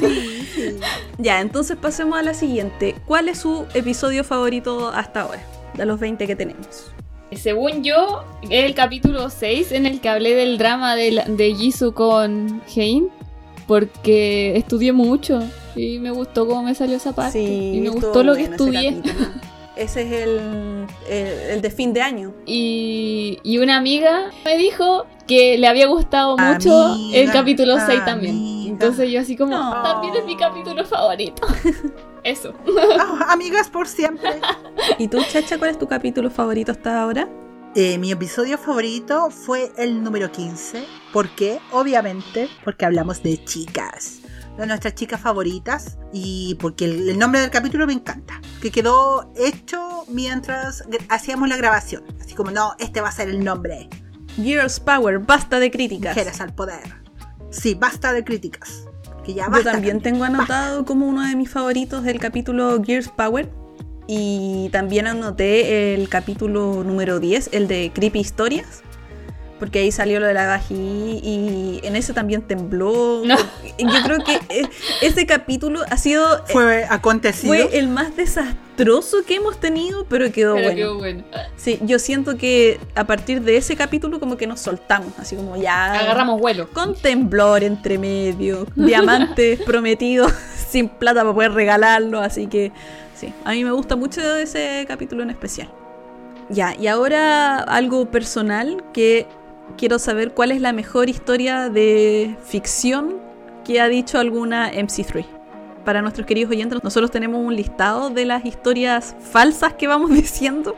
ya, 1.19 1.41
entonces 1.41 1.77
pasemos 1.77 2.19
a 2.19 2.23
la 2.23 2.33
siguiente. 2.35 2.95
¿Cuál 3.07 3.29
es 3.29 3.39
su 3.39 3.66
episodio 3.75 4.25
favorito 4.25 4.89
hasta 4.89 5.21
ahora? 5.23 5.43
De 5.79 5.87
los 5.87 5.99
20 5.99 6.26
que 6.26 6.37
tenemos. 6.37 6.91
Según 7.33 7.83
yo, 7.85 8.24
es 8.43 8.64
el 8.64 8.74
capítulo 8.74 9.31
6 9.31 9.72
en 9.72 9.87
el 9.87 10.01
que 10.01 10.09
hablé 10.11 10.35
del 10.35 10.59
drama 10.59 10.95
de, 10.97 11.12
la- 11.12 11.24
de 11.24 11.55
Jisoo 11.55 11.93
con 11.95 12.61
Hein, 12.74 13.09
porque 13.66 14.57
estudié 14.57 14.93
mucho 14.93 15.41
y 15.76 15.99
me 15.99 16.11
gustó 16.11 16.47
cómo 16.47 16.62
me 16.62 16.74
salió 16.74 16.97
esa 16.97 17.14
parte. 17.14 17.43
y 17.43 17.81
me 17.81 17.91
gustó 17.91 18.22
lo 18.24 18.35
que 18.35 18.45
estudié. 18.45 19.01
Ese 19.79 20.03
es 20.03 20.12
el, 20.12 20.87
el, 21.09 21.26
el 21.51 21.62
de 21.62 21.70
fin 21.70 21.93
de 21.93 22.03
año. 22.03 22.35
Y, 22.47 23.39
y 23.45 23.59
una 23.59 23.76
amiga 23.76 24.31
me 24.45 24.57
dijo 24.59 25.07
que 25.26 25.57
le 25.57 25.66
había 25.68 25.87
gustado 25.87 26.37
mucho 26.37 26.85
Amiga, 26.87 27.18
el 27.18 27.31
capítulo 27.33 27.76
6 27.85 28.05
también. 28.05 28.37
Entonces 28.66 29.11
yo 29.11 29.20
así 29.20 29.37
como, 29.37 29.53
No. 29.57 29.83
también 29.83 30.16
es 30.16 30.24
mi 30.24 30.37
capítulo 30.37 30.85
favorito. 30.85 31.47
Eso. 32.24 32.53
Ah, 32.99 33.26
amigas 33.31 33.68
por 33.68 33.87
siempre. 33.87 34.41
¿Y 34.99 35.07
tú, 35.09 35.18
Chacha, 35.31 35.59
cuál 35.59 35.70
es 35.70 35.79
tu 35.79 35.87
capítulo 35.87 36.31
favorito 36.31 36.72
hasta 36.72 37.01
ahora? 37.03 37.29
Eh, 37.74 37.99
mi 37.99 38.11
episodio 38.11 38.59
favorito 38.59 39.31
fue 39.31 39.70
el 39.76 40.03
número 40.03 40.33
15. 40.33 40.85
¿Por 41.12 41.29
qué? 41.31 41.61
Obviamente, 41.70 42.49
porque 42.64 42.85
hablamos 42.85 43.22
de 43.22 43.43
chicas. 43.45 44.18
De 44.59 44.66
nuestras 44.66 44.94
chicas 44.94 45.20
favoritas. 45.20 45.98
Y 46.12 46.56
porque 46.61 46.84
el, 46.84 47.09
el 47.09 47.18
nombre 47.18 47.40
del 47.40 47.50
capítulo 47.50 47.86
me 47.86 47.94
encanta. 47.94 48.40
Que 48.61 48.70
quedó 48.70 49.32
hecho 49.36 50.04
mientras 50.09 50.84
hacíamos 51.09 51.48
la 51.48 51.56
grabación. 51.56 52.04
Así 52.20 52.34
como, 52.34 52.50
no, 52.50 52.74
este 52.78 53.00
va 53.00 53.09
a 53.09 53.12
ser 53.12 53.28
el 53.30 53.42
nombre. 53.42 53.88
Girls 54.36 54.78
Power, 54.78 55.18
basta 55.18 55.59
de 55.59 55.70
críticas. 55.70 56.16
Mujeres 56.16 56.40
al 56.40 56.54
poder. 56.54 57.09
Sí, 57.50 57.74
basta 57.74 58.12
de 58.12 58.24
críticas. 58.24 58.84
Que 59.24 59.34
ya 59.34 59.50
Yo 59.52 59.62
también 59.62 60.00
tengo 60.00 60.24
anotado 60.24 60.84
como 60.84 61.06
uno 61.06 61.22
de 61.22 61.34
mis 61.34 61.50
favoritos 61.50 62.06
el 62.06 62.18
capítulo 62.18 62.82
Gears 62.84 63.09
Power. 63.09 63.50
Y 64.06 64.70
también 64.72 65.06
anoté 65.06 65.94
el 65.94 66.09
capítulo 66.09 66.82
número 66.82 67.20
10, 67.20 67.50
el 67.52 67.68
de 67.68 67.92
Creepy 67.94 68.20
Historias. 68.20 68.82
Porque 69.59 69.80
ahí 69.80 69.90
salió 69.90 70.20
lo 70.20 70.26
de 70.26 70.34
la 70.34 70.46
Baji 70.46 70.74
y 71.22 71.80
en 71.82 71.96
ese 71.96 72.12
también 72.12 72.42
tembló. 72.42 73.22
No. 73.24 73.36
Yo 73.36 74.02
creo 74.04 74.18
que 74.24 74.34
eh, 74.48 74.68
ese 75.02 75.26
capítulo 75.26 75.80
ha 75.90 75.96
sido. 75.96 76.38
eh, 76.38 76.42
Fue 76.52 76.86
acontecido. 76.88 77.52
Fue 77.54 77.76
el 77.78 77.88
más 77.88 78.16
desastroso 78.16 79.18
que 79.26 79.34
hemos 79.36 79.59
tenido, 79.59 80.04
pero 80.09 80.30
quedó 80.30 80.54
Pero 80.54 80.68
bueno. 80.68 80.76
qué 80.76 80.88
bueno. 80.98 81.24
Sí, 81.56 81.78
yo 81.82 81.98
siento 81.98 82.36
que 82.36 82.78
a 82.94 83.04
partir 83.04 83.42
de 83.42 83.56
ese 83.56 83.74
capítulo 83.76 84.20
como 84.20 84.36
que 84.36 84.46
nos 84.46 84.61
soltamos, 84.61 85.12
así 85.18 85.34
como 85.34 85.56
ya... 85.56 85.94
Agarramos 85.94 86.40
vuelo. 86.40 86.68
Con 86.72 86.94
temblor 86.94 87.64
entre 87.64 87.98
medio, 87.98 88.66
diamantes 88.76 89.61
prometidos 89.66 90.32
sin 90.70 90.88
plata 90.88 91.22
para 91.22 91.34
poder 91.34 91.52
regalarlo, 91.52 92.20
así 92.20 92.46
que 92.46 92.70
sí, 93.16 93.32
a 93.44 93.50
mí 93.52 93.64
me 93.64 93.72
gusta 93.72 93.96
mucho 93.96 94.20
ese 94.36 94.84
capítulo 94.86 95.22
en 95.24 95.30
especial. 95.30 95.68
Ya, 96.50 96.74
y 96.78 96.86
ahora 96.86 97.59
algo 97.59 98.11
personal 98.11 98.82
que 98.94 99.26
quiero 99.77 99.99
saber 99.99 100.33
cuál 100.33 100.51
es 100.51 100.61
la 100.61 100.73
mejor 100.73 101.09
historia 101.09 101.69
de 101.69 102.37
ficción 102.45 103.16
que 103.64 103.81
ha 103.81 103.89
dicho 103.89 104.19
alguna 104.19 104.73
MC3. 104.73 105.27
Para 105.85 106.03
nuestros 106.03 106.27
queridos 106.27 106.51
oyentes, 106.51 106.83
nosotros 106.83 107.11
tenemos 107.11 107.41
un 107.45 107.55
listado 107.55 108.11
de 108.11 108.25
las 108.25 108.45
historias 108.45 109.16
falsas 109.21 109.75
que 109.75 109.87
vamos 109.87 110.11
diciendo, 110.14 110.77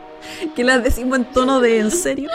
que 0.55 0.63
las 0.63 0.83
decimos 0.83 1.19
en 1.19 1.25
tono 1.25 1.59
de 1.59 1.79
en 1.79 1.91
serio. 1.91 2.29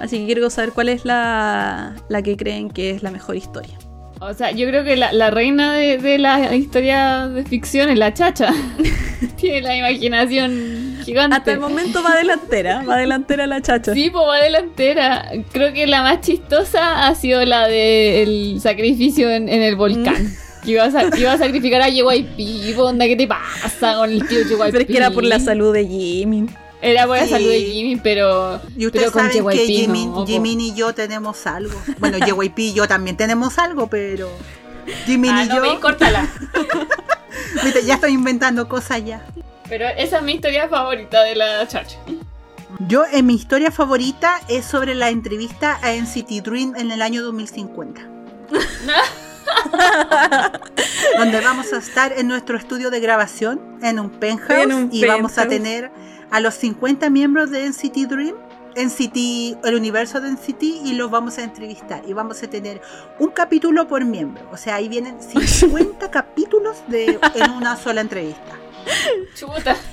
Así 0.00 0.18
que 0.18 0.26
quiero 0.26 0.48
saber 0.48 0.72
cuál 0.72 0.88
es 0.88 1.04
la, 1.04 1.94
la 2.08 2.22
que 2.22 2.36
creen 2.36 2.70
que 2.70 2.90
es 2.90 3.02
la 3.02 3.10
mejor 3.10 3.36
historia. 3.36 3.76
O 4.22 4.34
sea, 4.34 4.50
yo 4.50 4.68
creo 4.68 4.84
que 4.84 4.96
la, 4.96 5.12
la 5.12 5.30
reina 5.30 5.72
de, 5.72 5.96
de 5.96 6.18
la 6.18 6.54
historia 6.54 7.26
de 7.26 7.42
ficción 7.42 7.88
es 7.88 7.98
la 7.98 8.12
chacha. 8.12 8.52
Tiene 9.36 9.62
la 9.62 9.76
imaginación 9.76 10.98
gigante. 11.02 11.36
Hasta 11.36 11.52
el 11.52 11.60
momento 11.60 12.02
va 12.02 12.16
delantera, 12.16 12.82
va 12.82 12.98
delantera 12.98 13.46
la 13.46 13.62
chacha. 13.62 13.94
Sí, 13.94 14.10
pues 14.10 14.22
va 14.28 14.36
delantera. 14.42 15.30
Creo 15.52 15.72
que 15.72 15.86
la 15.86 16.02
más 16.02 16.20
chistosa 16.20 17.06
ha 17.06 17.14
sido 17.14 17.42
la 17.46 17.66
del 17.66 18.60
sacrificio 18.60 19.30
en, 19.30 19.48
en 19.48 19.62
el 19.62 19.76
volcán. 19.76 20.22
Mm. 20.22 20.64
Que 20.66 20.72
iba 20.72 20.84
a, 20.84 21.18
iba 21.18 21.32
a 21.32 21.38
sacrificar 21.38 21.80
a 21.80 21.88
JYP. 21.88 22.76
po, 22.76 22.84
onda, 22.84 23.06
¿Qué 23.06 23.16
te 23.16 23.26
pasa 23.26 23.94
con 23.96 24.10
el 24.10 24.28
tío 24.28 24.40
JYP? 24.42 24.70
Pero 24.70 24.78
es 24.80 24.86
que 24.86 24.96
era 24.98 25.10
por 25.10 25.24
la 25.24 25.40
salud 25.40 25.72
de 25.72 25.86
Jimmy. 25.86 26.46
Era 26.82 27.06
la 27.06 27.22
Sí. 27.24 27.30
salud 27.30 27.48
de 27.48 27.60
Jimmy, 27.60 27.96
pero. 27.96 28.60
Y 28.76 28.86
ustedes 28.86 29.10
pero 29.10 29.12
con 29.12 29.32
saben 29.32 29.48
que 29.48 29.66
Jimin, 29.66 30.12
no, 30.12 30.24
y 30.26 30.74
yo 30.74 30.94
tenemos 30.94 31.46
algo. 31.46 31.80
Bueno, 31.98 32.18
JYP 32.18 32.58
y 32.58 32.72
yo 32.72 32.88
también 32.88 33.16
tenemos 33.16 33.58
algo, 33.58 33.88
pero 33.88 34.30
Jimin 35.06 35.30
Ah, 35.32 35.44
y 35.44 35.48
no, 35.48 35.56
yo, 35.56 35.62
ven, 35.62 35.80
córtala. 35.80 36.26
viste, 37.64 37.84
ya 37.84 37.94
estoy 37.94 38.12
inventando 38.12 38.68
cosas 38.68 39.04
ya. 39.04 39.24
Pero 39.68 39.86
esa 39.88 40.18
es 40.18 40.22
mi 40.22 40.32
historia 40.32 40.68
favorita 40.68 41.22
de 41.22 41.36
la 41.36 41.66
chacha. 41.68 41.98
Yo, 42.88 43.04
en 43.12 43.26
mi 43.26 43.34
historia 43.34 43.70
favorita 43.70 44.40
es 44.48 44.64
sobre 44.64 44.94
la 44.94 45.10
entrevista 45.10 45.78
a 45.82 45.92
NCT 45.92 46.42
Dream 46.42 46.74
en 46.76 46.90
el 46.90 47.02
año 47.02 47.22
2050. 47.22 48.00
donde 51.18 51.40
vamos 51.40 51.72
a 51.72 51.78
estar 51.78 52.12
en 52.16 52.28
nuestro 52.28 52.56
estudio 52.56 52.90
de 52.90 53.00
grabación, 53.00 53.60
en 53.82 53.98
un 53.98 54.10
penthouse, 54.10 54.60
En 54.60 54.72
un 54.72 54.88
y 54.92 55.04
vamos 55.04 55.38
a 55.38 55.48
tener 55.48 55.90
a 56.30 56.40
los 56.40 56.54
50 56.54 57.10
miembros 57.10 57.50
de 57.50 57.68
NCT 57.68 58.08
Dream, 58.08 58.36
NCT, 58.76 59.64
el 59.64 59.74
universo 59.74 60.20
de 60.20 60.30
NCT, 60.30 60.62
y 60.62 60.94
los 60.94 61.10
vamos 61.10 61.38
a 61.38 61.42
entrevistar. 61.42 62.02
Y 62.06 62.12
vamos 62.12 62.42
a 62.42 62.48
tener 62.48 62.80
un 63.18 63.30
capítulo 63.30 63.88
por 63.88 64.04
miembro. 64.04 64.42
O 64.52 64.56
sea, 64.56 64.76
ahí 64.76 64.88
vienen 64.88 65.20
50 65.22 66.10
capítulos 66.10 66.76
de, 66.88 67.18
en 67.34 67.50
una 67.50 67.76
sola 67.76 68.00
entrevista. 68.00 68.58
Chuta. 69.34 69.76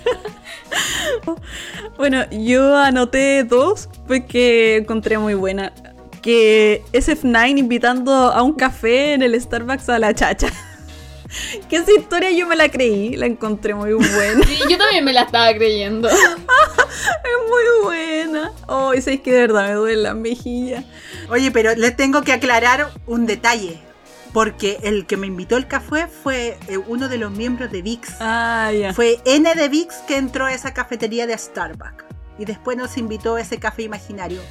Bueno, 1.98 2.30
yo 2.30 2.76
anoté 2.78 3.44
dos 3.44 3.90
porque 4.08 4.78
encontré 4.78 5.18
muy 5.18 5.34
buena. 5.34 5.74
Que 6.22 6.84
SF9 6.94 7.58
invitando 7.58 8.14
a 8.14 8.44
un 8.44 8.54
café 8.54 9.14
en 9.14 9.22
el 9.22 9.40
Starbucks 9.40 9.90
a 9.90 10.00
la 10.00 10.14
chacha. 10.14 10.48
Que 11.70 11.78
esa 11.78 11.92
historia 11.92 12.32
yo 12.32 12.48
me 12.48 12.56
la 12.56 12.70
creí, 12.70 13.16
la 13.16 13.26
encontré 13.26 13.74
muy 13.74 13.94
buena. 13.94 14.46
Sí, 14.46 14.60
yo 14.70 14.78
también 14.78 15.04
me 15.04 15.14
la 15.14 15.24
estaba 15.24 15.54
creyendo. 15.54 16.10
Es 16.90 17.50
muy 17.50 17.84
buena. 17.84 18.52
Oh, 18.68 18.94
y 18.94 19.02
sabéis 19.02 19.22
que 19.22 19.32
de 19.32 19.42
verdad 19.42 19.68
me 19.68 19.74
duele 19.74 20.02
la 20.02 20.14
mejilla. 20.14 20.84
Oye, 21.30 21.52
pero 21.52 21.76
les 21.76 21.96
tengo 21.96 22.22
que 22.24 22.34
aclarar 22.34 22.90
un 23.06 23.26
detalle. 23.26 23.80
Porque 24.34 24.78
el 24.84 25.06
que 25.06 25.18
me 25.18 25.28
invitó 25.28 25.58
el 25.58 25.68
café 25.68 26.08
fue 26.08 26.58
eh, 26.68 26.78
uno 26.78 27.08
de 27.08 27.18
los 27.18 27.32
miembros 27.32 27.72
de 27.72 27.82
VIX. 27.82 28.10
Ah, 28.20 28.72
ya. 28.72 28.94
Fue 28.94 29.20
N 29.26 29.54
de 29.54 29.70
VIX 29.70 29.96
que 30.08 30.18
entró 30.18 30.46
a 30.46 30.54
esa 30.54 30.74
cafetería 30.74 31.28
de 31.28 31.38
Starbucks. 31.38 32.06
Y 32.40 32.46
después 32.46 32.78
nos 32.78 32.98
invitó 32.98 33.36
a 33.36 33.42
ese 33.42 33.58
café 33.60 33.84
imaginario. 33.84 34.42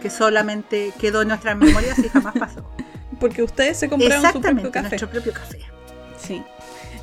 Que 0.00 0.10
solamente 0.10 0.92
quedó 1.00 1.22
en 1.22 1.28
nuestras 1.28 1.56
memorias 1.56 1.98
y 1.98 2.08
jamás 2.08 2.34
pasó. 2.38 2.70
Porque 3.20 3.42
ustedes 3.42 3.78
se 3.78 3.88
compraron 3.88 4.16
su 4.16 4.22
propio 4.22 4.38
Exactamente, 4.38 4.70
café. 4.70 4.88
nuestro 4.88 5.10
propio 5.10 5.32
café. 5.32 5.60
Sí. 6.18 6.42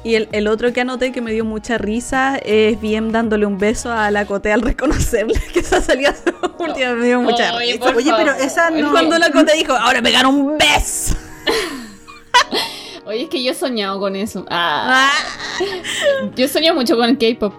Y 0.05 0.15
el, 0.15 0.27
el 0.33 0.47
otro 0.49 0.73
que 0.73 0.81
anoté 0.81 1.11
que 1.13 1.21
me 1.21 1.31
dio 1.31 1.45
mucha 1.45 1.77
risa 1.77 2.37
es 2.37 2.79
bien 2.81 3.11
dándole 3.13 3.45
un 3.45 3.57
beso 3.57 3.89
a 3.91 4.11
la 4.11 4.25
Cote 4.25 4.51
al 4.51 4.61
reconocerle 4.61 5.39
que 5.53 5.59
esa 5.61 5.79
salida 5.81 6.13
última 6.59 6.93
me 6.93 7.05
dio 7.05 7.21
mucha 7.21 7.55
Oye, 7.55 7.73
risa. 7.73 7.93
Oye, 7.95 8.11
pero 8.17 8.31
esa 8.33 8.69
no- 8.69 8.91
Cuando 8.91 9.17
la 9.17 9.31
Cote 9.31 9.53
dijo, 9.53 9.71
ahora 9.73 10.01
me 10.01 10.11
gano 10.11 10.29
un 10.29 10.57
beso. 10.57 11.15
Oye, 13.05 13.23
es 13.23 13.29
que 13.29 13.43
yo 13.43 13.51
he 13.51 13.55
soñado 13.55 13.99
con 13.99 14.15
eso. 14.15 14.45
Ah, 14.49 15.11
yo 16.35 16.47
soñado 16.47 16.75
mucho 16.75 16.95
con 16.95 17.09
el 17.09 17.17
K-pop. 17.17 17.53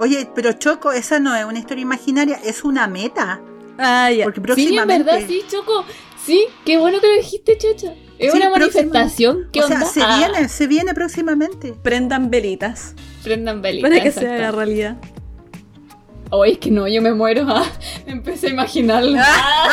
Oye, 0.00 0.28
pero 0.34 0.52
Choco, 0.52 0.92
esa 0.92 1.18
no 1.20 1.34
es 1.34 1.44
una 1.44 1.58
historia 1.58 1.82
imaginaria, 1.82 2.38
es 2.44 2.64
una 2.64 2.86
meta. 2.88 3.40
Ah, 3.78 4.10
ya. 4.10 4.24
Porque 4.24 4.40
Sí, 4.40 4.40
en 4.40 4.74
próximamente. 4.86 5.04
verdad, 5.12 5.26
sí, 5.28 5.42
Choco. 5.50 5.84
Sí, 6.28 6.44
qué 6.66 6.76
bueno 6.76 7.00
que 7.00 7.06
lo 7.06 7.14
dijiste, 7.14 7.56
chacha. 7.56 7.94
Es 8.18 8.32
Sí, 8.32 8.38
una 8.38 8.50
manifestación. 8.50 9.48
¿Qué 9.50 9.60
o 9.60 9.66
sea, 9.66 9.80
se 9.86 10.02
Ah, 10.02 10.18
viene, 10.18 10.48
se 10.50 10.66
viene 10.66 10.92
próximamente. 10.92 11.72
Prendan 11.72 12.30
velitas 12.30 12.94
Prendan 13.22 13.62
velitas. 13.62 13.88
para 13.90 14.02
que 14.02 14.08
exacto. 14.08 14.28
se 14.28 14.34
haga 14.36 14.50
realidad. 14.52 14.96
Oye, 16.30 16.52
es 16.52 16.58
que 16.58 16.70
no, 16.70 16.86
yo 16.86 17.00
me 17.00 17.14
muero. 17.14 17.46
ah, 17.48 17.64
empecé 18.06 18.48
a 18.48 18.50
imaginarlo. 18.50 19.18
Ah, 19.18 19.70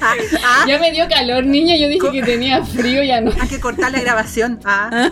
Ah, 0.00 0.64
ya 0.68 0.78
me 0.78 0.92
dio 0.92 1.08
calor, 1.08 1.46
niña. 1.46 1.76
Yo 1.78 1.88
dije 1.88 2.06
que 2.12 2.22
tenía 2.22 2.62
frío, 2.64 3.02
ya 3.02 3.20
no. 3.22 3.32
hay 3.40 3.48
que 3.48 3.58
cortar 3.58 3.90
la 3.90 4.00
grabación. 4.00 4.60
Ah, 4.64 5.10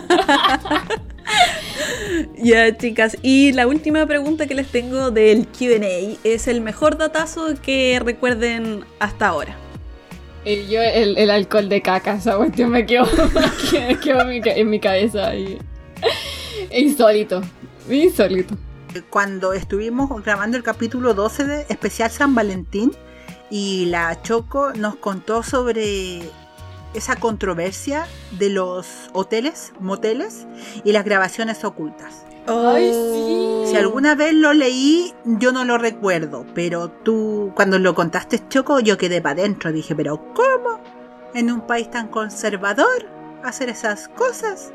Ya, 2.37 2.75
chicas. 2.77 3.17
Y 3.21 3.51
la 3.53 3.67
última 3.67 4.05
pregunta 4.05 4.47
que 4.47 4.53
les 4.55 4.67
tengo 4.67 5.11
del 5.11 5.47
QA 5.47 6.17
es 6.23 6.47
el 6.47 6.61
mejor 6.61 6.97
datazo 6.97 7.47
que 7.61 7.99
recuerden 8.03 8.85
hasta 8.99 9.27
ahora. 9.27 9.57
Yo, 10.69 10.81
el, 10.81 11.29
alcohol 11.29 11.67
de 11.67 11.81
caca, 11.81 12.15
esa 12.15 12.37
cuestión 12.37 12.69
me 12.69 12.85
quedó, 12.85 13.05
me 13.73 13.91
en, 13.91 14.29
mi, 14.29 14.41
en 14.45 14.69
mi 14.69 14.79
cabeza. 14.79 15.35
Y... 15.35 15.59
Insólito. 16.71 17.41
Insólito. 17.89 18.55
Cuando 19.09 19.51
estuvimos 19.51 20.09
grabando 20.23 20.55
el 20.55 20.63
capítulo 20.63 21.13
12 21.13 21.45
de 21.45 21.65
especial 21.67 22.11
San 22.11 22.33
Valentín 22.33 22.93
y 23.49 23.87
la 23.87 24.21
Choco 24.21 24.71
nos 24.73 24.95
contó 24.95 25.43
sobre 25.43 26.21
esa 26.93 27.17
controversia 27.17 28.07
de 28.31 28.49
los 28.49 29.09
hoteles, 29.13 29.73
moteles 29.79 30.47
y 30.85 30.93
las 30.93 31.03
grabaciones 31.03 31.65
ocultas. 31.65 32.26
Ay, 32.47 32.91
sí. 32.93 33.71
Si 33.71 33.75
alguna 33.75 34.15
vez 34.15 34.33
lo 34.33 34.53
leí, 34.53 35.13
yo 35.25 35.51
no 35.51 35.65
lo 35.65 35.77
recuerdo, 35.77 36.45
pero 36.53 36.89
tú, 36.89 37.51
cuando 37.55 37.77
lo 37.79 37.93
contaste, 37.95 38.41
Choco, 38.49 38.79
yo 38.79 38.97
quedé 38.97 39.21
para 39.21 39.41
adentro. 39.41 39.71
Dije, 39.71 39.93
pero 39.95 40.33
¿cómo? 40.33 40.79
En 41.33 41.51
un 41.51 41.61
país 41.61 41.91
tan 41.91 42.07
conservador, 42.07 43.05
hacer 43.43 43.69
esas 43.69 44.07
cosas. 44.07 44.71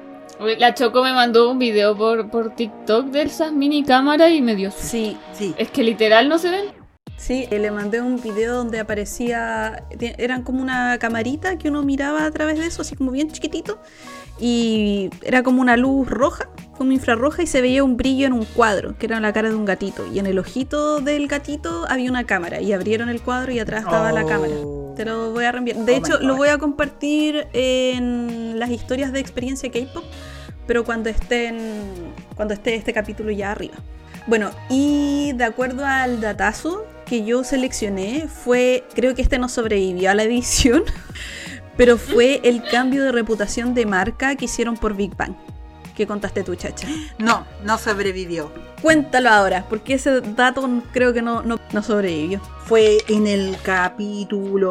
La 0.59 0.75
Choco 0.75 1.03
me 1.03 1.13
mandó 1.13 1.51
un 1.51 1.59
video 1.59 1.97
por, 1.97 2.29
por 2.31 2.55
TikTok 2.55 3.07
de 3.07 3.23
esas 3.23 3.53
mini 3.53 3.85
cámaras 3.85 4.31
y 4.31 4.41
me 4.43 4.55
dio 4.57 4.71
susto. 4.71 4.87
Sí, 4.89 5.17
Sí, 5.33 5.55
Es 5.57 5.71
que 5.71 5.83
literal 5.83 6.29
no 6.29 6.39
se 6.39 6.51
ven. 6.51 6.65
sí, 7.17 7.47
eh, 7.51 7.59
le 7.59 7.71
mandé 7.71 8.01
un 8.01 8.21
video 8.21 8.57
donde 8.57 8.81
aparecía, 8.81 9.85
eran 10.19 10.43
como 10.43 10.61
una 10.61 10.99
camarita 10.99 11.57
que 11.59 11.69
uno 11.69 11.83
miraba 11.83 12.25
a 12.27 12.31
través 12.31 12.59
de 12.59 12.67
eso, 12.67 12.83
así 12.83 12.97
como 12.97 13.13
bien 13.13 13.31
chiquitito, 13.31 13.79
y 14.41 15.11
era 15.23 15.43
como 15.43 15.61
una 15.61 15.77
luz 15.77 16.09
roja, 16.09 16.49
como 16.77 16.93
infrarroja, 16.93 17.43
y 17.43 17.47
se 17.47 17.61
veía 17.61 17.85
un 17.85 17.97
brillo 17.97 18.27
en 18.27 18.33
un 18.33 18.45
cuadro, 18.45 18.97
que 18.99 19.07
era 19.07 19.21
la 19.21 19.33
cara 19.33 19.49
de 19.51 19.55
un 19.55 19.65
gatito, 19.65 20.07
y 20.13 20.19
en 20.19 20.27
el 20.27 20.39
ojito 20.39 21.01
del 21.01 21.29
gatito 21.29 21.85
había 21.89 22.11
una 22.11 22.25
cámara, 22.25 22.61
y 22.61 22.73
abrieron 22.73 23.09
el 23.09 23.21
cuadro 23.23 23.53
y 23.53 23.59
atrás 23.59 23.85
estaba 23.85 24.11
la 24.13 24.25
Oh. 24.25 24.29
cámara. 24.29 24.55
Te 24.97 25.05
lo 25.07 25.33
voy 25.33 25.45
a 25.45 25.53
reenviar. 25.53 25.79
De 25.79 25.93
Oh 25.93 25.97
hecho, 25.97 26.19
lo 26.21 26.37
voy 26.37 26.49
a 26.49 26.59
compartir 26.59 27.47
en 27.55 28.59
las 28.59 28.71
historias 28.71 29.13
de 29.13 29.21
experiencia 29.21 29.71
K-pop, 29.71 30.05
pero 30.67 30.85
cuando 30.85 31.09
estén, 31.09 31.83
cuando 32.37 32.53
esté 32.55 32.75
este 32.75 32.93
capítulo 32.93 33.31
ya 33.31 33.53
arriba. 33.53 33.75
Bueno, 34.27 34.51
y 34.69 35.33
de 35.35 35.45
acuerdo 35.45 35.85
al 35.85 36.21
datazo 36.21 36.85
que 37.07 37.25
yo 37.25 37.43
seleccioné, 37.43 38.29
fue, 38.29 38.85
creo 38.95 39.15
que 39.15 39.23
este 39.23 39.39
no 39.39 39.49
sobrevivió 39.49 40.11
a 40.11 40.15
la 40.15 40.23
edición, 40.25 40.83
pero 41.77 41.97
fue 41.97 42.41
el 42.45 42.63
cambio 42.63 43.03
de 43.03 43.13
reputación 43.13 43.75
de 43.75 43.87
marca 43.87 44.37
que 44.37 44.45
hicieron 44.45 44.77
por 44.77 44.95
Big 44.95 45.17
Bang. 45.17 45.35
Que 45.95 46.07
contaste 46.07 46.43
tú, 46.43 46.55
chacha. 46.55 46.87
No, 47.19 47.47
no 47.65 47.79
sobrevivió. 47.79 48.53
Cuéntalo 48.81 49.31
ahora, 49.31 49.67
porque 49.69 49.95
ese 49.95 50.21
dato 50.21 50.69
creo 50.93 51.13
que 51.13 51.23
no, 51.23 51.43
no, 51.43 51.59
no 51.73 51.83
sobrevivió. 51.83 52.41
Fue 52.65 52.99
en 53.09 53.27
el 53.27 53.57
capítulo 53.63 54.63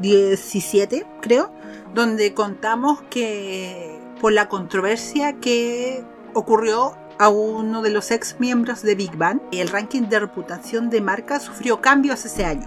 17, 0.00 1.06
creo, 1.20 1.52
donde 1.94 2.34
contamos 2.34 3.00
que 3.10 3.98
por 4.20 4.32
la 4.32 4.48
controversia 4.48 5.34
que 5.34 6.04
ocurrió 6.34 6.96
a 7.18 7.28
uno 7.28 7.82
de 7.82 7.90
los 7.90 8.10
ex 8.10 8.36
miembros 8.38 8.82
de 8.82 8.94
Big 8.94 9.16
Bang, 9.16 9.40
el 9.52 9.68
ranking 9.68 10.02
de 10.02 10.20
reputación 10.20 10.90
de 10.90 11.00
marca 11.00 11.40
sufrió 11.40 11.80
cambios 11.80 12.24
ese 12.24 12.44
año. 12.44 12.66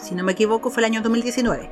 Si 0.00 0.14
no 0.14 0.24
me 0.24 0.32
equivoco, 0.32 0.70
fue 0.70 0.80
el 0.82 0.86
año 0.86 1.02
2019, 1.02 1.70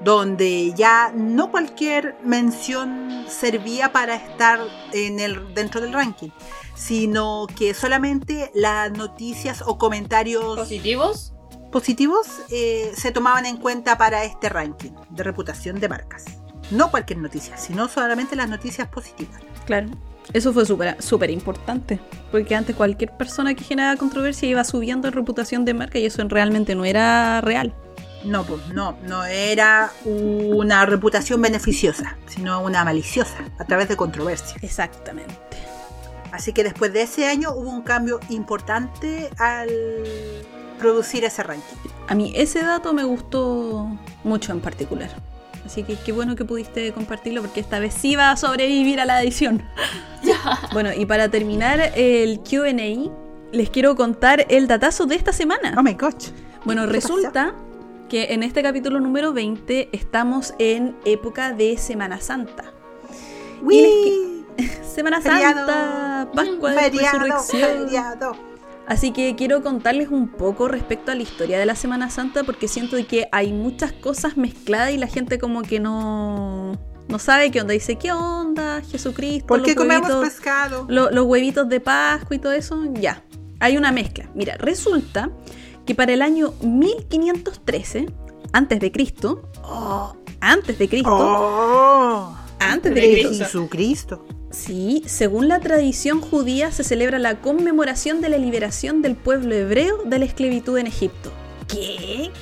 donde 0.00 0.72
ya 0.74 1.12
no 1.14 1.50
cualquier 1.50 2.16
mención 2.24 3.24
servía 3.28 3.92
para 3.92 4.14
estar 4.14 4.60
en 4.92 5.20
el, 5.20 5.54
dentro 5.54 5.80
del 5.80 5.92
ranking, 5.92 6.30
sino 6.74 7.46
que 7.56 7.74
solamente 7.74 8.50
las 8.54 8.92
noticias 8.92 9.62
o 9.66 9.78
comentarios 9.78 10.56
¿Positivos? 10.56 11.32
positivos 11.72 12.26
eh, 12.50 12.92
se 12.96 13.10
tomaban 13.10 13.46
en 13.46 13.56
cuenta 13.56 13.98
para 13.98 14.24
este 14.24 14.48
ranking 14.48 14.92
de 15.10 15.22
reputación 15.22 15.80
de 15.80 15.88
marcas. 15.88 16.24
No 16.70 16.90
cualquier 16.90 17.18
noticia, 17.18 17.56
sino 17.56 17.88
solamente 17.88 18.36
las 18.36 18.48
noticias 18.48 18.88
positivas. 18.88 19.40
Claro. 19.66 19.88
Eso 20.34 20.52
fue 20.52 20.66
súper 20.66 21.00
súper 21.02 21.30
importante, 21.30 21.98
porque 22.30 22.54
antes 22.54 22.76
cualquier 22.76 23.16
persona 23.16 23.54
que 23.54 23.64
generaba 23.64 23.96
controversia 23.96 24.46
iba 24.46 24.62
subiendo 24.62 25.08
en 25.08 25.14
reputación 25.14 25.64
de 25.64 25.72
marca 25.72 25.98
y 25.98 26.04
eso 26.04 26.22
realmente 26.28 26.74
no 26.74 26.84
era 26.84 27.40
real. 27.40 27.74
No, 28.24 28.44
pues 28.44 28.68
no, 28.68 28.96
no 29.04 29.24
era 29.24 29.92
una 30.04 30.84
reputación 30.86 31.40
beneficiosa, 31.40 32.16
sino 32.26 32.60
una 32.60 32.84
maliciosa 32.84 33.38
a 33.58 33.64
través 33.64 33.88
de 33.88 33.96
controversia. 33.96 34.56
Exactamente. 34.62 35.34
Así 36.32 36.52
que 36.52 36.64
después 36.64 36.92
de 36.92 37.02
ese 37.02 37.26
año 37.26 37.52
hubo 37.52 37.70
un 37.70 37.82
cambio 37.82 38.20
importante 38.28 39.30
al 39.38 39.68
producir 40.78 41.24
ese 41.24 41.42
ranking. 41.42 41.76
A 42.08 42.14
mí 42.14 42.32
ese 42.36 42.62
dato 42.62 42.92
me 42.92 43.04
gustó 43.04 43.88
mucho 44.24 44.52
en 44.52 44.60
particular. 44.60 45.10
Así 45.64 45.82
que 45.82 45.96
qué 45.96 46.12
bueno 46.12 46.34
que 46.34 46.44
pudiste 46.44 46.92
compartirlo 46.92 47.42
porque 47.42 47.60
esta 47.60 47.78
vez 47.78 47.94
sí 47.94 48.16
va 48.16 48.30
a 48.30 48.36
sobrevivir 48.36 49.00
a 49.00 49.04
la 49.04 49.22
edición. 49.22 49.62
bueno, 50.72 50.90
y 50.96 51.06
para 51.06 51.28
terminar 51.28 51.92
el 51.94 52.40
QA, 52.40 52.72
les 53.52 53.70
quiero 53.70 53.94
contar 53.96 54.46
el 54.48 54.66
datazo 54.66 55.06
de 55.06 55.16
esta 55.16 55.32
semana. 55.32 55.74
Oh 55.76 55.82
my 55.82 55.94
gosh. 55.94 56.30
Bueno, 56.64 56.86
¿Qué 56.86 56.92
resulta 56.92 57.54
que 58.08 58.32
en 58.34 58.42
este 58.42 58.62
capítulo 58.62 59.00
número 59.00 59.32
20 59.32 59.90
estamos 59.92 60.54
en 60.58 60.96
época 61.04 61.52
de 61.52 61.76
Semana 61.76 62.20
Santa. 62.20 62.72
¡Wii! 63.62 64.44
Semana 64.94 65.20
Feriado. 65.20 65.66
Santa, 65.66 66.28
Pascua 66.34 66.72
de 66.72 66.78
Feriado, 66.80 67.18
Resurrección. 67.20 67.86
feriado. 67.88 68.32
Así 68.86 69.10
que 69.12 69.36
quiero 69.36 69.62
contarles 69.62 70.08
un 70.08 70.28
poco 70.28 70.66
respecto 70.68 71.12
a 71.12 71.14
la 71.14 71.22
historia 71.22 71.58
de 71.58 71.66
la 71.66 71.74
Semana 71.74 72.08
Santa 72.08 72.44
porque 72.44 72.68
siento 72.68 72.96
que 73.06 73.28
hay 73.32 73.52
muchas 73.52 73.92
cosas 73.92 74.36
mezcladas 74.38 74.92
y 74.92 74.96
la 74.96 75.06
gente 75.08 75.38
como 75.38 75.60
que 75.62 75.78
no, 75.78 76.72
no 77.08 77.18
sabe 77.18 77.50
qué 77.50 77.60
onda. 77.60 77.74
Dice, 77.74 77.96
¿qué 77.96 78.12
onda? 78.12 78.80
Jesucristo. 78.90 79.46
¿Por 79.46 79.58
los 79.58 79.66
qué 79.66 79.74
comemos 79.74 80.10
pescado? 80.24 80.86
lo- 80.88 81.10
los 81.10 81.26
huevitos 81.26 81.68
de 81.68 81.80
Pascua 81.80 82.34
y 82.34 82.38
todo 82.38 82.52
eso, 82.52 82.82
ya. 82.94 83.22
Hay 83.60 83.76
una 83.76 83.92
mezcla. 83.92 84.30
Mira, 84.34 84.56
resulta 84.56 85.30
que 85.88 85.94
para 85.94 86.12
el 86.12 86.20
año 86.20 86.52
1513, 86.60 88.08
antes 88.52 88.78
de 88.78 88.92
Cristo, 88.92 89.48
oh, 89.64 90.14
antes 90.38 90.78
de 90.78 90.86
Cristo, 90.86 91.16
¡Oh! 91.16 92.36
antes 92.58 92.94
de 92.94 93.00
de 93.00 93.06
Cristo, 93.08 93.28
Cristo. 93.28 93.44
Jesucristo. 93.46 94.26
Sí, 94.50 95.02
según 95.06 95.48
la 95.48 95.60
tradición 95.60 96.20
judía 96.20 96.72
se 96.72 96.84
celebra 96.84 97.18
la 97.18 97.40
conmemoración 97.40 98.20
de 98.20 98.28
la 98.28 98.36
liberación 98.36 99.00
del 99.00 99.16
pueblo 99.16 99.54
hebreo 99.54 100.02
de 100.04 100.18
la 100.18 100.26
esclavitud 100.26 100.76
en 100.76 100.88
Egipto. 100.88 101.32
¿Qué? 101.66 102.32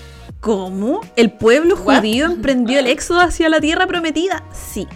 ¿Cómo? 0.41 1.03
¿El 1.15 1.31
pueblo 1.31 1.77
What? 1.77 1.99
judío 1.99 2.27
emprendió 2.27 2.81
el 2.81 2.89
éxodo 2.89 3.21
hacia 3.21 3.49
la 3.49 3.61
tierra 3.61 3.87
prometida? 3.87 4.43
Sí. 4.53 4.89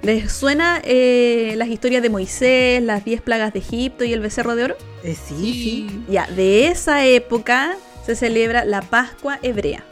¿Les 0.00 0.32
suena 0.32 0.80
eh, 0.82 1.52
las 1.58 1.68
historias 1.68 2.02
de 2.02 2.08
Moisés, 2.08 2.82
las 2.82 3.04
diez 3.04 3.20
plagas 3.20 3.52
de 3.52 3.58
Egipto 3.58 4.04
y 4.04 4.14
el 4.14 4.20
becerro 4.20 4.56
de 4.56 4.64
oro? 4.64 4.76
Eh, 5.02 5.14
sí, 5.14 5.34
sí. 5.36 6.04
Ya, 6.08 6.26
de 6.28 6.68
esa 6.68 7.04
época 7.04 7.76
se 8.08 8.16
celebra 8.16 8.64
la 8.64 8.80
Pascua 8.80 9.38
hebrea. 9.42 9.84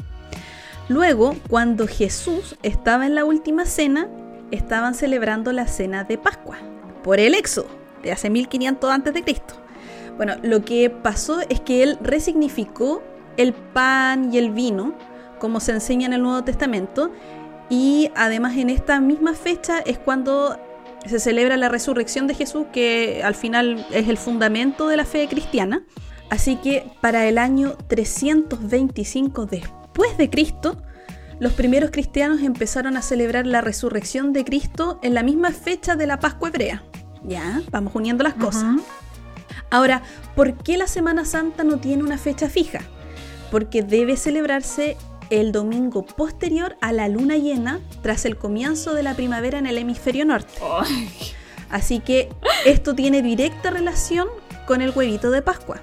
Luego, 0.89 1.37
cuando 1.51 1.87
Jesús 1.87 2.57
estaba 2.63 3.05
en 3.05 3.15
la 3.15 3.27
última 3.27 3.67
cena, 3.67 4.09
estaban 4.51 4.95
celebrando 4.95 5.53
la 5.53 5.67
cena 5.67 6.05
de 6.05 6.17
Pascua 6.17 6.57
por 7.03 7.21
el 7.21 7.35
Éxodo 7.35 7.69
de 8.03 8.13
hace 8.13 8.31
1500 8.31 8.91
antes 8.91 9.13
de 9.13 9.23
Cristo. 9.23 9.55
Bueno, 10.17 10.37
lo 10.43 10.65
que 10.65 10.89
pasó 10.89 11.41
es 11.51 11.61
que 11.61 11.83
él 11.83 11.99
resignificó 12.01 13.03
el 13.37 13.53
pan 13.53 14.33
y 14.33 14.39
el 14.39 14.51
vino, 14.51 14.95
como 15.39 15.61
se 15.61 15.73
enseña 15.73 16.07
en 16.07 16.15
el 16.15 16.23
Nuevo 16.23 16.43
Testamento, 16.43 17.11
y 17.69 18.11
además 18.15 18.57
en 18.57 18.71
esta 18.71 18.99
misma 18.99 19.35
fecha 19.35 19.81
es 19.81 19.99
cuando 19.99 20.59
se 21.05 21.21
celebra 21.21 21.59
la 21.59 21.69
resurrección 21.69 22.27
de 22.27 22.35
Jesús, 22.35 22.67
que 22.73 23.21
al 23.23 23.35
final 23.35 23.87
es 23.93 24.09
el 24.09 24.17
fundamento 24.17 24.89
de 24.89 24.97
la 24.97 25.05
fe 25.05 25.29
cristiana. 25.29 25.83
Así 26.31 26.57
que 26.57 26.91
para 27.01 27.27
el 27.27 27.39
año 27.39 27.77
325 27.89 29.47
después 29.47 30.17
de 30.19 30.29
Cristo, 30.29 30.83
los 31.39 31.53
primeros 31.53 31.91
cristianos 31.91 32.43
empezaron 32.43 32.97
a 32.97 33.03
celebrar 33.03 33.47
la 33.47 33.61
resurrección 33.61 34.33
de 34.33 34.45
Cristo 34.45 34.99
en 35.03 35.15
la 35.15 35.23
misma 35.23 35.51
fecha 35.51 35.95
de 35.95 36.07
la 36.07 36.19
Pascua 36.19 36.49
hebrea. 36.49 36.83
Ya, 37.23 37.61
vamos 37.71 37.95
uniendo 37.95 38.25
las 38.25 38.35
cosas. 38.35 38.65
Ahora, 39.71 40.03
¿por 40.35 40.55
qué 40.55 40.77
la 40.77 40.87
Semana 40.87 41.25
Santa 41.25 41.65
no 41.65 41.79
tiene 41.79 42.03
una 42.03 42.19
fecha 42.19 42.49
fija? 42.49 42.81
Porque 43.51 43.83
debe 43.83 44.17
celebrarse 44.17 44.97
el 45.31 45.53
domingo 45.53 46.07
posterior 46.07 46.77
a 46.81 46.93
la 46.93 47.09
luna 47.09 47.37
llena 47.37 47.81
tras 48.03 48.25
el 48.25 48.37
comienzo 48.37 48.95
de 48.95 49.03
la 49.03 49.15
primavera 49.15 49.59
en 49.59 49.67
el 49.67 49.79
hemisferio 49.79 50.25
norte. 50.25 50.53
Así 51.69 52.01
que 52.01 52.29
esto 52.65 52.95
tiene 52.95 53.23
directa 53.23 53.71
relación 53.71 54.29
con 54.67 54.83
el 54.83 54.91
huevito 54.91 55.31
de 55.31 55.43
Pascua. 55.43 55.81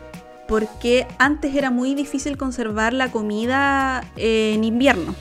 Porque 0.48 1.08
antes 1.18 1.56
era 1.56 1.72
muy 1.72 1.96
difícil 1.96 2.38
conservar 2.38 2.94
la 2.94 3.12
comida 3.12 4.04
en 4.18 4.64
invierno. 4.64 5.16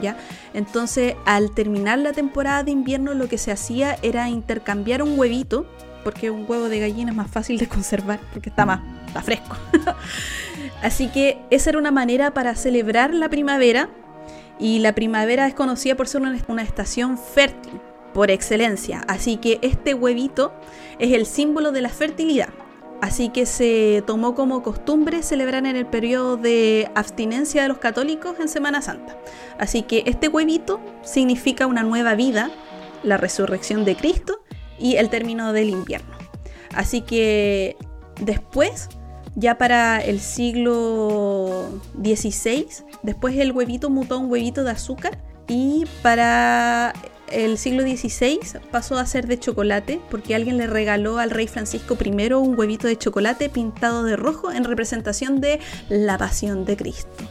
¿ya? 0.00 0.16
Entonces, 0.52 1.14
al 1.24 1.52
terminar 1.52 1.98
la 1.98 2.12
temporada 2.12 2.64
de 2.64 2.72
invierno, 2.72 3.14
lo 3.14 3.28
que 3.28 3.38
se 3.38 3.52
hacía 3.52 3.96
era 4.02 4.28
intercambiar 4.28 5.02
un 5.02 5.18
huevito, 5.18 5.66
porque 6.02 6.30
un 6.30 6.44
huevo 6.48 6.68
de 6.68 6.80
gallina 6.80 7.10
es 7.10 7.16
más 7.16 7.30
fácil 7.30 7.58
de 7.58 7.68
conservar, 7.68 8.20
porque 8.32 8.50
está 8.50 8.66
más 8.66 8.80
fresco. 9.24 9.56
Así 10.82 11.08
que 11.08 11.38
esa 11.50 11.70
era 11.70 11.78
una 11.78 11.92
manera 11.92 12.32
para 12.32 12.54
celebrar 12.56 13.14
la 13.14 13.28
primavera 13.28 13.88
y 14.58 14.80
la 14.80 14.94
primavera 14.94 15.46
es 15.46 15.54
conocida 15.54 15.94
por 15.94 16.08
ser 16.08 16.22
una 16.48 16.62
estación 16.62 17.16
fértil 17.16 17.80
por 18.14 18.30
excelencia, 18.30 19.04
así 19.08 19.36
que 19.36 19.58
este 19.60 19.92
huevito 19.92 20.52
es 20.98 21.12
el 21.12 21.26
símbolo 21.26 21.72
de 21.72 21.82
la 21.82 21.88
fertilidad. 21.90 22.48
Así 23.04 23.28
que 23.28 23.44
se 23.44 24.02
tomó 24.06 24.34
como 24.34 24.62
costumbre 24.62 25.22
celebrar 25.22 25.66
en 25.66 25.76
el 25.76 25.84
periodo 25.84 26.38
de 26.38 26.90
abstinencia 26.94 27.60
de 27.60 27.68
los 27.68 27.76
católicos 27.76 28.36
en 28.40 28.48
Semana 28.48 28.80
Santa. 28.80 29.18
Así 29.58 29.82
que 29.82 30.04
este 30.06 30.28
huevito 30.28 30.80
significa 31.02 31.66
una 31.66 31.82
nueva 31.82 32.14
vida, 32.14 32.50
la 33.02 33.18
resurrección 33.18 33.84
de 33.84 33.94
Cristo 33.94 34.40
y 34.78 34.96
el 34.96 35.10
término 35.10 35.52
del 35.52 35.68
invierno. 35.68 36.16
Así 36.74 37.02
que 37.02 37.76
después, 38.22 38.88
ya 39.34 39.58
para 39.58 40.02
el 40.02 40.18
siglo 40.18 41.68
XVI, 42.02 42.68
después 43.02 43.36
el 43.36 43.52
huevito 43.52 43.90
mutó 43.90 44.14
a 44.14 44.18
un 44.18 44.32
huevito 44.32 44.64
de 44.64 44.70
azúcar 44.70 45.18
y 45.46 45.84
para 46.00 46.94
el 47.30 47.58
siglo 47.58 47.82
XVI 47.82 48.40
pasó 48.70 48.98
a 48.98 49.06
ser 49.06 49.26
de 49.26 49.38
chocolate 49.38 50.00
porque 50.10 50.34
alguien 50.34 50.56
le 50.56 50.66
regaló 50.66 51.18
al 51.18 51.30
rey 51.30 51.46
Francisco 51.46 51.96
I 52.02 52.32
un 52.32 52.58
huevito 52.58 52.86
de 52.86 52.96
chocolate 52.96 53.48
pintado 53.48 54.04
de 54.04 54.16
rojo 54.16 54.52
en 54.52 54.64
representación 54.64 55.40
de 55.40 55.60
la 55.88 56.18
pasión 56.18 56.64
de 56.64 56.76
Cristo. 56.76 57.24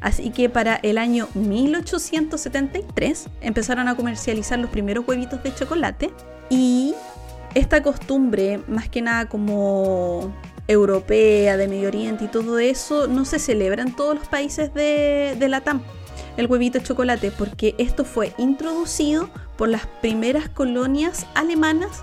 Así 0.00 0.30
que 0.30 0.48
para 0.48 0.76
el 0.76 0.98
año 0.98 1.28
1873 1.34 3.26
empezaron 3.40 3.88
a 3.88 3.96
comercializar 3.96 4.58
los 4.58 4.70
primeros 4.70 5.06
huevitos 5.06 5.42
de 5.42 5.54
chocolate 5.54 6.10
y 6.50 6.94
esta 7.54 7.82
costumbre, 7.82 8.60
más 8.68 8.88
que 8.88 9.02
nada 9.02 9.28
como 9.28 10.32
europea, 10.68 11.56
de 11.56 11.66
Medio 11.66 11.88
Oriente 11.88 12.26
y 12.26 12.28
todo 12.28 12.58
eso, 12.58 13.08
no 13.08 13.24
se 13.24 13.38
celebra 13.38 13.82
en 13.82 13.96
todos 13.96 14.14
los 14.14 14.28
países 14.28 14.72
de, 14.74 15.34
de 15.38 15.48
la 15.48 15.62
TAM 15.62 15.82
el 16.38 16.46
huevito 16.46 16.78
de 16.78 16.84
chocolate, 16.84 17.32
porque 17.32 17.74
esto 17.78 18.04
fue 18.04 18.32
introducido 18.38 19.28
por 19.56 19.68
las 19.68 19.86
primeras 20.00 20.48
colonias 20.48 21.26
alemanas 21.34 22.02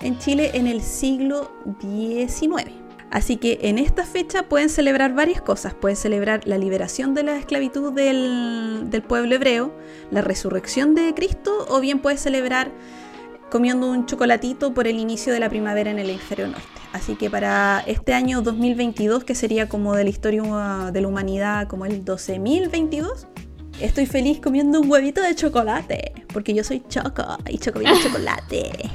en 0.00 0.16
Chile 0.18 0.52
en 0.54 0.68
el 0.68 0.80
siglo 0.80 1.50
XIX. 1.80 2.70
Así 3.10 3.36
que 3.36 3.58
en 3.62 3.78
esta 3.78 4.04
fecha 4.04 4.44
pueden 4.44 4.68
celebrar 4.68 5.14
varias 5.14 5.42
cosas. 5.42 5.74
Pueden 5.74 5.96
celebrar 5.96 6.46
la 6.46 6.56
liberación 6.56 7.14
de 7.14 7.24
la 7.24 7.36
esclavitud 7.36 7.92
del, 7.92 9.02
pueblo 9.06 9.34
hebreo, 9.34 9.72
la 10.10 10.20
resurrección 10.20 10.94
de 10.94 11.12
Cristo, 11.14 11.66
o 11.68 11.80
bien 11.80 11.98
puedes 11.98 12.20
celebrar 12.20 12.70
comiendo 13.50 13.90
un 13.90 14.06
chocolatito 14.06 14.72
por 14.72 14.86
el 14.86 14.98
inicio 14.98 15.32
de 15.32 15.40
la 15.40 15.48
primavera 15.48 15.90
en 15.90 15.98
el 15.98 16.10
hemisferio 16.10 16.46
norte. 16.46 16.64
Así 16.92 17.16
que 17.16 17.28
para 17.28 17.82
este 17.86 18.14
año 18.14 18.40
2022, 18.40 19.24
que 19.24 19.34
sería 19.34 19.68
como 19.68 19.94
de 19.94 20.04
la 20.04 20.10
historia 20.10 20.42
de 20.92 21.00
la 21.00 21.08
humanidad 21.08 21.66
como 21.66 21.86
el 21.86 22.04
12.022, 22.04 23.26
Estoy 23.80 24.06
feliz 24.06 24.40
comiendo 24.40 24.80
un 24.80 24.90
huevito 24.90 25.20
de 25.20 25.34
chocolate, 25.34 26.12
porque 26.32 26.54
yo 26.54 26.64
soy 26.64 26.82
choco 26.88 27.24
y 27.48 27.58
choco 27.58 27.80
viene 27.80 28.00
chocolate. 28.02 28.90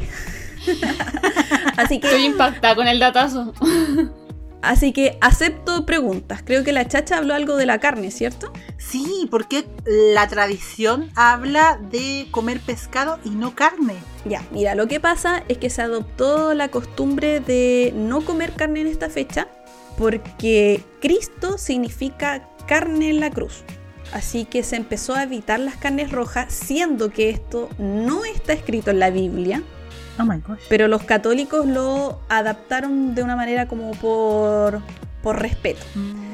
Así 1.77 1.99
que 1.99 2.07
estoy 2.07 2.25
impactada 2.25 2.75
con 2.75 2.87
el 2.87 2.99
datazo. 2.99 3.53
Así 4.61 4.91
que 4.91 5.17
acepto 5.21 5.85
preguntas. 5.85 6.41
Creo 6.43 6.65
que 6.65 6.73
la 6.73 6.85
chacha 6.85 7.17
habló 7.17 7.33
algo 7.33 7.55
de 7.55 7.65
la 7.65 7.79
carne, 7.79 8.11
¿cierto? 8.11 8.51
Sí, 8.77 9.27
porque 9.31 9.65
la 9.85 10.27
tradición 10.27 11.09
habla 11.15 11.79
de 11.89 12.27
comer 12.31 12.59
pescado 12.59 13.19
y 13.23 13.29
no 13.29 13.55
carne. 13.55 13.95
Ya, 14.25 14.43
mira, 14.51 14.75
lo 14.75 14.87
que 14.87 14.99
pasa 14.99 15.43
es 15.47 15.57
que 15.59 15.69
se 15.69 15.81
adoptó 15.81 16.53
la 16.53 16.67
costumbre 16.67 17.39
de 17.39 17.93
no 17.95 18.19
comer 18.21 18.51
carne 18.51 18.81
en 18.81 18.87
esta 18.87 19.09
fecha 19.09 19.47
porque 19.97 20.83
Cristo 21.01 21.57
significa 21.57 22.49
carne 22.67 23.09
en 23.11 23.21
la 23.21 23.29
cruz. 23.29 23.63
Así 24.13 24.45
que 24.45 24.63
se 24.63 24.75
empezó 24.75 25.15
a 25.15 25.23
evitar 25.23 25.59
las 25.59 25.77
carnes 25.77 26.11
rojas, 26.11 26.51
siendo 26.53 27.11
que 27.11 27.29
esto 27.29 27.69
no 27.77 28.25
está 28.25 28.53
escrito 28.53 28.91
en 28.91 28.99
la 28.99 29.09
Biblia. 29.09 29.61
Oh 30.19 30.25
my 30.25 30.39
gosh. 30.45 30.59
Pero 30.67 30.87
los 30.87 31.03
católicos 31.03 31.65
lo 31.65 32.19
adaptaron 32.27 33.15
de 33.15 33.23
una 33.23 33.35
manera 33.35 33.67
como 33.67 33.91
por, 33.91 34.81
por 35.21 35.41
respeto. 35.41 35.85
Mm. 35.95 36.29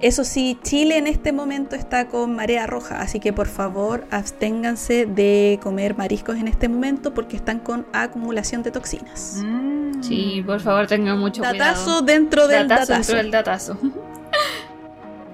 Eso 0.00 0.22
sí, 0.22 0.58
Chile 0.62 0.98
en 0.98 1.06
este 1.06 1.32
momento 1.32 1.76
está 1.76 2.08
con 2.08 2.36
marea 2.36 2.66
roja, 2.66 3.00
así 3.00 3.20
que 3.20 3.32
por 3.32 3.46
favor 3.46 4.04
absténganse 4.10 5.06
de 5.06 5.58
comer 5.62 5.96
mariscos 5.96 6.36
en 6.36 6.46
este 6.46 6.68
momento 6.68 7.14
porque 7.14 7.36
están 7.36 7.58
con 7.58 7.86
acumulación 7.94 8.62
de 8.62 8.70
toxinas. 8.70 9.40
Mm. 9.42 10.02
Sí, 10.02 10.42
por 10.44 10.60
favor 10.60 10.86
tengan 10.86 11.18
mucho 11.18 11.40
datazo 11.40 11.84
cuidado. 11.84 12.02
Dentro 12.02 12.48
del 12.48 12.68
datazo. 12.68 12.92
Dentro 12.92 13.16
del 13.16 13.30
datazo. 13.30 13.78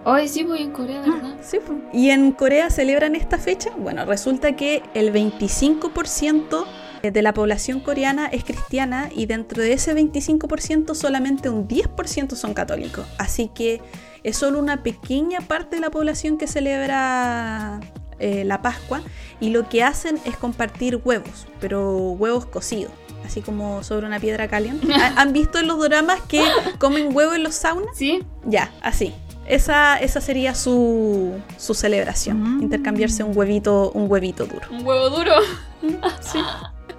Ay, 0.05 0.28
sí, 0.28 0.44
voy 0.44 0.62
en 0.62 0.72
Corea, 0.72 1.01
¿verdad? 1.01 1.36
Sí, 1.43 1.59
pues. 1.64 1.78
¿Y 1.93 2.10
en 2.10 2.32
Corea 2.32 2.70
celebran 2.70 3.14
esta 3.14 3.39
fecha? 3.39 3.70
Bueno, 3.77 4.05
resulta 4.06 4.56
que 4.56 4.82
el 4.94 5.12
25% 5.12 6.66
de 7.02 7.22
la 7.22 7.32
población 7.32 7.81
coreana 7.81 8.27
es 8.27 8.44
cristiana 8.44 9.09
y 9.14 9.27
dentro 9.27 9.62
de 9.62 9.72
ese 9.72 9.94
25% 9.94 10.94
solamente 10.94 11.48
un 11.48 11.66
10% 11.66 12.35
son 12.35 12.55
católicos. 12.55 13.06
Así 13.18 13.48
que 13.55 13.81
es 14.22 14.36
solo 14.36 14.59
una 14.59 14.82
pequeña 14.82 15.40
parte 15.40 15.77
de 15.77 15.82
la 15.82 15.90
población 15.90 16.36
que 16.36 16.47
celebra 16.47 17.81
eh, 18.18 18.44
la 18.44 18.60
Pascua 18.60 19.02
y 19.40 19.51
lo 19.51 19.68
que 19.68 19.82
hacen 19.82 20.18
es 20.24 20.36
compartir 20.36 21.01
huevos, 21.02 21.47
pero 21.60 21.97
huevos 22.12 22.47
cocidos. 22.47 22.93
Así 23.24 23.43
como 23.43 23.82
sobre 23.85 24.06
una 24.06 24.18
piedra 24.18 24.48
caliente. 24.48 24.86
¿Han 25.16 25.32
visto 25.32 25.59
en 25.59 25.68
los 25.68 25.81
dramas 25.81 26.20
que 26.22 26.43
comen 26.78 27.14
huevo 27.14 27.35
en 27.35 27.44
los 27.44 27.55
saunas? 27.55 27.97
Sí. 27.97 28.22
Ya, 28.44 28.72
así. 28.82 29.14
Esa, 29.51 29.97
esa 29.98 30.20
sería 30.20 30.55
su, 30.55 31.32
su 31.56 31.74
celebración. 31.74 32.59
Mm. 32.59 32.62
Intercambiarse 32.62 33.24
un 33.24 33.36
huevito, 33.36 33.90
un 33.93 34.10
huevito 34.10 34.47
duro. 34.47 34.66
¿Un 34.70 34.86
huevo 34.86 35.10
duro? 35.10 35.32
sí. 36.20 36.39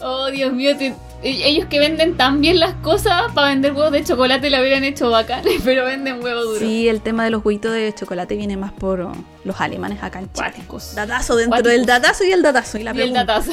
Oh, 0.04 0.32
Dios 0.32 0.52
mío, 0.54 0.72
e-, 0.80 0.96
ellos 1.24 1.68
que 1.68 1.80
venden 1.80 2.18
tan 2.18 2.42
bien 2.42 2.60
las 2.60 2.74
cosas 2.76 3.32
para 3.34 3.50
vender 3.50 3.74
huevos 3.74 3.92
de 3.92 4.04
chocolate 4.04 4.50
lo 4.50 4.60
hubieran 4.60 4.84
hecho 4.84 5.10
bacán, 5.10 5.44
pero 5.64 5.86
venden 5.86 6.24
huevo 6.24 6.44
duro. 6.44 6.60
Sí, 6.60 6.88
el 6.88 7.02
tema 7.02 7.24
de 7.24 7.30
los 7.30 7.46
huevitos 7.46 7.74
de 7.74 7.94
chocolate 7.94 8.36
viene 8.36 8.58
más 8.58 8.72
por 8.72 9.02
oh, 9.02 9.12
los 9.44 9.62
alemanes 9.62 10.02
acá 10.02 10.20
en 10.20 10.32
Chile. 10.34 10.52
Datazo 10.96 11.36
dentro 11.36 11.52
Cuáticos. 11.52 11.72
del 11.72 11.86
datazo 11.86 12.24
y 12.24 12.32
el 12.32 12.42
datazo 12.42 12.78
y 12.78 12.84
la 12.84 12.96
y 12.96 13.02
el 13.02 13.14
datazo. 13.14 13.52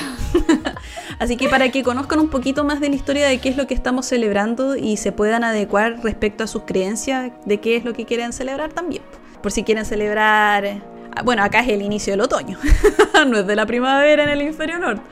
Así 1.18 1.36
que 1.36 1.48
para 1.48 1.70
que 1.70 1.82
conozcan 1.82 2.20
un 2.20 2.28
poquito 2.28 2.64
más 2.64 2.80
de 2.80 2.88
la 2.88 2.94
historia 2.96 3.26
de 3.26 3.38
qué 3.38 3.48
es 3.48 3.56
lo 3.56 3.66
que 3.66 3.74
estamos 3.74 4.06
celebrando 4.06 4.76
y 4.76 4.96
se 4.96 5.12
puedan 5.12 5.44
adecuar 5.44 5.98
respecto 6.02 6.44
a 6.44 6.46
sus 6.46 6.62
creencias 6.62 7.32
de 7.44 7.58
qué 7.60 7.76
es 7.76 7.84
lo 7.84 7.92
que 7.92 8.06
quieren 8.06 8.32
celebrar 8.32 8.72
también. 8.72 9.02
Por 9.42 9.52
si 9.52 9.64
quieren 9.64 9.84
celebrar... 9.84 10.80
ah, 11.14 11.22
Bueno, 11.22 11.42
acá 11.42 11.60
es 11.60 11.68
el 11.68 11.82
inicio 11.82 12.12
del 12.12 12.20
otoño. 12.20 12.58
no 13.26 13.38
es 13.38 13.46
de 13.46 13.56
la 13.56 13.66
primavera 13.66 14.22
en 14.24 14.28
el 14.30 14.40
hemisferio 14.40 14.78
norte. 14.78 15.02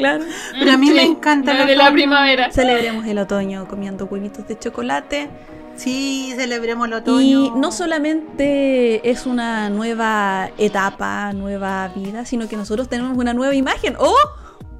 Claro. 0.00 0.24
Pero 0.58 0.72
a 0.72 0.76
mí 0.76 0.90
me 0.90 1.02
encanta 1.02 1.60
el 1.60 1.66
de 1.66 1.76
la 1.76 1.92
primavera. 1.92 2.50
Celebremos 2.50 3.06
el 3.06 3.18
otoño 3.18 3.68
comiendo 3.68 4.06
huevitos 4.06 4.46
de 4.48 4.58
chocolate. 4.58 5.30
Sí, 5.76 6.34
celebremos 6.36 6.88
el 6.88 6.94
otoño. 6.94 7.18
Y 7.18 7.50
no 7.52 7.72
solamente 7.72 9.08
es 9.08 9.24
una 9.24 9.70
nueva 9.70 10.50
etapa, 10.58 11.32
nueva 11.32 11.88
vida, 11.88 12.24
sino 12.26 12.48
que 12.48 12.56
nosotros 12.56 12.88
tenemos 12.88 13.16
una 13.16 13.32
nueva 13.32 13.54
imagen. 13.54 13.96
¡Oh! 13.98 14.14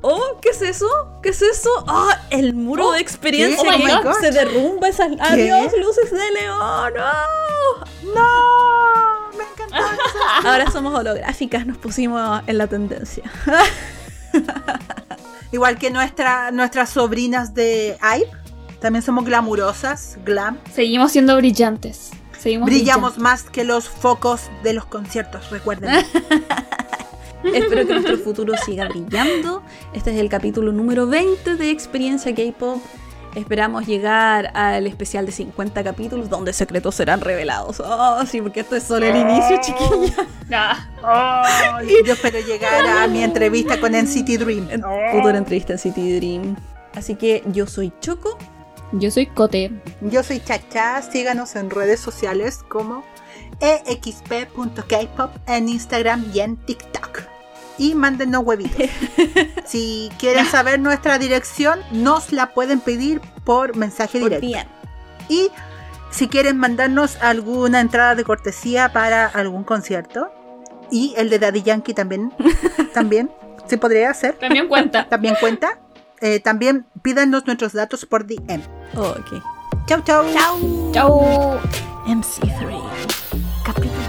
¡Oh! 0.02 0.38
¿Qué 0.42 0.50
es 0.50 0.62
eso? 0.62 0.86
¿Qué 1.22 1.30
es 1.30 1.40
eso? 1.40 1.70
¡Ah! 1.86 2.18
el 2.30 2.54
muro 2.54 2.92
de 2.92 3.00
experiencia. 3.00 3.62
Oh 3.62 4.02
que 4.02 4.26
se 4.26 4.30
derrumba 4.30 4.88
esas. 4.88 5.08
¡Adiós, 5.20 5.72
luces 5.80 6.10
de 6.10 6.30
león! 6.32 6.92
¡Oh! 6.98 7.84
¡No! 8.14 9.38
Me 9.38 9.44
encantó. 9.44 9.76
Ahora 10.48 10.70
somos 10.70 10.98
holográficas, 10.98 11.66
nos 11.66 11.78
pusimos 11.78 12.42
en 12.46 12.58
la 12.58 12.66
tendencia. 12.66 13.24
Igual 15.52 15.78
que 15.78 15.90
nuestra, 15.90 16.50
nuestras 16.52 16.90
sobrinas 16.90 17.54
de 17.54 17.96
Air, 18.02 18.28
también 18.80 19.02
somos 19.02 19.24
glamurosas, 19.24 20.18
glam. 20.24 20.58
Seguimos 20.72 21.12
siendo 21.12 21.36
brillantes. 21.36 22.10
Seguimos 22.38 22.66
Brillamos 22.66 23.18
más 23.18 23.42
que 23.42 23.64
los 23.64 23.88
focos 23.88 24.42
de 24.62 24.72
los 24.72 24.86
conciertos, 24.86 25.50
recuerden. 25.50 25.90
Espero 27.44 27.86
que 27.86 27.94
nuestro 27.94 28.18
futuro 28.18 28.54
siga 28.64 28.88
brillando. 28.88 29.62
Este 29.92 30.12
es 30.12 30.18
el 30.18 30.28
capítulo 30.28 30.72
número 30.72 31.06
20 31.06 31.56
de 31.56 31.70
Experiencia 31.70 32.34
K-Pop. 32.34 32.80
Esperamos 33.34 33.86
llegar 33.86 34.50
al 34.54 34.86
especial 34.86 35.24
de 35.24 35.32
50 35.32 35.84
capítulos 35.84 36.28
donde 36.28 36.52
secretos 36.52 36.96
serán 36.96 37.20
revelados. 37.20 37.80
Oh, 37.80 38.24
sí, 38.26 38.40
porque 38.40 38.60
esto 38.60 38.74
es 38.76 38.82
solo 38.82 39.06
el 39.06 39.16
inicio, 39.16 39.58
chiquilla. 39.60 40.28
Ah, 41.02 41.80
Yo 42.04 42.12
espero 42.12 42.40
llegar 42.40 42.84
a 42.84 43.06
mi 43.06 43.22
entrevista 43.22 43.80
con 43.80 43.92
NCT 43.92 44.30
Dream. 44.40 44.68
Futura 45.12 45.38
entrevista 45.38 45.74
en 45.74 45.78
City 45.78 46.16
Dream. 46.16 46.56
Así 46.94 47.14
que 47.14 47.44
yo 47.46 47.68
soy 47.68 47.92
Choco. 48.00 48.36
Yo 48.92 49.12
soy 49.12 49.26
Cote. 49.26 49.70
Yo 50.00 50.24
soy 50.24 50.40
Chacha, 50.40 51.00
síganos 51.02 51.54
en 51.54 51.70
redes 51.70 52.00
sociales 52.00 52.58
como 52.68 53.04
exp.kpop 53.60 55.30
en 55.46 55.68
Instagram 55.68 56.30
y 56.34 56.40
en 56.40 56.56
TikTok 56.56 57.29
y 57.80 57.94
mándenos 57.94 58.44
huevitos. 58.44 58.90
si 59.64 60.10
quieren 60.18 60.44
saber 60.44 60.78
nuestra 60.78 61.18
dirección, 61.18 61.80
nos 61.90 62.30
la 62.30 62.52
pueden 62.52 62.78
pedir 62.80 63.22
por 63.42 63.74
mensaje 63.74 64.18
directo. 64.18 64.46
Bien. 64.46 64.68
Y 65.30 65.48
si 66.10 66.28
quieren 66.28 66.58
mandarnos 66.58 67.16
alguna 67.22 67.80
entrada 67.80 68.14
de 68.14 68.22
cortesía 68.22 68.92
para 68.92 69.24
algún 69.26 69.64
concierto 69.64 70.30
y 70.90 71.14
el 71.16 71.30
de 71.30 71.38
Daddy 71.38 71.62
Yankee 71.62 71.94
también, 71.94 72.34
también 72.92 73.30
se 73.66 73.78
podría 73.78 74.10
hacer. 74.10 74.34
También 74.34 74.68
cuenta. 74.68 75.06
también 75.08 75.34
cuenta. 75.40 75.78
Eh, 76.20 76.38
también 76.38 76.84
pídanos 77.00 77.46
nuestros 77.46 77.72
datos 77.72 78.04
por 78.04 78.26
DM. 78.26 78.60
Oh, 78.94 79.14
ok. 79.18 79.42
Chau, 79.86 80.02
chau. 80.02 80.24
Chau. 80.34 80.92
Chau. 80.92 81.60
MC3. 82.06 82.82
Capítulo. 83.64 83.99